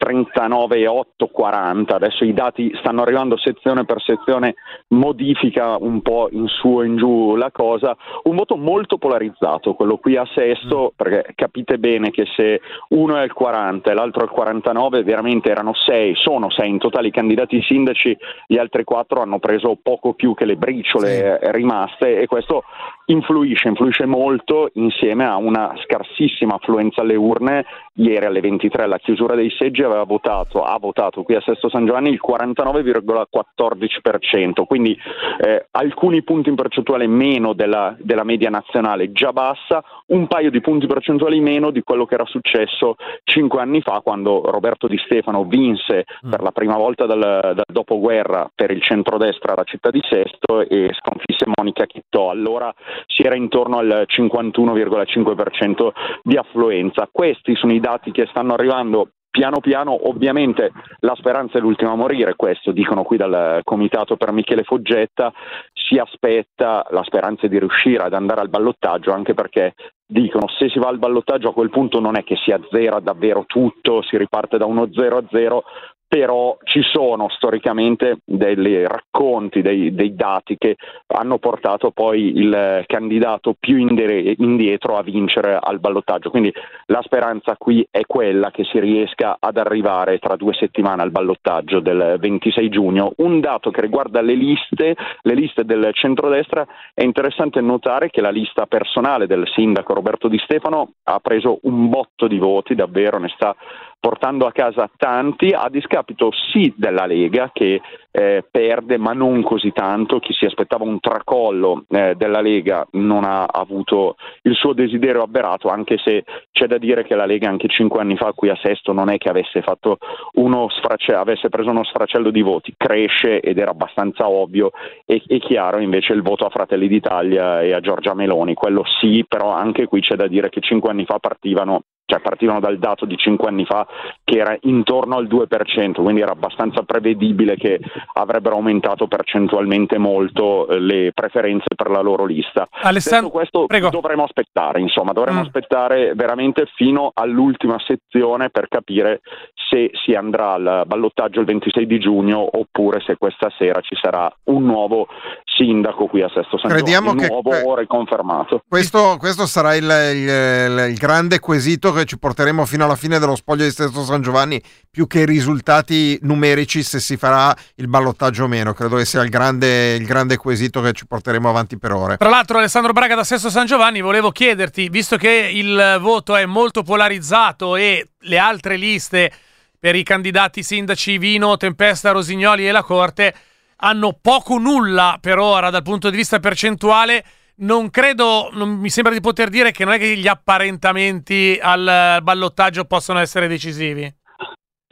39,840. 0.00 1.94
Adesso 1.94 2.24
i 2.24 2.32
dati 2.32 2.74
stanno 2.80 3.02
arrivando 3.02 3.36
sezione 3.36 3.84
per 3.84 4.00
sezione, 4.00 4.54
modifica 4.88 5.76
un 5.78 6.00
po' 6.00 6.28
in 6.32 6.46
su 6.48 6.80
e 6.80 6.86
in 6.86 6.96
giù 6.96 7.36
la 7.36 7.50
cosa. 7.50 7.94
Un 8.22 8.34
voto 8.34 8.56
molto 8.56 8.96
polarizzato, 8.96 9.74
quello 9.74 9.98
qui 9.98 10.16
a 10.16 10.26
Sesto, 10.32 10.94
perché 10.96 11.34
capite 11.34 11.78
bene 11.78 12.10
che 12.10 12.24
se 12.34 12.62
uno 12.88 13.16
è 13.16 13.20
al 13.20 13.32
40 13.34 13.90
e 13.90 13.94
l'altro 13.94 14.22
al 14.22 14.30
49, 14.30 15.02
veramente 15.02 15.50
erano 15.50 15.74
sei, 15.74 16.14
sono 16.14 16.48
sei 16.50 16.70
in 16.70 16.78
totale 16.78 17.08
i 17.08 17.12
candidati 17.12 17.60
sindaci, 17.60 18.16
gli 18.46 18.56
altri 18.56 18.84
quattro 18.84 19.20
hanno 19.20 19.38
preso 19.38 19.76
poco 19.82 20.14
più 20.14 20.32
che 20.34 20.46
le 20.46 20.56
briciole 20.56 21.38
eh, 21.40 21.52
rimaste 21.52 22.20
e 22.20 22.26
questo 22.26 22.64
influisce, 23.10 23.68
influisce 23.68 24.06
molto 24.06 24.70
insieme 24.74 25.26
a 25.26 25.36
una 25.36 25.74
scarsissima 25.84 26.54
affluenza 26.54 27.02
alle 27.02 27.16
urne. 27.16 27.66
Ieri 27.94 28.24
alle 28.24 28.38
23 28.40 28.84
alla 28.84 28.98
chiusura 28.98 29.34
dei 29.34 29.50
seggi 29.50 29.82
aveva 29.82 30.04
votato, 30.04 30.62
ha 30.62 30.78
votato 30.78 31.22
qui 31.22 31.34
a 31.34 31.40
Sesto 31.40 31.68
San 31.68 31.86
Giovanni 31.86 32.10
il 32.10 32.20
49,14%, 32.26 34.64
quindi 34.64 34.96
eh, 35.40 35.66
alcuni 35.72 36.22
punti 36.22 36.48
in 36.48 36.54
percentuale 36.54 37.06
meno 37.06 37.52
della, 37.52 37.94
della 37.98 38.24
media 38.24 38.48
nazionale 38.48 39.12
già 39.12 39.32
bassa, 39.32 39.84
un 40.06 40.26
paio 40.28 40.50
di 40.50 40.60
punti 40.60 40.86
percentuali 40.86 41.40
meno 41.40 41.70
di 41.70 41.82
quello 41.82 42.06
che 42.06 42.14
era 42.14 42.24
successo 42.24 42.96
cinque 43.24 43.60
anni 43.60 43.82
fa 43.82 44.00
quando 44.02 44.42
Roberto 44.50 44.86
Di 44.86 44.96
Stefano 45.04 45.44
vinse 45.44 46.04
per 46.28 46.42
la 46.42 46.52
prima 46.52 46.76
volta 46.76 47.06
dal, 47.06 47.18
dal 47.18 47.64
dopoguerra 47.70 48.50
per 48.54 48.70
il 48.70 48.82
centrodestra 48.82 49.54
la 49.54 49.64
città 49.64 49.90
di 49.90 50.00
Sesto 50.08 50.60
e 50.60 50.90
sconfisse 50.92 51.46
Monica 51.56 51.86
Chittò. 51.86 52.30
Allora 52.30 52.72
si 53.06 53.22
era 53.22 53.34
intorno 53.34 53.78
al 53.78 54.06
51,5% 54.06 55.90
di 56.22 56.36
affluenza. 56.36 57.08
Questi 57.10 57.54
sono 57.56 57.72
i 57.72 57.80
dati 57.80 58.10
che 58.10 58.26
stanno 58.30 58.54
arrivando 58.54 59.10
Piano 59.30 59.60
piano, 59.60 60.08
ovviamente 60.08 60.72
la 61.00 61.14
speranza 61.14 61.56
è 61.56 61.60
l'ultima 61.60 61.92
a 61.92 61.94
morire, 61.94 62.34
questo 62.34 62.72
dicono 62.72 63.04
qui 63.04 63.16
dal 63.16 63.60
comitato 63.62 64.16
per 64.16 64.32
Michele 64.32 64.64
Foggetta, 64.64 65.32
si 65.72 65.98
aspetta 65.98 66.84
la 66.90 67.04
speranza 67.04 67.46
di 67.46 67.56
riuscire 67.60 68.02
ad 68.02 68.12
andare 68.12 68.40
al 68.40 68.48
ballottaggio, 68.48 69.12
anche 69.12 69.32
perché 69.32 69.74
dicono 70.04 70.48
se 70.48 70.68
si 70.68 70.80
va 70.80 70.88
al 70.88 70.98
ballottaggio 70.98 71.50
a 71.50 71.52
quel 71.52 71.70
punto 71.70 72.00
non 72.00 72.16
è 72.16 72.24
che 72.24 72.34
si 72.44 72.50
azzera 72.50 72.98
davvero 72.98 73.44
tutto, 73.46 74.02
si 74.02 74.16
riparte 74.16 74.58
da 74.58 74.64
uno 74.64 74.88
0 74.92 75.18
a 75.18 75.22
0, 75.30 75.62
però 76.10 76.58
ci 76.64 76.82
sono 76.82 77.28
storicamente 77.28 78.18
dei 78.24 78.84
racconti, 78.84 79.62
dei, 79.62 79.94
dei 79.94 80.16
dati 80.16 80.56
che 80.58 80.74
hanno 81.06 81.38
portato 81.38 81.92
poi 81.92 82.36
il 82.36 82.82
candidato 82.88 83.54
più 83.56 83.76
indietro 83.76 84.96
a 84.96 85.04
vincere 85.04 85.56
al 85.56 85.78
ballottaggio. 85.78 86.30
Quindi 86.30 86.52
la 86.86 87.00
speranza 87.02 87.54
qui 87.56 87.86
è 87.88 88.00
quella 88.08 88.50
che 88.50 88.64
si 88.64 88.80
riesca 88.80 89.36
ad 89.38 89.56
arrivare 89.56 90.18
tra 90.18 90.34
due 90.34 90.52
settimane 90.54 91.02
al 91.02 91.12
ballottaggio 91.12 91.78
del 91.78 92.16
26 92.18 92.68
giugno. 92.70 93.12
Un 93.18 93.38
dato 93.38 93.70
che 93.70 93.80
riguarda 93.80 94.20
le 94.20 94.34
liste, 94.34 94.96
le 95.22 95.34
liste 95.34 95.64
del 95.64 95.90
centrodestra, 95.92 96.66
è 96.92 97.04
interessante 97.04 97.60
notare 97.60 98.10
che 98.10 98.20
la 98.20 98.30
lista 98.30 98.66
personale 98.66 99.28
del 99.28 99.46
sindaco 99.54 99.94
Roberto 99.94 100.26
Di 100.26 100.38
Stefano 100.38 100.94
ha 101.04 101.20
preso 101.20 101.60
un 101.62 101.88
botto 101.88 102.26
di 102.26 102.38
voti, 102.38 102.74
davvero 102.74 103.20
ne 103.20 103.28
sta 103.28 103.54
portando 104.00 104.46
a 104.46 104.52
casa 104.52 104.90
tanti 104.96 105.50
a 105.50 105.68
discapito 105.68 106.30
sì 106.52 106.72
della 106.74 107.04
Lega 107.04 107.50
che 107.52 107.82
eh, 108.10 108.44
perde 108.50 108.96
ma 108.96 109.12
non 109.12 109.42
così 109.42 109.72
tanto, 109.72 110.18
chi 110.18 110.32
si 110.32 110.46
aspettava 110.46 110.84
un 110.84 110.98
tracollo 110.98 111.84
eh, 111.90 112.14
della 112.16 112.40
Lega 112.40 112.86
non 112.92 113.24
ha 113.24 113.44
avuto 113.44 114.16
il 114.42 114.54
suo 114.54 114.72
desiderio 114.72 115.22
abberato 115.22 115.68
anche 115.68 115.98
se 115.98 116.24
c'è 116.50 116.66
da 116.66 116.78
dire 116.78 117.04
che 117.04 117.14
la 117.14 117.26
Lega 117.26 117.48
anche 117.48 117.68
cinque 117.68 118.00
anni 118.00 118.16
fa 118.16 118.32
qui 118.32 118.48
a 118.48 118.58
Sesto 118.60 118.92
non 118.92 119.10
è 119.10 119.18
che 119.18 119.28
avesse, 119.28 119.62
sfrace- 119.62 121.14
avesse 121.14 121.48
preso 121.50 121.70
uno 121.70 121.84
sfracello 121.84 122.30
di 122.30 122.40
voti, 122.40 122.74
cresce 122.76 123.40
ed 123.40 123.58
era 123.58 123.70
abbastanza 123.70 124.28
ovvio 124.28 124.70
e, 125.04 125.22
e 125.26 125.38
chiaro 125.38 125.78
invece 125.78 126.14
il 126.14 126.22
voto 126.22 126.46
a 126.46 126.50
Fratelli 126.50 126.88
d'Italia 126.88 127.60
e 127.60 127.74
a 127.74 127.80
Giorgia 127.80 128.14
Meloni, 128.14 128.54
quello 128.54 128.82
sì 128.98 129.24
però 129.28 129.50
anche 129.50 129.86
qui 129.86 130.00
c'è 130.00 130.16
da 130.16 130.26
dire 130.26 130.48
che 130.48 130.60
cinque 130.60 130.90
anni 130.90 131.04
fa 131.04 131.18
partivano 131.18 131.82
cioè 132.10 132.20
partivano 132.20 132.58
dal 132.58 132.78
dato 132.78 133.04
di 133.04 133.16
cinque 133.16 133.46
anni 133.48 133.64
fa 133.64 133.86
che 134.24 134.38
era 134.38 134.56
intorno 134.62 135.16
al 135.16 135.28
2%, 135.28 135.92
quindi 136.02 136.20
era 136.20 136.32
abbastanza 136.32 136.82
prevedibile 136.82 137.54
che 137.56 137.78
avrebbero 138.14 138.56
aumentato 138.56 139.06
percentualmente 139.06 139.96
molto 139.96 140.66
eh, 140.68 140.80
le 140.80 141.12
preferenze 141.14 141.66
per 141.76 141.88
la 141.88 142.00
loro 142.00 142.24
lista. 142.24 142.68
Alessandro, 142.82 143.30
questo 143.30 143.66
dovremo 143.90 144.24
aspettare, 144.24 144.80
insomma, 144.80 145.12
dovremo 145.12 145.40
aspettare 145.40 146.14
veramente 146.14 146.66
fino 146.74 147.12
all'ultima 147.14 147.76
sezione 147.86 148.50
per 148.50 148.66
capire 148.68 149.20
se 149.68 149.90
si 150.04 150.14
andrà 150.14 150.54
al 150.54 150.82
ballottaggio 150.86 151.38
il 151.40 151.46
26 151.46 151.86
di 151.86 152.00
giugno 152.00 152.44
oppure 152.58 153.00
se 153.06 153.16
questa 153.16 153.48
sera 153.56 153.80
ci 153.82 153.94
sarà 154.00 154.32
un 154.44 154.64
nuovo 154.64 155.06
sindaco 155.44 156.06
qui 156.06 156.22
a 156.22 156.30
Sesto 156.34 156.58
San 156.58 156.70
Crediamo 156.70 157.10
Giovanni, 157.10 157.22
che 157.22 157.32
nuovo 157.32 157.50
que- 157.50 157.62
o 157.64 157.76
riconfermato. 157.76 158.62
Questo, 158.68 159.16
questo 159.18 159.46
sarà 159.46 159.74
il, 159.76 159.84
il- 159.84 160.88
il 160.90 160.96
grande 160.98 161.38
quesito 161.38 161.92
che 161.92 161.99
ci 162.04 162.18
porteremo 162.18 162.64
fino 162.66 162.84
alla 162.84 162.96
fine 162.96 163.18
dello 163.18 163.36
spoglio 163.36 163.64
di 163.64 163.70
Sesto 163.70 164.04
San 164.04 164.22
Giovanni, 164.22 164.62
più 164.90 165.06
che 165.06 165.24
risultati 165.24 166.18
numerici 166.22 166.82
se 166.82 167.00
si 167.00 167.16
farà 167.16 167.54
il 167.76 167.88
ballottaggio 167.88 168.44
o 168.44 168.48
meno. 168.48 168.72
Credo 168.72 168.96
che 168.96 169.04
sia 169.04 169.22
il 169.22 169.30
grande, 169.30 169.94
il 169.94 170.04
grande 170.04 170.36
quesito 170.36 170.80
che 170.80 170.92
ci 170.92 171.06
porteremo 171.06 171.48
avanti 171.48 171.78
per 171.78 171.92
ore. 171.92 172.16
Tra 172.16 172.28
l'altro, 172.28 172.58
Alessandro 172.58 172.92
Braga 172.92 173.14
da 173.14 173.24
Sesto 173.24 173.50
San 173.50 173.66
Giovanni, 173.66 174.00
volevo 174.00 174.30
chiederti, 174.30 174.88
visto 174.88 175.16
che 175.16 175.50
il 175.52 175.98
voto 176.00 176.36
è 176.36 176.46
molto 176.46 176.82
polarizzato 176.82 177.76
e 177.76 178.08
le 178.18 178.38
altre 178.38 178.76
liste 178.76 179.32
per 179.78 179.94
i 179.94 180.02
candidati 180.02 180.62
sindaci 180.62 181.18
Vino, 181.18 181.56
Tempesta, 181.56 182.10
Rosignoli 182.10 182.68
e 182.68 182.70
la 182.70 182.82
Corte 182.82 183.34
hanno 183.76 184.16
poco 184.20 184.58
nulla 184.58 185.18
per 185.20 185.38
ora 185.38 185.70
dal 185.70 185.82
punto 185.82 186.10
di 186.10 186.16
vista 186.16 186.38
percentuale, 186.38 187.24
non 187.60 187.90
credo, 187.90 188.50
non 188.52 188.78
mi 188.78 188.90
sembra 188.90 189.12
di 189.12 189.20
poter 189.20 189.48
dire 189.48 189.70
che 189.70 189.84
non 189.84 189.94
è 189.94 189.98
che 189.98 190.16
gli 190.16 190.28
apparentamenti 190.28 191.58
al 191.60 192.18
ballottaggio 192.22 192.84
possono 192.84 193.18
essere 193.18 193.48
decisivi. 193.48 194.18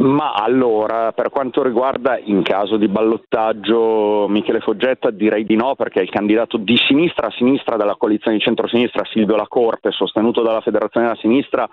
Ma 0.01 0.33
allora, 0.33 1.11
per 1.11 1.29
quanto 1.29 1.61
riguarda 1.61 2.21
in 2.23 2.43
caso 2.43 2.77
di 2.77 2.87
ballottaggio 2.87 4.27
Michele 4.29 4.61
Foggetta, 4.61 5.11
direi 5.11 5.45
di 5.45 5.57
no, 5.57 5.75
perché 5.75 6.01
il 6.01 6.09
candidato 6.09 6.57
di 6.57 6.77
sinistra 6.77 7.27
a 7.27 7.33
sinistra 7.33 7.77
della 7.77 7.97
coalizione 7.97 8.37
di 8.37 8.43
centrosinistra, 8.45 9.05
Silvio 9.07 9.35
Lacorte, 9.35 9.91
sostenuto 9.91 10.43
dalla 10.43 10.61
Federazione 10.61 11.07
della 11.07 11.19
Sinistra, 11.19 11.69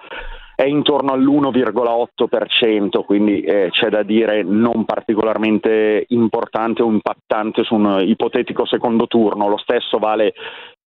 è 0.55 0.63
intorno 0.63 1.11
all'1,8%, 1.11 3.03
quindi 3.03 3.41
eh, 3.41 3.67
c'è 3.69 3.89
da 3.89 4.01
dire 4.01 4.41
non 4.41 4.85
particolarmente 4.85 6.05
importante 6.07 6.81
o 6.81 6.89
impattante 6.89 7.63
su 7.63 7.75
un 7.75 8.01
ipotetico 8.01 8.65
secondo 8.65 9.05
turno. 9.05 9.49
Lo 9.49 9.57
stesso 9.57 9.99
vale 9.99 10.33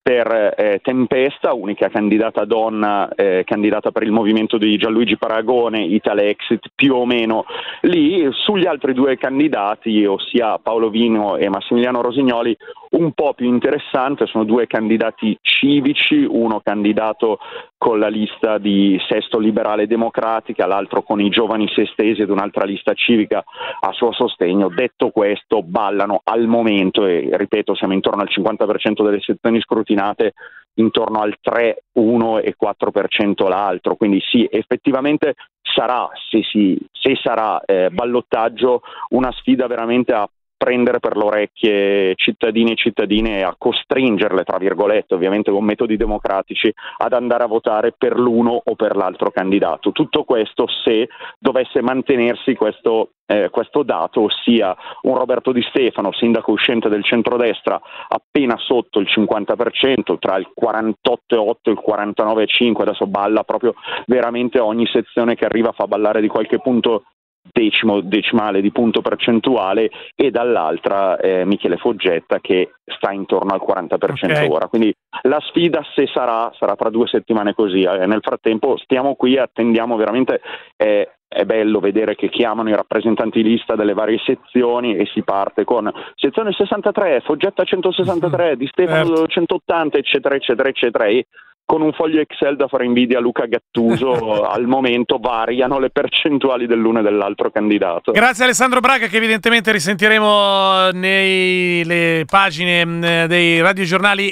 per 0.09 0.55
eh, 0.57 0.81
Tempesta, 0.83 1.53
unica 1.53 1.91
candidata 1.91 2.47
donna, 2.47 3.11
eh, 3.15 3.45
candidata 3.45 3.91
per 3.91 4.05
il 4.05 4.11
movimento 4.11 4.57
di 4.57 4.79
Gianluigi 4.79 5.19
Paragone, 5.19 5.83
Italexit, 5.83 6.71
più 6.75 6.95
o 6.95 7.05
meno 7.05 7.45
lì. 7.83 8.27
Sugli 8.33 8.65
altri 8.65 8.95
due 8.95 9.19
candidati, 9.19 10.07
ossia 10.07 10.59
Paolo 10.61 10.89
Vino 10.89 11.37
e 11.37 11.51
Massimiliano 11.51 12.01
Rosignoli, 12.01 12.57
un 12.91 13.13
po' 13.13 13.35
più 13.35 13.47
interessante, 13.47 14.27
sono 14.27 14.45
due 14.45 14.67
candidati 14.67 15.37
civici, 15.41 16.25
uno 16.29 16.61
candidato 16.63 17.39
con 17.77 17.99
la 17.99 18.09
lista 18.09 18.59
di 18.59 18.99
Sesto 19.09 19.39
Liberale 19.39 19.87
Democratica, 19.87 20.67
l'altro 20.67 21.03
con 21.03 21.21
i 21.21 21.29
giovani 21.29 21.69
sestesi 21.75 22.23
ed 22.23 22.31
un'altra 22.31 22.65
lista 22.65 22.95
civica 22.95 23.45
a 23.81 23.93
suo 23.93 24.13
sostegno. 24.13 24.69
Detto 24.69 25.11
questo, 25.11 25.63
ballano 25.63 26.21
al 26.25 26.47
momento, 26.47 27.05
e 27.07 27.29
ripeto, 27.33 27.75
siamo 27.75 27.93
intorno 27.93 28.23
al 28.23 28.31
50% 28.31 29.05
delle 29.05 29.21
sezioni 29.21 29.61
scrutinate, 29.61 30.35
intorno 30.75 31.21
al 31.21 31.37
3, 31.41 31.85
1 31.93 32.39
e 32.39 32.55
4% 32.61 33.49
l'altro. 33.49 33.97
Quindi 33.97 34.21
sì, 34.21 34.49
effettivamente 34.51 35.35
sarà, 35.61 36.09
se, 36.31 36.43
si, 36.43 36.79
se 36.91 37.17
sarà 37.23 37.61
eh, 37.65 37.91
ballottaggio, 37.91 38.83
una 39.11 39.33
sfida 39.33 39.67
veramente 39.67 40.13
a 40.13 40.29
prendere 40.59 40.99
per 40.99 41.17
le 41.17 41.25
orecchie 41.25 42.15
cittadini 42.17 42.73
e 42.73 42.77
cittadine 42.77 43.39
e 43.39 43.43
a 43.43 43.55
costringerle, 43.57 44.43
tra 44.43 44.59
virgolette, 44.59 45.15
ovviamente 45.15 45.53
con 45.53 45.65
metodi 45.65 45.97
democratici, 45.97 46.71
ad 46.99 47.13
andare 47.13 47.45
a 47.45 47.47
votare 47.47 47.95
per 47.97 48.19
l'uno 48.19 48.61
o 48.63 48.75
per 48.75 48.97
l'altro 48.97 49.31
candidato. 49.31 49.93
Tutto 49.93 50.25
questo 50.25 50.67
se 50.85 51.09
dovesse 51.39 51.81
mantenersi 51.81 52.57
questo, 52.57 53.13
eh, 53.27 53.49
questo 53.51 53.85
dato, 53.85 54.23
ossia 54.23 54.77
un 55.03 55.17
Roberto 55.17 55.53
Di 55.53 55.63
Stefano, 55.63 56.13
sindaco 56.13 56.51
uscente 56.51 56.89
del 56.89 57.05
centrodestra, 57.05 57.81
appena 58.09 58.57
sotto 58.59 58.99
il 58.99 59.07
50%, 59.09 60.19
tra 60.19 60.37
il 60.37 60.51
48,8 60.61 61.57
e 61.63 61.71
il 61.71 61.83
49,5, 61.87 62.83
adesso 62.83 63.07
balla 63.07 63.45
proprio 63.45 63.75
veramente 64.07 64.59
ogni 64.59 64.87
sezione 64.87 65.37
che 65.37 65.45
arriva 65.45 65.71
fa 65.71 65.87
ballare 65.87 66.21
di 66.21 66.29
qualche 66.29 66.59
punto 66.59 67.05
decimo, 67.43 68.01
decimale 68.01 68.61
di 68.61 68.71
punto 68.71 69.01
percentuale 69.01 69.91
e 70.15 70.31
dall'altra 70.31 71.17
eh, 71.17 71.45
Michele 71.45 71.77
Foggetta 71.77 72.41
che 72.41 72.73
sta 72.85 73.13
intorno 73.13 73.53
al 73.53 73.63
40% 73.67 74.45
Ok. 74.45 74.51
ora. 74.51 74.67
Quindi 74.69 74.95
la 75.23 75.41
sfida 75.41 75.83
se 75.95 76.07
sarà 76.07 76.51
sarà 76.59 76.75
tra 76.77 76.91
due 76.91 77.07
settimane 77.07 77.55
così. 77.55 77.83
Eh, 77.83 78.07
nel 78.07 78.21
frattempo 78.23 78.77
stiamo 78.79 79.15
qui 79.15 79.35
e 79.35 79.41
attendiamo 79.41 79.97
veramente 79.97 80.41
eh, 80.77 81.18
è 81.29 81.45
bello 81.45 81.79
vedere 81.79 82.15
che 82.15 82.31
chiamano 82.31 82.71
i 82.71 82.75
rappresentanti 82.75 83.43
di 83.43 83.51
lista 83.51 83.77
delle 83.77 83.93
varie 83.93 84.19
sezioni 84.25 84.97
e 84.97 85.07
si 85.13 85.23
parte 85.23 85.65
con 85.65 85.91
sezione 86.17 86.53
63, 86.53 87.21
Foggetta 87.21 87.65
163, 87.65 88.57
Di 88.57 88.67
Stefano 88.67 89.27
180, 89.27 89.99
eccetera, 89.99 90.35
eccetera, 90.35 90.69
eccetera. 90.69 91.05
E 91.05 91.27
con 91.67 91.83
un 91.83 91.93
foglio 91.93 92.19
Excel 92.23 92.57
da 92.57 92.67
fare 92.67 92.87
invidia 92.87 93.19
a 93.19 93.21
Luca 93.21 93.45
Gattuso 93.45 94.41
al 94.49 94.67
momento 94.67 95.19
variano 95.19 95.79
le 95.79 95.91
percentuali 95.91 96.67
dell'uno 96.67 97.01
e 97.01 97.03
dell'altro 97.03 97.51
candidato. 97.51 98.13
Grazie 98.13 98.45
Alessandro 98.45 98.81
Braga 98.81 99.07
che 99.07 99.19
evidentemente 99.19 99.71
risentiremo 99.71 100.93
nelle 100.93 102.25
pagine 102.25 102.87
mh, 102.87 103.27
dei 103.27 103.61
radiogiornali 103.61 104.31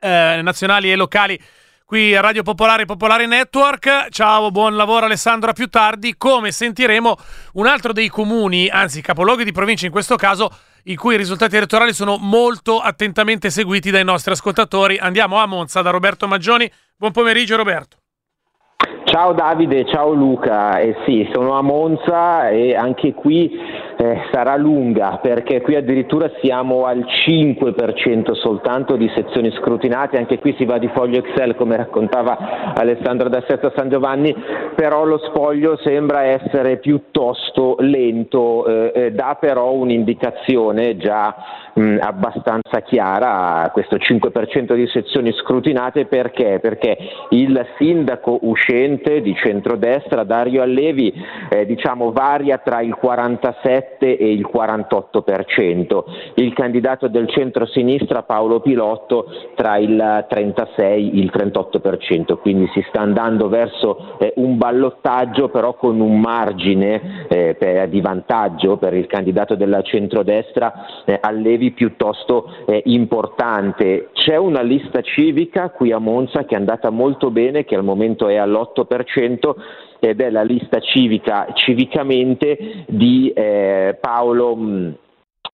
eh, 0.00 0.40
nazionali 0.42 0.90
e 0.90 0.96
locali 0.96 1.38
qui 1.88 2.14
a 2.14 2.20
Radio 2.20 2.42
Popolare 2.42 2.84
Popolare 2.84 3.24
Network. 3.24 4.08
Ciao, 4.10 4.50
buon 4.50 4.76
lavoro 4.76 5.06
Alessandro, 5.06 5.48
a 5.48 5.52
più 5.54 5.68
tardi. 5.68 6.16
Come 6.18 6.52
sentiremo 6.52 7.16
un 7.54 7.66
altro 7.66 7.94
dei 7.94 8.08
comuni, 8.08 8.68
anzi 8.68 9.00
capoluoghi 9.00 9.42
di 9.42 9.52
provincia 9.52 9.86
in 9.86 9.92
questo 9.92 10.16
caso, 10.16 10.50
i 10.84 10.96
cui 10.96 11.16
risultati 11.16 11.56
elettorali 11.56 11.94
sono 11.94 12.18
molto 12.20 12.78
attentamente 12.78 13.48
seguiti 13.48 13.90
dai 13.90 14.04
nostri 14.04 14.32
ascoltatori. 14.32 14.98
Andiamo 14.98 15.38
a 15.38 15.46
Monza 15.46 15.80
da 15.80 15.88
Roberto 15.88 16.28
Maggioni. 16.28 16.70
Buon 16.94 17.12
pomeriggio 17.12 17.56
Roberto. 17.56 17.96
Ciao 19.04 19.32
Davide, 19.32 19.86
ciao 19.86 20.12
Luca. 20.12 20.80
Eh 20.80 20.94
sì, 21.06 21.26
sono 21.32 21.56
a 21.56 21.62
Monza 21.62 22.50
e 22.50 22.74
anche 22.76 23.14
qui 23.14 23.50
eh, 24.00 24.28
sarà 24.30 24.56
lunga 24.56 25.18
perché 25.20 25.60
qui 25.60 25.74
addirittura 25.74 26.30
siamo 26.40 26.84
al 26.84 27.04
5% 27.04 28.32
soltanto 28.32 28.94
di 28.96 29.10
sezioni 29.12 29.50
scrutinate, 29.50 30.16
anche 30.16 30.38
qui 30.38 30.54
si 30.56 30.64
va 30.64 30.78
di 30.78 30.88
foglio 30.94 31.18
Excel 31.18 31.56
come 31.56 31.76
raccontava 31.76 32.74
Alessandro 32.74 33.28
da 33.28 33.42
Sesto 33.46 33.72
San 33.74 33.88
Giovanni, 33.88 34.34
però 34.76 35.04
lo 35.04 35.18
spoglio 35.18 35.76
sembra 35.78 36.22
essere 36.22 36.76
piuttosto 36.76 37.74
lento, 37.80 38.66
eh, 38.66 38.92
eh, 38.94 39.10
dà 39.12 39.36
però 39.38 39.72
un'indicazione 39.72 40.96
già 40.96 41.34
mh, 41.74 41.96
abbastanza 42.00 42.80
chiara, 42.82 43.68
questo 43.72 43.96
5% 43.96 44.74
di 44.74 44.86
sezioni 44.86 45.32
scrutinate 45.32 46.06
perché? 46.06 46.60
Perché 46.60 46.96
il 47.30 47.66
sindaco 47.78 48.38
uscente 48.42 49.20
di 49.20 49.34
centrodestra 49.34 50.22
Dario 50.22 50.62
Allevi 50.62 51.12
eh, 51.48 51.66
diciamo 51.66 52.12
varia 52.12 52.58
tra 52.58 52.80
il 52.80 52.94
47 52.94 53.87
e 53.98 54.32
il 54.32 54.48
48%, 54.52 56.04
il 56.34 56.52
candidato 56.52 57.08
del 57.08 57.28
centro-sinistra 57.28 58.22
Paolo 58.22 58.60
Pilotto 58.60 59.26
tra 59.54 59.76
il 59.78 60.26
36 60.28 61.10
e 61.10 61.18
il 61.18 61.30
38%, 61.34 62.38
quindi 62.38 62.68
si 62.72 62.84
sta 62.88 63.00
andando 63.00 63.48
verso 63.48 64.16
eh, 64.18 64.32
un 64.36 64.56
ballottaggio 64.58 65.48
però 65.48 65.74
con 65.74 66.00
un 66.00 66.20
margine 66.20 67.26
eh, 67.28 67.56
per- 67.58 67.88
di 67.88 68.00
vantaggio 68.00 68.76
per 68.76 68.94
il 68.94 69.06
candidato 69.06 69.54
della 69.54 69.82
centrodestra 69.82 71.04
eh, 71.04 71.18
Allevi 71.20 71.72
piuttosto 71.72 72.52
eh, 72.66 72.82
importante. 72.86 74.08
C'è 74.12 74.36
una 74.36 74.62
lista 74.62 75.00
civica 75.00 75.70
qui 75.70 75.92
a 75.92 75.98
Monza 75.98 76.44
che 76.44 76.54
è 76.54 76.58
andata 76.58 76.90
molto 76.90 77.30
bene, 77.30 77.64
che 77.64 77.74
al 77.74 77.84
momento 77.84 78.28
è 78.28 78.36
all'8% 78.36 79.54
ed 80.00 80.20
è 80.20 80.30
la 80.30 80.42
lista 80.42 80.80
civica 80.80 81.46
civicamente 81.54 82.84
di 82.88 83.30
eh, 83.34 83.96
Paolo, 84.00 84.54
mh, 84.56 84.94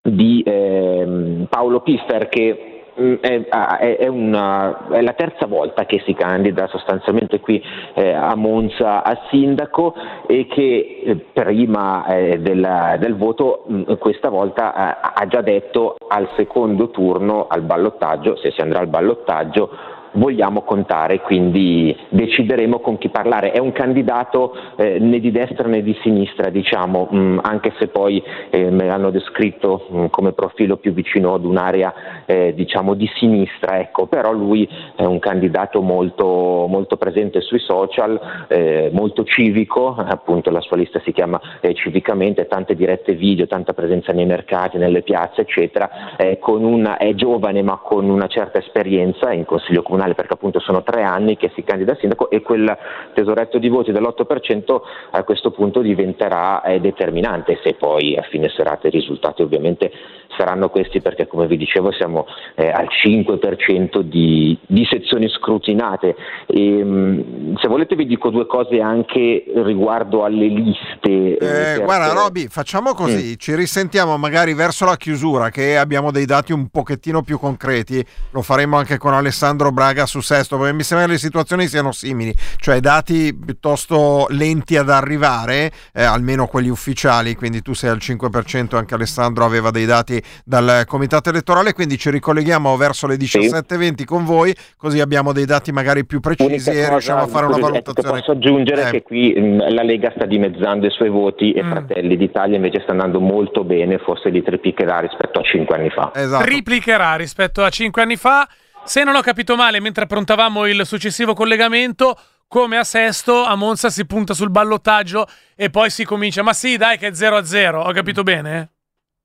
di, 0.02 0.42
ehm, 0.46 1.46
Paolo 1.48 1.80
Piffer 1.80 2.28
che 2.28 2.68
è, 2.94 3.46
ah, 3.48 3.78
è- 3.78 3.96
è 3.96 4.06
una- 4.06 4.86
è 4.88 5.00
la 5.02 5.14
terza 5.14 5.46
volta 5.46 5.84
che 5.84 6.00
si 6.06 6.14
candida 6.14 6.68
sostanzialmente 6.68 7.40
qui 7.40 7.60
eh, 7.94 8.12
a 8.12 8.36
Monza 8.36 9.02
a 9.02 9.18
sindaco 9.30 9.94
e 10.28 10.46
che 10.46 11.02
eh, 11.04 11.16
prima 11.32 12.06
eh, 12.06 12.38
del, 12.38 12.96
del 13.00 13.16
voto 13.16 13.64
mh, 13.66 13.94
questa 13.98 14.28
volta 14.28 14.72
eh, 14.72 15.10
ha 15.14 15.26
già 15.26 15.40
detto 15.40 15.96
al 16.06 16.28
secondo 16.36 16.90
turno 16.90 17.46
al 17.48 17.62
ballottaggio, 17.62 18.36
se 18.36 18.52
si 18.52 18.60
andrà 18.60 18.78
al 18.78 18.86
ballottaggio, 18.86 19.70
vogliamo 20.14 20.62
contare, 20.62 21.20
quindi 21.20 21.96
decideremo 22.08 22.80
con 22.80 22.98
chi 22.98 23.08
parlare. 23.08 23.52
È 23.52 23.58
un 23.58 23.72
candidato 23.72 24.54
eh, 24.76 24.98
né 24.98 25.20
di 25.20 25.30
destra 25.30 25.68
né 25.68 25.82
di 25.82 25.96
sinistra, 26.02 26.50
diciamo, 26.50 27.08
mh, 27.10 27.40
anche 27.42 27.72
se 27.78 27.88
poi 27.88 28.22
eh, 28.50 28.70
me 28.70 28.86
l'hanno 28.86 29.10
descritto 29.10 29.86
mh, 29.88 30.06
come 30.10 30.32
profilo 30.32 30.76
più 30.76 30.92
vicino 30.92 31.34
ad 31.34 31.44
un'area 31.44 31.94
eh, 32.26 32.54
diciamo 32.54 32.94
di 32.94 33.08
sinistra, 33.14 33.78
ecco, 33.78 34.06
però 34.06 34.32
lui 34.32 34.68
è 34.96 35.04
un 35.04 35.18
candidato 35.18 35.80
molto, 35.80 36.66
molto 36.68 36.96
presente 36.96 37.40
sui 37.40 37.58
social, 37.60 38.18
eh, 38.48 38.90
molto 38.92 39.24
civico, 39.24 39.94
appunto 39.96 40.50
la 40.50 40.60
sua 40.60 40.76
lista 40.76 41.00
si 41.04 41.12
chiama 41.12 41.40
eh, 41.60 41.74
Civicamente, 41.74 42.46
tante 42.46 42.74
dirette 42.74 43.14
video, 43.14 43.46
tanta 43.46 43.74
presenza 43.74 44.12
nei 44.12 44.26
mercati, 44.26 44.78
nelle 44.78 45.02
piazze, 45.02 45.42
eccetera, 45.42 46.16
eh, 46.16 46.38
una, 46.44 46.96
è 46.96 47.14
giovane 47.14 47.62
ma 47.62 47.78
con 47.82 48.08
una 48.08 48.26
certa 48.26 48.58
esperienza 48.58 49.32
in 49.32 49.44
consiglio 49.44 49.82
comunale 49.82 50.03
perché 50.12 50.34
appunto 50.34 50.60
sono 50.60 50.82
tre 50.82 51.02
anni 51.02 51.38
che 51.38 51.50
si 51.54 51.64
candida 51.64 51.92
a 51.92 51.96
sindaco 51.96 52.28
e 52.28 52.42
quel 52.42 52.76
tesoretto 53.14 53.56
di 53.56 53.70
voti 53.70 53.92
dell'8% 53.92 54.80
a 55.12 55.22
questo 55.22 55.50
punto 55.52 55.80
diventerà 55.80 56.62
eh, 56.62 56.80
determinante 56.80 57.58
se 57.62 57.74
poi 57.74 58.16
a 58.16 58.22
fine 58.22 58.50
serata 58.50 58.88
i 58.88 58.90
risultati 58.90 59.40
ovviamente 59.40 59.90
saranno 60.36 60.68
questi 60.68 61.00
perché 61.00 61.26
come 61.26 61.46
vi 61.46 61.56
dicevo 61.56 61.92
siamo 61.92 62.26
eh, 62.56 62.68
al 62.68 62.88
5% 63.04 64.00
di, 64.00 64.58
di 64.66 64.86
sezioni 64.90 65.28
scrutinate. 65.28 66.14
E, 66.46 66.84
mh, 66.84 67.56
se 67.60 67.68
volete 67.68 67.94
vi 67.96 68.06
dico 68.06 68.30
due 68.30 68.46
cose 68.46 68.80
anche 68.80 69.44
riguardo 69.54 70.24
alle 70.24 70.46
liste. 70.46 71.34
Eh, 71.34 71.36
perché- 71.36 71.84
guarda 71.84 72.12
Roby, 72.12 72.46
facciamo 72.48 72.94
così, 72.94 73.38
ci 73.38 73.54
risentiamo 73.54 74.16
magari 74.16 74.54
verso 74.54 74.84
la 74.84 74.96
chiusura 74.96 75.50
che 75.50 75.76
abbiamo 75.76 76.10
dei 76.10 76.26
dati 76.26 76.52
un 76.52 76.68
pochettino 76.68 77.22
più 77.22 77.38
concreti, 77.38 78.04
lo 78.30 78.42
faremo 78.42 78.76
anche 78.76 78.98
con 78.98 79.12
Alessandro 79.14 79.70
Braga 79.72 80.06
su 80.06 80.20
Sesto, 80.20 80.58
perché 80.58 80.72
mi 80.72 80.82
sembra 80.82 81.06
che 81.06 81.12
le 81.12 81.18
situazioni 81.18 81.66
siano 81.66 81.92
simili, 81.92 82.34
cioè 82.56 82.80
dati 82.80 83.34
piuttosto 83.34 84.26
lenti 84.30 84.76
ad 84.76 84.90
arrivare, 84.90 85.70
eh, 85.92 86.02
almeno 86.02 86.46
quelli 86.46 86.68
ufficiali, 86.68 87.34
quindi 87.34 87.62
tu 87.62 87.74
sei 87.74 87.90
al 87.90 87.98
5%, 88.00 88.76
anche 88.76 88.94
Alessandro 88.94 89.44
aveva 89.44 89.70
dei 89.70 89.84
dati 89.86 90.22
dal 90.44 90.84
comitato 90.86 91.28
elettorale, 91.30 91.72
quindi 91.72 91.96
ci 91.98 92.10
ricolleghiamo 92.10 92.76
verso 92.76 93.06
le 93.06 93.16
17.20 93.16 94.04
con 94.04 94.24
voi, 94.24 94.54
così 94.76 95.00
abbiamo 95.00 95.32
dei 95.32 95.44
dati 95.44 95.72
magari 95.72 96.04
più 96.04 96.20
precisi 96.20 96.68
Unica 96.70 96.70
e 96.72 96.88
riusciamo 96.88 97.22
a 97.22 97.26
fare 97.26 97.46
una 97.46 97.58
valutazione. 97.58 98.18
Posso 98.18 98.30
aggiungere 98.32 98.88
Eh. 98.88 98.90
che 98.90 99.02
qui 99.02 99.32
mh, 99.34 99.72
la 99.72 99.82
Lega 99.82 100.12
sta 100.14 100.26
dimezzando 100.26 100.86
i 100.86 100.90
suoi 100.90 101.08
voti 101.08 101.52
e 101.52 101.62
Fratelli 101.62 102.16
d'Italia 102.16 102.56
invece 102.56 102.80
sta 102.82 102.92
andando 102.92 103.20
molto 103.20 103.64
bene, 103.64 103.98
forse 103.98 104.28
li 104.30 104.42
triplicherà 104.42 105.00
rispetto 105.00 105.40
a 105.40 105.42
cinque 105.42 105.76
anni 105.76 105.90
fa. 105.90 106.10
Esatto. 106.14 106.44
triplicherà 106.44 107.14
rispetto 107.16 107.62
a 107.62 107.68
cinque 107.70 108.02
anni 108.02 108.16
fa. 108.16 108.48
Se 108.84 109.02
non 109.02 109.14
ho 109.16 109.20
capito 109.22 109.56
male, 109.56 109.80
mentre 109.80 110.04
approntavamo 110.04 110.66
il 110.66 110.84
successivo 110.84 111.32
collegamento, 111.32 112.16
come 112.46 112.76
a 112.76 112.84
Sesto, 112.84 113.42
a 113.42 113.56
Monza 113.56 113.88
si 113.88 114.04
punta 114.04 114.34
sul 114.34 114.50
ballottaggio 114.50 115.26
e 115.56 115.70
poi 115.70 115.88
si 115.90 116.04
comincia. 116.04 116.42
Ma 116.42 116.52
sì, 116.52 116.76
dai, 116.76 116.98
che 116.98 117.08
è 117.08 117.14
0 117.14 117.36
a 117.38 117.44
0. 117.44 117.80
Ho 117.80 117.92
capito 117.92 118.22
bene? 118.22 118.73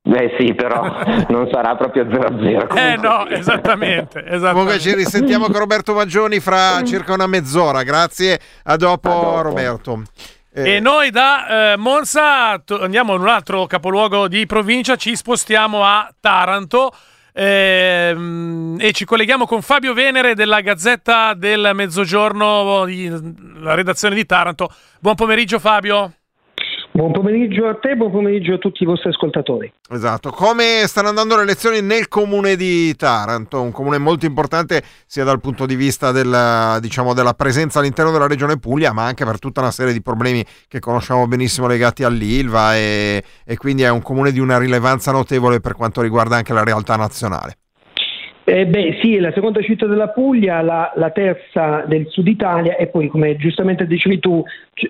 Beh 0.02 0.34
sì, 0.38 0.54
però 0.54 0.82
non 1.28 1.48
sarà 1.52 1.76
proprio 1.76 2.04
0-0. 2.04 2.76
Eh 2.76 2.96
no, 2.96 3.26
esattamente. 3.28 4.18
esattamente. 4.24 4.50
Comunque 4.52 4.78
ci 4.78 4.94
risentiamo 4.94 5.46
con 5.46 5.58
Roberto 5.58 5.92
Maggioni 5.94 6.40
fra 6.40 6.82
circa 6.84 7.12
una 7.12 7.26
mezz'ora. 7.26 7.82
Grazie, 7.82 8.40
a 8.64 8.76
dopo, 8.76 9.42
Roberto. 9.42 10.02
Eh, 10.52 10.76
E 10.76 10.80
noi 10.80 11.10
da 11.10 11.72
eh, 11.72 11.76
Monza 11.76 12.60
andiamo 12.80 13.14
in 13.14 13.20
un 13.20 13.28
altro 13.28 13.66
capoluogo 13.66 14.26
di 14.26 14.46
provincia, 14.46 14.96
ci 14.96 15.14
spostiamo 15.14 15.84
a 15.84 16.10
Taranto 16.18 16.90
ehm, 17.32 18.76
e 18.80 18.92
ci 18.92 19.04
colleghiamo 19.04 19.46
con 19.46 19.62
Fabio 19.62 19.92
Venere 19.94 20.34
della 20.34 20.60
Gazzetta 20.60 21.34
del 21.34 21.70
Mezzogiorno, 21.74 22.84
la 23.60 23.74
redazione 23.74 24.14
di 24.14 24.26
Taranto. 24.26 24.72
Buon 24.98 25.14
pomeriggio 25.14 25.58
Fabio. 25.58 26.14
Buon 27.00 27.12
pomeriggio 27.12 27.66
a 27.66 27.76
te, 27.76 27.96
buon 27.96 28.10
pomeriggio 28.10 28.52
a 28.52 28.58
tutti 28.58 28.82
i 28.82 28.86
vostri 28.86 29.08
ascoltatori. 29.08 29.72
Esatto, 29.88 30.28
come 30.28 30.82
stanno 30.84 31.08
andando 31.08 31.34
le 31.34 31.44
elezioni 31.44 31.80
nel 31.80 32.08
comune 32.08 32.56
di 32.56 32.94
Taranto, 32.94 33.62
un 33.62 33.72
comune 33.72 33.96
molto 33.96 34.26
importante 34.26 34.82
sia 35.06 35.24
dal 35.24 35.40
punto 35.40 35.64
di 35.64 35.76
vista 35.76 36.12
della, 36.12 36.76
diciamo, 36.78 37.14
della 37.14 37.32
presenza 37.32 37.78
all'interno 37.78 38.12
della 38.12 38.26
regione 38.26 38.58
Puglia, 38.58 38.92
ma 38.92 39.06
anche 39.06 39.24
per 39.24 39.38
tutta 39.38 39.62
una 39.62 39.70
serie 39.70 39.94
di 39.94 40.02
problemi 40.02 40.44
che 40.68 40.78
conosciamo 40.78 41.26
benissimo 41.26 41.66
legati 41.66 42.04
all'Ilva 42.04 42.76
e, 42.76 43.24
e 43.46 43.56
quindi 43.56 43.80
è 43.80 43.88
un 43.88 44.02
comune 44.02 44.30
di 44.30 44.38
una 44.38 44.58
rilevanza 44.58 45.10
notevole 45.10 45.60
per 45.60 45.72
quanto 45.72 46.02
riguarda 46.02 46.36
anche 46.36 46.52
la 46.52 46.64
realtà 46.64 46.96
nazionale. 46.96 47.56
Eh 48.44 48.66
beh, 48.66 48.98
sì, 49.00 49.16
è 49.16 49.20
la 49.20 49.32
seconda 49.32 49.60
città 49.60 49.86
della 49.86 50.08
Puglia, 50.08 50.60
la, 50.62 50.90
la 50.96 51.10
terza 51.10 51.84
del 51.86 52.06
sud 52.08 52.26
Italia 52.26 52.76
e 52.76 52.86
poi, 52.88 53.08
come 53.08 53.36
giustamente 53.36 53.86
dicevi 53.86 54.18
tu, 54.18 54.42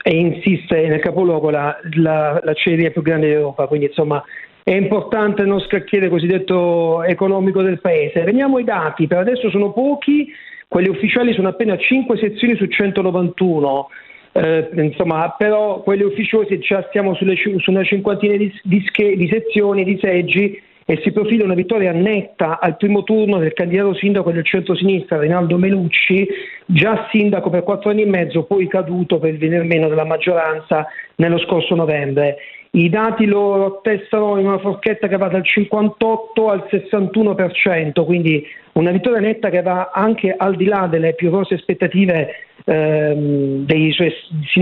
e 0.03 0.17
insiste 0.17 0.87
nel 0.87 1.01
capoluogo 1.01 1.51
la, 1.51 1.77
la, 1.95 2.41
l'acciaieria 2.43 2.91
più 2.91 3.03
grande 3.03 3.29
d'Europa, 3.29 3.67
quindi 3.67 3.87
insomma 3.87 4.23
è 4.63 4.73
importante 4.75 5.43
non 5.45 5.61
scacchiere 5.61 6.09
cosiddetto 6.09 7.03
economico 7.03 7.61
del 7.63 7.81
paese. 7.81 8.23
Veniamo 8.23 8.59
ai 8.59 8.65
dati, 8.65 9.07
per 9.07 9.19
adesso 9.19 9.51
sono 9.51 9.73
pochi, 9.73 10.29
quelli 10.69 10.89
ufficiali 10.89 11.33
sono 11.35 11.49
appena 11.49 11.77
5 11.77 12.17
sezioni 12.19 12.57
su 12.57 12.67
191. 12.67 13.89
Eh, 14.33 14.69
insomma, 14.75 15.35
però 15.37 15.83
quelli 15.83 16.05
ufficiosi 16.05 16.59
già 16.61 16.85
stiamo 16.89 17.15
sulle, 17.15 17.35
su 17.35 17.71
una 17.71 17.83
cinquantina 17.83 18.37
di, 18.37 18.53
di 18.63 18.85
di 19.17 19.29
sezioni, 19.29 19.83
di 19.83 19.99
seggi 20.01 20.63
e 20.91 20.99
si 21.05 21.13
profila 21.13 21.45
una 21.45 21.55
vittoria 21.55 21.93
netta 21.93 22.59
al 22.59 22.77
primo 22.77 23.05
turno 23.05 23.39
del 23.39 23.53
candidato 23.53 23.95
sindaco 23.95 24.33
del 24.33 24.45
centro-sinistra 24.45 25.21
Rinaldo 25.21 25.57
Melucci, 25.57 26.27
già 26.67 27.07
sindaco 27.13 27.49
per 27.49 27.63
quattro 27.63 27.91
anni 27.91 28.03
e 28.03 28.07
mezzo, 28.07 28.43
poi 28.43 28.67
caduto 28.67 29.21
per 29.21 29.35
il 29.35 29.39
venir 29.39 29.63
meno 29.63 29.87
della 29.87 30.05
maggioranza 30.05 30.89
nello 31.15 31.39
scorso 31.39 31.77
novembre. 31.77 32.39
I 32.73 32.89
dati 32.89 33.27
lo 33.27 33.67
attestano 33.67 34.37
in 34.41 34.49
una 34.49 34.59
forchetta 34.59 35.07
che 35.07 35.17
va 35.17 35.29
dal 35.29 35.45
58 35.45 36.49
al 36.49 36.67
61%, 36.69 38.05
quindi 38.05 38.45
una 38.73 38.91
vittoria 38.91 39.21
netta 39.21 39.49
che 39.49 39.63
va 39.63 39.93
anche 39.95 40.35
al 40.37 40.57
di 40.57 40.65
là 40.65 40.89
delle 40.91 41.15
più 41.15 41.31
rose 41.31 41.55
aspettative 41.55 42.31
ehm, 42.65 43.65
dei 43.65 43.93
suoi, 43.93 44.13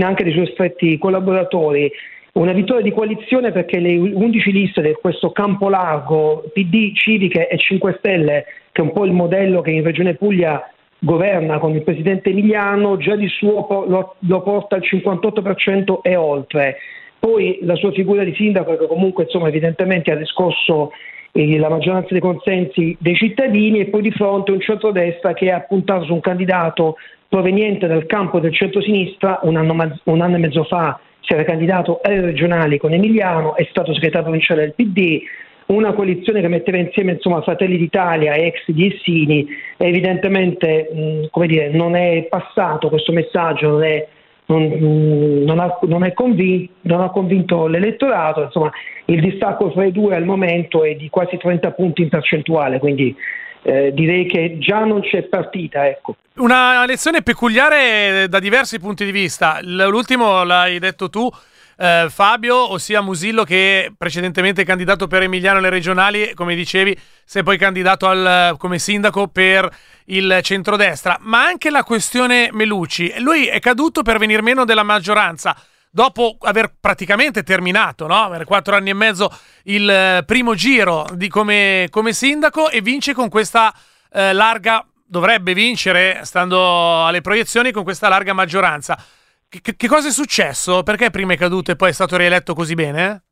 anche 0.03 0.23
dei 0.23 0.33
suoi 0.33 0.49
stretti 0.53 0.95
collaboratori. 0.99 1.91
Una 2.33 2.53
vittoria 2.53 2.83
di 2.83 2.91
coalizione 2.91 3.51
perché 3.51 3.79
le 3.79 3.97
11 3.97 4.51
liste 4.51 4.81
di 4.81 4.93
questo 5.01 5.31
campo 5.31 5.67
largo, 5.67 6.43
PD, 6.53 6.93
Civiche 6.93 7.47
e 7.47 7.57
5 7.57 7.95
Stelle, 7.97 8.45
che 8.71 8.81
è 8.81 8.85
un 8.85 8.93
po' 8.93 9.05
il 9.05 9.13
modello 9.13 9.61
che 9.61 9.71
in 9.71 9.83
Regione 9.83 10.13
Puglia 10.13 10.71
governa 10.99 11.57
con 11.57 11.73
il 11.73 11.81
presidente 11.81 12.29
Emiliano, 12.29 12.97
già 12.97 13.15
di 13.15 13.27
suo 13.27 13.85
lo, 13.87 14.15
lo 14.19 14.41
porta 14.41 14.75
al 14.75 14.83
58% 14.83 16.01
e 16.03 16.15
oltre. 16.15 16.77
Poi 17.17 17.59
la 17.63 17.75
sua 17.75 17.91
figura 17.91 18.23
di 18.23 18.35
sindaco 18.35 18.77
che 18.77 18.87
comunque 18.87 19.23
insomma, 19.23 19.47
evidentemente 19.47 20.11
ha 20.11 20.15
riscosso 20.15 20.91
eh, 21.31 21.57
la 21.57 21.69
maggioranza 21.69 22.09
dei 22.11 22.21
consensi 22.21 22.95
dei 22.99 23.15
cittadini 23.15 23.79
e 23.79 23.85
poi 23.85 24.03
di 24.03 24.11
fronte 24.11 24.51
un 24.51 24.61
centrodestra 24.61 25.33
che 25.33 25.51
ha 25.51 25.59
puntato 25.61 26.05
su 26.05 26.13
un 26.13 26.21
candidato 26.21 26.95
proveniente 27.27 27.87
dal 27.87 28.05
campo 28.05 28.39
del 28.39 28.53
centro-sinistra 28.53 29.39
un 29.43 29.55
anno, 29.55 29.75
un 30.03 30.21
anno 30.21 30.35
e 30.35 30.39
mezzo 30.39 30.63
fa 30.63 30.99
si 31.21 31.33
era 31.33 31.43
candidato 31.43 31.99
alle 32.01 32.21
regionali 32.21 32.77
con 32.77 32.93
Emiliano, 32.93 33.55
è 33.55 33.67
stato 33.69 33.93
segretario 33.93 34.27
provinciale 34.27 34.61
del 34.61 34.73
PD, 34.73 35.21
una 35.67 35.93
coalizione 35.93 36.41
che 36.41 36.47
metteva 36.47 36.77
insieme 36.77 37.13
insomma, 37.13 37.41
Fratelli 37.41 37.77
d'Italia 37.77 38.33
e 38.33 38.47
ex 38.47 38.63
di 38.71 38.87
Essini, 38.87 39.47
evidentemente 39.77 40.89
mh, 41.31 41.45
dire, 41.45 41.69
non 41.69 41.95
è 41.95 42.25
passato 42.27 42.89
questo 42.89 43.11
messaggio, 43.11 43.69
non, 43.69 43.83
è, 43.83 44.07
non, 44.47 45.43
non 45.45 45.59
ha, 45.59 45.77
non 45.83 46.03
è 46.03 46.13
convinto, 46.13 46.71
non 46.81 47.01
ha 47.01 47.09
convinto 47.09 47.67
l'elettorato, 47.67 48.43
insomma 48.43 48.71
il 49.05 49.21
distacco 49.21 49.69
fra 49.71 49.85
i 49.85 49.91
due 49.91 50.15
al 50.15 50.25
momento 50.25 50.83
è 50.83 50.95
di 50.95 51.09
quasi 51.09 51.37
30 51.37 51.71
punti 51.71 52.01
in 52.01 52.09
percentuale, 52.09 52.79
quindi 52.79 53.15
eh, 53.63 53.91
direi 53.93 54.25
che 54.25 54.57
già 54.59 54.83
non 54.83 55.01
c'è 55.01 55.23
partita. 55.23 55.87
Ecco. 55.87 56.15
Una 56.35 56.85
lezione 56.85 57.21
peculiare 57.21 58.27
da 58.29 58.39
diversi 58.39 58.79
punti 58.79 59.05
di 59.05 59.11
vista. 59.11 59.59
L'ultimo 59.61 60.43
l'hai 60.43 60.79
detto 60.79 61.09
tu, 61.09 61.29
eh, 61.77 62.07
Fabio, 62.09 62.71
ossia 62.71 63.01
Musillo 63.01 63.43
che 63.43 63.91
precedentemente 63.97 64.61
è 64.61 64.65
candidato 64.65 65.07
per 65.07 65.23
Emiliano 65.23 65.59
alle 65.59 65.69
regionali, 65.69 66.33
come 66.33 66.55
dicevi, 66.55 66.97
si 67.23 67.39
è 67.39 67.43
poi 67.43 67.57
candidato 67.57 68.07
al- 68.07 68.55
come 68.57 68.79
sindaco 68.79 69.27
per 69.27 69.69
il 70.05 70.39
centrodestra, 70.41 71.17
ma 71.21 71.43
anche 71.43 71.69
la 71.69 71.83
questione 71.83 72.49
Melucci. 72.51 73.13
Lui 73.19 73.47
è 73.47 73.59
caduto 73.59 74.01
per 74.01 74.17
venir 74.17 74.41
meno 74.41 74.65
della 74.65 74.83
maggioranza. 74.83 75.55
Dopo 75.91 76.37
aver 76.41 76.71
praticamente 76.79 77.41
terminato, 77.41 78.05
no? 78.05 78.29
per 78.29 78.45
quattro 78.45 78.75
anni 78.75 78.91
e 78.91 78.93
mezzo, 78.93 79.29
il 79.63 79.89
eh, 79.89 80.23
primo 80.23 80.53
giro 80.53 81.07
come, 81.29 81.87
come 81.89 82.13
sindaco 82.13 82.69
e 82.69 82.81
vince 82.81 83.13
con 83.13 83.27
questa 83.27 83.73
eh, 84.11 84.31
larga, 84.33 84.85
dovrebbe 85.03 85.55
vincere, 85.55 86.19
stando 86.23 87.05
alle 87.05 87.21
proiezioni, 87.21 87.71
con 87.71 87.83
questa 87.83 88.07
larga 88.07 88.33
maggioranza. 88.33 89.03
Che- 89.49 89.75
che 89.75 89.87
cosa 89.87 90.09
è 90.09 90.11
successo? 90.11 90.83
Perché 90.83 91.09
prima 91.09 91.33
è 91.33 91.37
caduto 91.37 91.71
e 91.71 91.75
poi 91.75 91.89
è 91.89 91.93
stato 91.93 92.17
rieletto 92.17 92.53
così 92.53 92.75
bene? 92.75 93.23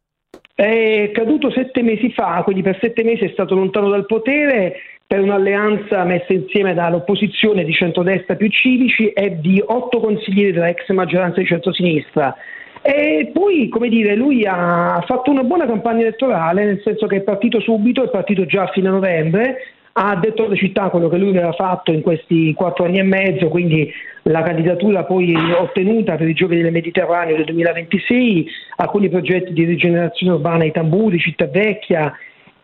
È 0.56 1.12
caduto 1.14 1.52
sette 1.52 1.84
mesi 1.84 2.12
fa, 2.12 2.42
quindi 2.44 2.64
per 2.64 2.80
sette 2.82 3.04
mesi 3.04 3.26
è 3.26 3.30
stato 3.34 3.54
lontano 3.54 3.90
dal 3.90 4.08
potere 4.08 4.97
per 5.08 5.22
un'alleanza 5.22 6.04
messa 6.04 6.34
insieme 6.34 6.74
dall'opposizione 6.74 7.64
di 7.64 7.72
centrodestra 7.72 8.36
più 8.36 8.50
civici 8.50 9.08
e 9.08 9.40
di 9.40 9.64
otto 9.66 10.02
consiglieri 10.02 10.52
della 10.52 10.68
ex 10.68 10.90
maggioranza 10.90 11.40
di 11.40 11.46
centrosinistra. 11.46 12.36
E 12.82 13.32
poi, 13.34 13.70
come 13.70 13.88
dire, 13.88 14.16
lui 14.16 14.46
ha 14.46 15.02
fatto 15.08 15.32
una 15.32 15.44
buona 15.44 15.66
campagna 15.66 16.02
elettorale, 16.02 16.66
nel 16.66 16.82
senso 16.84 17.08
che 17.08 17.18
è 17.18 17.22
partito 17.22 17.62
subito, 17.62 18.04
è 18.04 18.10
partito 18.10 18.46
già 18.46 18.64
a 18.64 18.72
fine 18.72 18.90
novembre, 18.90 19.56
ha 19.94 20.16
detto 20.18 20.46
alle 20.46 20.58
città 20.58 20.90
quello 20.90 21.08
che 21.08 21.18
lui 21.18 21.30
aveva 21.30 21.54
fatto 21.54 21.94
in 21.94 22.02
questi 22.02 22.54
quattro 22.54 22.84
anni 22.84 23.00
e 23.00 23.04
mezzo, 23.04 23.48
quindi 23.48 23.90
la 24.24 24.44
candidatura 24.44 25.06
poi 25.06 25.34
ottenuta 25.36 26.18
per 26.18 26.28
i 26.28 26.34
Giochi 26.34 26.62
del 26.62 26.72
Mediterraneo 26.72 27.38
del 27.38 27.46
2026, 27.46 28.46
alcuni 28.76 29.08
progetti 29.08 29.54
di 29.54 29.64
rigenerazione 29.64 30.34
urbana 30.34 30.64
ai 30.64 30.72
Tamburi, 30.72 31.18
Città 31.18 31.48
Vecchia 31.48 32.14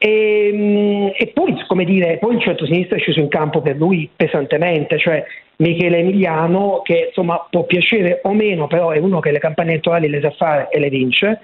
e, 0.05 0.51
mm, 0.53 1.07
e 1.15 1.31
poi, 1.33 1.55
come 1.65 1.85
dire, 1.85 2.17
poi 2.17 2.35
il 2.35 2.41
centro-sinistra 2.41 2.97
è 2.97 2.99
sceso 2.99 3.21
in 3.21 3.29
campo 3.29 3.61
per 3.61 3.77
lui 3.77 4.09
pesantemente, 4.13 4.97
cioè 4.97 5.23
Michele 5.57 5.99
Emiliano 5.99 6.81
che 6.83 7.05
insomma 7.07 7.47
può 7.49 7.63
piacere 7.63 8.19
o 8.23 8.33
meno, 8.33 8.67
però 8.67 8.89
è 8.89 8.97
uno 8.97 9.21
che 9.21 9.31
le 9.31 9.39
campagne 9.39 9.71
elettorali 9.71 10.09
le 10.09 10.19
sa 10.19 10.31
fare 10.31 10.67
e 10.71 10.79
le 10.79 10.89
vince 10.89 11.39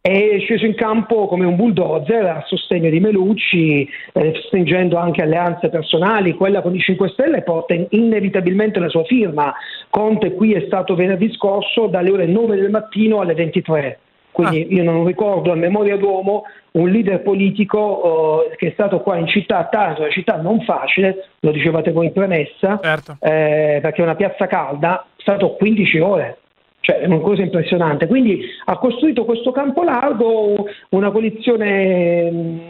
è 0.00 0.38
sceso 0.38 0.64
in 0.64 0.74
campo 0.74 1.26
come 1.26 1.44
un 1.44 1.54
bulldozer 1.54 2.24
a 2.24 2.44
sostegno 2.46 2.88
di 2.88 2.98
Melucci, 2.98 3.86
eh, 4.14 4.42
stringendo 4.46 4.96
anche 4.96 5.20
alleanze 5.20 5.68
personali. 5.68 6.32
Quella 6.32 6.62
con 6.62 6.74
i 6.74 6.80
5 6.80 7.10
Stelle 7.10 7.42
porta 7.42 7.74
in- 7.74 7.88
inevitabilmente 7.90 8.78
la 8.78 8.88
sua 8.88 9.04
firma. 9.04 9.52
Conte 9.90 10.32
qui 10.32 10.54
è 10.54 10.64
stato 10.64 10.94
venerdì 10.94 11.30
scorso 11.34 11.88
dalle 11.88 12.10
ore 12.10 12.24
9 12.24 12.56
del 12.56 12.70
mattino 12.70 13.20
alle 13.20 13.34
23. 13.34 13.98
Quindi 14.38 14.72
io 14.72 14.84
non 14.84 15.04
ricordo 15.04 15.50
a 15.50 15.56
memoria 15.56 15.96
d'uomo 15.96 16.44
un 16.72 16.88
leader 16.90 17.22
politico 17.22 18.44
eh, 18.52 18.56
che 18.56 18.68
è 18.68 18.70
stato 18.72 19.00
qua 19.00 19.16
in 19.16 19.26
città, 19.26 19.58
a 19.58 19.64
Taranto, 19.64 20.02
una 20.02 20.10
città 20.12 20.36
non 20.36 20.60
facile, 20.60 21.30
lo 21.40 21.50
dicevate 21.50 21.90
voi 21.90 22.06
in 22.06 22.12
premessa, 22.12 22.78
eh, 23.18 23.78
perché 23.82 24.00
è 24.00 24.04
una 24.04 24.14
piazza 24.14 24.46
calda, 24.46 25.06
è 25.16 25.20
stato 25.20 25.54
15 25.54 25.98
ore 25.98 26.38
cioè 26.80 27.00
è 27.00 27.06
una 27.06 27.18
cosa 27.18 27.42
impressionante. 27.42 28.06
Quindi 28.06 28.40
ha 28.64 28.78
costruito 28.78 29.24
questo 29.24 29.50
campo 29.50 29.82
largo, 29.82 30.64
una 30.90 31.10
coalizione 31.10 32.30
mh, 32.30 32.60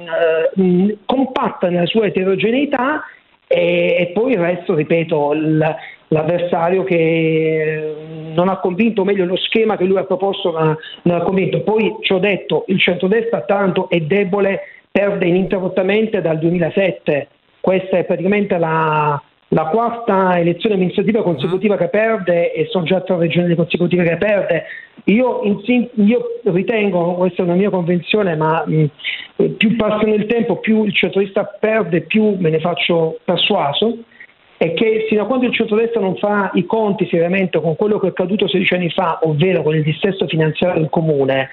eh, 0.57 0.61
mh, 0.61 0.93
compatta 1.05 1.69
nella 1.69 1.87
sua 1.87 2.07
eterogeneità 2.07 3.05
e, 3.47 3.95
e 4.01 4.11
poi 4.15 4.33
il 4.33 4.39
resto, 4.39 4.75
ripeto, 4.75 5.35
il- 5.35 5.77
l'avversario 6.09 6.85
che 6.85 7.95
non 8.35 8.49
ha 8.49 8.59
convinto, 8.59 9.03
o 9.03 9.05
meglio 9.05 9.25
lo 9.25 9.37
schema 9.37 9.77
che 9.77 9.85
lui 9.85 9.99
ha 9.99 10.05
proposto 10.05 10.51
non 10.51 10.69
ha, 10.69 10.77
non 11.03 11.21
ha 11.21 11.23
convinto. 11.23 11.63
Poi 11.63 11.97
ci 12.01 12.13
ho 12.13 12.19
detto, 12.19 12.65
il 12.69 12.81
centrodestra 12.81 13.43
tanto 13.43 13.89
è 13.89 14.01
debole, 14.01 14.61
perde 14.91 15.27
ininterrottamente 15.27 16.21
dal 16.21 16.39
2007. 16.39 17.29
Questa 17.61 17.99
è 17.99 18.05
praticamente 18.05 18.57
la, 18.59 19.21
la 19.49 19.65
quarta 19.67 20.39
elezione 20.39 20.77
amministrativa 20.77 21.23
consecutiva 21.23 21.77
che 21.77 21.89
perde 21.89 22.53
e 22.53 22.67
sono 22.67 22.85
già 22.85 23.01
tre 23.01 23.17
regioni 23.17 23.55
consecutive 23.55 24.05
che 24.05 24.17
perde 24.17 24.65
Io, 25.05 25.43
in 25.43 25.89
io 25.95 26.41
ritengo, 26.45 27.15
questa 27.15 27.43
è 27.43 27.45
una 27.47 27.55
mia 27.55 27.71
convenzione, 27.71 28.37
ma 28.37 28.63
mh, 28.67 28.85
eh, 29.37 29.49
più 29.51 29.75
passa 29.77 30.07
nel 30.07 30.27
tempo, 30.27 30.57
più 30.57 30.85
il 30.85 30.95
centrodestra 30.95 31.45
perde, 31.45 32.03
più 32.03 32.37
me 32.39 32.51
ne 32.51 32.61
faccio 32.61 33.19
persuaso, 33.25 33.97
è 34.59 34.75
che 34.75 35.07
fino 35.09 35.23
a 35.23 35.27
quando 35.27 35.47
il 35.47 35.55
centrodestra 35.55 36.01
non 36.01 36.17
fa 36.17 36.51
i 36.55 36.67
conti 36.67 37.07
seriamente 37.07 37.61
con 37.61 37.77
quello 37.77 37.99
che 38.01 38.09
è 38.09 38.11
accaduto 38.11 38.49
16 38.49 38.75
anni 38.75 38.91
fa, 38.91 39.21
ovvero 39.23 39.63
con 39.63 39.77
il 39.77 39.85
dissesto 39.85 40.27
finanziario 40.27 40.81
del 40.81 40.91
comune, 40.91 41.49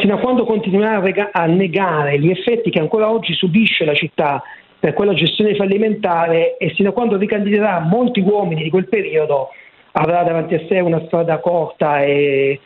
fino 0.00 0.14
a 0.14 0.18
quando 0.18 0.46
continuerà 0.46 0.96
a, 0.96 1.00
rega- 1.00 1.28
a 1.32 1.44
negare 1.44 2.18
gli 2.18 2.30
effetti 2.30 2.70
che 2.70 2.80
ancora 2.80 3.10
oggi 3.10 3.34
subisce 3.34 3.84
la 3.84 3.92
città 3.92 4.42
per 4.80 4.94
quella 4.94 5.12
gestione 5.12 5.54
fallimentare 5.54 6.56
e 6.56 6.70
fino 6.70 6.88
a 6.88 6.92
quando 6.92 7.18
ricandiderà 7.18 7.80
molti 7.80 8.20
uomini 8.20 8.62
di 8.62 8.70
quel 8.70 8.88
periodo, 8.88 9.50
avrà 9.92 10.22
davanti 10.22 10.54
a 10.54 10.62
sé 10.66 10.80
una 10.80 11.02
strada 11.06 11.38
corta 11.40 12.02
e 12.02 12.58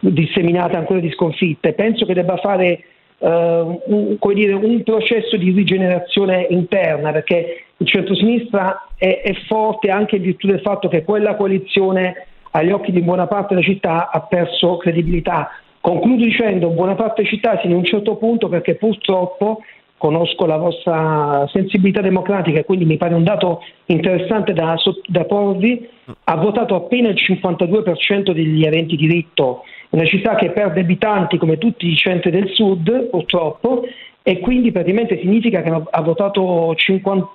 disseminata 0.00 0.76
ancora 0.76 0.98
di 0.98 1.10
sconfitte. 1.12 1.72
Penso 1.72 2.04
che 2.04 2.14
debba 2.14 2.36
fare 2.38 2.80
eh, 3.18 3.80
un, 3.86 4.18
dire, 4.34 4.52
un 4.52 4.82
processo 4.82 5.36
di 5.36 5.50
rigenerazione 5.50 6.46
interna 6.50 7.12
perché 7.12 7.63
il 7.78 7.86
centrosinistra 7.86 8.86
è, 8.96 9.20
è 9.22 9.34
forte 9.46 9.90
anche 9.90 10.16
in 10.16 10.22
virtù 10.22 10.46
del 10.46 10.60
fatto 10.60 10.88
che 10.88 11.04
quella 11.04 11.36
coalizione 11.36 12.26
agli 12.52 12.70
occhi 12.70 12.92
di 12.92 13.02
buona 13.02 13.26
parte 13.26 13.54
della 13.54 13.66
città 13.66 14.10
ha 14.10 14.20
perso 14.20 14.76
credibilità. 14.76 15.50
Concludo 15.80 16.24
dicendo 16.24 16.68
buona 16.70 16.94
parte 16.94 17.24
città 17.24 17.58
fino 17.58 17.74
a 17.74 17.78
un 17.78 17.84
certo 17.84 18.16
punto 18.16 18.48
perché 18.48 18.76
purtroppo 18.76 19.60
conosco 19.96 20.46
la 20.46 20.56
vostra 20.56 21.46
sensibilità 21.50 22.00
democratica 22.00 22.58
e 22.58 22.64
quindi 22.64 22.84
mi 22.84 22.96
pare 22.96 23.14
un 23.14 23.24
dato 23.24 23.62
interessante 23.86 24.52
da, 24.52 24.76
da 25.06 25.24
porvi, 25.24 25.88
ha 26.24 26.36
votato 26.36 26.74
appena 26.74 27.08
il 27.08 27.16
52% 27.16 28.32
degli 28.32 28.66
aventi 28.66 28.96
diritto, 28.96 29.62
una 29.90 30.04
città 30.04 30.34
che 30.34 30.50
perde 30.50 30.80
abitanti 30.80 31.38
come 31.38 31.58
tutti 31.58 31.88
i 31.88 31.96
centri 31.96 32.30
del 32.30 32.50
sud 32.50 33.08
purtroppo 33.08 33.84
e 34.22 34.40
quindi 34.40 34.72
praticamente 34.72 35.18
significa 35.20 35.62
che 35.62 35.70
ha 35.70 36.00
votato 36.02 36.72
53.000, 36.72 37.26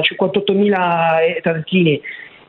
58.000 0.00 1.42
tarantini. 1.42 2.00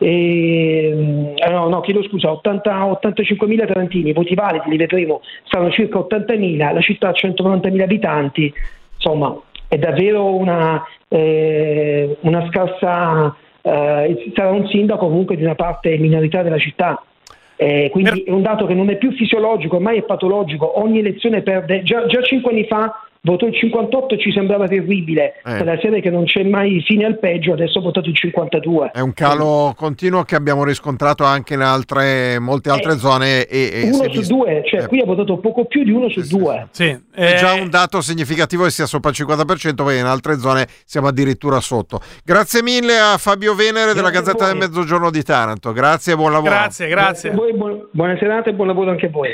E, 0.01 1.34
eh, 1.35 1.49
no, 1.49 1.68
no, 1.68 1.81
chiedo 1.81 2.01
scusa, 2.03 2.31
80, 2.31 2.99
85.000 3.01 3.68
tarantini, 3.68 4.14
voti 4.14 4.34
validi 4.34 4.69
li 4.69 4.77
vedremo, 4.77 5.22
saranno 5.43 5.72
circa 5.72 5.99
80.000, 5.99 6.73
la 6.73 6.80
città 6.80 7.10
ha 7.10 7.11
190.000 7.11 7.81
abitanti, 7.81 8.53
insomma 8.93 9.38
è 9.68 9.77
davvero 9.77 10.35
una, 10.35 10.81
eh, 11.10 12.15
una 12.22 12.47
scarsa, 12.47 13.35
eh, 13.61 14.31
sarà 14.34 14.51
un 14.51 14.68
sindaco 14.68 15.07
comunque 15.07 15.35
di 15.35 15.43
una 15.43 15.56
parte 15.56 15.97
minoritaria 15.97 16.49
della 16.49 16.61
città. 16.61 17.03
Eh, 17.57 17.89
quindi 17.91 18.23
è 18.23 18.31
un 18.31 18.41
dato 18.41 18.65
che 18.65 18.73
non 18.73 18.89
è 18.89 18.95
più 18.95 19.11
fisiologico, 19.11 19.76
ormai 19.76 19.97
è 19.97 20.03
patologico, 20.03 20.80
ogni 20.80 20.99
elezione 20.99 21.41
perde, 21.41 21.84
già, 21.84 22.06
già 22.06 22.22
cinque 22.22 22.51
anni 22.51 22.65
fa 22.65 23.03
votò 23.22 23.46
il 23.48 23.54
58 23.56 24.16
e 24.16 24.20
ci 24.20 24.32
sembrava 24.32 24.68
terribile, 24.68 25.41
Eh. 25.44 25.64
la 25.64 25.78
serie 25.82 26.02
che 26.02 26.10
non 26.10 26.26
c'è 26.26 26.44
mai 26.44 26.82
fine 26.86 27.06
al 27.06 27.20
peggio, 27.20 27.54
adesso 27.54 27.80
ha 27.80 27.82
votato 27.82 28.08
il 28.10 28.16
52. 28.16 28.91
È 28.94 29.00
un 29.02 29.14
calo 29.14 29.74
continuo 29.76 30.24
che 30.24 30.36
abbiamo 30.36 30.64
riscontrato 30.64 31.24
anche 31.26 31.54
in 31.56 31.62
altre, 31.62 32.40
molte 32.40 32.70
altre 32.70 32.98
zone. 32.98 33.46
E, 33.46 33.70
e 33.74 33.84
uno 33.84 34.04
su 34.04 34.10
visto- 34.10 34.36
due, 34.36 34.62
cioè 34.66 34.84
Eh. 34.84 34.88
qui 34.88 35.02
ha 35.02 35.06
votato 35.06 35.38
poco 35.40 35.66
più 35.66 35.84
di 35.84 35.91
uno 35.91 36.10
su 36.10 36.22
due. 36.28 36.68
È 36.76 37.36
già 37.36 37.54
un 37.54 37.70
dato 37.70 38.02
significativo 38.02 38.64
che 38.64 38.72
sia 38.72 38.86
sopra 38.86 39.10
il 39.10 39.16
50%, 39.16 39.84
poi 39.84 39.98
in 40.00 40.06
altre 40.06 40.38
zone 40.38 40.68
siamo 40.86 41.08
addirittura 41.08 41.60
sotto. 41.60 42.00
Grazie 42.24 42.64
mille 42.64 42.98
a 42.98 43.18
Fabio 43.18 43.54
Venere 43.56 43.94
della 43.94 44.10
Grazie 44.10 44.32
a 44.32 44.34
Gazzetta 44.34 44.46
del. 44.48 44.58
Mezzogiorno 44.58 45.10
di 45.12 45.24
Taranto. 45.24 45.72
Grazie 45.74 46.14
e 46.14 46.16
buon 46.16 46.32
lavoro. 46.32 46.52
Grazie, 46.52 46.88
grazie. 46.88 47.32
A 47.32 47.34
voi 47.34 47.54
buon- 47.54 47.88
buona 47.91 48.18
serata 48.18 48.50
e 48.50 48.54
buon 48.54 48.68
lavoro 48.68 48.91
anche 48.91 49.08
a 49.08 49.10
voi. 49.10 49.30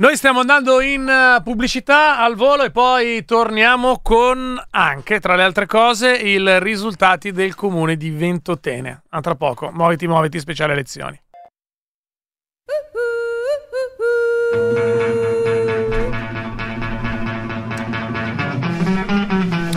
Noi 0.00 0.16
stiamo 0.16 0.38
andando 0.38 0.80
in 0.80 1.08
eh, 1.08 1.42
pubblicità 1.42 2.20
al 2.20 2.36
volo 2.36 2.62
e 2.62 2.70
poi 2.70 3.24
torniamo 3.24 3.98
con 4.00 4.56
anche, 4.70 5.18
tra 5.18 5.34
le 5.34 5.42
altre 5.42 5.66
cose, 5.66 6.12
i 6.14 6.38
risultati 6.60 7.32
del 7.32 7.56
comune 7.56 7.96
di 7.96 8.10
Ventotene. 8.10 9.02
A 9.08 9.20
tra 9.20 9.34
poco, 9.34 9.72
muoviti, 9.72 10.06
muoviti, 10.06 10.38
speciale 10.38 10.74
elezioni. 10.74 11.20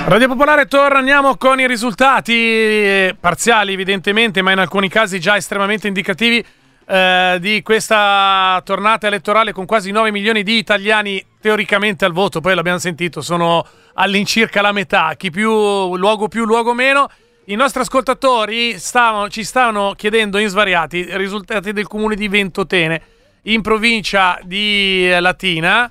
Radio 0.06 0.28
Popolare 0.28 0.68
torniamo 0.68 1.36
con 1.38 1.60
i 1.60 1.66
risultati 1.66 2.34
eh, 2.34 3.16
parziali 3.20 3.74
evidentemente, 3.74 4.44
ma 4.44 4.52
in 4.52 4.60
alcuni 4.60 4.88
casi 4.88 5.20
già 5.20 5.36
estremamente 5.36 5.88
indicativi 5.88 6.46
eh, 6.92 7.38
di 7.40 7.62
questa 7.62 8.62
tornata 8.66 9.08
elettorale 9.08 9.54
con 9.54 9.66
quasi 9.66 9.92
9 9.92 10.12
milioni 10.12 10.44
di 10.44 10.58
italiani 10.58 11.26
teoricamente 11.40 12.04
al 12.04 12.12
voto, 12.12 12.42
poi 12.42 12.54
l'abbiamo 12.54 12.80
sentito, 12.80 13.22
sono 13.22 13.66
all'incirca 13.94 14.60
la 14.60 14.74
metà, 14.74 15.14
chi 15.16 15.30
più 15.30 15.96
luogo 15.96 16.28
più, 16.28 16.44
luogo 16.44 16.74
meno. 16.74 17.10
I 17.46 17.56
nostri 17.56 17.80
ascoltatori 17.80 18.78
stavano- 18.78 19.30
ci 19.30 19.46
stavano 19.46 19.94
chiedendo 19.96 20.38
in 20.38 20.50
svariati 20.50 21.08
risultati 21.16 21.72
del 21.72 21.88
comune 21.88 22.16
di 22.16 22.28
Ventotene, 22.28 23.02
in 23.44 23.62
provincia 23.62 24.38
di 24.44 25.10
eh, 25.10 25.22
Latina, 25.22 25.90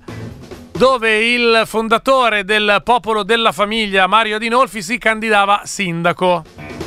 dove 0.70 1.32
il 1.32 1.62
fondatore 1.64 2.44
del 2.44 2.82
Popolo 2.85 3.22
della 3.22 3.52
Famiglia, 3.52 4.06
Mario 4.06 4.36
Adinolfi, 4.36 4.82
si 4.82 4.98
candidava 4.98 5.62
sindaco. 5.64 6.80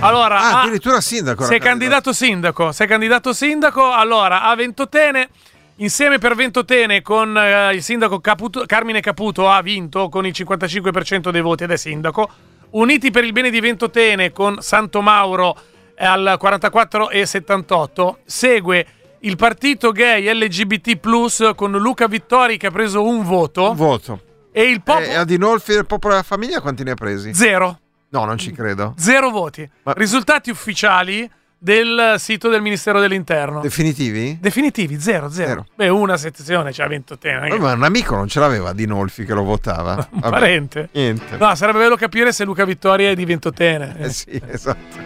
Allora, 0.00 0.40
Ah, 0.40 0.60
addirittura 0.62 1.00
sindaco. 1.00 1.44
sei 1.44 1.58
candidato 1.60 2.12
sindaco, 2.12 2.72
sei 2.72 2.86
candidato 2.86 3.32
sindaco, 3.32 3.90
allora 3.92 4.42
a 4.42 4.54
Ventotene, 4.54 5.28
insieme 5.76 6.18
per 6.18 6.34
Ventotene 6.34 7.02
con 7.02 7.36
eh, 7.36 7.74
il 7.74 7.82
sindaco 7.82 8.20
Caputo- 8.20 8.64
Carmine 8.66 9.00
Caputo 9.00 9.48
ha 9.48 9.60
vinto 9.62 10.08
con 10.08 10.26
il 10.26 10.32
55% 10.36 11.30
dei 11.30 11.40
voti 11.40 11.64
ed 11.64 11.70
è 11.70 11.76
sindaco. 11.76 12.28
Uniti 12.70 13.10
per 13.10 13.24
il 13.24 13.32
bene 13.32 13.50
di 13.50 13.60
Ventotene 13.60 14.30
con 14.32 14.62
Santo 14.62 15.00
Mauro 15.02 15.56
eh, 15.96 16.04
al 16.06 16.38
44,78. 16.40 18.14
Segue 18.24 18.86
il 19.20 19.36
partito 19.36 19.92
gay 19.92 20.32
LGBT 20.32 21.54
con 21.54 21.72
Luca 21.72 22.06
Vittori 22.06 22.56
che 22.56 22.68
ha 22.68 22.70
preso 22.70 23.02
un 23.04 23.24
voto. 23.24 23.70
Un 23.70 23.76
voto. 23.76 24.20
E 24.52 24.62
il 24.62 24.82
popolo... 24.82 25.04
E 25.06 25.14
Adinolfi 25.14 25.72
del 25.72 25.86
Popolo 25.86 26.14
della 26.14 26.24
Famiglia 26.24 26.60
quanti 26.60 26.82
ne 26.84 26.92
ha 26.92 26.94
presi? 26.94 27.34
Zero. 27.34 27.79
No, 28.10 28.24
non 28.24 28.38
ci 28.38 28.52
credo. 28.52 28.94
Zero 28.96 29.30
voti. 29.30 29.68
Risultati 29.84 30.50
ufficiali 30.50 31.30
del 31.62 32.14
sito 32.16 32.48
del 32.48 32.62
Ministero 32.62 33.00
dell'Interno. 33.00 33.60
Definitivi? 33.60 34.38
Definitivi, 34.40 34.98
zero, 34.98 35.28
zero. 35.28 35.48
Zero. 35.48 35.66
Beh, 35.74 35.88
una 35.88 36.16
sezione 36.16 36.72
c'ha 36.72 36.86
Ventotene. 36.86 37.48
Eh, 37.48 37.58
Ma 37.58 37.74
un 37.74 37.84
amico 37.84 38.16
non 38.16 38.28
ce 38.28 38.40
l'aveva 38.40 38.70
Adinolfi 38.70 39.24
che 39.24 39.34
lo 39.34 39.42
votava. 39.42 39.94
Un 40.10 40.20
Vabbè, 40.20 40.30
parente. 40.30 40.88
Niente. 40.92 41.36
No, 41.36 41.54
sarebbe 41.54 41.78
bello 41.80 41.96
capire 41.96 42.32
se 42.32 42.44
Luca 42.44 42.64
Vittoria 42.64 43.10
è 43.10 43.14
di 43.14 43.24
Ventotene. 43.26 43.96
Eh 43.98 44.10
sì, 44.10 44.40
esatto. 44.48 44.96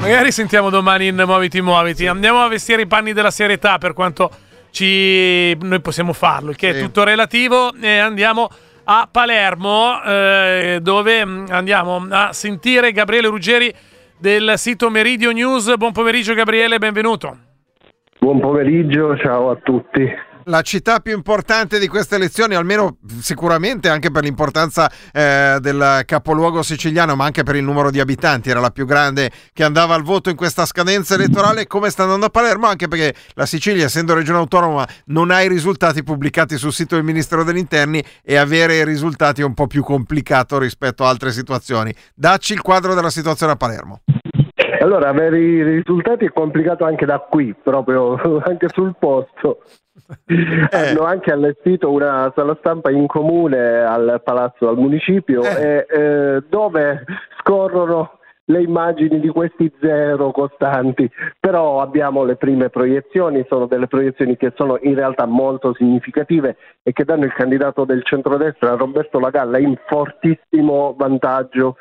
Magari 0.00 0.32
sentiamo 0.32 0.68
domani 0.68 1.06
in 1.06 1.22
Muoviti 1.24 1.60
Muoviti. 1.60 2.06
Andiamo 2.06 2.42
a 2.42 2.48
vestire 2.48 2.82
i 2.82 2.86
panni 2.86 3.12
della 3.12 3.30
serietà 3.30 3.78
per 3.78 3.92
quanto 3.92 4.30
ci... 4.70 5.56
noi 5.60 5.80
possiamo 5.80 6.12
farlo, 6.12 6.50
il 6.50 6.56
che 6.56 6.70
è 6.70 6.80
tutto 6.80 7.04
relativo. 7.04 7.72
E 7.74 7.98
andiamo 7.98 8.50
a 8.88 9.08
Palermo, 9.10 10.00
eh, 10.02 10.78
dove 10.80 11.24
mm, 11.24 11.46
andiamo 11.50 12.06
a 12.10 12.32
sentire 12.32 12.92
Gabriele 12.92 13.28
Ruggeri 13.28 13.72
del 14.18 14.54
sito 14.56 14.90
Meridio 14.90 15.32
News. 15.32 15.76
Buon 15.76 15.92
pomeriggio 15.92 16.34
Gabriele, 16.34 16.78
benvenuto. 16.78 17.36
Buon 18.18 18.40
pomeriggio, 18.40 19.16
ciao 19.16 19.50
a 19.50 19.56
tutti. 19.56 20.08
La 20.48 20.62
città 20.62 21.00
più 21.00 21.12
importante 21.12 21.80
di 21.80 21.88
queste 21.88 22.14
elezioni, 22.14 22.54
almeno 22.54 22.98
sicuramente 23.18 23.88
anche 23.88 24.12
per 24.12 24.22
l'importanza 24.22 24.88
eh, 25.12 25.58
del 25.60 26.02
capoluogo 26.04 26.62
siciliano, 26.62 27.16
ma 27.16 27.24
anche 27.24 27.42
per 27.42 27.56
il 27.56 27.64
numero 27.64 27.90
di 27.90 27.98
abitanti, 27.98 28.48
era 28.48 28.60
la 28.60 28.70
più 28.70 28.86
grande 28.86 29.28
che 29.52 29.64
andava 29.64 29.94
al 29.94 30.04
voto 30.04 30.30
in 30.30 30.36
questa 30.36 30.64
scadenza 30.64 31.14
elettorale. 31.14 31.66
Come 31.66 31.90
sta 31.90 32.04
andando 32.04 32.26
a 32.26 32.28
Palermo? 32.28 32.68
Anche 32.68 32.86
perché 32.86 33.12
la 33.34 33.44
Sicilia, 33.44 33.86
essendo 33.86 34.14
regione 34.14 34.38
autonoma, 34.38 34.86
non 35.06 35.32
ha 35.32 35.42
i 35.42 35.48
risultati 35.48 36.04
pubblicati 36.04 36.56
sul 36.56 36.72
sito 36.72 36.94
del 36.94 37.02
Ministero 37.02 37.42
degli 37.42 37.58
Interni 37.58 38.00
e 38.22 38.36
avere 38.36 38.76
i 38.76 38.84
risultati 38.84 39.40
è 39.40 39.44
un 39.44 39.54
po' 39.54 39.66
più 39.66 39.82
complicato 39.82 40.60
rispetto 40.60 41.02
a 41.02 41.08
altre 41.08 41.32
situazioni. 41.32 41.92
Dacci 42.14 42.52
il 42.52 42.62
quadro 42.62 42.94
della 42.94 43.10
situazione 43.10 43.50
a 43.50 43.56
Palermo. 43.56 44.02
Allora, 44.80 45.08
avere 45.08 45.40
i 45.40 45.62
risultati 45.64 46.26
è 46.26 46.32
complicato 46.32 46.84
anche 46.84 47.04
da 47.04 47.18
qui, 47.18 47.52
proprio 47.60 48.14
anche 48.46 48.68
sul 48.72 48.94
posto. 48.96 49.62
Hanno 50.70 51.02
anche 51.04 51.32
allestito 51.32 51.90
una 51.90 52.32
sala 52.34 52.56
stampa 52.58 52.90
in 52.90 53.06
comune 53.06 53.80
al 53.80 54.20
palazzo, 54.24 54.68
al 54.68 54.76
municipio, 54.76 55.42
e, 55.42 55.86
eh, 55.88 56.42
dove 56.48 57.04
scorrono 57.40 58.18
le 58.48 58.62
immagini 58.62 59.18
di 59.20 59.28
questi 59.28 59.72
zero 59.80 60.30
costanti, 60.30 61.10
però 61.40 61.80
abbiamo 61.80 62.24
le 62.24 62.36
prime 62.36 62.68
proiezioni, 62.68 63.44
sono 63.48 63.66
delle 63.66 63.88
proiezioni 63.88 64.36
che 64.36 64.52
sono 64.54 64.78
in 64.82 64.94
realtà 64.94 65.26
molto 65.26 65.74
significative 65.74 66.56
e 66.82 66.92
che 66.92 67.04
danno 67.04 67.24
il 67.24 67.32
candidato 67.32 67.84
del 67.84 68.04
centrodestra 68.04 68.76
Roberto 68.76 69.18
Lagalla 69.18 69.58
in 69.58 69.76
fortissimo 69.86 70.94
vantaggio, 70.96 71.76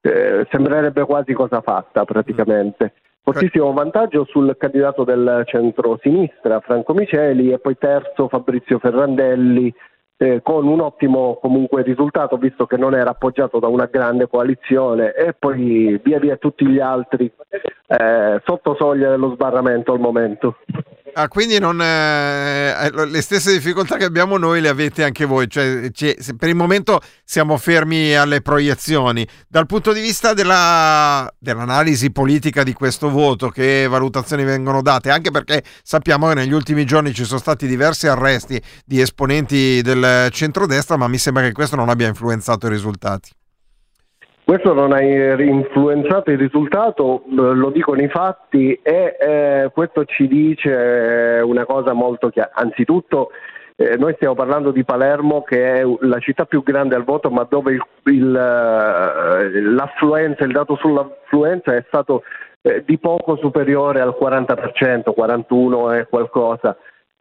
eh, 0.00 0.46
sembrerebbe 0.50 1.04
quasi 1.04 1.32
cosa 1.34 1.60
fatta 1.60 2.04
praticamente. 2.04 2.94
Fortissimo 3.32 3.72
vantaggio 3.72 4.24
sul 4.24 4.56
candidato 4.58 5.04
del 5.04 5.42
centro-sinistra 5.46 6.60
Franco 6.60 6.94
Miceli 6.94 7.52
e 7.52 7.58
poi 7.58 7.76
terzo 7.76 8.28
Fabrizio 8.28 8.78
Ferrandelli 8.78 9.72
eh, 10.16 10.40
con 10.42 10.66
un 10.66 10.80
ottimo 10.80 11.38
comunque 11.40 11.82
risultato 11.82 12.36
visto 12.38 12.66
che 12.66 12.76
non 12.76 12.94
era 12.94 13.10
appoggiato 13.10 13.58
da 13.58 13.68
una 13.68 13.86
grande 13.86 14.28
coalizione 14.28 15.12
e 15.12 15.32
poi 15.32 16.00
via 16.02 16.18
via 16.18 16.36
tutti 16.36 16.66
gli 16.66 16.80
altri 16.80 17.30
eh, 17.86 18.40
sotto 18.44 18.74
soglia 18.78 19.10
dello 19.10 19.32
sbarramento 19.34 19.92
al 19.92 20.00
momento. 20.00 20.56
Ah, 21.20 21.26
quindi 21.26 21.58
non, 21.58 21.82
eh, 21.82 22.76
eh, 22.80 23.06
le 23.06 23.22
stesse 23.22 23.50
difficoltà 23.50 23.96
che 23.96 24.04
abbiamo 24.04 24.36
noi 24.38 24.60
le 24.60 24.68
avete 24.68 25.02
anche 25.02 25.24
voi, 25.24 25.50
cioè, 25.50 25.90
cioè, 25.90 26.14
per 26.38 26.48
il 26.48 26.54
momento 26.54 27.00
siamo 27.24 27.56
fermi 27.58 28.14
alle 28.14 28.40
proiezioni. 28.40 29.26
Dal 29.48 29.66
punto 29.66 29.92
di 29.92 30.00
vista 30.00 30.32
della, 30.32 31.28
dell'analisi 31.36 32.12
politica 32.12 32.62
di 32.62 32.72
questo 32.72 33.10
voto, 33.10 33.48
che 33.48 33.88
valutazioni 33.88 34.44
vengono 34.44 34.80
date? 34.80 35.10
Anche 35.10 35.32
perché 35.32 35.64
sappiamo 35.82 36.28
che 36.28 36.34
negli 36.34 36.52
ultimi 36.52 36.84
giorni 36.84 37.12
ci 37.12 37.24
sono 37.24 37.40
stati 37.40 37.66
diversi 37.66 38.06
arresti 38.06 38.62
di 38.84 39.00
esponenti 39.00 39.82
del 39.82 40.28
centrodestra, 40.30 40.96
ma 40.96 41.08
mi 41.08 41.18
sembra 41.18 41.42
che 41.42 41.50
questo 41.50 41.74
non 41.74 41.88
abbia 41.88 42.06
influenzato 42.06 42.68
i 42.68 42.70
risultati. 42.70 43.37
Questo 44.48 44.72
non 44.72 44.92
ha 44.92 45.02
influenzato 45.02 46.30
il 46.30 46.38
risultato, 46.38 47.24
lo 47.26 47.68
dico 47.68 47.92
nei 47.92 48.08
fatti 48.08 48.72
e 48.82 49.14
eh, 49.20 49.70
questo 49.74 50.06
ci 50.06 50.26
dice 50.26 51.42
una 51.44 51.66
cosa 51.66 51.92
molto 51.92 52.30
chiara. 52.30 52.52
Anzitutto 52.54 53.28
eh, 53.76 53.98
noi 53.98 54.14
stiamo 54.14 54.34
parlando 54.34 54.70
di 54.70 54.84
Palermo 54.84 55.42
che 55.42 55.80
è 55.80 55.82
la 56.00 56.18
città 56.18 56.46
più 56.46 56.62
grande 56.62 56.94
al 56.94 57.04
voto 57.04 57.28
ma 57.28 57.46
dove 57.46 57.72
il, 57.72 57.84
il, 58.04 58.34
eh, 58.34 59.60
l'affluenza, 59.60 60.44
il 60.44 60.52
dato 60.52 60.76
sull'affluenza 60.76 61.74
è 61.74 61.84
stato 61.86 62.22
eh, 62.62 62.82
di 62.86 62.96
poco 62.96 63.36
superiore 63.36 64.00
al 64.00 64.16
40%, 64.18 65.12
41 65.12 65.92
e 65.92 66.06
qualcosa. 66.06 66.74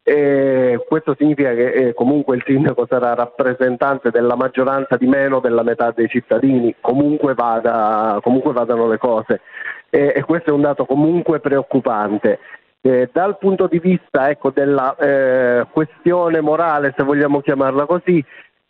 E 0.10 0.86
questo 0.88 1.16
significa 1.18 1.54
che 1.54 1.70
eh, 1.70 1.94
comunque 1.94 2.38
il 2.38 2.44
sindaco 2.46 2.86
sarà 2.88 3.14
rappresentante 3.14 4.10
della 4.10 4.38
maggioranza 4.38 4.96
di 4.96 5.06
meno 5.06 5.42
della 5.42 5.64
metà 5.64 5.92
dei 5.92 6.08
cittadini, 6.08 6.74
comunque, 6.80 7.34
vada, 7.34 8.18
comunque 8.24 8.54
vadano 8.54 8.88
le 8.88 8.98
cose. 8.98 9.42
E, 9.90 10.14
e, 10.16 10.24
questo 10.24 10.52
è 10.52 10.54
un 10.54 10.62
dato 10.62 10.86
comunque 10.86 11.42
preoccupante. 11.42 12.40
Eh, 12.80 13.10
dal 13.12 13.38
punto 13.38 13.68
di 13.68 13.80
vista 13.80 14.30
ecco, 14.30 14.52
della 14.52 14.96
eh, 14.96 15.68
questione 15.74 16.40
morale, 16.40 16.94
se 16.96 17.04
vogliamo 17.04 17.42
chiamarla 17.42 17.86
così, 17.86 18.24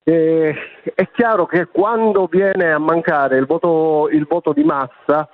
eh, 0.06 0.56
è 0.96 1.08
chiaro 1.12 1.46
che 1.46 1.68
quando 1.68 2.26
viene 2.26 2.72
a 2.72 2.80
mancare 2.80 3.38
il 3.38 3.46
voto, 3.46 4.10
il 4.12 4.26
voto 4.28 4.54
di 4.54 4.64
massa, 4.64 5.30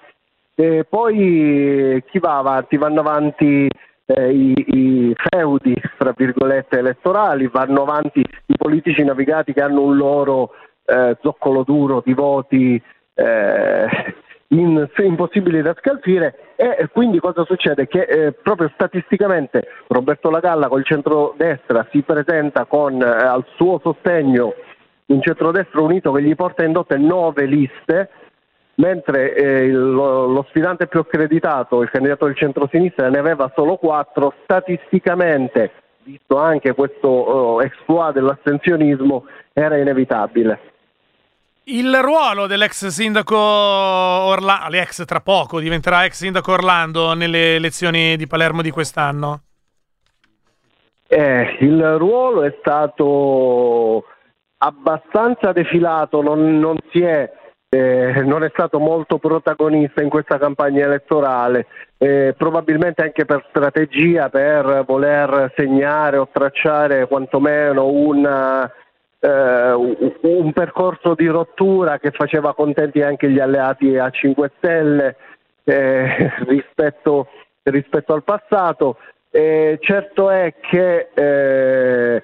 eh, 0.54 0.84
poi 0.84 2.04
chi 2.08 2.20
va 2.20 2.40
avanti? 2.40 2.76
Vanno 2.76 3.00
avanti 3.00 3.70
eh, 4.06 4.32
i, 4.32 4.54
i, 4.68 5.16
feudi, 5.16 5.76
fra 5.98 6.14
virgolette, 6.16 6.80
elettorali, 6.80 7.48
vanno 7.48 7.82
avanti 7.84 8.20
i 8.20 8.56
politici 8.58 9.04
navigati 9.04 9.54
che 9.54 9.62
hanno 9.62 9.82
un 9.82 9.96
loro 9.96 10.52
eh, 10.86 11.18
zoccolo 11.22 11.64
duro 11.64 12.02
di 12.06 12.14
voti 12.14 12.82
eh, 13.16 13.88
in, 14.50 14.90
impossibili 14.98 15.62
da 15.62 15.76
scalfire 15.80 16.54
e 16.56 16.88
quindi 16.92 17.20
cosa 17.20 17.44
succede? 17.46 17.88
Che 17.88 18.02
eh, 18.02 18.32
proprio 18.32 18.70
statisticamente 18.74 19.68
Roberto 19.88 20.30
Lagalla 20.30 20.68
col 20.68 20.86
centrodestra 20.86 21.88
si 21.92 22.02
presenta 22.02 22.66
con 22.66 23.02
eh, 23.02 23.06
al 23.06 23.46
suo 23.56 23.80
sostegno 23.82 24.54
un 25.08 25.22
centrodestra 25.22 25.82
unito 25.82 26.12
che 26.12 26.22
gli 26.22 26.36
porta 26.36 26.64
in 26.64 26.72
dote 26.72 26.98
nove 26.98 27.46
liste 27.46 28.10
mentre 28.76 29.36
eh, 29.36 29.66
il, 29.66 29.78
lo, 29.78 30.26
lo, 30.26 30.46
sfidante 30.50 30.88
più 30.88 31.00
accreditato, 31.00 31.82
il 31.82 31.90
candidato 31.90 32.26
del 32.26 32.36
centro-sinistra, 32.36 33.10
ne 33.10 33.20
aveva 33.20 33.52
solo 33.56 33.78
quattro, 33.78 34.34
statisticamente, 34.44 35.72
visto 36.04 36.38
anche 36.38 36.74
questo 36.74 37.08
oh, 37.08 37.62
exploit 37.62 38.14
dell'astensionismo, 38.14 39.26
era 39.54 39.78
inevitabile. 39.78 40.72
Il 41.66 41.98
ruolo 42.02 42.46
dell'ex 42.46 42.88
sindaco 42.88 43.38
Orlando, 43.38 44.68
l'ex 44.70 45.06
tra 45.06 45.22
poco 45.22 45.62
diventerà 45.62 46.04
ex 46.04 46.16
sindaco 46.16 46.52
Orlando 46.52 47.14
nelle 47.14 47.56
elezioni 47.56 48.18
di 48.18 48.28
Palermo 48.28 48.62
di 48.62 48.70
quest'anno? 48.70 49.44
Eh, 51.08 51.58
il 51.62 51.98
ruolo 51.98 52.44
è 52.44 52.54
stato 52.60 54.04
abbastanza 54.58 55.54
defilato, 55.54 56.22
non, 56.22 56.60
non 56.60 56.78
si 56.92 57.02
è 57.02 57.32
eh, 57.74 58.22
non 58.22 58.44
è 58.44 58.50
stato 58.54 58.78
molto 58.78 59.18
protagonista 59.18 60.04
in 60.04 60.10
questa 60.10 60.38
campagna 60.38 60.86
elettorale, 60.86 61.66
eh, 61.98 62.36
probabilmente 62.38 63.02
anche 63.02 63.26
per 63.26 63.48
strategia, 63.50 64.30
per 64.30 64.84
voler 64.86 65.52
segnare 65.56 66.18
o 66.18 66.30
tracciare 66.32 67.08
quantomeno 67.08 67.88
una, 67.88 68.72
eh, 69.20 69.72
un 69.72 70.54
percorso 70.54 71.16
di 71.16 71.26
rottura 71.26 71.98
che 71.98 72.12
faceva 72.12 72.54
contenti 72.54 73.02
anche 73.02 73.28
gli 73.28 73.40
alleati 73.40 73.98
a 73.98 74.08
5 74.12 74.52
Stelle 74.58 75.16
eh, 75.64 76.32
rispetto, 76.46 77.30
rispetto, 77.64 78.14
al 78.14 78.24
passato. 78.24 78.98
certo 79.32 80.30
è 80.30 80.54
che 80.62 81.10
eh, 81.12 82.24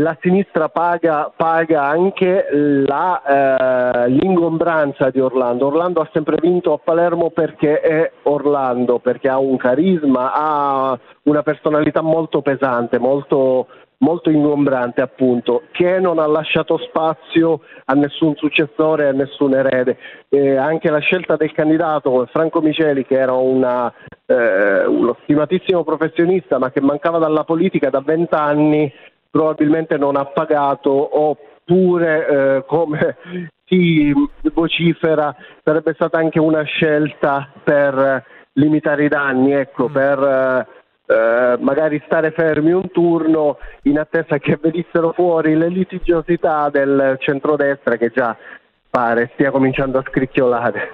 la 0.00 0.16
sinistra 0.20 0.68
paga, 0.68 1.32
paga 1.34 1.84
anche 1.84 2.46
la, 2.50 4.04
eh, 4.04 4.08
l'ingombranza 4.10 5.10
di 5.10 5.20
Orlando. 5.20 5.66
Orlando 5.66 6.00
ha 6.00 6.08
sempre 6.12 6.36
vinto 6.40 6.72
a 6.72 6.78
Palermo 6.78 7.30
perché 7.30 7.80
è 7.80 8.10
Orlando, 8.24 8.98
perché 8.98 9.28
ha 9.28 9.38
un 9.38 9.56
carisma, 9.56 10.32
ha 10.32 10.98
una 11.24 11.42
personalità 11.42 12.00
molto 12.00 12.42
pesante, 12.42 12.98
molto, 12.98 13.66
molto 13.98 14.30
ingombrante 14.30 15.00
appunto, 15.00 15.62
che 15.72 15.98
non 15.98 16.18
ha 16.18 16.26
lasciato 16.26 16.78
spazio 16.78 17.60
a 17.86 17.94
nessun 17.94 18.36
successore, 18.36 19.08
a 19.08 19.12
nessun 19.12 19.54
erede. 19.54 19.98
E 20.28 20.56
anche 20.56 20.90
la 20.90 20.98
scelta 20.98 21.36
del 21.36 21.52
candidato 21.52 22.26
Franco 22.30 22.60
Miceli, 22.60 23.04
che 23.04 23.18
era 23.18 23.32
una, 23.32 23.92
eh, 24.26 24.86
uno 24.86 25.16
stimatissimo 25.22 25.82
professionista 25.82 26.58
ma 26.58 26.70
che 26.70 26.80
mancava 26.80 27.18
dalla 27.18 27.44
politica 27.44 27.90
da 27.90 28.00
vent'anni, 28.00 28.92
probabilmente 29.30 29.96
non 29.96 30.16
ha 30.16 30.24
pagato 30.24 31.18
oppure 31.18 32.26
eh, 32.26 32.64
come 32.66 33.16
si 33.66 34.12
vocifera 34.52 35.34
sarebbe 35.62 35.92
stata 35.94 36.18
anche 36.18 36.38
una 36.38 36.62
scelta 36.62 37.50
per 37.62 38.24
limitare 38.52 39.04
i 39.04 39.08
danni, 39.08 39.52
ecco, 39.52 39.88
mm. 39.88 39.92
per 39.92 40.18
eh, 40.18 40.66
eh, 41.06 41.56
magari 41.60 42.02
stare 42.06 42.32
fermi 42.32 42.72
un 42.72 42.90
turno 42.90 43.58
in 43.82 43.98
attesa 43.98 44.38
che 44.38 44.58
venissero 44.60 45.12
fuori 45.12 45.56
le 45.56 45.68
litigiosità 45.68 46.68
del 46.70 47.16
centrodestra 47.20 47.96
che 47.96 48.10
già 48.14 48.36
pare 48.90 49.30
stia 49.34 49.50
cominciando 49.50 49.98
a 49.98 50.04
scricchiolare. 50.06 50.92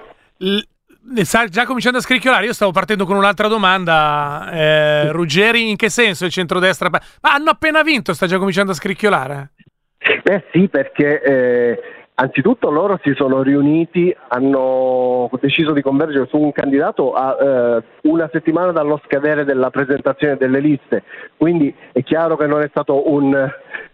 Sta 1.23 1.45
già 1.47 1.65
cominciando 1.65 1.99
a 1.99 2.01
scricchiolare. 2.01 2.45
Io 2.45 2.53
stavo 2.53 2.71
partendo 2.71 3.05
con 3.05 3.15
un'altra 3.15 3.47
domanda. 3.47 4.49
Eh, 4.51 5.11
Ruggeri, 5.11 5.69
in 5.69 5.75
che 5.75 5.89
senso 5.89 6.25
il 6.25 6.31
centrodestra? 6.31 6.89
Ma 6.89 6.99
hanno 7.21 7.51
appena 7.51 7.83
vinto, 7.83 8.13
sta 8.13 8.25
già 8.25 8.37
cominciando 8.37 8.71
a 8.71 8.75
scricchiolare? 8.75 9.51
Eh 9.97 10.43
sì, 10.51 10.67
perché 10.67 11.21
eh, 11.21 11.79
anzitutto 12.15 12.71
loro 12.71 12.99
si 13.03 13.13
sono 13.15 13.43
riuniti, 13.43 14.15
hanno 14.29 15.29
deciso 15.39 15.73
di 15.73 15.81
convergere 15.81 16.27
su 16.27 16.37
un 16.37 16.51
candidato 16.51 17.13
a 17.13 17.37
eh, 17.39 17.83
una 18.03 18.27
settimana 18.31 18.71
dallo 18.71 18.99
scadere 19.05 19.45
della 19.45 19.69
presentazione 19.69 20.37
delle 20.37 20.59
liste. 20.59 21.03
Quindi 21.37 21.73
è 21.91 22.03
chiaro 22.03 22.35
che 22.35 22.47
non 22.47 22.61
è 22.61 22.67
stato 22.69 23.11
un 23.11 23.47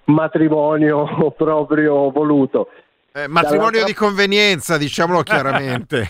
matrimonio 0.06 1.34
proprio 1.36 2.10
voluto. 2.10 2.70
Eh, 3.14 3.28
matrimonio 3.28 3.82
Dall'altra... 3.82 3.86
di 3.86 3.94
convenienza, 3.94 4.78
diciamolo 4.78 5.22
chiaramente. 5.24 6.10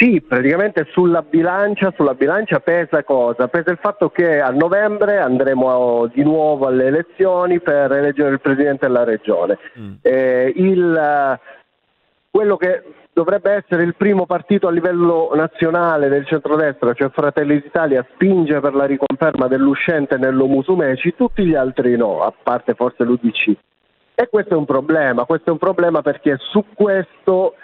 Sì, 0.00 0.20
praticamente 0.20 0.86
sulla 0.92 1.22
bilancia, 1.22 1.92
sulla 1.96 2.14
bilancia 2.14 2.60
pesa 2.60 3.02
cosa? 3.02 3.48
Pesa 3.48 3.72
il 3.72 3.78
fatto 3.82 4.10
che 4.10 4.40
a 4.40 4.50
novembre 4.50 5.18
andremo 5.18 6.08
di 6.14 6.22
nuovo 6.22 6.68
alle 6.68 6.86
elezioni 6.86 7.58
per 7.58 7.90
eleggere 7.90 8.30
il 8.30 8.40
Presidente 8.40 8.86
della 8.86 9.02
Regione. 9.02 9.58
Mm. 9.76 9.94
Eh, 10.00 10.52
il, 10.54 11.40
quello 12.30 12.56
che 12.56 12.84
dovrebbe 13.12 13.50
essere 13.50 13.82
il 13.82 13.96
primo 13.96 14.24
partito 14.24 14.68
a 14.68 14.70
livello 14.70 15.32
nazionale 15.34 16.08
del 16.08 16.26
centrodestra, 16.26 16.92
cioè 16.92 17.10
Fratelli 17.10 17.60
d'Italia, 17.60 18.06
spinge 18.14 18.60
per 18.60 18.76
la 18.76 18.84
riconferma 18.84 19.48
dell'uscente 19.48 20.16
nello 20.16 20.46
Musumeci, 20.46 21.16
tutti 21.16 21.44
gli 21.44 21.56
altri 21.56 21.96
no, 21.96 22.22
a 22.22 22.32
parte 22.40 22.74
forse 22.74 23.02
l'UDC. 23.02 23.56
E 24.14 24.28
questo 24.28 24.54
è 24.54 24.56
un 24.56 24.64
problema, 24.64 25.24
questo 25.24 25.48
è 25.48 25.52
un 25.52 25.58
problema 25.58 26.02
perché 26.02 26.36
su 26.38 26.64
questo 26.72 27.54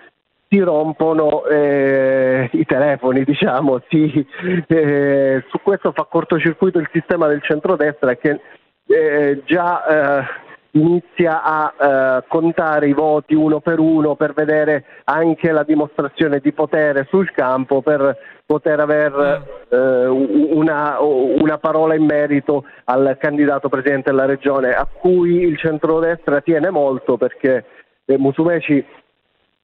si 0.55 0.61
rompono 0.61 1.45
eh, 1.47 2.49
i 2.53 2.65
telefoni, 2.65 3.25
diciamo, 3.25 3.83
si, 3.89 4.25
eh, 4.69 5.43
su 5.49 5.59
questo 5.61 5.91
fa 5.91 6.05
cortocircuito 6.05 6.79
il 6.79 6.89
sistema 6.93 7.27
del 7.27 7.43
centrodestra 7.43 8.15
che 8.15 8.41
eh, 8.87 9.43
già 9.45 10.21
eh, 10.21 10.25
inizia 10.73 11.43
a 11.43 11.75
eh, 11.77 12.25
contare 12.29 12.87
i 12.87 12.93
voti 12.93 13.35
uno 13.35 13.59
per 13.59 13.81
uno 13.81 14.15
per 14.15 14.33
vedere 14.33 14.85
anche 15.05 15.51
la 15.51 15.65
dimostrazione 15.65 16.39
di 16.39 16.53
potere 16.53 17.07
sul 17.11 17.33
campo 17.33 17.83
per 17.83 18.17
poter 18.47 18.79
avere 18.79 19.67
eh, 19.71 20.07
una, 20.07 20.99
una 21.01 21.59
parola 21.59 21.95
in 21.95 22.05
merito 22.05 22.65
al 22.85 23.17
candidato 23.19 23.69
presidente 23.69 24.11
della 24.11 24.27
regione 24.27 24.73
a 24.73 24.87
cui 24.87 25.43
il 25.43 25.57
centrodestra 25.59 26.41
tiene 26.41 26.71
molto 26.71 27.17
perché 27.17 27.65
eh, 28.05 28.19
Musumeci 28.19 28.85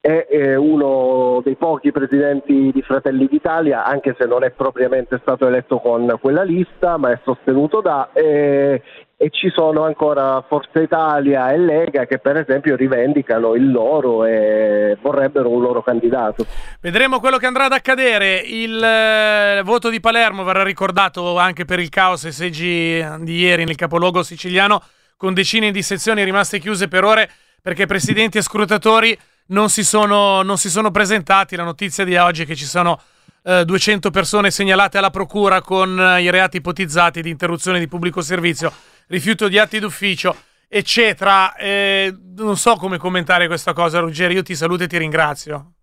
è 0.01 0.25
eh, 0.31 0.55
uno 0.55 1.41
dei 1.43 1.55
pochi 1.55 1.91
presidenti 1.91 2.71
di 2.73 2.81
Fratelli 2.81 3.27
d'Italia, 3.27 3.85
anche 3.85 4.15
se 4.17 4.25
non 4.25 4.43
è 4.43 4.49
propriamente 4.49 5.19
stato 5.21 5.47
eletto 5.47 5.77
con 5.77 6.17
quella 6.19 6.41
lista, 6.41 6.97
ma 6.97 7.11
è 7.11 7.19
sostenuto 7.23 7.81
da 7.81 8.09
eh, 8.11 8.81
e 9.15 9.29
ci 9.29 9.51
sono 9.53 9.83
ancora 9.83 10.43
Forza 10.47 10.81
Italia 10.81 11.51
e 11.51 11.59
Lega 11.59 12.07
che 12.07 12.17
per 12.17 12.37
esempio 12.37 12.75
rivendicano 12.75 13.53
il 13.53 13.69
loro 13.69 14.25
e 14.25 14.97
vorrebbero 14.99 15.47
un 15.47 15.61
loro 15.61 15.83
candidato. 15.83 16.47
Vedremo 16.79 17.19
quello 17.19 17.37
che 17.37 17.45
andrà 17.45 17.65
ad 17.65 17.73
accadere. 17.73 18.37
Il 18.37 18.83
eh, 18.83 19.61
voto 19.63 19.89
di 19.89 19.99
Palermo 19.99 20.43
verrà 20.43 20.63
ricordato 20.63 21.37
anche 21.37 21.65
per 21.65 21.77
il 21.77 21.89
caos 21.89 22.25
ai 22.25 22.31
seggi 22.31 23.05
di 23.19 23.37
ieri 23.37 23.65
nel 23.65 23.75
capoluogo 23.75 24.23
siciliano, 24.23 24.81
con 25.15 25.35
decine 25.35 25.69
di 25.69 25.83
sezioni 25.83 26.23
rimaste 26.23 26.57
chiuse 26.57 26.87
per 26.87 27.03
ore 27.03 27.29
perché 27.61 27.85
presidenti 27.85 28.39
e 28.39 28.41
scrutatori 28.41 29.15
non 29.51 29.69
si 29.69 29.83
sono, 29.83 30.41
non 30.41 30.57
si 30.57 30.69
sono 30.69 30.91
presentati. 30.91 31.55
La 31.55 31.63
notizia 31.63 32.03
di 32.03 32.15
oggi 32.17 32.43
è 32.43 32.45
che 32.45 32.55
ci 32.55 32.65
sono 32.65 32.99
eh, 33.43 33.63
200 33.63 34.09
persone 34.09 34.51
segnalate 34.51 34.97
alla 34.97 35.09
procura 35.09 35.61
con 35.61 35.99
eh, 35.99 36.21
i 36.21 36.29
reati 36.29 36.57
ipotizzati 36.57 37.21
di 37.21 37.29
interruzione 37.29 37.79
di 37.79 37.87
pubblico 37.87 38.21
servizio, 38.21 38.71
rifiuto 39.07 39.47
di 39.47 39.57
atti 39.57 39.79
d'ufficio, 39.79 40.35
eccetera. 40.67 41.55
Eh, 41.55 42.13
non 42.37 42.57
so 42.57 42.75
come 42.75 42.97
commentare 42.97 43.47
questa 43.47 43.73
cosa, 43.73 43.99
Ruggeri. 43.99 44.33
Io 44.33 44.43
ti 44.43 44.55
saluto 44.55 44.83
e 44.83 44.87
ti 44.87 44.97
ringrazio. 44.97 45.73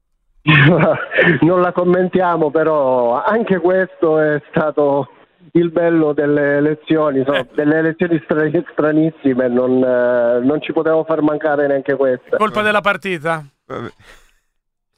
non 1.43 1.61
la 1.61 1.73
commentiamo, 1.73 2.51
però 2.51 3.23
anche 3.23 3.59
questo 3.59 4.19
è 4.19 4.41
stato 4.51 5.11
il 5.53 5.71
bello 5.71 6.13
delle 6.13 6.57
elezioni, 6.57 7.23
sono 7.25 7.47
delle 7.55 7.79
elezioni 7.79 8.21
stra- 8.25 8.49
stranissime, 8.73 9.49
non, 9.49 9.83
eh, 9.83 10.41
non 10.45 10.61
ci 10.61 10.73
potevamo 10.73 11.05
far 11.05 11.23
mancare 11.23 11.67
neanche 11.67 11.95
queste. 11.97 12.37
Colpa 12.37 12.63
della 12.63 12.81
partita? 12.81 13.45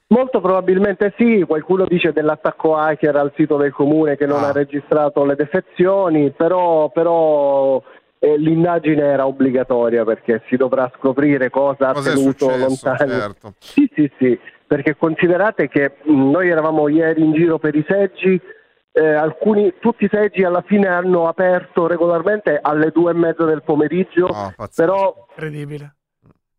Molto 0.08 0.40
probabilmente 0.40 1.14
sì, 1.16 1.44
qualcuno 1.46 1.84
dice 1.86 2.12
dell'attacco 2.12 2.76
hacker 2.76 3.14
al 3.14 3.32
sito 3.36 3.56
del 3.56 3.72
comune 3.72 4.16
che 4.16 4.26
non 4.26 4.42
Ah. 4.42 4.48
ha 4.48 4.52
registrato 4.52 5.24
le 5.24 5.36
defezioni, 5.36 6.30
però, 6.32 6.90
però, 6.90 7.80
eh, 8.18 8.36
l'indagine 8.36 9.02
era 9.02 9.26
obbligatoria 9.28 10.04
perché 10.04 10.42
si 10.48 10.56
dovrà 10.56 10.90
scoprire 10.96 11.48
cosa, 11.48 11.92
Cosa 11.92 12.10
ha 12.10 12.12
è 12.12 12.16
tenuto 12.16 12.44
successo, 12.48 12.58
lontano. 12.88 13.10
certo. 13.20 13.54
Sì, 13.60 13.88
sì, 13.94 14.10
sì, 14.18 14.38
perché 14.66 14.96
considerate 14.96 15.68
che 15.68 15.98
mh, 16.02 16.30
noi 16.30 16.48
eravamo 16.48 16.88
ieri 16.88 17.22
in 17.24 17.32
giro 17.32 17.58
per 17.58 17.76
i 17.76 17.84
seggi, 17.86 18.40
eh, 18.92 19.14
alcuni, 19.14 19.74
tutti 19.80 20.04
i 20.04 20.08
seggi 20.10 20.42
alla 20.42 20.62
fine 20.66 20.88
hanno 20.88 21.28
aperto 21.28 21.86
regolarmente 21.86 22.58
alle 22.60 22.90
due 22.90 23.12
e 23.12 23.14
mezza 23.14 23.44
del 23.44 23.62
pomeriggio, 23.62 24.28
però 24.74 25.14
Incredibile. 25.30 25.94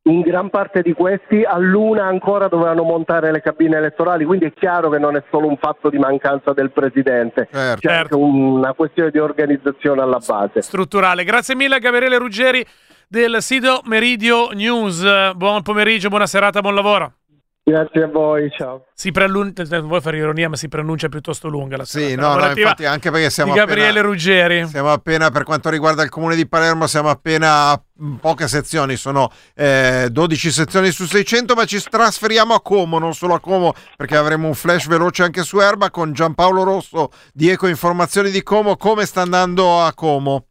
in 0.03 0.21
gran 0.21 0.49
parte 0.49 0.81
di 0.81 0.93
questi 0.93 1.43
all'una 1.43 2.05
ancora 2.05 2.47
dovevano 2.47 2.83
montare 2.83 3.31
le 3.31 3.41
cabine 3.41 3.77
elettorali, 3.77 4.23
quindi 4.25 4.45
è 4.45 4.53
chiaro 4.53 4.89
che 4.89 4.97
non 4.97 5.15
è 5.15 5.23
solo 5.29 5.47
un 5.47 5.57
fatto 5.57 5.89
di 5.89 5.97
mancanza 5.97 6.53
del 6.53 6.71
presidente, 6.71 7.47
Certo. 7.51 7.87
c'è 7.87 7.93
anche 7.95 8.15
una 8.15 8.73
questione 8.73 9.11
di 9.11 9.19
organizzazione 9.19 10.01
alla 10.01 10.19
base. 10.25 10.61
Strutturale. 10.61 11.23
Grazie 11.23 11.55
mille 11.55 11.79
Gabriele 11.79 12.17
Ruggeri 12.17 12.65
del 13.07 13.41
sito 13.41 13.81
Meridio 13.83 14.51
News. 14.53 15.33
Buon 15.35 15.61
pomeriggio, 15.63 16.07
buona 16.07 16.25
serata, 16.27 16.61
buon 16.61 16.75
lavoro. 16.75 17.13
Grazie 17.63 18.03
a 18.03 18.07
voi, 18.07 18.49
ciao. 18.57 18.87
Si 18.95 19.11
preannuncia, 19.11 19.63
non 19.77 19.87
vuoi 19.87 20.01
fare 20.01 20.17
ironia, 20.17 20.49
ma 20.49 20.55
si 20.55 20.67
preannuncia 20.67 21.09
piuttosto 21.09 21.47
lunga 21.47 21.77
la 21.77 21.85
Sì, 21.85 21.99
serata 21.99 22.15
no, 22.15 22.21
no, 22.21 22.33
lavorativa 22.33 22.61
infatti 22.61 22.85
anche 22.85 23.11
perché 23.11 23.29
siamo 23.29 23.53
di 23.53 23.59
Gabriele 23.59 23.89
appena, 23.89 24.01
Ruggeri. 24.01 24.67
siamo 24.67 24.91
appena, 24.91 25.29
per 25.29 25.43
quanto 25.43 25.69
riguarda 25.69 26.01
il 26.01 26.09
comune 26.09 26.35
di 26.35 26.47
Palermo, 26.47 26.87
siamo 26.87 27.09
appena 27.09 27.69
a 27.69 27.81
poche 28.19 28.47
sezioni, 28.47 28.95
sono 28.95 29.31
eh, 29.53 30.07
12 30.09 30.51
sezioni 30.51 30.89
su 30.89 31.05
600, 31.05 31.53
ma 31.53 31.65
ci 31.65 31.79
trasferiamo 31.87 32.55
a 32.55 32.61
Como, 32.61 32.97
non 32.97 33.13
solo 33.13 33.35
a 33.35 33.39
Como, 33.39 33.73
perché 33.95 34.17
avremo 34.17 34.47
un 34.47 34.55
flash 34.55 34.87
veloce 34.87 35.21
anche 35.21 35.43
su 35.43 35.59
Erba 35.59 35.91
con 35.91 36.13
Giampaolo 36.13 36.63
Rosso 36.63 37.11
di 37.31 37.47
Eco 37.49 37.67
Informazioni 37.67 38.31
di 38.31 38.41
Como. 38.41 38.75
Come 38.75 39.05
sta 39.05 39.21
andando 39.21 39.81
a 39.81 39.93
Como? 39.93 40.45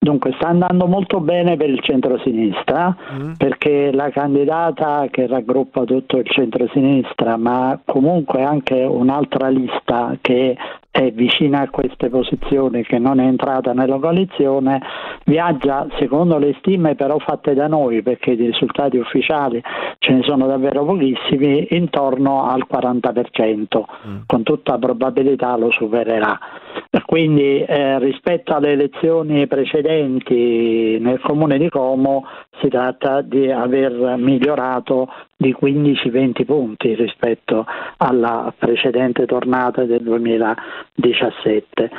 Dunque 0.00 0.32
sta 0.36 0.48
andando 0.48 0.86
molto 0.86 1.20
bene 1.20 1.56
per 1.56 1.68
il 1.68 1.80
centro-sinistra 1.80 2.96
perché 3.36 3.90
la 3.92 4.10
candidata 4.10 5.06
che 5.10 5.26
raggruppa 5.26 5.82
tutto 5.84 6.18
il 6.18 6.26
centro-sinistra 6.28 7.36
ma 7.36 7.78
comunque 7.84 8.44
anche 8.44 8.74
un'altra 8.84 9.48
lista 9.48 10.16
che 10.20 10.56
è 10.90 11.12
vicina 11.12 11.60
a 11.60 11.70
queste 11.70 12.08
posizioni 12.08 12.82
che 12.82 12.98
non 12.98 13.20
è 13.20 13.24
entrata 13.24 13.72
nella 13.72 13.98
coalizione 13.98 14.80
viaggia 15.24 15.86
secondo 15.98 16.38
le 16.38 16.56
stime 16.58 16.94
però 16.94 17.18
fatte 17.18 17.54
da 17.54 17.66
noi 17.66 18.02
perché 18.02 18.32
i 18.32 18.36
risultati 18.36 18.96
ufficiali 18.96 19.62
ce 19.98 20.12
ne 20.12 20.22
sono 20.22 20.46
davvero 20.46 20.84
pochissimi 20.84 21.66
intorno 21.70 22.48
al 22.48 22.66
40% 22.70 23.82
con 24.26 24.42
tutta 24.42 24.78
probabilità 24.78 25.56
lo 25.56 25.70
supererà. 25.70 26.38
Quindi 27.04 27.62
eh, 27.62 27.98
rispetto 27.98 28.54
alle 28.54 28.72
elezioni 28.72 29.46
precedenti 29.46 30.98
nel 31.00 31.20
comune 31.20 31.58
di 31.58 31.68
Como 31.68 32.26
si 32.60 32.68
tratta 32.68 33.22
di 33.22 33.50
aver 33.50 34.16
migliorato 34.16 35.08
di 35.36 35.56
15-20 35.58 36.44
punti 36.44 36.94
rispetto 36.94 37.64
alla 37.98 38.52
precedente 38.56 39.24
tornata 39.26 39.84
del 39.84 40.02
2017. 40.94 41.84
Eh, 41.84 41.90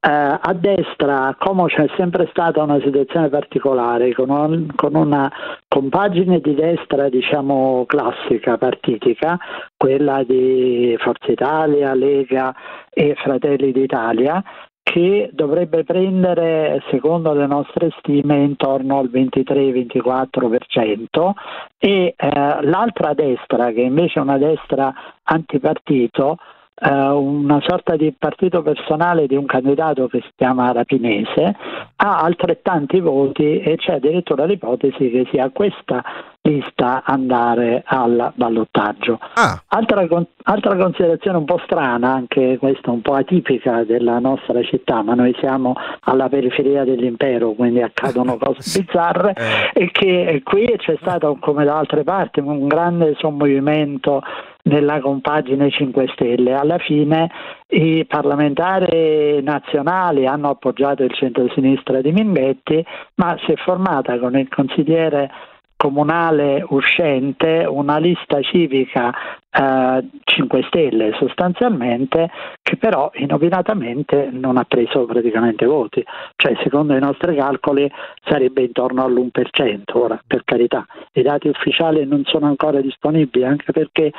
a 0.00 0.52
destra 0.54 1.26
a 1.26 1.34
Como 1.36 1.66
c'è 1.66 1.86
sempre 1.96 2.28
stata 2.30 2.62
una 2.62 2.80
situazione 2.80 3.28
particolare 3.28 4.14
con, 4.14 4.30
un- 4.30 4.68
con 4.74 4.94
una 4.94 5.30
compagine 5.66 6.40
di 6.40 6.54
destra 6.54 7.08
diciamo 7.08 7.84
classica 7.86 8.56
partitica, 8.58 9.38
quella 9.76 10.22
di 10.22 10.94
Forza 10.98 11.32
Italia, 11.32 11.94
Lega 11.94 12.54
e 12.90 13.14
Fratelli 13.16 13.72
d'Italia 13.72 14.42
che 14.90 15.28
dovrebbe 15.34 15.84
prendere, 15.84 16.82
secondo 16.90 17.34
le 17.34 17.46
nostre 17.46 17.90
stime, 17.98 18.38
intorno 18.38 18.98
al 18.98 19.10
23-24% 19.12 21.32
e 21.76 22.14
eh, 22.16 22.58
l'altra 22.62 23.12
destra, 23.12 23.70
che 23.72 23.82
invece 23.82 24.18
è 24.18 24.22
una 24.22 24.38
destra 24.38 24.90
antipartito, 25.24 26.38
eh, 26.80 26.90
una 26.90 27.60
sorta 27.66 27.96
di 27.96 28.14
partito 28.16 28.62
personale 28.62 29.26
di 29.26 29.34
un 29.34 29.46
candidato 29.46 30.06
che 30.06 30.20
si 30.20 30.30
chiama 30.36 30.72
Rapinese, 30.72 31.56
ha 31.96 32.20
altrettanti 32.20 33.00
voti 33.00 33.60
e 33.60 33.76
c'è 33.76 33.94
addirittura 33.94 34.44
l'ipotesi 34.44 35.10
che 35.10 35.26
sia 35.30 35.50
questa 35.50 36.02
lista 36.42 37.02
andare 37.04 37.82
al 37.84 38.32
ballottaggio. 38.34 39.18
Altra, 39.68 40.06
con- 40.06 40.26
altra 40.44 40.76
considerazione 40.76 41.36
un 41.36 41.44
po' 41.44 41.60
strana, 41.64 42.12
anche 42.12 42.56
questa 42.58 42.90
un 42.90 43.02
po' 43.02 43.14
atipica 43.14 43.84
della 43.84 44.18
nostra 44.18 44.62
città, 44.62 45.02
ma 45.02 45.14
noi 45.14 45.34
siamo 45.38 45.74
alla 46.00 46.28
periferia 46.28 46.84
dell'impero, 46.84 47.52
quindi 47.52 47.82
accadono 47.82 48.38
cose 48.40 48.80
bizzarre, 48.80 49.34
e 49.74 49.90
che 49.90 50.40
qui 50.44 50.74
c'è 50.78 50.96
stato, 51.00 51.36
come 51.40 51.64
da 51.64 51.76
altre 51.76 52.04
parti, 52.04 52.40
un 52.40 52.66
grande 52.66 53.14
sommovimento 53.18 54.22
nella 54.68 55.00
compagine 55.00 55.70
5 55.70 56.08
Stelle. 56.14 56.54
Alla 56.54 56.78
fine 56.78 57.30
i 57.68 58.04
parlamentari 58.06 59.42
nazionali 59.42 60.26
hanno 60.26 60.50
appoggiato 60.50 61.02
il 61.02 61.12
centro-sinistra 61.12 62.00
di 62.00 62.12
Mingetti, 62.12 62.84
ma 63.16 63.36
si 63.44 63.52
è 63.52 63.56
formata 63.56 64.18
con 64.18 64.38
il 64.38 64.48
consigliere 64.48 65.30
comunale 65.78 66.64
uscente 66.70 67.64
una 67.64 67.98
lista 67.98 68.42
civica 68.42 69.14
eh, 69.50 70.08
5 70.24 70.64
Stelle 70.66 71.14
sostanzialmente 71.18 72.28
che 72.62 72.76
però 72.76 73.10
inopinatamente 73.14 74.28
non 74.30 74.56
ha 74.56 74.64
preso 74.64 75.06
praticamente 75.06 75.64
voti. 75.66 76.04
Cioè 76.36 76.56
secondo 76.62 76.94
i 76.94 77.00
nostri 77.00 77.36
calcoli 77.36 77.90
sarebbe 78.24 78.62
intorno 78.62 79.04
all'1% 79.04 79.82
ora 79.92 80.20
per 80.26 80.42
carità. 80.44 80.84
I 81.12 81.22
dati 81.22 81.48
ufficiali 81.48 82.04
non 82.04 82.24
sono 82.24 82.46
ancora 82.46 82.80
disponibili 82.80 83.44
anche 83.44 83.70
perché 83.72 84.12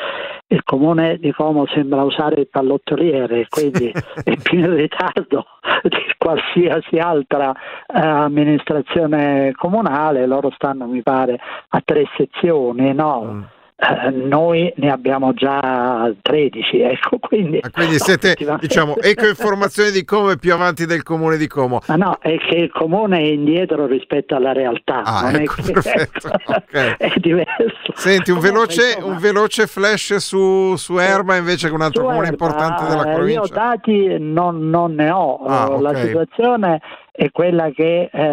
il 0.48 0.64
comune 0.64 1.18
di 1.18 1.31
Como 1.34 1.68
sembra 1.68 2.03
usare 2.03 2.41
il 2.41 2.48
pallottoliere 2.49 3.48
quindi 3.49 3.91
è 4.23 4.36
più 4.41 4.60
in 4.60 4.76
ritardo 4.76 5.45
di 5.84 5.98
qualsiasi 6.18 6.98
altra 6.98 7.52
eh, 7.52 7.99
amministrazione 7.99 9.52
comunale. 9.56 10.26
Loro 10.26 10.52
stanno 10.52 10.88
mi 10.88 11.02
pare 11.02 11.40
a 11.70 11.82
tre 11.84 12.06
sezioni 12.18 12.94
no? 12.94 13.48
eh, 13.82 14.10
noi 14.12 14.74
ne 14.76 14.92
abbiamo 14.92 15.34
già 15.34 16.14
13, 16.22 16.82
ecco, 16.82 17.18
quindi... 17.18 17.62
Quindi 17.72 17.98
siete, 17.98 18.36
diciamo, 18.60 18.98
ecoinformazioni 18.98 19.92
di 19.92 20.04
Como 20.04 20.32
e 20.32 20.38
più 20.38 20.54
avanti 20.54 20.86
del 20.86 21.02
comune 21.02 21.38
di 21.38 21.48
Como. 21.48 21.80
Ma 21.88 21.96
no, 21.96 22.18
è 22.20 22.38
che 22.40 22.56
il 22.56 22.72
comune 22.72 23.20
è 23.20 23.22
indietro 23.22 23.86
rispetto 23.86 24.36
alla 24.36 24.52
realtà, 24.52 25.04
Ah, 25.04 25.32
ecco, 25.32 25.62
è, 25.62 25.64
che, 25.64 25.72
perfetto, 25.72 26.30
ok. 26.46 26.96
è 27.00 27.14
diverso. 27.20 27.94
Senti, 27.94 28.32
un 28.32 28.40
veloce, 28.40 28.98
un 29.02 29.18
veloce 29.18 29.66
flash 29.66 30.18
su, 30.18 30.76
su 30.76 30.98
Erba 30.98 31.38
invece 31.38 31.70
che 31.70 31.74
un 31.74 31.82
altro 31.82 32.02
Su 32.02 32.08
comune 32.08 32.28
Erba, 32.28 32.46
importante 32.46 32.84
della 32.86 33.06
eh, 33.06 33.10
Io 33.12 33.16
provincia. 33.16 33.54
dati 33.54 34.18
non, 34.20 34.70
non 34.70 34.94
ne 34.94 35.10
ho, 35.10 35.38
Ah, 35.46 35.74
Eh, 35.78 35.82
la 35.82 35.96
situazione 35.96 36.82
è 37.14 37.32
quella 37.32 37.70
che 37.70 38.10
eh, 38.12 38.32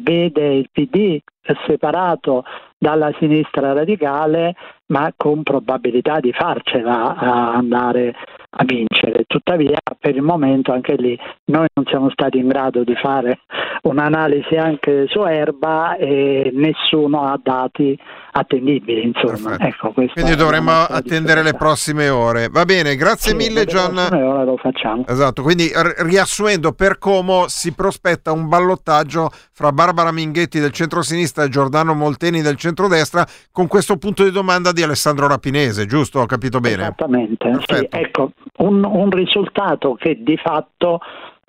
vede 0.00 0.54
il 0.54 0.68
PD 0.70 1.20
separato 1.66 2.44
dalla 2.78 3.12
sinistra 3.18 3.72
radicale 3.72 4.54
ma 4.86 5.12
con 5.16 5.42
probabilità 5.42 6.20
di 6.20 6.32
farcela 6.32 7.16
andare 7.16 8.14
a 8.50 8.64
vincere. 8.64 9.01
Tuttavia 9.26 9.78
per 9.98 10.14
il 10.14 10.22
momento 10.22 10.72
anche 10.72 10.94
lì 10.96 11.18
noi 11.46 11.66
non 11.74 11.84
siamo 11.86 12.10
stati 12.10 12.38
in 12.38 12.48
grado 12.48 12.84
di 12.84 12.94
fare 12.94 13.40
un'analisi 13.82 14.56
anche 14.56 15.06
su 15.08 15.22
Erba 15.22 15.96
e 15.96 16.50
nessuno 16.54 17.22
ha 17.22 17.38
dati 17.42 17.98
attendibili. 18.32 19.04
Insomma. 19.04 19.58
Ecco, 19.58 19.92
Quindi 19.92 20.34
dovremmo 20.34 20.70
attendere 20.70 21.42
le 21.42 21.54
prossime 21.54 22.08
ore. 22.08 22.48
Va 22.48 22.64
bene, 22.64 22.96
grazie 22.96 23.30
Sì, 23.30 23.36
mille 23.36 23.64
prossime 23.64 24.22
ore 24.22 24.44
lo 24.44 24.56
facciamo. 24.56 25.04
Esatto, 25.06 25.42
quindi 25.42 25.68
r- 25.68 26.04
riassumendo, 26.04 26.72
per 26.72 26.98
Como 26.98 27.48
si 27.48 27.74
prospetta 27.74 28.32
un 28.32 28.48
ballottaggio 28.48 29.30
fra 29.52 29.72
Barbara 29.72 30.12
Minghetti 30.12 30.60
del 30.60 30.70
centro-sinistra 30.70 31.44
e 31.44 31.48
Giordano 31.48 31.94
Molteni 31.94 32.40
del 32.40 32.56
centrodestra 32.56 33.26
con 33.50 33.66
questo 33.66 33.96
punto 33.96 34.24
di 34.24 34.30
domanda 34.30 34.72
di 34.72 34.82
Alessandro 34.82 35.26
Rapinese, 35.26 35.86
giusto? 35.86 36.20
Ho 36.20 36.26
capito 36.26 36.60
bene? 36.60 36.82
Esattamente, 36.82 37.50
sì, 37.66 37.86
ecco, 37.90 38.30
un, 38.58 38.84
un 38.92 39.10
risultato 39.10 39.94
che 39.94 40.22
di 40.22 40.36
fatto, 40.36 41.00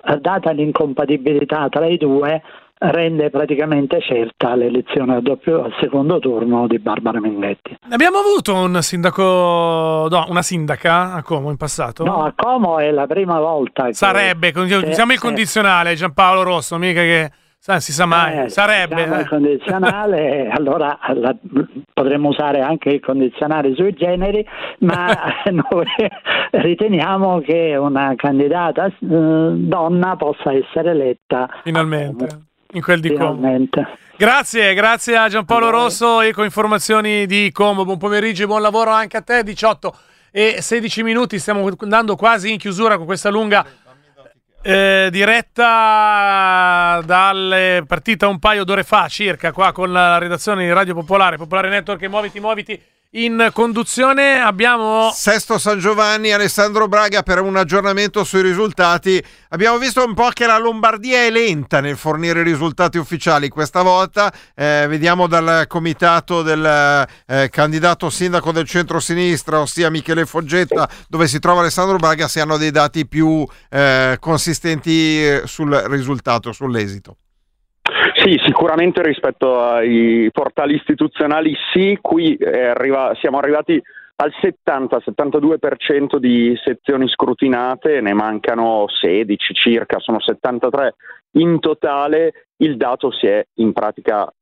eh, 0.04 0.18
data 0.18 0.50
l'incompatibilità 0.50 1.68
tra 1.68 1.86
i 1.86 1.96
due, 1.96 2.42
rende 2.76 3.30
praticamente 3.30 4.00
certa 4.00 4.54
l'elezione 4.54 5.16
a, 5.16 5.20
doppio, 5.20 5.64
al 5.64 5.74
secondo 5.80 6.18
turno 6.18 6.66
di 6.66 6.78
Barbara 6.78 7.20
Minghetti. 7.20 7.76
Abbiamo 7.90 8.18
avuto 8.18 8.54
un 8.54 8.82
sindaco, 8.82 9.22
no, 10.10 10.26
una 10.28 10.42
sindaca 10.42 11.14
a 11.14 11.22
Como 11.22 11.50
in 11.50 11.56
passato? 11.56 12.04
No, 12.04 12.24
a 12.24 12.32
Como 12.36 12.78
è 12.78 12.90
la 12.90 13.06
prima 13.06 13.38
volta. 13.38 13.92
Sarebbe, 13.92 14.52
che- 14.52 14.58
usiamo 14.58 15.12
il 15.12 15.20
condizionale, 15.20 15.94
Giampaolo 15.94 16.42
Rosso, 16.42 16.76
mica 16.76 17.00
che 17.00 17.30
sa, 17.64 17.80
si 17.80 17.92
sa 17.92 18.04
mai. 18.04 18.44
Eh, 18.44 18.48
Sarebbe. 18.50 18.94
usiamo 18.94 19.16
eh. 19.16 19.20
il 19.20 19.28
condizionale, 19.28 20.48
allora 20.52 20.98
la- 21.14 21.34
potremmo 21.94 22.28
usare 22.28 22.60
anche 22.60 22.90
il 22.90 23.00
condizionale 23.00 23.74
sui 23.74 23.94
generi, 23.94 24.46
ma 24.80 25.06
noi 25.50 25.86
riteniamo 26.50 27.40
che 27.40 27.74
una 27.76 28.12
candidata 28.16 28.84
eh, 28.84 28.92
donna 29.00 30.14
possa 30.16 30.52
essere 30.52 30.90
eletta. 30.90 31.48
Finalmente, 31.62 32.26
in 32.72 32.82
quel 32.82 33.00
di 33.00 33.14
Como. 33.14 33.36
Finalmente. 33.36 33.86
Grazie, 34.18 34.74
grazie 34.74 35.16
a 35.16 35.28
Giampaolo 35.30 35.70
Rosso, 35.70 36.20
Eco 36.20 36.44
Informazioni 36.44 37.24
di 37.24 37.50
Como. 37.50 37.86
Buon 37.86 37.96
pomeriggio 37.96 38.42
e 38.42 38.46
buon 38.46 38.60
lavoro 38.60 38.90
anche 38.90 39.16
a 39.16 39.22
te. 39.22 39.42
18 39.42 39.96
e 40.30 40.56
16 40.60 41.02
minuti, 41.02 41.38
stiamo 41.38 41.66
andando 41.78 42.14
quasi 42.14 42.52
in 42.52 42.58
chiusura 42.58 42.96
con 42.96 43.06
questa 43.06 43.30
lunga 43.30 43.64
eh, 44.66 45.08
diretta 45.10 47.02
dalle 47.04 47.84
partita 47.86 48.28
un 48.28 48.38
paio 48.38 48.64
d'ore 48.64 48.82
fa 48.82 49.08
circa 49.08 49.52
qua 49.52 49.72
con 49.72 49.92
la 49.92 50.16
redazione 50.16 50.64
di 50.64 50.72
Radio 50.72 50.94
Popolare, 50.94 51.36
Popolare 51.36 51.68
Network 51.68 52.02
Muoviti 52.06 52.40
Muoviti 52.40 52.82
in 53.16 53.50
conduzione 53.52 54.40
abbiamo 54.40 55.10
Sesto 55.12 55.58
San 55.58 55.78
Giovanni, 55.78 56.32
Alessandro 56.32 56.88
Braga 56.88 57.22
per 57.22 57.40
un 57.40 57.56
aggiornamento 57.56 58.24
sui 58.24 58.42
risultati. 58.42 59.22
Abbiamo 59.50 59.78
visto 59.78 60.04
un 60.04 60.14
po' 60.14 60.30
che 60.32 60.46
la 60.46 60.58
Lombardia 60.58 61.22
è 61.22 61.30
lenta 61.30 61.80
nel 61.80 61.96
fornire 61.96 62.42
risultati 62.42 62.98
ufficiali 62.98 63.48
questa 63.48 63.82
volta. 63.82 64.32
Eh, 64.54 64.86
vediamo 64.88 65.28
dal 65.28 65.66
comitato 65.68 66.42
del 66.42 67.06
eh, 67.26 67.48
candidato 67.50 68.10
sindaco 68.10 68.50
del 68.50 68.66
centro-sinistra, 68.66 69.60
ossia 69.60 69.90
Michele 69.90 70.26
Foggetta, 70.26 70.88
dove 71.08 71.28
si 71.28 71.38
trova 71.38 71.60
Alessandro 71.60 71.96
Braga, 71.98 72.26
se 72.26 72.40
hanno 72.40 72.56
dei 72.56 72.72
dati 72.72 73.06
più 73.06 73.46
eh, 73.70 74.16
consistenti 74.18 75.24
eh, 75.24 75.42
sul 75.44 75.72
risultato, 75.72 76.52
sull'esito. 76.52 77.18
Sì, 78.24 78.40
sicuramente 78.46 79.02
rispetto 79.02 79.60
ai 79.60 80.30
portali 80.32 80.76
istituzionali 80.76 81.54
sì, 81.74 81.98
qui 82.00 82.34
arriva- 82.40 83.14
siamo 83.20 83.36
arrivati 83.36 83.78
al 84.16 84.32
70-72% 84.40 86.16
di 86.16 86.58
sezioni 86.64 87.06
scrutinate, 87.06 88.00
ne 88.00 88.14
mancano 88.14 88.86
16 88.88 89.52
circa, 89.52 89.98
sono 89.98 90.20
73 90.20 90.94
in 91.32 91.60
totale, 91.60 92.46
il 92.62 92.78
dato 92.78 93.10
si 93.10 93.26
è 93.26 93.44
in 93.56 93.74
pratica 93.74 94.32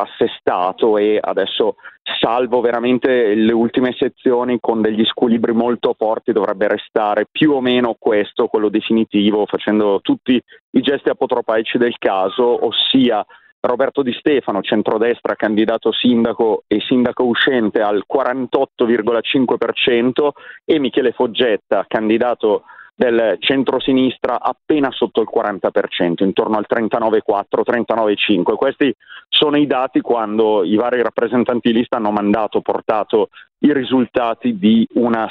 assestato 0.00 0.98
e 0.98 1.18
adesso 1.20 1.76
salvo 2.20 2.60
veramente 2.60 3.34
le 3.34 3.52
ultime 3.52 3.94
sezioni 3.98 4.58
con 4.60 4.80
degli 4.80 5.04
squilibri 5.04 5.52
molto 5.52 5.94
forti 5.96 6.32
dovrebbe 6.32 6.68
restare 6.68 7.26
più 7.30 7.52
o 7.52 7.60
meno 7.60 7.96
questo, 7.98 8.46
quello 8.46 8.68
definitivo, 8.68 9.46
facendo 9.46 10.00
tutti 10.02 10.40
i 10.70 10.80
gesti 10.80 11.08
apotropaici 11.08 11.78
del 11.78 11.96
caso, 11.98 12.66
ossia 12.66 13.24
Roberto 13.60 14.02
Di 14.02 14.12
Stefano, 14.18 14.62
centrodestra, 14.62 15.34
candidato 15.34 15.92
sindaco 15.92 16.64
e 16.66 16.80
sindaco 16.80 17.24
uscente 17.24 17.82
al 17.82 18.04
48,5% 18.10 20.30
e 20.64 20.78
Michele 20.78 21.12
Foggetta, 21.12 21.84
candidato 21.86 22.62
del 23.00 23.38
centrosinistra 23.38 24.42
appena 24.42 24.90
sotto 24.90 25.22
il 25.22 25.28
40%, 25.34 26.22
intorno 26.22 26.58
al 26.58 26.66
39,4-39,5. 26.68 28.56
Questi 28.56 28.94
sono 29.26 29.56
i 29.56 29.66
dati 29.66 30.02
quando 30.02 30.62
i 30.64 30.76
vari 30.76 31.00
rappresentanti 31.00 31.72
di 31.72 31.78
lista 31.78 31.96
hanno 31.96 32.10
mandato, 32.10 32.60
portato 32.60 33.30
i 33.60 33.72
risultati 33.72 34.58
di 34.58 34.86
una 34.96 35.26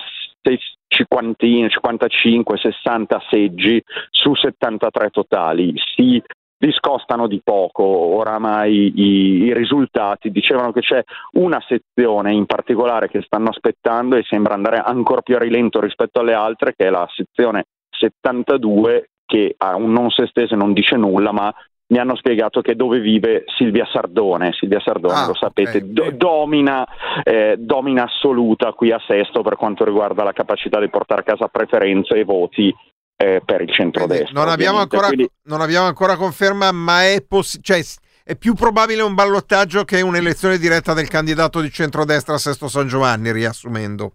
cinquantina, 0.87 1.67
55, 1.67 2.57
60 2.57 3.21
seggi 3.29 3.83
su 4.09 4.33
73 4.33 5.11
totali. 5.11 5.71
Si 5.95 6.19
discostano 6.59 7.27
di 7.27 7.41
poco. 7.43 7.83
Oramai 7.83 8.91
i, 8.95 9.43
i 9.45 9.53
risultati, 9.53 10.29
dicevano 10.29 10.71
che 10.71 10.81
c'è 10.81 11.01
una 11.33 11.63
sezione 11.67 12.33
in 12.33 12.45
particolare 12.45 13.09
che 13.09 13.21
stanno 13.21 13.49
aspettando 13.49 14.15
e 14.15 14.23
sembra 14.27 14.53
andare 14.53 14.77
ancora 14.77 15.21
più 15.21 15.35
a 15.35 15.39
rilento 15.39 15.79
rispetto 15.79 16.19
alle 16.19 16.33
altre, 16.33 16.73
che 16.75 16.87
è 16.87 16.89
la 16.89 17.07
sezione 17.15 17.65
72, 17.89 19.09
che 19.25 19.55
a 19.57 19.75
un 19.75 19.91
non 19.91 20.09
se 20.09 20.27
stese 20.27 20.55
non 20.55 20.73
dice 20.73 20.95
nulla, 20.95 21.31
ma 21.31 21.53
mi 21.91 21.97
hanno 21.97 22.15
spiegato 22.15 22.61
che 22.61 22.75
dove 22.75 22.99
vive 22.99 23.45
Silvia 23.57 23.87
Sardone, 23.91 24.53
Silvia 24.53 24.79
Sardone 24.79 25.21
Ah, 25.21 25.25
lo 25.25 25.33
sapete, 25.33 25.91
do- 25.91 26.11
domina, 26.11 26.85
eh, 27.23 27.55
domina 27.57 28.03
assoluta 28.03 28.73
qui 28.73 28.91
a 28.91 29.01
Sesto 29.07 29.41
per 29.41 29.55
quanto 29.55 29.85
riguarda 29.85 30.23
la 30.23 30.33
capacità 30.33 30.79
di 30.79 30.89
portare 30.89 31.21
a 31.21 31.23
casa 31.23 31.47
preferenze 31.47 32.13
e 32.13 32.23
voti 32.23 32.73
eh, 33.21 33.41
per 33.43 33.59
il 33.61 33.73
centrodestra. 33.73 34.31
Non 34.31 34.47
abbiamo, 34.47 34.77
ancora, 34.79 35.07
Quindi- 35.07 35.29
non 35.43 35.59
abbiamo 35.59 35.87
ancora 35.87 36.15
conferma, 36.15 36.71
ma 36.71 37.03
è, 37.03 37.21
possi- 37.27 37.59
cioè, 37.61 37.83
è 38.23 38.37
più 38.37 38.53
probabile 38.53 39.01
un 39.01 39.13
ballottaggio 39.13 39.83
che 39.83 39.99
un'elezione 39.99 40.57
diretta 40.57 40.93
del 40.93 41.09
candidato 41.09 41.59
di 41.59 41.69
centrodestra 41.69 42.35
a 42.35 42.37
Sesto 42.37 42.69
San 42.69 42.87
Giovanni, 42.87 43.33
riassumendo. 43.33 44.13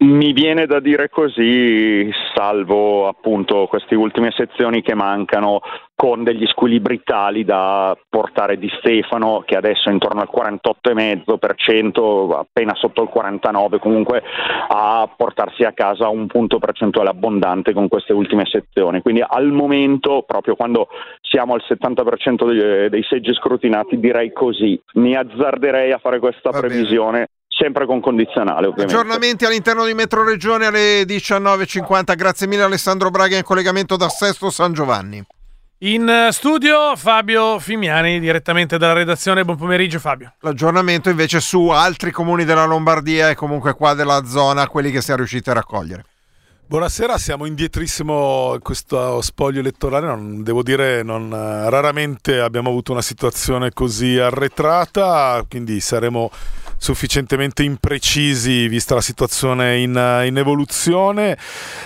Mi 0.00 0.32
viene 0.32 0.66
da 0.66 0.78
dire 0.78 1.08
così, 1.08 2.08
salvo 2.32 3.08
appunto 3.08 3.66
queste 3.66 3.96
ultime 3.96 4.30
sezioni 4.30 4.80
che 4.80 4.94
mancano 4.94 5.60
con 5.96 6.22
degli 6.22 6.46
squilibri 6.46 7.00
tali 7.02 7.44
da 7.44 7.98
portare 8.08 8.58
Di 8.58 8.70
Stefano, 8.78 9.42
che 9.44 9.56
adesso 9.56 9.88
è 9.88 9.92
intorno 9.92 10.20
al 10.20 10.30
48,5%, 10.32 12.38
appena 12.38 12.76
sotto 12.76 13.02
il 13.02 13.10
49%, 13.12 13.80
comunque 13.80 14.22
a 14.68 15.12
portarsi 15.16 15.64
a 15.64 15.72
casa 15.72 16.08
un 16.08 16.28
punto 16.28 16.60
percentuale 16.60 17.08
abbondante 17.08 17.72
con 17.72 17.88
queste 17.88 18.12
ultime 18.12 18.46
sezioni. 18.46 19.02
Quindi 19.02 19.24
al 19.26 19.50
momento, 19.50 20.22
proprio 20.24 20.54
quando 20.54 20.86
siamo 21.22 21.54
al 21.54 21.64
70% 21.68 22.46
dei, 22.46 22.88
dei 22.88 23.02
seggi 23.02 23.34
scrutinati, 23.34 23.98
direi 23.98 24.32
così. 24.32 24.80
Mi 24.92 25.16
azzarderei 25.16 25.90
a 25.90 25.98
fare 25.98 26.20
questa 26.20 26.50
previsione. 26.50 27.26
Sempre 27.58 27.86
con 27.86 28.00
condizionale, 28.00 28.68
ovviamente. 28.68 28.94
Aggiornamenti 28.94 29.44
all'interno 29.44 29.84
di 29.84 29.92
Metro 29.92 30.22
Regione 30.22 30.66
alle 30.66 31.02
19.50. 31.02 32.14
Grazie 32.14 32.46
mille 32.46 32.62
Alessandro 32.62 33.10
Braga 33.10 33.36
in 33.36 33.42
collegamento 33.42 33.96
da 33.96 34.08
Sesto 34.08 34.48
San 34.50 34.72
Giovanni. 34.72 35.24
in 35.78 36.08
eh, 36.08 36.30
studio 36.30 36.94
Fabio 36.94 37.58
Fimiani 37.58 38.20
direttamente 38.20 38.78
dalla 38.78 38.92
redazione. 38.92 39.44
Buon 39.44 39.56
pomeriggio 39.56 39.98
Fabio. 39.98 40.34
L'aggiornamento 40.40 41.10
invece 41.10 41.40
su 41.40 41.66
altri 41.68 42.12
comuni 42.12 42.44
della 42.44 42.64
Lombardia 42.64 43.28
e 43.28 43.34
comunque 43.34 43.74
qua 43.74 43.94
della 43.94 44.24
zona, 44.24 44.68
quelli 44.68 44.92
che 44.92 45.00
siamo 45.00 45.18
riusciti 45.18 45.50
a 45.50 45.54
raccogliere. 45.54 46.04
Buonasera, 46.68 47.16
siamo 47.16 47.46
indietrissimo 47.46 48.52
in 48.52 48.60
questo 48.60 49.22
spoglio 49.22 49.60
elettorale, 49.60 50.06
non, 50.06 50.42
devo 50.42 50.62
dire 50.62 51.02
non, 51.02 51.32
eh, 51.32 51.70
raramente 51.70 52.40
abbiamo 52.40 52.68
avuto 52.68 52.92
una 52.92 53.00
situazione 53.00 53.72
così 53.72 54.18
arretrata, 54.18 55.42
quindi 55.48 55.80
saremo 55.80 56.30
sufficientemente 56.78 57.64
imprecisi 57.64 58.68
vista 58.68 58.94
la 58.94 59.00
situazione 59.00 59.78
in, 59.78 60.22
in 60.24 60.36
evoluzione. 60.38 61.36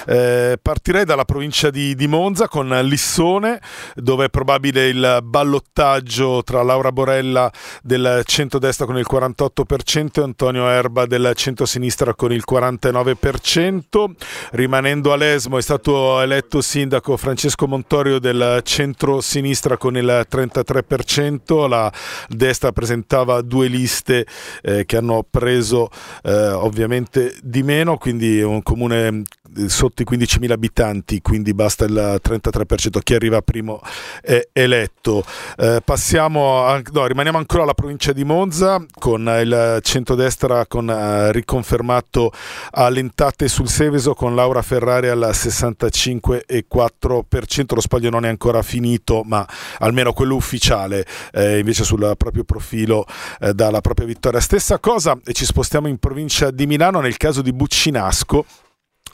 Eh, 0.07 0.59
partirei 0.61 1.05
dalla 1.05 1.25
provincia 1.25 1.71
di, 1.71 1.95
di, 1.95 2.07
Monza 2.07 2.47
con 2.47 2.69
Lissone, 2.85 3.61
dove 3.95 4.27
è 4.27 4.29
probabile 4.29 4.89
il 4.89 5.21
ballottaggio 5.23 6.43
tra 6.45 6.63
Laura 6.63 6.93
Borella 6.93 7.51
del 7.83 8.23
centro-destra 8.25 8.87
con 8.87 8.99
il 8.99 9.07
48% 9.11 10.21
e 10.21 10.23
Antonio 10.23 10.69
Erba 10.69 11.07
del 11.07 11.33
centro-sinistra 11.35 12.15
con 12.15 12.33
il 12.33 12.45
49%. 12.49 14.11
Rimanendo 14.53 15.13
a 15.13 15.17
Lesmo 15.17 15.59
è 15.59 15.63
stato 15.63 16.21
eletto 16.21 16.61
sindaco 16.61 17.17
Francesco 17.17 17.67
Montorio 17.67 18.19
del 18.19 18.61
centro-sinistra 18.63 19.77
con 19.77 19.97
il 19.97 20.27
33%. 20.31 21.69
La 21.69 21.91
destra 22.29 22.73
presentava 22.73 23.41
due 23.41 23.69
liste 23.69 24.27
eh, 24.63 24.82
che 24.85 24.97
hanno 24.97 25.25
preso 25.29 25.89
eh, 26.23 26.49
ovviamente 26.49 27.35
di 27.43 27.63
meno, 27.63 27.97
quindi 27.97 28.39
è 28.39 28.45
un 28.45 28.63
comune 28.63 29.23
eh, 29.57 29.69
sotto 29.69 30.03
i 30.03 30.07
15.000 30.09 30.51
abitanti, 30.51 31.21
quindi 31.21 31.55
basta 31.55 31.85
il 31.85 32.21
33%, 32.23 33.01
chi 33.03 33.15
arriva 33.15 33.43
primo 33.43 33.81
è 34.21 34.49
eletto. 34.53 35.25
Eh, 35.57 35.81
passiamo 35.85 36.65
a, 36.65 36.81
no, 36.93 37.07
rimaniamo 37.07 37.39
ancora 37.39 37.65
alla 37.65 37.75
provincia 37.75 38.13
di 38.13 38.25
Monza 38.25 38.85
con 38.99 39.23
il 39.43 39.79
centrodestra 39.83 40.67
con, 40.67 40.89
eh, 40.89 41.33
riconfermato 41.33 42.33
a 42.73 42.89
Lentate 42.89 43.49
sul 43.49 43.69
Seveso 43.69 44.15
con 44.15 44.35
Laura 44.35 44.63
Ferrari 44.63 45.09
al 45.09 45.31
65,4%, 45.33 47.75
lo 47.75 47.81
spoglio 47.81 48.11
non 48.11 48.25
è 48.25 48.29
ancora 48.29 48.63
finito 48.63 49.23
ma 49.25 49.47
almeno 49.79 50.13
quello 50.13 50.35
ufficiale 50.35 51.07
eh, 51.33 51.59
invece 51.59 51.85
sul 51.85 52.15
proprio 52.17 52.45
profilo 52.45 53.07
eh, 53.41 53.55
dà 53.55 53.71
la 53.71 53.81
propria 53.81 54.07
vittoria. 54.07 54.41
Stessa 54.41 54.72
cosa 54.79 55.19
e 55.25 55.33
ci 55.33 55.45
spostiamo 55.45 55.89
in 55.89 55.99
provincia 55.99 56.51
di 56.51 56.67
Milano 56.67 57.01
nel 57.01 57.17
caso 57.17 57.43
di 57.43 57.53
Buccinasco 57.53 58.45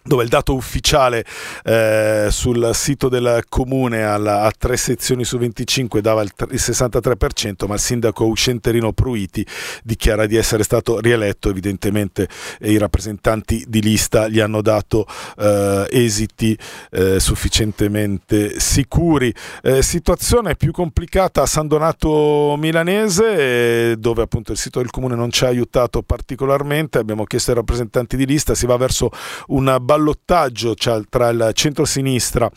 dove 0.02 0.22
il 0.22 0.28
dato 0.28 0.54
ufficiale 0.54 1.24
eh, 1.64 2.28
sul 2.30 2.70
sito 2.74 3.08
del 3.08 3.44
comune 3.48 4.02
alla, 4.02 4.42
a 4.42 4.52
tre 4.56 4.76
sezioni 4.76 5.24
su 5.24 5.38
25 5.38 6.00
dava 6.00 6.22
il, 6.22 6.30
il, 6.50 6.60
63%, 6.60 7.66
ma 7.66 7.74
il 7.74 7.80
sindaco 7.80 8.24
uscente 8.26 8.70
Rino 8.70 8.92
Pruiti 8.92 9.46
dichiara 9.82 10.26
di 10.26 10.36
essere 10.36 10.62
stato 10.62 11.00
rieletto, 11.00 11.50
evidentemente 11.50 12.28
eh, 12.60 12.72
i 12.72 12.78
rappresentanti 12.78 13.64
di 13.68 13.82
lista 13.82 14.28
gli 14.28 14.40
hanno 14.40 14.62
dato 14.62 15.06
eh, 15.38 15.86
esiti 15.90 16.56
eh, 16.90 17.20
sufficientemente 17.20 18.58
sicuri. 18.60 19.34
Eh, 19.62 19.82
situazione 19.82 20.56
più 20.56 20.72
complicata 20.72 21.42
a 21.42 21.46
San 21.46 21.66
Donato 21.66 22.56
Milanese, 22.58 23.96
dove 23.98 24.22
appunto 24.22 24.52
il 24.52 24.58
sito 24.58 24.80
del 24.80 24.90
comune 24.90 25.14
non 25.14 25.30
ci 25.30 25.44
ha 25.44 25.48
aiutato 25.48 26.02
particolarmente, 26.02 26.98
abbiamo 26.98 27.24
chiesto 27.24 27.50
ai 27.50 27.56
rappresentanti 27.56 28.16
di 28.16 28.26
lista, 28.26 28.54
si 28.54 28.66
va 28.66 28.76
verso 28.76 29.10
un 29.48 29.68
ballottaggio 29.88 30.74
tra 30.74 31.30
il 31.30 31.50
centro-sinistra 31.54 32.50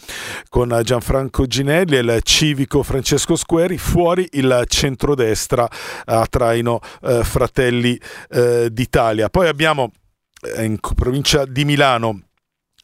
con 0.50 0.78
Gianfranco 0.84 1.46
Ginelli 1.46 1.96
e 1.96 2.00
il 2.00 2.20
civico 2.24 2.84
Francesco 2.84 3.38
Squeri, 3.38 3.78
fuori 3.78 4.28
il 4.32 4.66
centrodestra 4.68 5.66
a 6.04 6.28
traino 6.30 6.82
eh, 7.02 7.24
Fratelli 7.24 7.98
eh, 8.32 8.68
d'Italia. 8.70 9.30
Poi 9.30 9.48
abbiamo 9.48 9.92
eh, 10.42 10.66
in 10.66 10.78
provincia 10.94 11.46
di 11.46 11.64
Milano 11.64 12.24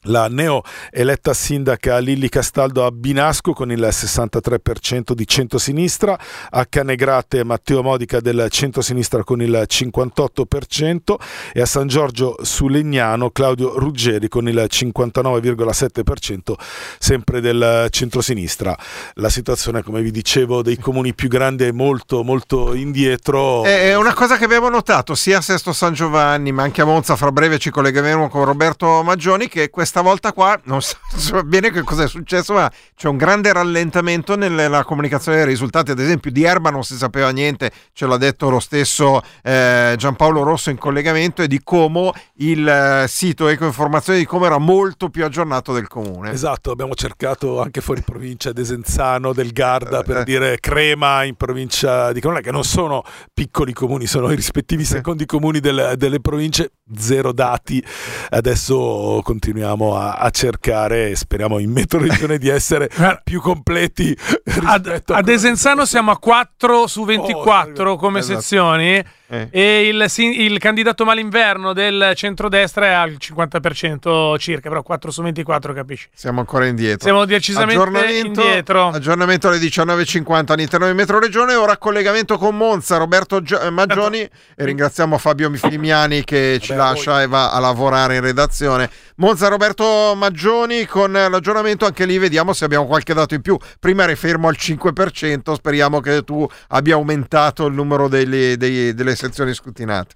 la 0.08 0.28
neo 0.28 0.64
eletta 0.92 1.34
sindaca 1.34 1.98
Lilli 2.00 2.30
Castaldo 2.30 2.86
a 2.86 2.92
Binasco 2.92 3.54
con 3.54 3.72
il 3.72 3.82
63% 3.82 5.12
di 5.14 5.28
centrosinistra, 5.28 6.18
a 6.50 6.66
Canegrate 6.66 7.44
Matteo 7.44 7.82
Modica 7.82 8.20
del 8.20 8.48
centrosinistra 8.50 9.24
con 9.24 9.42
il 9.42 9.66
58% 9.68 11.16
e 11.54 11.62
a 11.62 11.66
San 11.66 11.88
Giorgio 11.88 12.38
su 12.42 12.68
Legnano 12.68 13.30
Claudio 13.32 13.78
Ruggeri 13.78 14.28
con 14.28 14.48
il 14.48 14.68
59,7% 14.70 16.54
sempre 17.00 17.42
del 17.42 17.88
centrosinistra. 17.90 18.78
La 19.16 19.30
situazione, 19.30 19.84
come 19.84 20.02
vi 20.02 20.12
dicevo, 20.12 20.62
dei 20.62 20.78
comuni 20.78 21.14
più 21.14 21.30
grandi 21.30 21.66
è 21.66 21.72
molto 21.72 22.24
molto 22.24 22.74
indietro. 22.74 23.64
È 23.64 23.96
una 23.96 24.14
cosa 24.14 24.38
che 24.38 24.46
abbiamo 24.46 24.70
notato 24.70 25.16
sia 25.16 25.38
a 25.38 25.42
Sesto 25.42 25.74
San 25.74 25.94
Giovanni 25.94 26.52
ma 26.52 26.64
anche 26.64 26.82
a 26.82 26.86
Monza, 26.86 27.16
fra 27.16 27.32
breve 27.32 27.60
ci 27.60 27.70
collegheremo 27.70 28.30
con 28.30 28.46
Roberto 28.46 29.04
Maggioni 29.04 29.48
che 29.48 29.70
questa 29.70 29.97
volta 30.02 30.34
qua 30.34 30.60
non 30.64 30.82
so, 30.82 30.98
so 31.16 31.44
bene 31.44 31.72
che 31.72 31.84
cosa 31.84 32.04
è 32.04 32.08
successo, 32.08 32.54
ma 32.54 32.72
c'è 32.96 33.08
un 33.08 33.18
grande 33.18 33.52
rallentamento 33.52 34.36
nella 34.36 34.84
comunicazione 34.84 35.38
dei 35.38 35.48
risultati. 35.48 35.92
Ad 35.92 36.00
esempio, 36.00 36.32
di 36.32 36.44
Erba 36.44 36.70
non 36.70 36.84
si 36.84 36.96
sapeva 36.96 37.30
niente, 37.30 37.72
ce 37.94 38.06
l'ha 38.06 38.18
detto 38.18 38.50
lo 38.50 38.60
stesso 38.60 39.22
eh, 39.44 39.96
Giampaolo 39.98 40.44
Rosso 40.44 40.70
in 40.70 40.78
collegamento, 40.78 41.42
e 41.42 41.48
di 41.48 41.62
Como 41.64 42.14
il 42.36 42.68
eh, 42.68 43.06
sito 43.08 43.48
Ecoinformazione 43.48 44.20
di 44.20 44.26
Como 44.26 44.46
era 44.46 44.58
molto 44.58 45.10
più 45.10 45.24
aggiornato 45.24 45.74
del 45.74 45.88
comune. 45.88 46.32
Esatto, 46.32 46.72
abbiamo 46.72 46.96
cercato 46.96 47.62
anche 47.62 47.82
fuori 47.82 48.02
provincia 48.02 48.52
Desenzano, 48.52 49.34
del 49.34 49.52
Garda, 49.52 50.04
per 50.04 50.18
eh. 50.18 50.24
dire 50.24 50.60
Crema 50.60 51.24
in 51.24 51.36
provincia 51.36 52.12
di 52.12 52.20
Cremona, 52.20 52.42
che 52.42 52.52
non 52.52 52.64
sono 52.64 53.04
piccoli 53.34 53.74
comuni, 53.74 54.06
sono 54.06 54.32
i 54.32 54.36
rispettivi 54.36 54.84
secondi 54.84 55.26
comuni 55.26 55.60
del, 55.60 55.94
delle 55.98 56.20
province, 56.20 56.72
zero 56.96 57.32
dati. 57.32 57.84
Adesso 58.30 59.22
continuiamo 59.24 59.77
a, 59.82 60.16
a 60.16 60.30
cercare, 60.30 61.16
speriamo 61.16 61.60
in 61.60 61.72
metro 61.72 62.00
regione 62.00 62.38
di 62.38 62.50
essere 62.50 62.90
più 63.24 63.42
completi. 63.42 64.18
Ad, 64.64 64.88
a 64.88 65.16
ad 65.16 65.30
Esenzano 65.30 65.86
siamo 65.86 66.12
a 66.12 66.18
4 66.18 66.88
su 66.88 67.04
24 67.06 67.92
oh, 67.92 67.96
come 67.96 68.20
esatto. 68.20 68.40
sezioni 68.40 69.04
eh. 69.30 69.50
E 69.52 69.88
il, 69.88 70.10
il, 70.18 70.58
candidato 70.58 71.04
malinverno 71.04 71.74
del 71.74 72.14
centrodestra 72.16 72.86
è 72.86 72.92
al 72.92 73.18
50% 73.20 74.38
circa, 74.38 74.70
però 74.70 74.82
4 74.82 75.12
su 75.12 75.22
24 75.22 75.74
capisci. 75.74 76.08
Siamo 76.14 76.40
ancora 76.40 76.66
indietro. 76.66 77.04
Siamo 77.04 77.26
decisamente 77.26 77.74
aggiornamento, 77.74 78.42
indietro. 78.42 78.88
Aggiornamento 78.88 79.50
alle 79.50 79.58
19.50 79.58 80.52
all'interno 80.54 80.88
di 80.88 80.94
Metro 80.94 81.20
Regione, 81.20 81.56
ora 81.56 81.78
collegamento 81.78 82.38
con 82.38 82.56
Monza, 82.56 82.96
Roberto 82.96 83.42
Gio- 83.42 83.60
eh, 83.60 83.70
Maggioni 83.70 84.20
e 84.20 84.30
ringraziamo 84.56 85.18
Fabio 85.18 85.52
Filimiani 85.52 86.24
che 86.24 86.60
ci 86.62 86.74
Vabbè, 86.74 86.90
lascia 86.90 87.14
voi. 87.14 87.24
e 87.24 87.28
va 87.28 87.52
a 87.52 87.60
lavorare 87.60 88.16
in 88.16 88.22
redazione. 88.22 88.90
Monza 89.16 89.50
Roberto 89.50 89.67
Maggioni 90.16 90.86
con 90.86 91.12
l'aggiornamento, 91.12 91.86
anche 91.86 92.06
lì 92.06 92.18
vediamo 92.18 92.54
se 92.54 92.66
abbiamo 92.66 92.86
qualche 92.86 93.14
dato 93.14 93.34
in 93.34 93.42
più. 93.42 93.58
Prima 93.80 94.04
eri 94.04 94.16
fermo 94.16 94.48
al 94.48 94.56
5%, 94.58 95.54
speriamo 95.54 96.00
che 96.00 96.24
tu 96.24 96.48
abbia 96.70 96.96
aumentato 96.96 97.66
il 97.66 97.74
numero 97.74 98.08
delle, 98.08 98.58
dei, 98.58 98.94
delle 98.94 99.16
sezioni 99.16 99.54
scrutinate. 99.54 100.16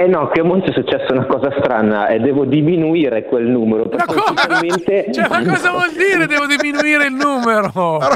Eh 0.00 0.06
no, 0.06 0.28
che 0.28 0.42
a 0.42 0.44
Monza 0.44 0.68
è 0.68 0.72
successa 0.72 1.12
una 1.12 1.26
cosa 1.26 1.52
strana 1.58 2.06
e 2.06 2.20
devo 2.20 2.44
diminuire 2.44 3.24
quel 3.24 3.46
numero. 3.46 3.90
Ma, 3.90 4.04
ufficialmente... 4.06 5.06
cioè, 5.10 5.26
ma 5.28 5.42
cosa 5.44 5.72
vuol 5.72 5.90
dire 5.90 6.26
devo 6.28 6.46
diminuire 6.46 7.06
il 7.06 7.14
numero? 7.14 7.72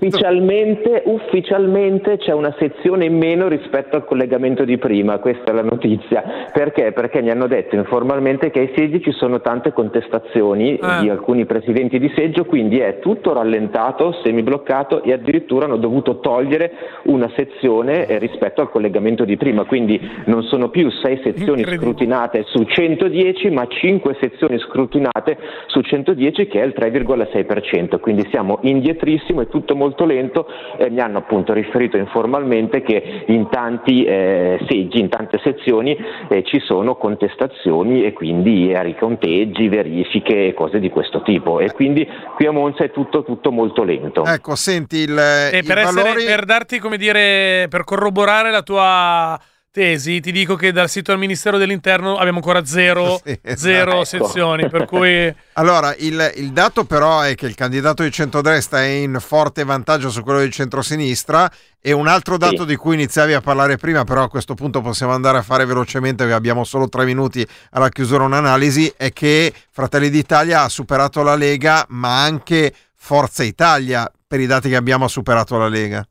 Ufficialmente, 0.00 1.02
ufficialmente 1.04 2.16
c'è 2.16 2.32
una 2.32 2.52
sezione 2.58 3.04
in 3.04 3.16
meno 3.16 3.46
rispetto 3.46 3.94
al 3.94 4.06
collegamento 4.06 4.64
di 4.64 4.76
prima, 4.76 5.18
questa 5.18 5.52
è 5.52 5.54
la 5.54 5.62
notizia. 5.62 6.48
Perché? 6.52 6.90
Perché 6.90 7.22
mi 7.22 7.30
hanno 7.30 7.46
detto 7.46 7.76
informalmente 7.76 8.50
che 8.50 8.58
ai 8.58 8.72
seggi 8.74 9.00
ci 9.00 9.12
sono 9.12 9.40
tante 9.40 9.72
contestazioni 9.72 10.74
eh. 10.74 11.00
di 11.02 11.10
alcuni 11.10 11.46
presidenti 11.46 12.00
di 12.00 12.12
seggio, 12.16 12.44
quindi 12.44 12.80
è 12.80 12.98
tutto 12.98 13.32
rallentato, 13.32 14.18
semibloccato 14.24 15.04
e 15.04 15.12
addirittura 15.12 15.66
hanno 15.66 15.76
dovuto 15.76 16.18
togliere 16.18 16.72
una 17.04 17.30
sezione 17.36 18.06
eh, 18.06 18.18
rispetto 18.18 18.62
al 18.62 18.70
collegamento 18.70 19.24
di 19.24 19.36
prima, 19.36 19.62
quindi 19.62 20.00
non 20.24 20.42
sono 20.42 20.70
più 20.70 20.90
sei 20.90 21.18
sezioni 21.22 21.64
scrutinate 21.64 22.44
su 22.48 22.62
110, 22.62 23.50
ma 23.50 23.66
5 23.66 24.16
sezioni 24.20 24.58
scrutinate 24.58 25.38
su 25.66 25.80
110 25.80 26.46
che 26.46 26.60
è 26.60 26.64
il 26.64 26.74
3,6%, 26.76 28.00
quindi 28.00 28.26
siamo 28.30 28.58
indietrissimo, 28.62 29.42
è 29.42 29.48
tutto 29.48 29.74
molto 29.74 30.04
lento 30.04 30.46
e 30.76 30.90
mi 30.90 31.00
hanno 31.00 31.18
appunto 31.18 31.52
riferito 31.52 31.96
informalmente 31.96 32.82
che 32.82 33.24
in 33.26 33.48
tanti 33.50 34.04
eh, 34.04 34.58
seggi, 34.68 35.00
in 35.00 35.08
tante 35.08 35.38
sezioni 35.42 35.96
eh, 36.28 36.42
ci 36.44 36.60
sono 36.60 36.96
contestazioni 36.96 38.04
e 38.04 38.12
quindi 38.12 38.70
eh, 38.70 38.82
riconteggi, 38.82 39.68
verifiche 39.68 40.48
e 40.48 40.54
cose 40.54 40.78
di 40.78 40.90
questo 40.90 41.22
tipo. 41.22 41.60
E 41.60 41.72
quindi 41.72 42.06
qui 42.34 42.46
a 42.46 42.50
Monza 42.50 42.84
è 42.84 42.90
tutto, 42.90 43.22
tutto 43.22 43.50
molto 43.50 43.82
lento. 43.82 44.24
Ecco, 44.24 44.54
senti 44.54 44.96
il, 44.98 45.18
e 45.18 45.62
per, 45.66 45.78
essere, 45.78 46.02
valori... 46.02 46.24
per 46.24 46.44
darti 46.44 46.78
come 46.78 46.96
dire, 46.96 47.66
per 47.68 47.84
corroborare 47.84 48.50
la 48.50 48.62
tua 48.62 49.38
tesi, 49.72 50.20
ti 50.20 50.32
dico 50.32 50.56
che 50.56 50.72
dal 50.72 50.88
sito 50.88 51.12
del 51.12 51.20
Ministero 51.20 51.56
dell'Interno 51.56 52.16
abbiamo 52.16 52.38
ancora 52.38 52.64
zero, 52.64 53.20
sì, 53.24 53.38
esatto. 53.40 53.60
zero 53.60 53.92
ecco. 53.92 54.04
sezioni, 54.04 54.68
per 54.68 54.84
cui... 54.90 55.34
Allora, 55.54 55.94
il, 55.98 56.32
il, 56.36 56.52
dato 56.52 56.84
però 56.84 57.20
è 57.20 57.34
che 57.34 57.46
il 57.46 57.54
candidato 57.54 58.02
di 58.02 58.10
centrodestra 58.10 58.82
è 58.82 58.88
in 58.88 59.18
forte 59.20 59.64
vantaggio 59.64 60.10
su 60.10 60.22
quello 60.22 60.40
di 60.40 60.50
centrosinistra 60.50 61.50
e 61.80 61.92
un 61.92 62.08
altro 62.08 62.36
dato 62.36 62.62
sì. 62.62 62.66
di 62.66 62.76
cui 62.76 62.94
iniziavi 62.94 63.32
a 63.32 63.40
parlare 63.40 63.76
prima, 63.76 64.04
però 64.04 64.24
a 64.24 64.28
questo 64.28 64.54
punto 64.54 64.80
possiamo 64.80 65.12
andare 65.12 65.38
a 65.38 65.42
fare 65.42 65.64
velocemente, 65.64 66.24
perché 66.24 66.36
abbiamo 66.36 66.64
solo 66.64 66.88
tre 66.88 67.04
minuti 67.04 67.46
alla 67.70 67.88
chiusura 67.88 68.24
un'analisi, 68.24 68.92
è 68.96 69.12
che 69.12 69.52
Fratelli 69.70 70.10
d'Italia 70.10 70.62
ha 70.62 70.68
superato 70.68 71.22
la 71.22 71.36
Lega, 71.36 71.86
ma 71.90 72.22
anche 72.22 72.72
Forza 72.96 73.44
Italia, 73.44 74.10
per 74.26 74.40
i 74.40 74.46
dati 74.46 74.68
che 74.68 74.76
abbiamo, 74.76 75.06
ha 75.06 75.08
superato 75.08 75.56
la 75.56 75.68
Lega. 75.68 76.06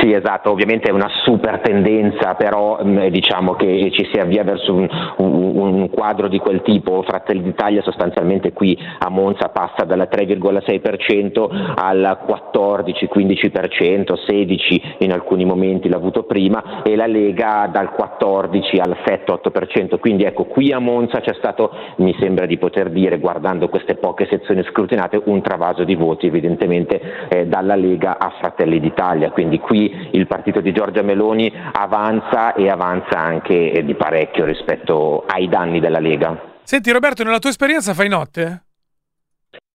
Sì, 0.00 0.12
esatto, 0.12 0.52
ovviamente 0.52 0.88
è 0.90 0.92
una 0.92 1.08
super 1.24 1.58
tendenza, 1.58 2.34
però 2.34 2.78
mh, 2.80 3.08
diciamo 3.08 3.54
che 3.54 3.90
ci 3.92 4.08
si 4.12 4.20
avvia 4.20 4.44
verso 4.44 4.72
un, 4.72 4.86
un, 5.16 5.56
un 5.56 5.90
quadro 5.90 6.28
di 6.28 6.38
quel 6.38 6.62
tipo. 6.62 7.02
Fratelli 7.02 7.42
d'Italia 7.42 7.82
sostanzialmente 7.82 8.52
qui 8.52 8.78
a 8.98 9.08
Monza 9.08 9.48
passa 9.48 9.82
dal 9.84 10.08
3,6% 10.08 11.74
al 11.74 12.18
14-15%, 12.28 14.14
16% 14.24 14.80
in 14.98 15.12
alcuni 15.12 15.44
momenti 15.44 15.88
l'ha 15.88 15.96
avuto 15.96 16.22
prima 16.22 16.82
e 16.84 16.94
la 16.94 17.06
Lega 17.06 17.68
dal 17.72 17.90
14 17.90 18.78
al 18.78 18.96
7-8%. 19.04 19.98
Quindi 19.98 20.22
ecco, 20.22 20.44
qui 20.44 20.70
a 20.70 20.78
Monza 20.78 21.18
c'è 21.20 21.34
stato, 21.34 21.72
mi 21.96 22.14
sembra 22.20 22.46
di 22.46 22.56
poter 22.56 22.90
dire, 22.90 23.18
guardando 23.18 23.68
queste 23.68 23.96
poche 23.96 24.28
sezioni 24.30 24.62
scrutinate, 24.62 25.20
un 25.24 25.42
travaso 25.42 25.82
di 25.82 25.96
voti 25.96 26.26
evidentemente 26.26 27.00
eh, 27.28 27.46
dalla 27.46 27.74
Lega 27.74 28.16
a 28.18 28.32
Fratelli 28.38 28.78
d'Italia. 28.78 29.32
Quindi 29.32 29.58
qui 29.58 29.86
il 30.12 30.26
partito 30.26 30.60
di 30.60 30.72
Giorgia 30.72 31.02
Meloni 31.02 31.52
avanza 31.72 32.54
e 32.54 32.68
avanza 32.68 33.18
anche 33.18 33.72
eh, 33.72 33.84
di 33.84 33.94
parecchio 33.94 34.44
rispetto 34.44 35.24
ai 35.26 35.48
danni 35.48 35.80
della 35.80 36.00
Lega. 36.00 36.56
Senti 36.62 36.90
Roberto, 36.90 37.24
nella 37.24 37.38
tua 37.38 37.50
esperienza 37.50 37.94
fai 37.94 38.08
notte? 38.08 38.67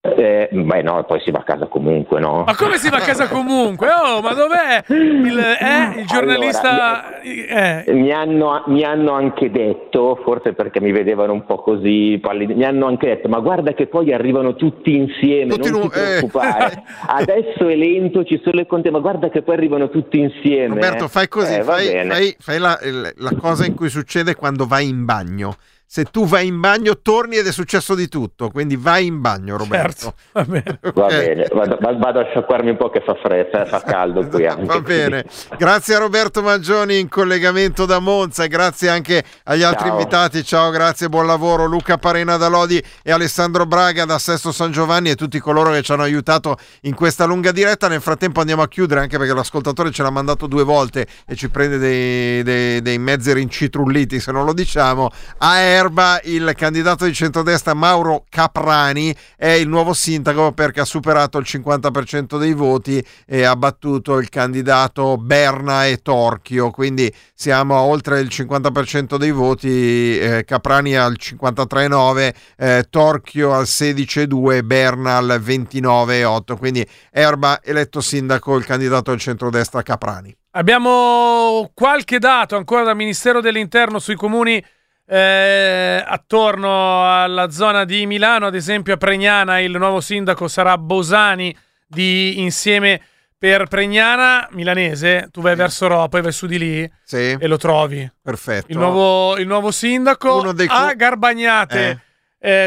Eh, 0.06 0.50
beh 0.52 0.82
no, 0.82 1.06
poi 1.06 1.22
si 1.22 1.32
va 1.32 1.40
a 1.40 1.44
casa 1.44 1.68
comunque, 1.68 2.20
no? 2.20 2.44
Ma 2.46 2.56
come 2.58 2.76
si 2.78 2.90
va 2.90 2.98
a 2.98 3.00
casa 3.00 3.30
comunque? 3.30 3.88
Oh, 3.88 4.20
ma 4.20 4.34
dov'è 4.34 4.84
il, 4.90 5.40
eh, 5.40 6.00
il 6.02 6.06
giornalista? 6.06 6.72
Allora, 6.72 7.22
mi, 7.24 8.02
mi, 8.02 8.12
hanno, 8.12 8.64
mi, 8.68 8.84
hanno, 8.84 9.14
anche 9.14 9.50
detto, 9.50 10.20
forse 10.26 10.52
perché 10.52 10.82
mi 10.82 10.92
vedevano 10.92 11.32
un 11.32 11.46
po' 11.46 11.62
così, 11.62 12.20
mi 12.22 12.66
hanno 12.66 12.88
anche 12.88 13.08
detto, 13.08 13.30
ma 13.30 13.40
guarda 13.40 13.72
che 13.72 13.88
poi 13.88 14.12
arrivano 14.12 14.56
tutti 14.56 14.94
insieme, 14.94 15.56
tutti 15.56 15.72
non 15.72 15.84
ti 15.84 15.88
preoccupare. 15.88 16.74
Eh. 16.74 16.84
Adesso 17.08 17.66
è 17.70 17.76
lento, 17.76 18.26
ci 18.26 18.42
sono 18.44 18.58
le 18.58 18.68
conte, 18.68 18.92
ma 18.92 19.00
guarda 19.00 19.30
che 19.30 19.42
poi 19.42 19.56
arrivano 19.56 19.88
tutti 19.88 20.20
insieme. 20.20 20.74
Roberto, 20.74 21.08
fai 21.08 21.30
così, 21.30 21.56
eh, 21.56 21.64
fai, 21.64 22.06
fai, 22.10 22.36
fai 22.40 22.60
la, 22.60 22.78
la 23.16 23.36
cosa 23.40 23.66
in 23.66 23.74
cui 23.74 23.88
succede 23.88 24.36
quando 24.36 24.68
vai 24.68 24.90
in 24.90 25.06
bagno 25.06 25.56
se 25.94 26.06
tu 26.06 26.26
vai 26.26 26.48
in 26.48 26.60
bagno 26.60 27.02
torni 27.04 27.36
ed 27.36 27.46
è 27.46 27.52
successo 27.52 27.94
di 27.94 28.08
tutto, 28.08 28.50
quindi 28.50 28.76
vai 28.76 29.06
in 29.06 29.22
bagno 29.22 29.58
Roberto. 29.58 30.16
Certo, 30.16 30.16
va 30.32 30.44
bene, 30.44 30.80
va 30.92 31.06
bene. 31.06 31.48
Vado, 31.54 31.78
vado, 32.00 32.20
a 32.20 32.26
sciacquarmi 32.32 32.72
un 32.72 32.78
po' 32.78 32.90
che 32.90 33.04
fa 33.06 33.14
freddo, 33.14 33.60
eh, 33.60 33.66
fa 33.68 33.80
caldo 33.84 34.26
qui 34.28 34.48
anche. 34.48 34.66
Va 34.66 34.82
bene, 34.82 35.24
grazie 35.56 35.94
a 35.94 36.00
Roberto 36.00 36.42
Maggioni 36.42 36.98
in 36.98 37.10
collegamento 37.10 37.86
da 37.86 38.00
Monza 38.00 38.44
e 38.44 38.48
grazie 38.48 38.90
anche 38.90 39.24
agli 39.44 39.62
altri 39.62 39.90
Ciao. 39.90 40.00
invitati, 40.00 40.44
ciao, 40.44 40.72
grazie, 40.72 41.10
buon 41.10 41.28
lavoro, 41.28 41.66
Luca 41.66 42.00
Parena 42.00 42.38
da 42.38 42.48
Lodi 42.48 42.84
e 43.04 43.12
Alessandro 43.12 43.68
Braga 43.68 44.06
da 44.06 44.18
Sesto 44.18 44.52
San 44.52 44.72
Giovanni 44.72 45.12
e 45.12 45.16
tutti 45.16 45.38
coloro 45.38 45.70
che 45.74 45.84
ci 45.84 45.92
hanno 45.92 46.02
aiutato 46.02 46.58
in 46.82 46.96
questa 46.96 47.26
lunga 47.26 47.52
diretta. 47.52 47.88
Nel 47.88 48.02
frattempo 48.02 48.40
andiamo 48.40 48.64
a 48.64 48.68
chiudere 48.68 49.02
anche 49.02 49.20
perché 49.20 49.36
l'ascoltatore 49.36 49.92
ce 49.92 50.02
l'ha 50.02 50.10
mandato 50.10 50.48
due 50.48 50.64
volte 50.64 51.06
e 51.28 51.36
ci 51.36 51.52
prende 51.52 51.78
dei, 51.78 52.42
dei, 52.42 52.82
dei 52.82 52.98
mezzi 52.98 53.32
rincitrulliti 53.32 54.20
se 54.20 54.32
non 54.32 54.44
lo 54.44 54.54
diciamo. 54.54 55.12
A 55.38 55.60
Erba 55.84 56.22
il 56.24 56.54
candidato 56.56 57.04
di 57.04 57.14
centrodestra 57.14 57.74
Mauro 57.74 58.24
Caprani 58.30 59.14
è 59.36 59.50
il 59.50 59.68
nuovo 59.68 59.92
sindaco 59.92 60.54
perché 60.54 60.80
ha 60.80 60.86
superato 60.86 61.38
il 61.38 61.46
50% 61.46 62.40
dei 62.40 62.54
voti 62.54 63.06
e 63.26 63.44
ha 63.44 63.54
battuto 63.58 64.18
il 64.18 64.30
candidato 64.30 65.18
Berna 65.18 65.86
e 65.86 65.98
Torchio, 65.98 66.72
quindi 66.72 67.14
siamo 67.34 67.76
a 67.76 67.82
oltre 67.82 68.22
il 68.22 68.30
50% 68.32 69.18
dei 69.18 69.32
voti, 69.32 70.18
eh, 70.18 70.46
Caprani 70.46 70.96
al 70.96 71.18
53,9, 71.20 72.34
eh, 72.56 72.86
Torchio 72.90 73.52
al 73.54 73.66
16,2, 73.66 74.64
Berna 74.64 75.18
al 75.18 75.42
29,8, 75.44 76.58
quindi 76.58 76.88
Erba 77.12 77.60
eletto 77.62 78.00
sindaco 78.00 78.56
il 78.56 78.64
candidato 78.64 79.12
del 79.12 79.20
centrodestra 79.20 79.82
Caprani. 79.82 80.34
Abbiamo 80.52 81.72
qualche 81.74 82.20
dato 82.20 82.56
ancora 82.56 82.84
dal 82.84 82.96
Ministero 82.96 83.42
dell'Interno 83.42 84.00
sui 84.00 84.16
comuni 84.16 84.64
eh, 85.06 86.04
attorno 86.06 87.22
alla 87.22 87.50
zona 87.50 87.86
di 87.86 88.06
Milano, 88.06 88.48
ad 88.48 88.56
esempio 88.56 88.94
a 88.94 88.98
Pregnana, 88.98 89.60
il 89.60 89.72
nuovo 89.78 90.02
sindaco 90.02 90.48
sarà 90.48 90.78
Bosani 90.78 91.56
di 91.86 92.42
Insieme 92.42 93.02
per 93.38 93.68
Pregnana, 93.68 94.48
milanese. 94.52 95.28
Tu 95.32 95.42
vai 95.42 95.56
verso 95.56 95.88
Roma, 95.88 96.08
poi 96.08 96.22
vai 96.22 96.32
su 96.32 96.46
di 96.48 96.58
lì 96.58 96.92
Sì. 97.04 97.36
e 97.38 97.48
lo 97.48 97.58
trovi. 97.58 98.10
Perfetto. 98.22 98.72
Il 98.72 98.78
nuovo, 98.78 99.38
il 99.38 99.46
nuovo 99.48 99.70
sindaco 99.72 100.38
Uno 100.40 100.54
dei 100.54 100.68
a 100.70 100.94
Garbagnate. 100.94 101.90
eh, 101.90 102.00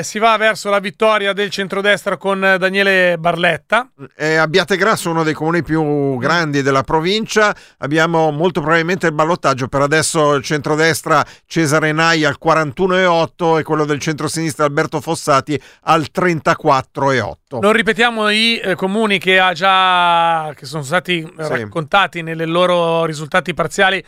si 0.01 0.19
va 0.19 0.35
verso 0.39 0.71
la 0.71 0.79
vittoria 0.79 1.35
del 1.35 1.51
centrodestra 1.51 2.17
con 2.17 2.41
Daniele 2.41 3.19
Barletta. 3.19 3.91
Eh, 4.17 4.37
Abbiate 4.37 4.79
Grasso, 4.79 5.11
uno 5.11 5.23
dei 5.23 5.35
comuni 5.35 5.63
più 5.63 6.17
grandi 6.17 6.63
della 6.63 6.83
provincia, 6.83 7.55
abbiamo 7.79 8.31
molto 8.31 8.61
probabilmente 8.63 9.07
il 9.07 9.13
ballottaggio. 9.13 9.69
Per 9.69 9.83
adesso 9.83 10.33
il 10.35 10.43
centrodestra 10.43 11.23
Cesare 11.45 11.93
Nai 11.93 12.25
al 12.25 12.39
41,8 12.43 13.59
e 13.59 13.63
quello 13.65 13.85
del 13.85 13.99
centrosinistra 13.99 14.65
Alberto 14.65 15.03
Fossati 15.03 15.61
al 15.83 16.07
34,8. 16.11 17.59
Non 17.61 17.73
ripetiamo 17.73 18.31
i 18.31 18.59
eh, 18.59 18.75
comuni 18.77 19.19
che 19.19 19.39
ha 19.39 19.53
già 19.53 20.53
che 20.55 20.65
sono 20.65 20.85
stati 20.85 21.21
eh, 21.21 21.45
Sì. 21.45 21.51
raccontati 21.51 22.23
nei 22.23 22.35
loro 22.47 23.05
risultati 23.05 23.53
parziali 23.53 24.03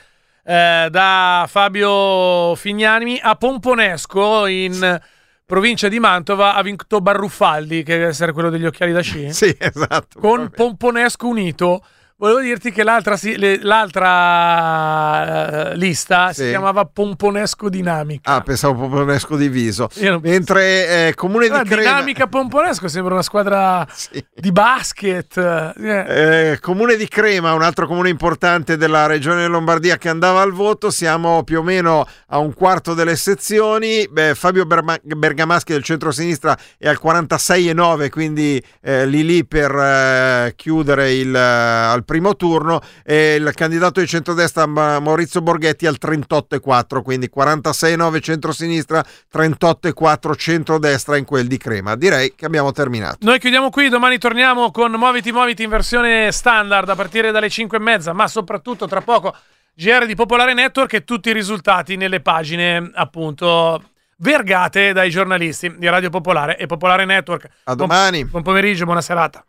eh, 0.45 0.89
da 0.91 1.47
Fabio 1.47 2.55
Fignani 2.55 3.21
a 3.23 3.35
Pomponesco 3.35 4.47
in 4.47 5.01
provincia 5.49 5.89
di 5.89 5.99
Mantova 5.99 6.55
ha 6.55 6.61
vinto 6.61 7.01
Barruffaldi 7.01 7.83
che 7.83 7.95
deve 7.95 8.09
essere 8.09 8.33
quello 8.33 8.51
degli 8.51 8.67
occhiali 8.67 8.93
da 8.93 9.01
sci 9.01 9.33
Sì, 9.33 9.57
esatto. 9.59 10.21
con 10.21 10.51
Pomponesco 10.51 11.27
unito 11.27 11.83
volevo 12.21 12.41
dirti 12.41 12.73
che 12.73 12.83
l'altra, 12.83 13.17
si- 13.17 13.37
l'altra 13.63 15.71
eh, 15.73 15.77
lista 15.77 16.33
si 16.33 16.43
Sì. 16.43 16.49
chiamava 16.49 16.85
Pomponesco 16.85 17.69
Dinamica 17.69 18.33
Ah, 18.35 18.41
pensavo 18.41 18.75
Pomponesco 18.89 19.37
diviso. 19.37 19.89
Non- 20.01 20.21
Mentre 20.23 21.09
eh, 21.09 21.15
comune 21.15 21.49
di 21.49 21.53
Crema, 21.65 21.77
Dinamica 21.77 22.27
Pomponesco 22.27 22.89
sembra 22.89 23.15
una 23.15 23.23
squadra 23.23 23.87
di 24.35 24.51
basket 24.53 25.37
Eh. 25.79 26.51
Eh, 26.53 26.59
comune 26.61 26.97
di 26.97 27.07
Crema, 27.09 27.53
un 27.55 27.63
altro 27.63 27.87
comune 27.87 28.09
importante 28.09 28.77
della 28.77 29.07
regione 29.07 29.47
Lombardia 29.47 29.97
che 29.97 30.09
andava 30.09 30.41
al 30.41 30.53
voto, 30.53 30.91
siamo 30.91 31.43
più 31.45 31.61
o 31.61 31.63
meno 31.63 32.07
a 32.29 32.39
un 32.39 32.53
quarto 32.53 32.95
delle 32.95 33.17
sezioni. 33.17 34.09
Beh, 34.11 34.35
Fabio 34.35 34.67
Berma- 34.67 34.99
Bergamaschi 35.03 35.73
del 35.73 35.83
centro-sinistra 35.85 36.57
è 36.77 36.89
al 36.89 36.99
46,9, 37.03 38.11
quindi 38.11 38.63
eh, 38.83 39.07
lì 39.07 39.25
lì 39.25 39.47
per 39.47 39.71
eh, 39.73 40.53
chiudere 40.57 41.13
il, 41.13 41.35
al 41.35 42.05
primo 42.09 42.37
turno. 42.37 42.81
E 43.05 43.35
il 43.35 43.53
candidato 43.53 44.01
di 44.01 44.07
centrodestra 44.07 44.65
Ma- 44.65 44.99
Maurizio 44.99 45.43
Borghetti 45.43 45.87
al 45.87 45.99
38,4, 46.01 47.03
quindi 47.03 47.31
46,9 47.35 48.21
centro-sinistra, 48.23 49.05
38,4 49.31 50.35
centrodestra 50.35 51.19
in 51.19 51.27
quel 51.27 51.47
di 51.47 51.59
Crema. 51.59 51.97
Direi 51.97 52.33
che 52.35 52.47
abbiamo 52.47 52.73
terminato. 52.73 53.19
Noi 53.21 53.39
chiudiamo 53.39 53.69
qui, 53.69 53.91
domani 53.91 54.17
torniamo 54.17 54.71
con 54.71 54.91
Muoviti 54.93 55.33
Muoviti 55.33 55.65
in 55.65 55.69
versione 55.69 56.33
standard 56.33 56.89
a 56.89 56.95
partire 56.95 57.31
dalle 57.31 57.51
5 57.51 57.77
e 57.77 57.81
mezza, 57.81 58.15
ma 58.15 58.27
soprattutto 58.27 58.87
tra 58.87 59.03
poco 59.03 59.37
GR 59.75 60.07
di 60.07 60.15
Popolare 60.15 60.55
Network 60.55 60.95
e 60.95 61.05
tutti 61.05 61.29
i 61.29 61.35
risultati 61.35 61.97
nelle 61.97 62.21
pagine 62.21 62.91
appunto 62.95 63.83
vergate 64.21 64.93
dai 64.93 65.11
giornalisti 65.11 65.77
di 65.77 65.89
Radio 65.89 66.09
Popolare 66.09 66.57
e 66.57 66.67
Popolare 66.67 67.05
Network. 67.05 67.49
A 67.65 67.75
domani. 67.75 68.25
buon 68.25 68.43
pomeriggio, 68.43 68.87
buona 68.87 69.03
serata. 69.03 69.45